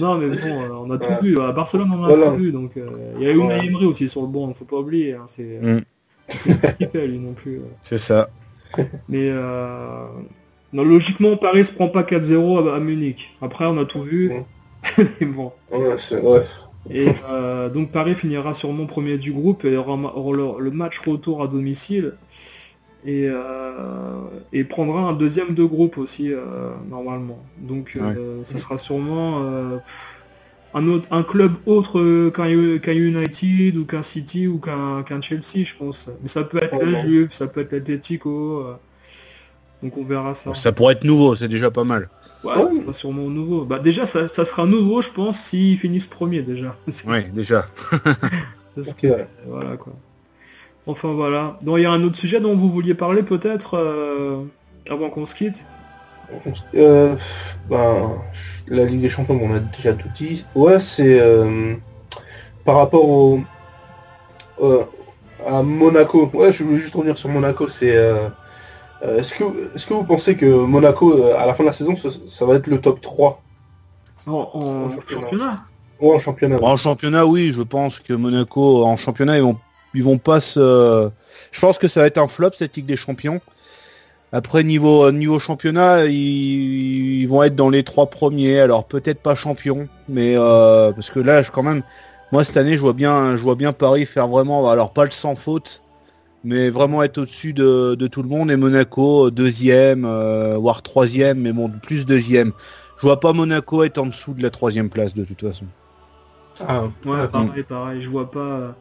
non 0.00 0.16
mais 0.18 0.28
bon, 0.28 0.36
euh, 0.62 0.68
on 0.84 0.90
a 0.90 0.98
tout 0.98 1.08
Ouais. 1.10 1.18
vu. 1.22 1.40
À 1.40 1.52
Barcelone, 1.52 1.90
on 1.92 2.04
a 2.04 2.08
Voilà. 2.08 2.26
tout 2.30 2.36
vu. 2.36 2.52
Donc 2.52 2.76
euh, 2.76 2.88
il 3.18 3.22
y 3.24 3.28
a 3.28 3.32
eu 3.32 3.38
Ouais. 3.38 3.64
Emery 3.66 3.86
aussi 3.86 4.08
sur 4.08 4.22
le 4.22 4.28
banc, 4.28 4.52
faut 4.54 4.64
pas 4.64 4.76
oublier. 4.76 5.14
Hein, 5.14 5.24
c'est 5.26 5.58
Mm. 5.60 5.80
c'est 6.36 6.60
pas 6.60 6.68
ce 6.68 6.72
qu'il 6.74 6.88
fait, 6.88 7.06
lui 7.06 7.18
non 7.18 7.32
plus. 7.32 7.56
euh. 7.58 7.62
C'est 7.82 7.96
ça. 7.98 8.30
Mais 9.08 9.28
euh... 9.30 10.04
non, 10.72 10.84
logiquement, 10.84 11.36
Paris 11.36 11.64
se 11.64 11.72
prend 11.74 11.88
pas 11.88 12.02
4-0 12.02 12.68
à, 12.68 12.76
à 12.76 12.80
Munich. 12.80 13.36
Après, 13.40 13.64
on 13.66 13.78
a 13.78 13.84
tout 13.84 14.02
vu. 14.02 14.28
Ouais. 14.30 14.44
Mais 15.20 15.26
bon. 15.26 15.52
Ouais, 15.72 15.96
c'est- 15.98 16.20
ouais. 16.20 16.44
Et 16.90 17.08
euh, 17.30 17.68
donc 17.68 17.90
Paris 17.90 18.14
finira 18.14 18.54
sûrement 18.54 18.86
premier 18.86 19.18
du 19.18 19.32
groupe 19.32 19.64
et 19.66 19.76
aura, 19.76 19.96
ma- 19.96 20.12
aura 20.14 20.34
le, 20.36 20.64
le 20.64 20.70
match 20.70 20.98
retour 21.00 21.42
à 21.42 21.46
domicile 21.48 22.14
et, 23.04 23.28
euh, 23.28 24.16
et 24.52 24.64
prendra 24.64 25.00
un 25.02 25.12
deuxième 25.12 25.54
de 25.54 25.64
groupe 25.64 25.98
aussi 25.98 26.32
euh, 26.32 26.70
normalement. 26.90 27.42
Donc 27.58 27.96
euh, 27.96 28.40
ça 28.44 28.58
sera 28.58 28.76
sûrement 28.78 29.42
euh, 29.44 29.78
un, 30.74 30.86
autre, 30.88 31.06
un 31.10 31.22
club 31.22 31.52
autre 31.66 32.28
qu'un 32.30 32.92
United 32.94 33.76
ou 33.76 33.84
qu'un 33.86 34.02
City 34.02 34.46
ou 34.48 34.58
qu'un 34.58 35.02
qu'un 35.04 35.20
Chelsea 35.20 35.64
je 35.64 35.74
pense. 35.76 36.10
Mais 36.22 36.28
ça 36.28 36.44
peut 36.44 36.62
être 36.62 36.76
la 36.76 36.92
Ouais. 36.92 36.96
Juve, 37.00 37.32
ça 37.32 37.46
peut 37.46 37.60
être 37.60 37.72
l'Atletico. 37.72 38.58
euh, 38.66 38.74
donc 39.82 39.96
on 39.96 40.02
verra 40.02 40.34
ça. 40.34 40.54
Ça 40.54 40.72
pourrait 40.72 40.94
être 40.94 41.04
nouveau, 41.04 41.36
c'est 41.36 41.46
déjà 41.46 41.70
pas 41.70 41.84
mal. 41.84 42.08
Ouais, 42.42 42.60
ça 42.60 42.74
sera 42.74 42.92
sûrement 42.92 43.28
nouveau. 43.30 43.64
Bah 43.64 43.78
déjà 43.78 44.06
ça, 44.06 44.26
ça 44.26 44.44
sera 44.44 44.66
nouveau 44.66 45.02
je 45.02 45.10
pense 45.12 45.38
s'ils 45.38 45.78
finissent 45.78 46.08
premier 46.08 46.42
déjà. 46.42 46.76
Ouais, 47.06 47.30
déjà. 47.32 47.66
Parce 48.74 48.94
que. 48.94 49.24
Voilà 49.46 49.76
quoi. 49.76 49.92
Enfin 50.88 51.12
voilà. 51.12 51.58
Donc 51.62 51.76
il 51.78 51.82
y 51.82 51.86
a 51.86 51.90
un 51.92 52.02
autre 52.02 52.16
sujet 52.16 52.40
dont 52.40 52.56
vous 52.56 52.70
vouliez 52.70 52.94
parler 52.94 53.22
peut-être 53.22 53.74
euh, 53.76 54.42
avant 54.90 55.10
qu'on 55.10 55.26
se 55.26 55.34
quitte? 55.34 55.64
Euh, 56.74 57.14
ben, 57.70 58.12
la 58.66 58.84
Ligue 58.84 59.00
des 59.02 59.08
Champions, 59.08 59.38
on 59.42 59.54
a 59.54 59.60
déjà 59.60 59.92
tout 59.92 60.08
dit. 60.14 60.44
Ouais, 60.54 60.80
c'est 60.80 61.20
euh, 61.20 61.74
par 62.64 62.76
rapport 62.76 63.08
au 63.08 63.40
euh, 64.60 64.84
à 65.46 65.62
Monaco. 65.62 66.30
Ouais, 66.34 66.50
je 66.52 66.64
voulais 66.64 66.78
juste 66.78 66.94
revenir 66.94 67.16
sur 67.16 67.28
Monaco. 67.28 67.68
C'est 67.68 67.94
est-ce 69.02 69.34
que 69.34 69.74
est-ce 69.74 69.86
que 69.86 69.94
vous 69.94 70.04
pensez 70.04 70.36
que 70.36 70.46
Monaco 70.46 71.22
à 71.38 71.46
la 71.46 71.54
fin 71.54 71.62
de 71.64 71.68
la 71.68 71.72
saison, 71.74 71.96
ça, 71.96 72.08
ça 72.28 72.44
va 72.46 72.54
être 72.54 72.66
le 72.66 72.80
top 72.80 73.00
3 73.00 73.42
En, 74.26 74.32
en 74.32 74.36
En 74.36 74.90
championnat. 74.90 75.20
championnat? 75.22 75.64
ou 76.00 76.12
en 76.14 76.18
championnat 76.18 76.58
En 76.62 76.76
championnat, 76.76 77.26
oui, 77.26 77.52
je 77.52 77.62
pense 77.62 78.00
que 78.00 78.12
Monaco, 78.12 78.84
en 78.84 78.96
championnat, 78.96 79.36
ils 79.36 79.42
vont, 79.42 79.56
ils 79.98 80.04
vont 80.04 80.18
pas 80.18 80.38
se. 80.38 81.10
Je 81.50 81.60
pense 81.60 81.76
que 81.78 81.88
ça 81.88 82.00
va 82.00 82.06
être 82.06 82.18
un 82.18 82.28
flop 82.28 82.50
cette 82.54 82.76
Ligue 82.76 82.86
des 82.86 82.96
Champions. 82.96 83.40
Après 84.30 84.62
niveau 84.62 85.10
niveau 85.10 85.40
championnat, 85.40 86.04
ils, 86.04 87.22
ils 87.22 87.26
vont 87.26 87.42
être 87.42 87.56
dans 87.56 87.68
les 87.68 87.82
trois 87.82 88.06
premiers. 88.06 88.60
Alors 88.60 88.84
peut-être 88.86 89.20
pas 89.20 89.34
champion, 89.34 89.88
mais 90.08 90.34
euh, 90.36 90.92
parce 90.92 91.10
que 91.10 91.18
là, 91.18 91.42
je, 91.42 91.50
quand 91.50 91.64
même, 91.64 91.82
moi 92.30 92.44
cette 92.44 92.58
année, 92.58 92.76
je 92.76 92.80
vois 92.80 92.92
bien, 92.92 93.34
je 93.34 93.42
vois 93.42 93.56
bien 93.56 93.72
Paris 93.72 94.06
faire 94.06 94.28
vraiment, 94.28 94.70
alors 94.70 94.92
pas 94.92 95.04
le 95.04 95.10
sans 95.10 95.34
faute, 95.34 95.82
mais 96.44 96.70
vraiment 96.70 97.02
être 97.02 97.18
au-dessus 97.18 97.54
de, 97.54 97.96
de 97.96 98.06
tout 98.06 98.22
le 98.22 98.28
monde. 98.28 98.52
Et 98.52 98.56
Monaco 98.56 99.30
deuxième, 99.32 100.04
euh, 100.04 100.56
voire 100.58 100.82
troisième, 100.82 101.40
mais 101.40 101.52
bon, 101.52 101.72
plus 101.82 102.06
deuxième. 102.06 102.52
Je 102.98 103.02
vois 103.02 103.18
pas 103.18 103.32
Monaco 103.32 103.82
être 103.82 103.98
en 103.98 104.06
dessous 104.06 104.34
de 104.34 104.42
la 104.44 104.50
troisième 104.50 104.90
place 104.90 105.12
de 105.14 105.24
toute 105.24 105.40
façon. 105.40 105.66
Ah, 106.60 106.84
Ouais, 107.04 107.26
pareil, 107.28 107.62
pareil. 107.68 108.02
Je 108.02 108.10
vois 108.10 108.30
pas. 108.30 108.76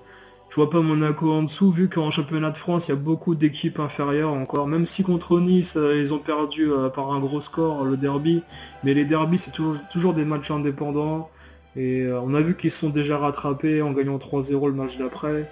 Je 0.50 0.56
vois 0.56 0.70
pas 0.70 0.82
Monaco 0.82 1.32
en 1.32 1.44
dessous, 1.44 1.72
vu 1.72 1.90
qu'en 1.90 2.10
championnat 2.10 2.50
de 2.52 2.58
France, 2.58 2.88
il 2.88 2.92
y 2.92 2.94
a 2.94 2.98
beaucoup 2.98 3.36
d'équipes 3.36 3.80
inférieures 3.80 4.34
encore. 4.34 4.68
Même 4.68 4.86
si 4.86 5.04
contre 5.04 5.40
Nice, 5.40 5.76
euh, 5.78 6.00
ils 6.00 6.14
ont 6.14 6.20
perdu 6.20 6.72
euh, 6.72 6.90
par 6.90 7.12
un 7.12 7.20
gros 7.20 7.42
score 7.42 7.84
le 7.86 7.98
derby. 7.98 8.44
Mais 8.84 8.94
les 8.94 9.06
derbys, 9.06 9.38
c'est 9.40 9.52
toujours, 9.52 9.82
toujours 9.92 10.14
des 10.14 10.26
matchs 10.26 10.50
indépendants. 10.52 11.30
Et 11.76 12.02
euh, 12.04 12.20
on 12.22 12.34
a 12.34 12.42
vu 12.42 12.56
qu'ils 12.56 12.72
sont 12.72 12.90
déjà 12.90 13.18
rattrapés 13.18 13.82
en 13.82 13.92
gagnant 13.92 14.18
3-0 14.18 14.68
le 14.68 14.74
match 14.74 14.98
d'après. 14.98 15.52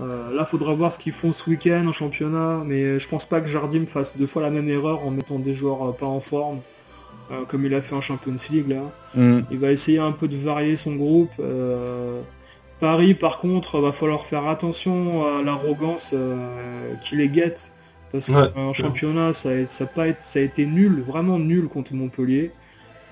Euh, 0.00 0.34
là, 0.34 0.44
faudra 0.44 0.74
voir 0.74 0.90
ce 0.92 0.98
qu'ils 0.98 1.12
font 1.12 1.32
ce 1.32 1.48
week-end 1.48 1.86
en 1.86 1.92
championnat. 1.92 2.62
Mais 2.66 2.98
je 2.98 3.08
pense 3.08 3.24
pas 3.24 3.40
que 3.40 3.46
Jardim 3.48 3.86
fasse 3.86 4.18
deux 4.18 4.26
fois 4.26 4.42
la 4.42 4.50
même 4.50 4.68
erreur 4.68 5.06
en 5.06 5.10
mettant 5.10 5.38
des 5.38 5.54
joueurs 5.54 5.88
euh, 5.88 5.92
pas 5.92 6.06
en 6.06 6.20
forme. 6.20 6.60
euh, 7.30 7.44
comme 7.46 7.64
il 7.64 7.74
a 7.74 7.82
fait 7.82 7.94
en 7.94 8.00
Champions 8.00 8.36
League 8.50 8.68
là. 8.68 8.82
Il 9.50 9.58
va 9.58 9.70
essayer 9.72 9.98
un 9.98 10.12
peu 10.12 10.28
de 10.28 10.36
varier 10.36 10.76
son 10.76 10.96
groupe. 10.96 11.30
Euh, 12.82 12.86
Paris, 12.86 13.14
par 13.14 13.38
contre, 13.40 13.80
va 13.80 13.92
falloir 13.92 14.22
faire 14.26 14.46
attention 14.46 15.24
à 15.38 15.42
l'arrogance 15.42 16.10
euh, 16.14 16.94
qui 17.02 17.16
les 17.16 17.28
guette. 17.28 17.72
Parce 18.12 18.28
Ouais. 18.28 18.44
qu'en 18.54 18.72
championnat, 18.72 19.32
ça 19.32 19.50
a, 19.50 19.66
ça 19.66 19.84
a 19.84 19.86
pas 19.88 20.06
été, 20.08 20.18
ça 20.20 20.38
a 20.38 20.42
été 20.42 20.66
nul, 20.66 21.02
vraiment 21.06 21.38
nul 21.38 21.66
contre 21.68 21.94
Montpellier. 21.94 22.52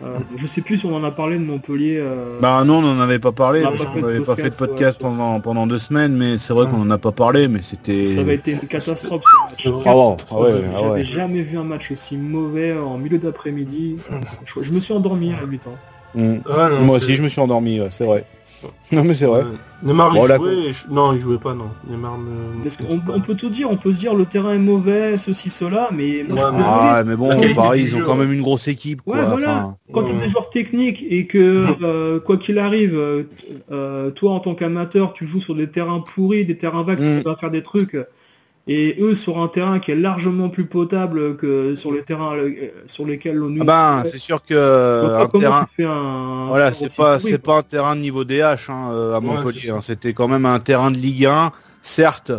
Euh, 0.03 0.19
je 0.37 0.47
sais 0.47 0.63
plus 0.63 0.79
si 0.79 0.87
on 0.87 0.95
en 0.97 1.05
a 1.05 1.11
parlé 1.13 1.37
de 1.39 1.45
Montpellier. 1.45 1.97
euh, 2.01 2.39
Bah 2.41 2.63
non, 2.65 2.77
on 2.79 2.83
n'en 2.83 2.99
avait 3.01 3.19
pas 3.21 3.31
parlé, 3.33 3.61
On 3.65 3.71
parce 3.71 3.79
pas 3.79 3.85
qu'on 3.87 3.93
fait 3.95 4.01
de 4.01 4.07
n'avait 4.07 4.21
pas 4.25 4.37
fait 4.37 4.51
de 4.51 4.55
podcast, 4.57 5.01
ouais, 5.01 5.09
pendant, 5.09 5.41
pendant 5.41 5.67
deux 5.67 5.79
semaines, 5.79 6.17
mais 6.17 6.39
c'est 6.39 6.53
vrai 6.53 6.65
Ouais. 6.67 6.71
qu'on 6.71 6.79
n'en 6.85 6.91
a 6.91 6.99
pas 6.99 7.13
parlé, 7.13 7.47
mais 7.49 7.63
c'était... 7.63 8.05
ça 8.05 8.21
avait 8.21 8.35
été 8.37 8.53
une 8.53 8.61
catastrophe 8.61 9.23
ce 9.25 9.69
match. 9.69 9.83
Ah 9.87 9.93
bon, 9.93 10.17
ah 10.31 10.41
ouais, 10.41 10.51
ah 10.73 10.79
J'avais 10.81 10.91
ouais. 10.91 11.05
jamais 11.05 11.43
vu 11.43 11.57
un 11.59 11.63
match 11.65 11.91
aussi 11.93 12.17
mauvais 12.17 12.73
en 12.77 12.97
milieu 12.99 13.19
d'après-midi. 13.19 13.99
Je, 14.45 14.63
je 14.63 14.73
me 14.73 14.81
suis 14.81 14.93
endormi 14.95 15.33
à 15.35 15.45
8 15.45 15.67
ans. 15.69 15.77
Mm. 16.15 16.21
Ouais, 16.21 16.69
non, 16.71 16.83
Moi 16.85 16.97
aussi, 16.97 17.15
je 17.15 17.23
me 17.23 17.29
suis 17.29 17.41
endormi, 17.41 17.81
ouais, 17.81 17.89
c'est 17.91 18.05
vrai. 18.05 18.25
Non 18.93 19.05
mais 19.05 19.15
c'est 19.15 19.27
vrai. 19.27 19.43
Ouais. 19.43 19.49
Neymar, 19.83 20.13
Bon, 20.13 20.25
il 20.25 20.29
là, 20.29 20.37
jouait. 20.37 20.55
et 20.69 20.73
je- 20.73 20.89
Non, 20.91 21.13
il 21.13 21.21
jouait 21.21 21.39
pas, 21.39 21.55
non. 21.55 21.71
Neymar 21.89 22.19
ne... 22.19 22.69
On 23.13 23.21
peut 23.21 23.35
tout 23.35 23.51
dire, 23.51 23.71
on 23.71 23.77
peut 23.77 23.93
se 23.93 23.99
dire 23.99 24.15
le 24.15 24.27
terrain 24.27 24.53
est 24.55 24.59
mauvais, 24.59 25.17
ceci, 25.17 25.51
cela, 25.51 25.89
mais 25.93 26.25
moi 26.29 26.37
je 26.37 26.43
suis. 26.55 26.63
Ah, 26.65 27.03
mais 27.05 27.17
bon, 27.17 27.29
Paris, 27.55 27.83
ils 27.83 27.95
ont 27.95 27.99
jeu, 27.99 28.05
quand 28.05 28.13
ouais. 28.13 28.19
même 28.19 28.33
une 28.33 28.43
grosse 28.43 28.69
équipe, 28.69 29.03
quoi. 29.03 29.17
Ouais, 29.17 29.25
voilà. 29.27 29.77
Quand 29.93 30.05
tu 30.05 30.13
as 30.13 30.15
Ouais. 30.15 30.21
des 30.23 30.29
joueurs 30.29 30.51
techniques 30.51 31.05
et 31.09 31.27
que, 31.27 31.67
euh, 31.83 32.21
quoi 32.21 32.37
qu'il 32.37 32.59
arrive, 32.59 32.95
euh, 32.97 33.25
euh, 33.73 34.11
toi 34.11 34.33
en 34.33 34.41
tant 34.41 34.55
qu'amateur, 34.55 35.13
tu 35.13 35.27
joues 35.27 35.41
sur 35.41 35.55
des 35.55 35.67
terrains 35.69 36.01
pourris, 36.01 36.45
des 36.45 36.57
terrains 36.57 36.83
vagues, 36.85 37.01
Mm. 37.01 37.19
tu 37.19 37.25
vas 37.25 37.37
faire 37.37 37.51
des 37.51 37.63
trucs, 37.63 37.97
et 38.69 38.97
eux 39.01 39.15
sur 39.15 39.39
un 39.39 39.49
terrain 39.49 39.81
qui 39.81 39.91
est 39.91 39.97
largement 39.97 40.49
plus 40.49 40.67
potable 40.67 41.37
que 41.37 41.75
sur 41.75 41.93
les 41.93 42.03
terrains 42.03 42.37
euh, 42.37 42.71
sur 42.87 43.05
lesquels 43.07 43.35
l'on 43.37 43.55
Ah 43.61 43.65
ben, 43.65 44.03
c'est 44.05 44.19
sûr 44.19 44.43
que 44.45 44.55
un 44.55 45.27
terrain... 45.29 45.65
tu 45.65 45.75
fais 45.83 45.85
un... 45.85 46.47
Voilà, 46.47 46.73
c'est 46.73 46.95
pas, 46.97 47.19
c'est 47.19 47.39
pas 47.39 47.59
un 47.59 47.63
terrain 47.63 47.97
de 47.97 48.01
niveau 48.01 48.25
DH 48.25 48.69
hein, 48.69 48.91
euh, 48.93 49.17
à 49.17 49.21
Montpellier. 49.21 49.71
hein. 49.71 49.81
C'était 49.81 50.13
quand 50.13 50.29
même 50.29 50.47
un 50.47 50.61
terrain 50.61 50.91
de 50.93 50.97
Ligue 50.99 51.27
1, 51.27 51.51
certes, 51.81 52.31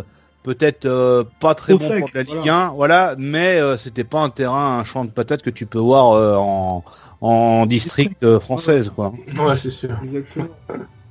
peut-être 0.42 0.86
euh, 0.86 1.24
pas 1.40 1.54
très 1.54 1.72
Trop 1.74 1.78
bon 1.78 1.88
sec, 1.88 2.00
pour 2.00 2.08
de 2.08 2.14
la 2.14 2.22
Ligue 2.22 2.36
voilà. 2.36 2.66
1, 2.68 2.68
voilà, 2.74 3.14
mais 3.18 3.58
euh, 3.60 3.76
c'était 3.76 4.04
pas 4.04 4.20
un 4.20 4.30
terrain, 4.30 4.78
un 4.78 4.84
champ 4.84 5.04
de 5.04 5.10
patates 5.10 5.42
que 5.42 5.50
tu 5.50 5.66
peux 5.66 5.78
voir 5.78 6.12
euh, 6.12 6.36
en, 6.38 6.84
en 7.20 7.66
district 7.66 8.22
euh, 8.24 8.40
française, 8.40 8.90
quoi. 8.90 9.12
Ouais, 9.38 9.56
c'est 9.56 9.70
sûr. 9.70 9.90
Exactement. 10.02 10.48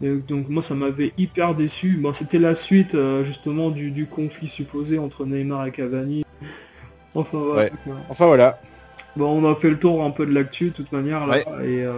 Et 0.03 0.09
donc 0.27 0.49
moi 0.49 0.61
ça 0.61 0.75
m'avait 0.75 1.13
hyper 1.17 1.55
déçu. 1.55 1.97
Bon, 1.97 2.11
c'était 2.13 2.37
la 2.39 2.53
suite 2.55 2.93
euh, 2.93 3.23
justement 3.23 3.69
du, 3.71 3.89
du 3.89 4.05
conflit 4.05 4.47
supposé 4.49 4.99
entre 4.99 5.25
Neymar 5.25 5.65
et 5.65 5.71
Cavani. 5.71 6.23
Enfin 7.15 7.37
voilà. 7.37 7.63
Ouais. 7.63 7.71
Enfin 8.09 8.25
voilà. 8.25 8.59
Bon 9.15 9.27
on 9.39 9.49
a 9.49 9.55
fait 9.55 9.69
le 9.69 9.77
tour 9.77 10.03
un 10.03 10.09
peu 10.09 10.25
de 10.25 10.33
l'actu 10.33 10.65
de 10.65 10.69
toute 10.71 10.91
manière 10.91 11.25
là. 11.27 11.35
Ouais. 11.35 11.45
Et 11.63 11.85
euh, 11.85 11.91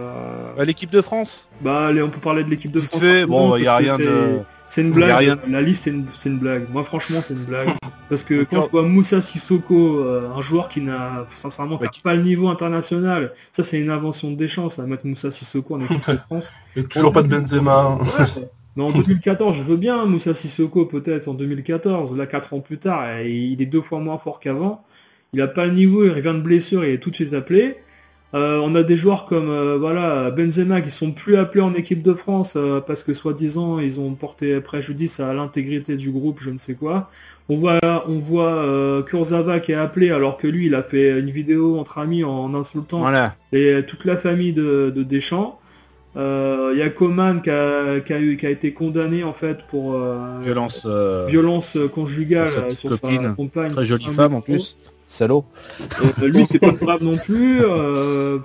Euh, 0.58 0.64
L'équipe 0.64 0.90
de 0.90 1.00
France? 1.00 1.50
Bah 1.62 1.86
allez 1.86 2.02
on 2.02 2.10
peut 2.10 2.20
parler 2.20 2.44
de 2.44 2.50
l'équipe 2.50 2.70
de 2.70 2.80
France. 2.82 3.02
rapidement, 3.02 3.48
bon, 3.48 3.56
il 3.56 3.66
a 3.66 3.76
rien 3.76 3.96
de... 3.96 4.40
C'est 4.76 4.82
une 4.82 4.90
blague. 4.90 5.38
La 5.48 5.62
liste 5.62 5.90
c'est 6.12 6.28
une, 6.28 6.38
blague. 6.38 6.66
Moi 6.70 6.84
franchement 6.84 7.20
c'est 7.22 7.32
une 7.32 7.44
blague. 7.44 7.70
Parce 8.10 8.22
que 8.22 8.44
quand 8.44 8.60
je 8.60 8.68
vois 8.68 8.82
Moussa 8.82 9.22
Sissoko, 9.22 10.00
euh, 10.00 10.28
un 10.36 10.42
joueur 10.42 10.68
qui 10.68 10.82
n'a 10.82 11.26
sincèrement 11.34 11.80
Ouais, 11.80 11.88
qui 11.88 12.00
a 12.00 12.02
pas 12.02 12.14
le 12.14 12.22
niveau 12.22 12.48
international, 12.48 13.32
ça 13.52 13.62
c'est 13.62 13.80
une 13.80 13.88
invention 13.88 14.30
de 14.32 14.36
Deschamps, 14.36 14.68
ça 14.68 14.86
mettre 14.86 15.06
Moussa 15.06 15.30
Sissoko 15.30 15.76
en 15.76 15.80
équipe 15.80 16.06
de 16.06 16.16
France. 16.26 16.52
Et 16.76 16.84
toujours 16.84 17.14
pas 17.14 17.22
de 17.22 17.28
Benzema. 17.28 17.98
Ouais. 18.02 18.48
Mais 18.76 18.82
en 18.82 18.90
2014, 18.90 19.56
je 19.56 19.62
veux 19.62 19.78
bien 19.78 20.04
Moussa 20.04 20.34
Sissoko 20.34 20.84
peut-être 20.84 21.28
en 21.28 21.32
2014. 21.32 22.14
Là, 22.14 22.26
4 22.26 22.52
ans 22.52 22.60
plus 22.60 22.76
tard, 22.76 23.22
il 23.22 23.62
est 23.62 23.66
deux 23.66 23.80
fois 23.80 23.98
moins 24.00 24.18
fort 24.18 24.40
qu'avant. 24.40 24.84
Il 25.32 25.40
a 25.40 25.48
pas 25.48 25.64
le 25.64 25.72
niveau, 25.72 26.04
il 26.04 26.10
revient 26.10 26.34
de 26.34 26.42
blessure, 26.42 26.84
il 26.84 26.90
est 26.90 26.98
tout 26.98 27.08
de 27.08 27.14
suite 27.14 27.32
appelé. 27.32 27.78
Euh, 28.34 28.60
on 28.62 28.74
a 28.74 28.82
des 28.82 28.96
joueurs 28.96 29.24
comme 29.26 29.48
euh, 29.48 29.78
voilà 29.78 30.30
Benzema 30.32 30.80
qui 30.80 30.90
sont 30.90 31.12
plus 31.12 31.36
appelés 31.36 31.62
en 31.62 31.74
équipe 31.74 32.02
de 32.02 32.12
France 32.12 32.54
euh, 32.56 32.80
parce 32.80 33.04
que 33.04 33.14
soi-disant 33.14 33.78
ils 33.78 34.00
ont 34.00 34.14
porté 34.14 34.60
préjudice 34.60 35.20
à 35.20 35.32
l'intégrité 35.32 35.94
du 35.96 36.10
groupe, 36.10 36.40
je 36.40 36.50
ne 36.50 36.58
sais 36.58 36.74
quoi. 36.74 37.08
On 37.48 37.56
voit 37.58 37.78
on 38.08 38.18
voit 38.18 38.52
euh, 38.54 39.02
Kurzawa 39.02 39.60
qui 39.60 39.72
est 39.72 39.76
appelé 39.76 40.10
alors 40.10 40.38
que 40.38 40.48
lui 40.48 40.66
il 40.66 40.74
a 40.74 40.82
fait 40.82 41.18
une 41.20 41.30
vidéo 41.30 41.78
entre 41.78 41.98
amis 41.98 42.24
en 42.24 42.52
insultant 42.54 42.98
Voilà. 42.98 43.36
et 43.52 43.82
toute 43.86 44.04
la 44.04 44.16
famille 44.16 44.52
de, 44.52 44.92
de 44.94 45.02
Deschamps. 45.04 45.60
Euh, 46.16 46.70
Il 46.72 46.78
y 46.78 46.82
a 46.82 46.88
Coman 46.88 47.40
qui 47.42 47.50
a, 47.50 48.00
qui, 48.00 48.12
a 48.12 48.18
eu- 48.18 48.36
qui 48.36 48.46
a 48.46 48.50
été 48.50 48.72
condamné 48.72 49.22
en 49.22 49.34
fait 49.34 49.58
pour 49.68 49.94
euh, 49.94 50.16
Violence. 50.40 50.82
euh, 50.86 51.26
violence 51.28 51.78
conjugale 51.94 52.46
pour 52.46 52.54
sa 52.54 52.62
petite 52.62 52.78
sur 52.78 52.94
sa 52.96 53.28
compagne. 53.36 53.70
Très 53.70 53.84
jolie 53.84 54.04
femme 54.06 54.34
en 54.34 54.40
plus. 54.40 54.76
Salaud. 55.08 55.44
Euh, 56.22 56.26
lui, 56.28 56.44
c'est 56.50 56.58
pas 56.58 56.72
grave 56.72 57.02
non 57.02 57.16
plus. 57.16 57.60
Euh, 57.62 58.38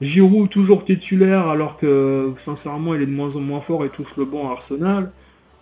Giroud 0.00 0.48
toujours 0.48 0.84
titulaire 0.84 1.48
alors 1.48 1.76
que 1.76 2.32
sincèrement 2.38 2.94
il 2.94 3.02
est 3.02 3.06
de 3.06 3.10
moins 3.10 3.34
en 3.36 3.40
moins 3.40 3.60
fort 3.60 3.84
et 3.84 3.88
touche 3.88 4.16
le 4.16 4.24
banc 4.24 4.48
à 4.48 4.52
Arsenal. 4.52 5.10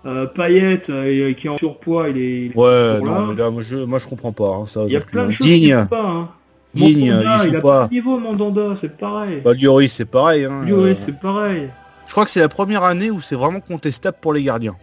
Euh, 0.05 0.27
Payet 0.27 0.83
euh, 0.91 1.33
qui 1.33 1.47
est 1.49 1.51
en 1.51 1.59
surpoids, 1.59 2.09
il 2.11 2.19
est. 2.19 2.41
il 2.47 2.53
est 2.53 2.57
Ouais, 2.57 3.01
non, 3.01 3.05
là. 3.05 3.27
mais 3.31 3.35
là, 3.35 3.51
moi 3.51 3.63
je, 3.63 3.79
moi, 3.79 3.99
je 3.99 4.07
comprends 4.07 4.33
pas. 4.33 4.55
hein, 4.55 4.67
ça, 4.67 4.85
Il 4.87 4.93
y 4.93 4.97
a 4.97 5.01
plein 5.01 5.27
de 5.27 5.31
choses 5.33 5.45
qui 5.47 5.59
Digne. 5.61 5.75
vont 5.75 5.87
pas. 5.87 6.07
Hein. 6.09 6.29
Digne, 6.75 7.11
Mandanda, 7.11 7.39
il 7.45 7.49
il 7.49 7.57
a 7.57 7.61
pas. 7.61 7.89
niveau 7.91 8.19
Mandanda, 8.21 8.75
c'est 8.77 8.99
pareil. 8.99 9.41
Bah, 9.45 9.53
Lloris, 9.55 9.93
c'est 9.93 10.05
pareil. 10.05 10.45
Hein, 10.45 10.63
Lloris, 10.67 11.01
euh, 11.01 11.03
c'est 11.07 11.19
pareil. 11.19 11.71
Je 12.07 12.13
crois 12.13 12.25
que 12.25 12.31
c'est 12.31 12.39
la 12.41 12.49
première 12.51 12.85
année 12.85 13.11
où 13.11 13.21
c'est 13.21 13.35
vraiment 13.35 13.59
contestable 13.61 14.19
pour 14.21 14.33
les 14.33 14.45
gardiens. 14.45 14.77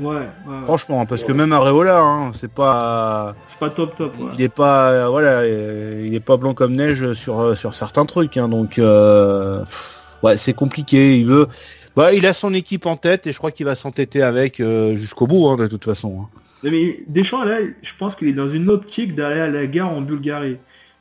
Ouais, 0.00 0.14
ouais. 0.16 0.64
Franchement, 0.64 1.06
parce 1.06 1.24
que 1.24 1.32
même 1.32 1.52
Areola, 1.52 2.00
hein, 2.00 2.30
c'est 2.32 2.50
pas, 2.50 3.34
c'est 3.46 3.58
pas 3.58 3.70
top 3.70 3.96
top. 3.96 4.12
Il 4.34 4.42
est 4.42 4.48
pas, 4.48 4.90
euh, 4.90 5.08
voilà, 5.08 5.40
euh, 5.40 6.04
il 6.06 6.14
est 6.14 6.20
pas 6.20 6.36
blanc 6.36 6.54
comme 6.54 6.74
neige 6.76 7.12
sur 7.14 7.40
euh, 7.40 7.54
sur 7.54 7.74
certains 7.74 8.06
trucs. 8.06 8.36
Hein, 8.36 8.48
donc, 8.48 8.78
euh, 8.78 9.64
ouais, 10.22 10.36
c'est 10.36 10.52
compliqué. 10.54 11.18
Il 11.18 11.26
veut, 11.26 11.48
bah, 11.96 12.12
il 12.12 12.26
a 12.26 12.32
son 12.32 12.54
équipe 12.54 12.86
en 12.86 12.96
tête 12.96 13.26
et 13.26 13.32
je 13.32 13.38
crois 13.38 13.50
qu'il 13.50 13.66
va 13.66 13.74
s'entêter 13.74 14.22
avec 14.22 14.60
euh, 14.60 14.94
jusqu'au 14.94 15.26
bout, 15.26 15.48
hein, 15.48 15.56
de 15.56 15.66
toute 15.66 15.84
façon. 15.84 16.26
Mais 16.62 17.00
Deschamps, 17.08 17.44
là, 17.44 17.58
je 17.82 17.92
pense 17.98 18.14
qu'il 18.14 18.28
est 18.28 18.32
dans 18.32 18.48
une 18.48 18.70
optique 18.70 19.14
d'aller 19.16 19.40
à 19.40 19.48
la 19.48 19.66
guerre 19.66 19.88
en 19.88 20.00
Bulgarie. 20.00 20.58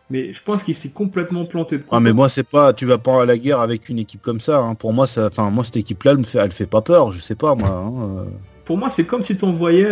Mais 0.09 0.31
je 0.31 0.41
pense 0.41 0.63
qu'il 0.63 0.73
s'est 0.73 0.91
complètement 0.91 1.45
planté 1.45 1.79
de 1.79 1.83
Ah, 1.91 1.99
mais 1.99 2.13
moi, 2.13 2.29
c'est 2.29 2.47
pas, 2.47 2.71
tu 2.73 2.85
vas 2.85 2.97
pas 2.97 3.23
à 3.23 3.25
la 3.25 3.37
guerre 3.37 3.59
avec 3.59 3.89
une 3.89 3.99
équipe 3.99 4.21
comme 4.21 4.39
ça. 4.39 4.63
Pour 4.79 4.93
moi, 4.93 5.05
ça, 5.05 5.27
enfin, 5.27 5.49
moi, 5.49 5.65
cette 5.65 5.77
équipe-là, 5.77 6.11
elle 6.11 6.19
me 6.19 6.23
fait, 6.23 6.39
elle 6.39 6.51
fait 6.51 6.65
pas 6.65 6.81
peur. 6.81 7.11
Je 7.11 7.19
sais 7.19 7.35
pas, 7.35 7.55
moi. 7.55 8.25
Euh. 8.67 8.67
Pour 8.67 8.77
moi, 8.77 8.89
c'est 8.89 9.05
comme 9.05 9.21
si 9.21 9.37
tu 9.37 9.45
envoyais 9.45 9.87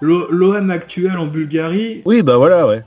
l'OM 0.00 0.70
actuel 0.70 1.16
en 1.18 1.26
Bulgarie, 1.26 2.02
Oui, 2.04 2.22
bah 2.22 2.36
voilà, 2.36 2.66
ouais. 2.66 2.82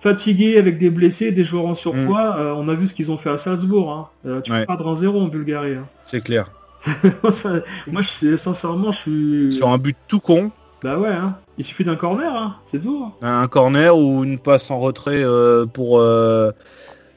fatigué 0.00 0.58
avec 0.58 0.78
des 0.78 0.90
blessés, 0.90 1.30
des 1.32 1.44
joueurs 1.44 1.66
en 1.66 1.74
surpoids. 1.74 2.36
Mm. 2.36 2.38
Euh, 2.40 2.54
on 2.56 2.68
a 2.68 2.74
vu 2.74 2.86
ce 2.86 2.94
qu'ils 2.94 3.10
ont 3.10 3.18
fait 3.18 3.30
à 3.30 3.38
Salzbourg. 3.38 3.92
Hein. 3.92 4.08
Euh, 4.26 4.40
tu 4.40 4.52
Ouais. 4.52 4.60
peux 4.60 4.66
perdre 4.66 4.88
un 4.88 4.94
zéro 4.96 5.20
en 5.20 5.28
Bulgarie. 5.28 5.74
hein. 5.74 5.86
C'est 6.04 6.20
clair. 6.22 6.50
Ça- 7.30 7.60
moi, 7.90 8.02
je, 8.02 8.36
sincèrement, 8.36 8.92
je 8.92 8.98
suis... 8.98 9.52
Sur 9.52 9.68
un 9.68 9.78
but 9.78 9.96
tout 10.06 10.20
con, 10.20 10.52
Bah 10.82 10.96
ouais, 10.98 11.08
hein. 11.08 11.36
il 11.58 11.64
suffit 11.64 11.82
d'un 11.84 11.96
corner, 11.96 12.32
hein. 12.34 12.56
c'est 12.66 12.80
tout. 12.80 13.04
hein. 13.20 13.42
un 13.42 13.48
corner 13.48 13.96
ou 13.98 14.22
une 14.22 14.38
passe 14.38 14.70
en 14.70 14.78
retrait 14.78 15.22
euh, 15.24 15.66
pour 15.66 15.98
euh, 15.98 16.52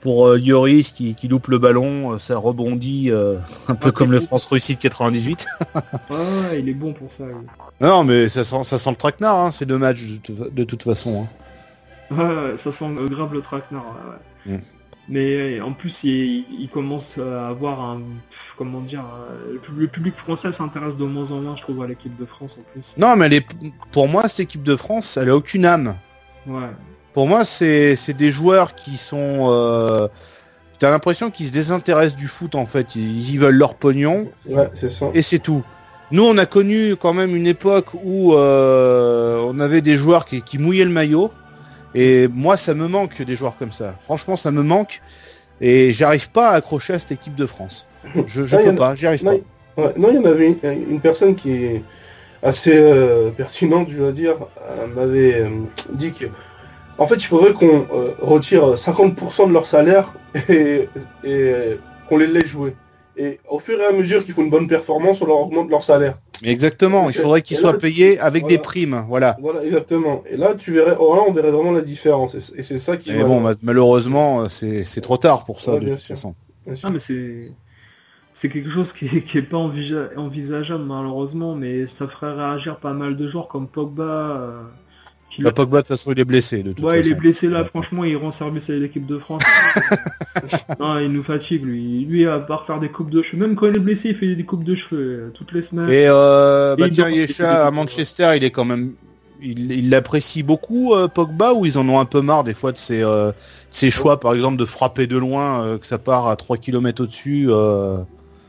pour 0.02 0.28
euh, 0.28 0.38
Lloris 0.38 0.91
qui, 0.91 1.16
qui 1.16 1.28
loupe 1.28 1.47
le 1.47 1.58
ballon, 1.60 2.14
euh, 2.14 2.18
ça 2.18 2.38
rebondit 2.38 3.10
euh, 3.12 3.38
un 3.68 3.76
peu 3.76 3.89
Ah, 3.89 3.91
comme 3.91 4.12
le. 4.12 4.20
France-Russie 4.20 4.76
de 4.76 4.80
98. 4.82 5.45
Ouais, 6.10 6.18
ouais, 6.18 6.60
il 6.60 6.68
est 6.70 6.74
bon 6.74 6.93
pour 6.93 7.12
ça. 7.12 7.24
Non, 7.80 8.04
mais 8.04 8.28
ça 8.30 8.43
sent, 8.43 8.64
ça 8.64 8.78
sent 8.78 8.89
le 8.89 8.95
traquenard, 8.97 9.38
hein, 9.38 9.52
ces 9.52 9.66
deux 9.66 9.78
matchs 9.78 10.04
de, 10.08 10.18
toute- 10.18 10.54
de 10.54 10.64
toute 10.64 10.84
façon. 10.84 11.24
hein. 12.12 12.16
Ouais, 12.16 12.26
ouais, 12.52 12.58
ça 12.58 12.72
sent 12.72 12.93
grave 13.10 13.34
le 13.34 13.41
traquenard. 13.41 13.86
ouais, 14.45 14.52
ouais. 14.52 14.58
Mm. 14.58 14.62
Mais 15.10 15.60
en 15.62 15.74
plus, 15.74 16.04
il, 16.04 16.45
il 16.60 16.70
commence 16.70 17.18
à 17.18 17.47
avoir 17.49 17.82
un... 17.82 18.02
Comment 18.58 18.82
dire 18.82 19.04
le 19.52 19.58
pub- 19.60 19.78
Le 19.80 19.88
public 19.88 20.16
français 20.16 20.52
s'intéresse 20.52 20.95
de 20.97 21.06
moins 21.06 21.32
en 21.32 21.41
moins, 21.41 21.56
je 21.56 21.64
trouve, 21.64 21.82
à 21.84 21.88
l'équipe 21.88 22.16
de 22.18 22.26
France 22.26 22.60
en 22.60 22.72
plus. 22.72 22.95
Non, 22.97 23.16
mais 23.16 23.26
elle 23.26 23.34
est- 23.34 23.45
pour 23.91 24.08
moi, 24.08 24.30
cette 24.30 24.41
équipe 24.41 24.64
de 24.64 24.76
France, 24.76 25.18
elle 25.18 25.30
a 25.30 25.36
aucune 25.36 25.66
âme. 25.66 25.95
Ouais. 26.47 26.70
Pour 27.14 27.28
moi, 27.28 27.43
c'est 27.43 27.95
c'est 27.95 28.14
des 28.14 28.32
joueurs 28.32 28.76
qui 28.76 28.97
sont... 28.97 29.47
Euh, 29.49 30.07
T'as 30.80 30.89
l'impression 30.89 31.30
qu'ils 31.30 31.45
se 31.45 31.51
désintéressent 31.51 32.16
du 32.16 32.28
foot, 32.28 32.55
en 32.55 32.66
fait. 32.66 32.95
Ils, 32.95 33.30
ils 33.30 33.38
veulent 33.39 33.53
leur 33.55 33.76
pognon. 33.76 34.28
Ouais, 34.49 34.68
c'est 34.74 34.89
ça. 34.89 35.12
et 35.14 35.22
c'est 35.22 35.38
tout. 35.38 35.64
Nous, 36.09 36.24
on 36.24 36.36
a 36.39 36.47
connu 36.47 36.95
quand 36.95 37.14
même 37.14 37.36
une 37.36 37.45
époque 37.45 37.93
où 38.03 38.34
euh, 38.34 39.39
on 39.45 39.59
avait 39.59 39.82
des 39.82 39.95
joueurs 39.95 40.26
qui, 40.26 40.41
qui 40.41 40.57
mouillaient 40.57 40.86
le 40.86 40.89
maillot. 40.89 41.32
Et 41.93 42.28
moi, 42.30 42.57
ça 42.57 42.74
me 42.74 42.88
manque 42.88 43.22
des 43.22 43.36
joueurs 43.36 43.57
comme 43.57 43.72
ça. 43.72 43.95
Franchement, 43.99 44.36
ça 44.36 44.49
me 44.49 44.64
manque. 44.64 45.01
Et 45.62 45.93
j'arrive 45.93 46.32
pas 46.32 46.49
à 46.49 46.53
accrocher 46.55 46.93
à 46.93 46.99
cette 46.99 47.12
équipe 47.12 47.36
de 47.36 47.45
France. 47.45 47.86
Je, 48.26 48.45
je 48.45 48.57
peux 48.64 48.74
pas, 48.74 48.95
j'y 48.95 49.05
arrive 49.05 49.24
Non, 49.24 49.39
pas. 49.76 49.84
ouais, 49.84 49.93
non, 49.97 50.09
il 50.09 50.16
y 50.16 50.18
en 50.18 50.26
avait 50.26 50.47
une, 50.47 50.89
une 50.89 50.99
personne 50.99 51.36
qui 51.36 51.51
est 51.51 51.84
assez 52.41 52.72
euh, 52.74 53.30
pertinente, 53.30 53.89
je 53.89 53.97
dois 53.99 54.12
dire, 54.12 54.36
m'avait 54.95 55.41
euh, 55.41 55.49
dit 55.93 56.12
que, 56.12 56.26
en 56.98 57.08
fait, 57.08 57.16
il 57.16 57.24
faudrait 57.26 57.54
qu'on 57.54 57.88
euh, 57.94 58.12
retire 58.20 58.76
50% 58.76 59.48
de 59.48 59.54
leur 59.54 59.66
salaire 59.66 60.14
et, 60.50 60.54
et 60.54 60.88
euh, 61.26 61.76
qu'on 62.10 62.18
les 62.18 62.28
laisse 62.28 62.46
jouer. 62.48 62.76
Et 63.18 63.39
au 63.50 63.60
fur 63.60 63.80
et 63.80 63.86
à 63.86 63.92
mesure 63.92 64.24
qu'ils 64.24 64.34
font 64.34 64.44
une 64.44 64.50
bonne 64.50 64.68
performance, 64.68 65.22
on 65.22 65.26
leur 65.26 65.39
augmente 65.39 65.70
leur 65.70 65.84
salaire. 65.84 66.18
Mais 66.42 66.50
exactement, 66.50 67.10
il 67.10 67.14
faudrait 67.16 67.42
qu'ils 67.44 67.58
soient 67.58 67.78
payés 67.78 68.20
avec 68.20 68.44
voilà. 68.44 68.56
des 68.58 68.62
primes. 68.62 69.06
Voilà. 69.08 69.38
Voilà, 69.42 69.64
exactement. 69.64 70.24
Et 70.30 70.38
là, 70.38 70.56
tu 70.58 70.72
verrais, 70.72 70.96
oh, 71.00 71.16
là, 71.16 71.22
on 71.28 71.32
verrait 71.32 71.52
vraiment 71.52 71.72
la 71.72 71.82
différence. 71.82 72.36
Et 72.56 72.62
c'est- 72.64 72.80
ça 72.80 72.98
qui. 72.98 73.12
Mais 73.12 73.24
bon, 73.24 73.39
ma- 73.42 73.54
malheureusement, 73.62 74.48
c'est 74.50 74.84
c'est 74.86 75.02
trop 75.02 75.18
tard 75.18 75.44
pour 75.44 75.62
ça, 75.62 75.74
Ouais, 75.74 75.80
de 75.82 75.86
bien 75.86 75.94
toute 75.96 76.04
sûr. 76.04 76.16
façon. 76.16 76.34
Ah 76.84 76.89
mais 76.92 77.00
c'est 77.00 77.52
c'est 78.34 78.50
quelque 78.50 78.70
chose 78.70 78.94
qui 78.94 79.06
est, 79.06 79.22
qui 79.22 79.38
est 79.39 79.42
pas 79.44 79.58
envisa- 79.58 80.10
envisageable 80.16 80.86
malheureusement, 80.86 81.54
mais 81.54 81.86
ça 81.86 82.08
ferait 82.08 82.34
réagir 82.34 82.78
pas 82.80 82.94
mal 82.94 83.18
de 83.18 83.28
joueurs 83.28 83.48
comme 83.50 83.68
Pogba. 83.68 84.04
euh, 84.04 84.62
qui 85.32 85.42
Bah, 85.42 85.52
Pogba, 85.52 85.78
de 85.78 85.82
toute 85.82 85.88
façon, 85.98 86.12
il 86.12 86.20
est 86.20 86.26
blessé, 86.26 86.62
de 86.62 86.74
toute 86.74 86.84
ouais, 86.86 87.00
il 87.00 87.04
façon. 87.04 87.16
est 87.16 87.20
blessé 87.20 87.48
là, 87.48 87.60
Ouais. 87.62 87.66
franchement, 87.66 88.04
il 88.04 88.18
rend 88.18 88.30
service 88.32 88.70
à 88.70 88.74
l'équipe 88.74 89.06
de 89.08 89.18
France. 89.18 89.42
non, 90.80 91.00
il 91.00 91.12
nous 91.12 91.24
fatigue 91.24 91.64
lui. 91.66 92.06
Lui, 92.06 92.28
à 92.28 92.40
part 92.40 92.66
faire 92.66 92.80
des 92.80 92.90
coupes 92.90 93.10
de 93.10 93.22
cheveux, 93.22 93.48
même 93.48 93.56
quand 93.56 93.68
il 93.68 93.76
est 93.76 93.80
blessé, 93.80 94.10
il 94.10 94.16
fait 94.16 94.36
des 94.36 94.44
coupes 94.46 94.64
de 94.64 94.76
cheveux 94.76 95.02
euh, 95.02 95.32
toutes 95.34 95.52
les 95.54 95.62
semaines. 95.62 95.90
Et 95.90 96.06
euh, 96.08 96.76
Et 96.76 96.82
bah 96.82 96.88
il 96.88 96.94
tiens, 96.94 97.10
danse, 97.10 97.18
Yesha, 97.18 97.66
à 97.66 97.70
il- 97.70 97.74
Manchester, 97.76 98.32
il 98.36 98.44
est 98.44 98.52
quand 98.52 98.66
même, 98.66 98.94
il 99.42 99.72
il 99.72 99.90
l'apprécie 99.90 100.44
beaucoup 100.44 100.94
euh, 100.94 101.08
Pogba 101.08 101.54
ou 101.54 101.66
ils 101.66 101.78
en 101.78 101.88
ont 101.90 102.00
un 102.00 102.06
peu 102.06 102.22
marre 102.22 102.44
des 102.44 102.54
fois 102.54 102.72
de 102.72 102.78
ses, 102.78 103.02
euh, 103.04 103.30
de 103.32 103.36
ses 103.72 103.90
choix, 103.92 104.20
par 104.20 104.34
exemple 104.36 104.58
de 104.58 104.66
frapper 104.66 105.08
de 105.08 105.18
loin, 105.18 105.64
euh, 105.64 105.78
que 105.78 105.88
ça 105.88 105.98
part 105.98 106.28
à 106.28 106.36
3 106.36 106.58
km 106.58 107.04
au-dessus. 107.04 107.48
euh? 107.50 107.98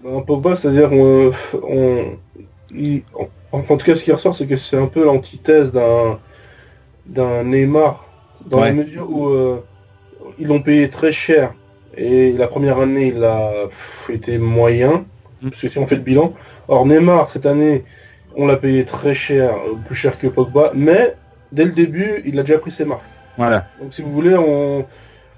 Un 0.05 0.20
Pogba, 0.22 0.57
c'est-à-dire 0.57 0.93
on, 0.93 1.30
on, 1.62 2.05
il- 2.74 3.03
en, 3.53 3.59
en 3.59 3.76
tout 3.76 3.87
cas, 3.87 3.95
ce 3.95 4.03
qui 4.03 4.11
ressort, 4.12 4.35
c'est 4.35 4.47
que 4.47 4.57
c'est 4.57 4.76
un 4.78 4.87
peu 4.87 5.05
l'antithèse 5.05 5.70
d'un 5.72 6.18
d'un 7.07 7.44
Neymar, 7.44 8.07
dans 8.46 8.61
Ouais. 8.61 8.68
la 8.68 8.74
mesure 8.74 9.09
où 9.11 9.28
euh, 9.28 9.62
ils 10.39 10.47
l'ont 10.47 10.62
payé 10.62 10.89
très 10.89 11.12
cher 11.12 11.55
et 11.97 12.32
la 12.32 12.47
première 12.48 12.78
année, 12.78 13.12
il 13.14 13.22
a 13.24 13.51
pff, 13.68 14.10
été 14.10 14.39
moyen, 14.39 15.05
Mm. 15.43 15.51
parce 15.51 15.62
que 15.62 15.68
si 15.68 15.78
on 15.78 15.86
fait 15.89 15.97
le 15.97 16.02
bilan. 16.02 16.35
Or 16.68 16.86
Neymar, 16.86 17.28
cette 17.31 17.47
année, 17.47 17.85
on 18.36 18.47
l'a 18.47 18.56
payé 18.56 18.85
très 18.85 19.14
cher, 19.14 19.51
euh, 19.55 19.74
plus 19.86 19.97
cher 19.97 20.16
que 20.18 20.28
Pogba, 20.28 20.70
mais 20.74 21.16
dès 21.51 21.64
le 21.64 21.72
début, 21.72 22.22
il 22.24 22.39
a 22.39 22.43
déjà 22.44 22.59
pris 22.59 22.70
ses 22.70 22.85
marques. 22.85 23.02
Voilà. 23.36 23.66
Donc 23.81 23.93
si 23.93 24.02
vous 24.02 24.12
voulez, 24.12 24.36
on... 24.36 24.86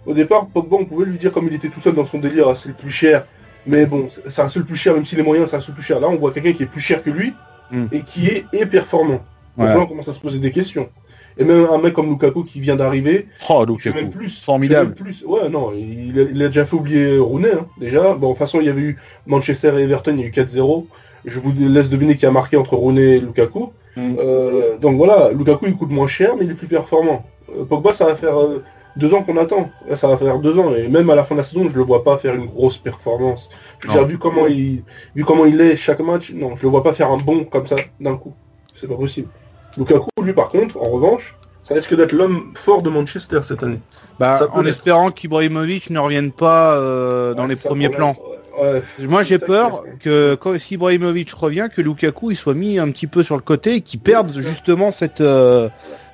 au 0.07 0.13
départ, 0.15 0.47
Pogba, 0.49 0.77
on 0.81 0.85
pouvait 0.85 1.07
lui 1.07 1.17
dire 1.19 1.33
comme 1.33 1.47
il 1.49 1.55
était 1.55 1.69
tout 1.71 1.81
seul 1.81 1.95
dans 1.95 2.05
son 2.07 2.19
délire, 2.19 2.49
ah, 2.51 2.55
c'est 2.55 2.69
le 2.69 2.75
plus 2.75 2.91
cher. 2.91 3.27
Mais 3.67 3.87
bon, 3.87 4.09
c'est 4.29 4.43
un 4.43 4.49
seul 4.49 4.65
plus 4.67 4.77
cher, 4.77 4.93
même 4.95 5.07
s'il 5.07 5.19
est 5.19 5.23
moyen, 5.23 5.47
c'est 5.47 5.57
un 5.57 5.61
seul 5.63 5.75
plus 5.75 5.83
cher. 5.85 5.99
Là, 5.99 6.09
on 6.09 6.17
voit 6.17 6.33
quelqu'un 6.33 6.53
qui 6.53 6.65
est 6.65 6.67
plus 6.67 6.81
cher 6.83 7.03
que 7.03 7.11
lui 7.11 7.33
Mm. 7.71 7.87
et 7.93 8.03
qui 8.03 8.27
est, 8.27 8.45
est 8.53 8.67
performant. 8.67 9.21
Donc 9.57 9.69
là, 9.69 9.81
on 9.81 9.87
commence 9.87 10.07
à 10.09 10.13
se 10.13 10.21
poser 10.21 10.39
des 10.39 10.51
questions. 10.51 10.91
Et 11.37 11.45
même 11.45 11.67
un 11.73 11.79
mec 11.79 11.95
comme 11.95 12.09
Lukaku 12.11 12.45
qui 12.45 12.61
vient 12.61 12.77
d'arriver, 12.77 13.27
Oh, 13.49 13.65
fait 13.79 13.91
même 13.91 14.05
Lukaku. 14.05 14.19
plus. 14.19 14.41
Formidable. 14.41 14.91
même 14.91 14.95
plus. 14.95 15.25
Ouais, 15.27 15.49
non, 15.49 15.73
il 15.75 16.19
a, 16.19 16.23
il 16.23 16.43
a 16.43 16.47
déjà 16.47 16.65
fait 16.65 16.77
oublier 16.77 17.19
Rooney, 17.19 17.51
hein, 17.53 17.67
déjà. 17.79 18.15
Bon, 18.15 18.29
de 18.29 18.33
toute 18.33 18.39
façon, 18.39 18.61
il 18.61 18.67
y 18.67 18.71
avait 18.71 18.81
eu 18.83 18.99
Manchester 19.27 19.73
et 19.79 19.83
Everton, 19.83 20.15
il 20.17 20.21
y 20.21 20.25
a 20.25 20.27
eu 20.27 20.31
4-0. 20.31 20.87
Je 21.25 21.41
vous 21.41 21.53
laisse 21.59 21.89
deviner 21.89 22.17
qui 22.17 22.27
a 22.27 22.31
marqué 22.31 22.57
entre 22.57 22.77
Rooney 22.77 23.17
et 23.17 23.21
Lukaku. 23.21 23.73
Mm. 23.97 24.17
Euh, 24.19 24.79
donc 24.79 24.97
voilà, 24.97 25.33
Lukaku 25.33 25.67
il 25.67 25.77
coûte 25.77 25.91
moins 25.91 26.07
cher, 26.09 26.37
mais 26.39 26.45
il 26.45 26.51
est 26.51 26.55
plus 26.55 26.67
performant. 26.67 27.25
Euh, 27.57 27.65
Pogba, 27.65 27.93
ça 27.93 28.07
va 28.07 28.15
faire 28.17 28.39
euh, 28.39 28.63
deux 28.97 29.13
ans 29.15 29.23
qu'on 29.23 29.37
attend. 29.37 29.71
Là, 29.89 29.97
ça 29.97 30.07
va 30.09 30.17
faire 30.17 30.39
deux 30.39 30.59
ans, 30.59 30.75
et 30.75 30.89
même 30.89 31.09
à 31.11 31.15
la 31.15 31.25
fin 31.25 31.35
de 31.35 31.41
la 31.41 31.45
saison, 31.45 31.69
je 31.69 31.77
le 31.77 31.83
vois 31.83 32.05
pas 32.05 32.19
faire 32.19 32.35
une 32.35 32.47
grosse 32.47 32.77
performance. 32.79 33.49
Je 33.81 33.89
veux 33.89 33.95
dire, 33.95 34.07
vu 34.07 34.19
comment 34.19 34.47
il, 34.47 34.83
vu 35.17 35.25
comment 35.25 35.47
il 35.47 35.61
est 35.61 35.77
chaque 35.77 36.01
match, 36.01 36.33
non, 36.33 36.55
je 36.57 36.63
le 36.63 36.69
vois 36.69 36.83
pas 36.83 36.93
faire 36.93 37.11
un 37.11 37.17
bon 37.17 37.45
comme 37.45 37.67
ça 37.67 37.77
d'un 38.01 38.17
coup. 38.17 38.35
C'est 38.75 38.89
pas 38.89 38.97
possible. 38.97 39.29
Lukaku, 39.77 40.09
lui, 40.23 40.33
par 40.33 40.49
contre, 40.49 40.77
en 40.77 40.89
revanche, 40.91 41.35
ça 41.63 41.75
risque 41.75 41.95
d'être 41.97 42.13
l'homme 42.13 42.53
fort 42.55 42.83
de 42.83 42.91
Manchester 42.91 43.41
cette 43.43 43.63
année. 43.63 43.81
Bah, 44.19 44.49
en 44.53 44.65
espérant 44.67 45.11
qu'Ibrahimovic 45.11 45.91
ne 45.91 45.99
revienne 45.99 46.31
pas 46.33 46.75
euh, 46.77 47.35
dans 47.35 47.43
Ouais, 47.45 47.49
les 47.51 47.57
premiers 47.57 47.89
plans. 47.89 48.15
problème. 48.15 48.35
Ouais, 48.61 48.83
ouais. 49.01 49.07
Moi, 49.09 49.23
j'ai 49.25 49.39
peur 49.39 49.83
que 49.99 50.35
quand 50.37 50.57
si 50.59 50.75
Ibrahimovic 50.75 51.33
revient, 51.33 51.69
que 51.75 51.81
Lukaku 51.83 52.31
il 52.31 52.37
soit 52.37 52.55
mis 52.55 52.79
un 52.79 52.89
petit 52.91 53.07
peu 53.09 53.23
sur 53.23 53.35
le 53.35 53.43
côté 53.43 53.77
et 53.77 53.81
qu'il 53.81 53.99
perde 54.01 54.31
justement 54.33 54.93
cette 54.93 55.21
euh, 55.21 55.69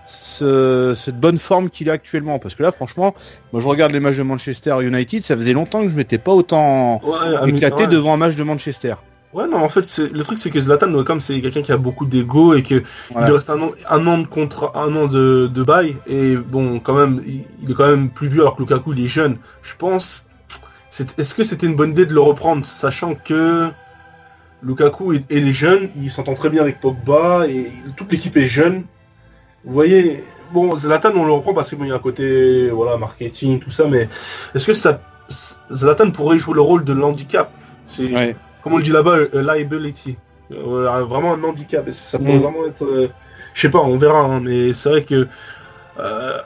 ce- 0.07 0.95
cette 0.97 1.21
bonne 1.21 1.37
forme 1.39 1.69
qu'il 1.69 1.91
a 1.91 1.93
actuellement. 1.93 2.39
Parce 2.39 2.55
que 2.55 2.63
là, 2.63 2.73
franchement, 2.73 3.15
moi 3.53 3.61
je 3.61 3.69
regarde 3.69 3.93
les 3.93 4.01
matchs 4.01 4.17
de 4.17 4.23
Manchester 4.23 4.77
United, 4.81 5.23
ça 5.23 5.37
faisait 5.37 5.53
longtemps 5.53 5.83
que 5.83 5.91
je 5.91 5.95
m'étais 5.95 6.19
pas 6.19 6.33
autant 6.33 7.01
éclaté 7.47 7.87
devant 7.87 8.15
un 8.15 8.17
match 8.17 8.37
de 8.37 8.43
Manchester. 8.43 8.95
Ouais, 9.33 9.47
non, 9.47 9.59
en 9.59 9.69
fait, 9.69 9.99
le 9.99 10.25
truc, 10.25 10.41
c'est 10.41 10.51
que 10.51 10.59
Zlatan, 10.59 11.05
comme 11.05 11.21
c'est 11.21 11.41
quelqu'un 11.41 11.63
qui 11.63 11.71
a 11.71 11.77
beaucoup 11.77 12.05
d'ego 12.05 12.55
et 12.55 12.65
que 12.65 12.83
Voilà. 13.11 13.27
il 13.27 13.31
lui 13.31 13.37
reste 13.37 13.49
un 13.49 13.63
an, 13.63 13.71
un 13.89 14.07
an 14.09 14.19
de 14.19 14.27
contrat, 14.27 14.73
un 14.75 14.95
an 14.97 15.07
de, 15.07 15.47
de 15.47 15.63
bail, 15.63 15.97
et 16.09 16.37
bon, 16.37 16.81
quand 16.81 16.95
même, 16.95 17.23
il, 17.25 17.45
il 17.63 17.71
est 17.71 17.75
quand 17.75 17.87
même 17.87 18.11
plus 18.11 18.27
vieux 18.27 18.41
alors 18.41 18.57
que 18.57 18.63
Lukaku, 18.63 18.93
il 18.95 19.05
est 19.05 19.09
jeune. 19.09 19.37
Je 19.63 19.75
pense, 19.79 20.27
est-ce 21.17 21.33
que 21.35 21.45
c'était 21.45 21.67
une 21.69 21.77
bonne 21.77 21.91
idée 21.91 22.07
de 22.07 22.13
le 22.13 22.21
reprendre, 22.21 22.65
sachant 22.67 23.15
que 23.15 23.69
Lukaku 24.65 25.13
et, 25.15 25.25
et 25.31 25.41
les 25.41 25.53
jeunes, 25.53 25.91
ils 25.97 26.11
s'entendent 26.11 26.37
très 26.37 26.51
bien 26.51 26.63
avec 26.63 26.81
Pogba 26.81 27.47
et 27.47 27.71
toute 27.97 28.11
l'équipe 28.11 28.37
est 28.37 28.49
jeune. 28.49 28.83
Vous 29.65 29.73
voyez, 29.75 30.25
bon, 30.53 30.77
Zlatan, 30.77 31.13
on 31.15 31.25
le 31.25 31.33
reprend 31.33 31.55
parce 31.55 31.71
qu'il 31.71 31.87
y 31.87 31.93
a 31.93 31.95
un 31.95 31.99
côté, 32.01 32.69
voilà, 32.71 32.97
marketing, 32.97 33.61
tout 33.61 33.71
ça, 33.71 33.87
mais 33.87 34.09
est-ce 34.57 34.67
que 34.67 34.75
ça, 34.75 35.01
Zlatan 35.73 36.11
pourrait 36.11 36.41
jouer 36.41 36.55
le 36.55 36.63
rôle 36.63 36.83
de 36.85 36.93
l'handicap? 36.93 37.53
Ouais. 38.01 38.35
Comme 38.63 38.75
on 38.75 38.79
le 38.79 38.83
dit 38.83 38.91
là-bas, 38.91 39.17
euh, 39.35 39.43
liability. 39.43 40.17
Euh, 40.53 41.05
vraiment 41.05 41.35
un 41.35 41.43
handicap. 41.45 41.87
Et 41.89 41.93
ça 41.93 42.19
pourrait 42.19 42.37
Mm. 42.39 42.43
vraiment 42.43 42.67
être... 42.67 42.85
euh, 42.85 43.09
je 43.55 43.61
sais 43.61 43.71
pas, 43.71 43.79
on 43.81 43.97
verra, 43.97 44.21
hein, 44.21 44.41
mais 44.43 44.73
c'est 44.73 44.89
vrai 44.89 45.05
que 45.05 45.27
euh, 45.99 46.39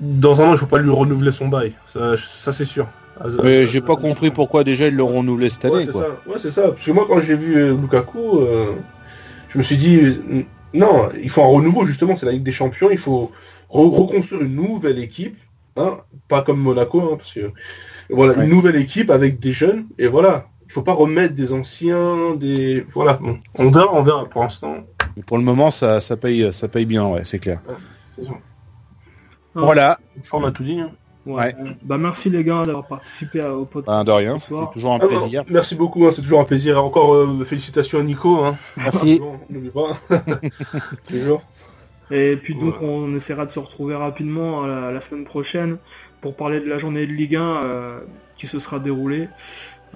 dans 0.00 0.40
un 0.40 0.48
an, 0.48 0.52
il 0.52 0.58
faut 0.58 0.66
pas 0.66 0.78
lui 0.78 0.90
renouveler 0.90 1.32
son 1.32 1.48
bail. 1.48 1.72
Ça, 1.86 2.16
ça, 2.18 2.52
c'est 2.52 2.64
sûr. 2.64 2.86
Ah, 3.20 3.26
Mais 3.42 3.66
j'ai 3.66 3.80
pas 3.80 3.96
compris 3.96 4.30
pourquoi 4.30 4.64
déjà 4.64 4.88
ils 4.88 4.96
l'ont 4.96 5.06
renouvelé 5.08 5.48
cette 5.50 5.64
Ouais, 5.64 5.76
année. 5.76 5.84
c'est 5.86 5.92
quoi. 5.92 6.02
ça. 6.02 6.30
Ouais, 6.30 6.36
c'est 6.38 6.50
ça. 6.50 6.62
Parce 6.72 6.84
que 6.84 6.90
moi, 6.92 7.06
quand 7.08 7.20
j'ai 7.20 7.34
vu 7.36 7.56
euh, 7.56 7.74
Lukaku, 7.76 8.38
euh, 8.40 8.72
je 9.48 9.58
me 9.58 9.62
suis 9.62 9.76
dit, 9.76 9.96
euh, 10.00 10.42
non, 10.74 11.10
il 11.22 11.28
faut 11.30 11.42
un 11.42 11.46
renouveau, 11.46 11.84
justement. 11.84 12.16
C'est 12.16 12.26
la 12.26 12.32
Ligue 12.32 12.42
des 12.42 12.52
Champions. 12.52 12.88
Il 12.90 12.98
faut 12.98 13.30
re- 13.70 13.94
reconstruire 13.94 14.42
une 14.42 14.54
nouvelle 14.56 14.98
équipe. 14.98 15.36
Hein, 15.76 15.98
pas 16.28 16.42
comme 16.42 16.58
Monaco, 16.60 17.00
hein, 17.00 17.16
parce 17.16 17.32
que 17.32 17.50
voilà, 18.10 18.34
Ouais. 18.34 18.44
une 18.44 18.50
nouvelle 18.50 18.76
équipe 18.76 19.10
avec 19.10 19.38
des 19.40 19.52
jeunes. 19.52 19.86
Et 19.98 20.06
voilà. 20.06 20.46
Il 20.72 20.76
faut 20.76 20.82
pas 20.82 20.94
remettre 20.94 21.34
des 21.34 21.52
anciens, 21.52 22.34
des... 22.34 22.86
Voilà. 22.94 23.12
Bon, 23.20 23.38
on 23.56 23.70
verra, 23.70 23.92
on 23.92 24.02
verra 24.02 24.24
pour 24.24 24.42
l'instant. 24.42 24.76
Pour 25.26 25.36
le 25.36 25.44
moment, 25.44 25.70
ça, 25.70 26.00
ça 26.00 26.16
paye, 26.16 26.50
ça 26.50 26.66
paye 26.66 26.86
bien, 26.86 27.06
ouais, 27.06 27.26
c'est 27.26 27.38
clair. 27.38 27.60
Ah. 27.68 27.72
Voilà. 29.54 29.98
A 30.32 30.50
tout 30.50 30.62
dit. 30.64 30.80
hein. 30.80 30.90
Ouais. 31.26 31.54
Bah 31.84 31.98
merci 31.98 32.30
les 32.30 32.42
gars 32.42 32.64
d'avoir 32.64 32.86
participé 32.86 33.42
à- 33.42 33.54
au 33.54 33.64
podcast. 33.66 33.96
Ben, 33.98 34.02
de 34.02 34.10
rien, 34.10 34.38
c'était 34.38 34.62
toujours 34.72 34.94
un 34.94 34.98
Ah, 35.00 35.06
plaisir. 35.06 35.42
non, 35.46 35.52
merci 35.52 35.74
beaucoup, 35.76 36.06
hein, 36.06 36.10
c'est 36.10 36.22
toujours 36.22 36.40
un 36.40 36.44
plaisir. 36.44 36.76
Et 36.76 36.78
encore 36.80 37.14
euh, 37.14 37.44
félicitations 37.44 38.00
à 38.00 38.02
Nico. 38.02 38.42
Hein. 38.42 38.56
Merci. 38.78 39.18
Bon, 39.20 39.38
n'oublie 39.50 39.70
pas. 39.70 39.98
toujours. 41.08 41.42
Et 42.10 42.36
puis 42.36 42.54
donc 42.54 42.80
Ouais. 42.80 42.88
on 42.88 43.14
essaiera 43.14 43.44
de 43.46 43.50
se 43.50 43.58
retrouver 43.60 43.94
rapidement 43.94 44.64
euh, 44.64 44.80
la, 44.86 44.92
la 44.92 45.00
semaine 45.00 45.24
prochaine 45.24 45.76
pour 46.22 46.34
parler 46.34 46.60
de 46.60 46.68
la 46.68 46.78
journée 46.78 47.06
de 47.06 47.12
Ligue 47.12 47.36
1 47.36 47.40
euh, 47.42 48.00
qui 48.36 48.46
se 48.48 48.58
sera 48.58 48.78
déroulée. 48.80 49.28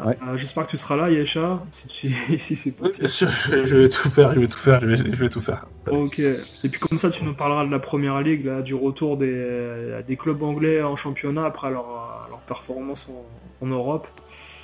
Ouais. 0.04 0.18
Euh, 0.28 0.36
J'espère 0.36 0.66
que 0.66 0.70
tu 0.72 0.76
seras 0.76 0.96
là, 0.96 1.10
Yesha, 1.10 1.62
si, 1.70 1.88
tu- 1.88 2.38
si 2.38 2.54
c'est 2.56 2.72
possible. 2.72 3.06
bien 3.06 3.08
sûr, 3.14 3.28
je 3.30 3.50
vais, 3.50 3.66
je 3.66 3.76
vais 3.76 3.88
tout 3.88 4.10
faire, 4.10 4.34
je 4.34 4.40
vais 4.40 4.46
tout 4.46 4.58
faire, 4.58 4.80
je 4.82 4.86
vais, 4.86 4.96
je 4.96 5.02
vais 5.04 5.28
tout 5.30 5.40
faire. 5.40 5.66
Ok. 5.90 6.18
Et 6.18 6.68
puis 6.70 6.78
comme 6.80 6.98
ça, 6.98 7.08
tu 7.10 7.24
nous 7.24 7.32
parleras 7.34 7.64
de 7.64 7.70
la 7.70 7.78
première 7.78 8.20
ligue, 8.20 8.44
là, 8.44 8.60
du 8.60 8.74
retour 8.74 9.16
des, 9.16 9.32
euh, 9.32 10.02
des 10.02 10.16
clubs 10.16 10.42
anglais 10.42 10.82
en 10.82 10.96
championnat 10.96 11.46
après 11.46 11.70
leur, 11.70 11.84
euh, 11.88 12.28
leur 12.30 12.40
performance 12.40 13.08
en, 13.10 13.64
en 13.64 13.68
Europe. 13.68 14.06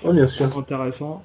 Oui, 0.05 0.13
bien 0.15 0.29
sûr. 0.29 0.47
C'est 0.53 0.59
intéressant. 0.59 1.23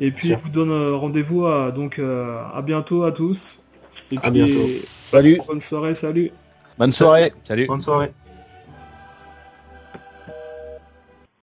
Et 0.00 0.10
puis 0.10 0.28
je 0.30 0.34
vous 0.34 0.50
donne 0.50 0.94
rendez-vous 0.94 1.46
à, 1.46 1.70
donc 1.70 1.98
à 2.00 2.60
bientôt 2.62 3.04
à 3.04 3.12
tous. 3.12 3.62
Et 4.10 4.16
À 4.18 4.22
puis, 4.22 4.30
bientôt. 4.32 4.50
Salut. 4.50 5.38
Bonne 5.46 5.60
soirée, 5.60 5.94
salut. 5.94 6.32
Bonne 6.76 6.92
soirée. 6.92 7.32
Salut. 7.44 7.66
Bonne 7.68 7.80
soirée. 7.80 8.12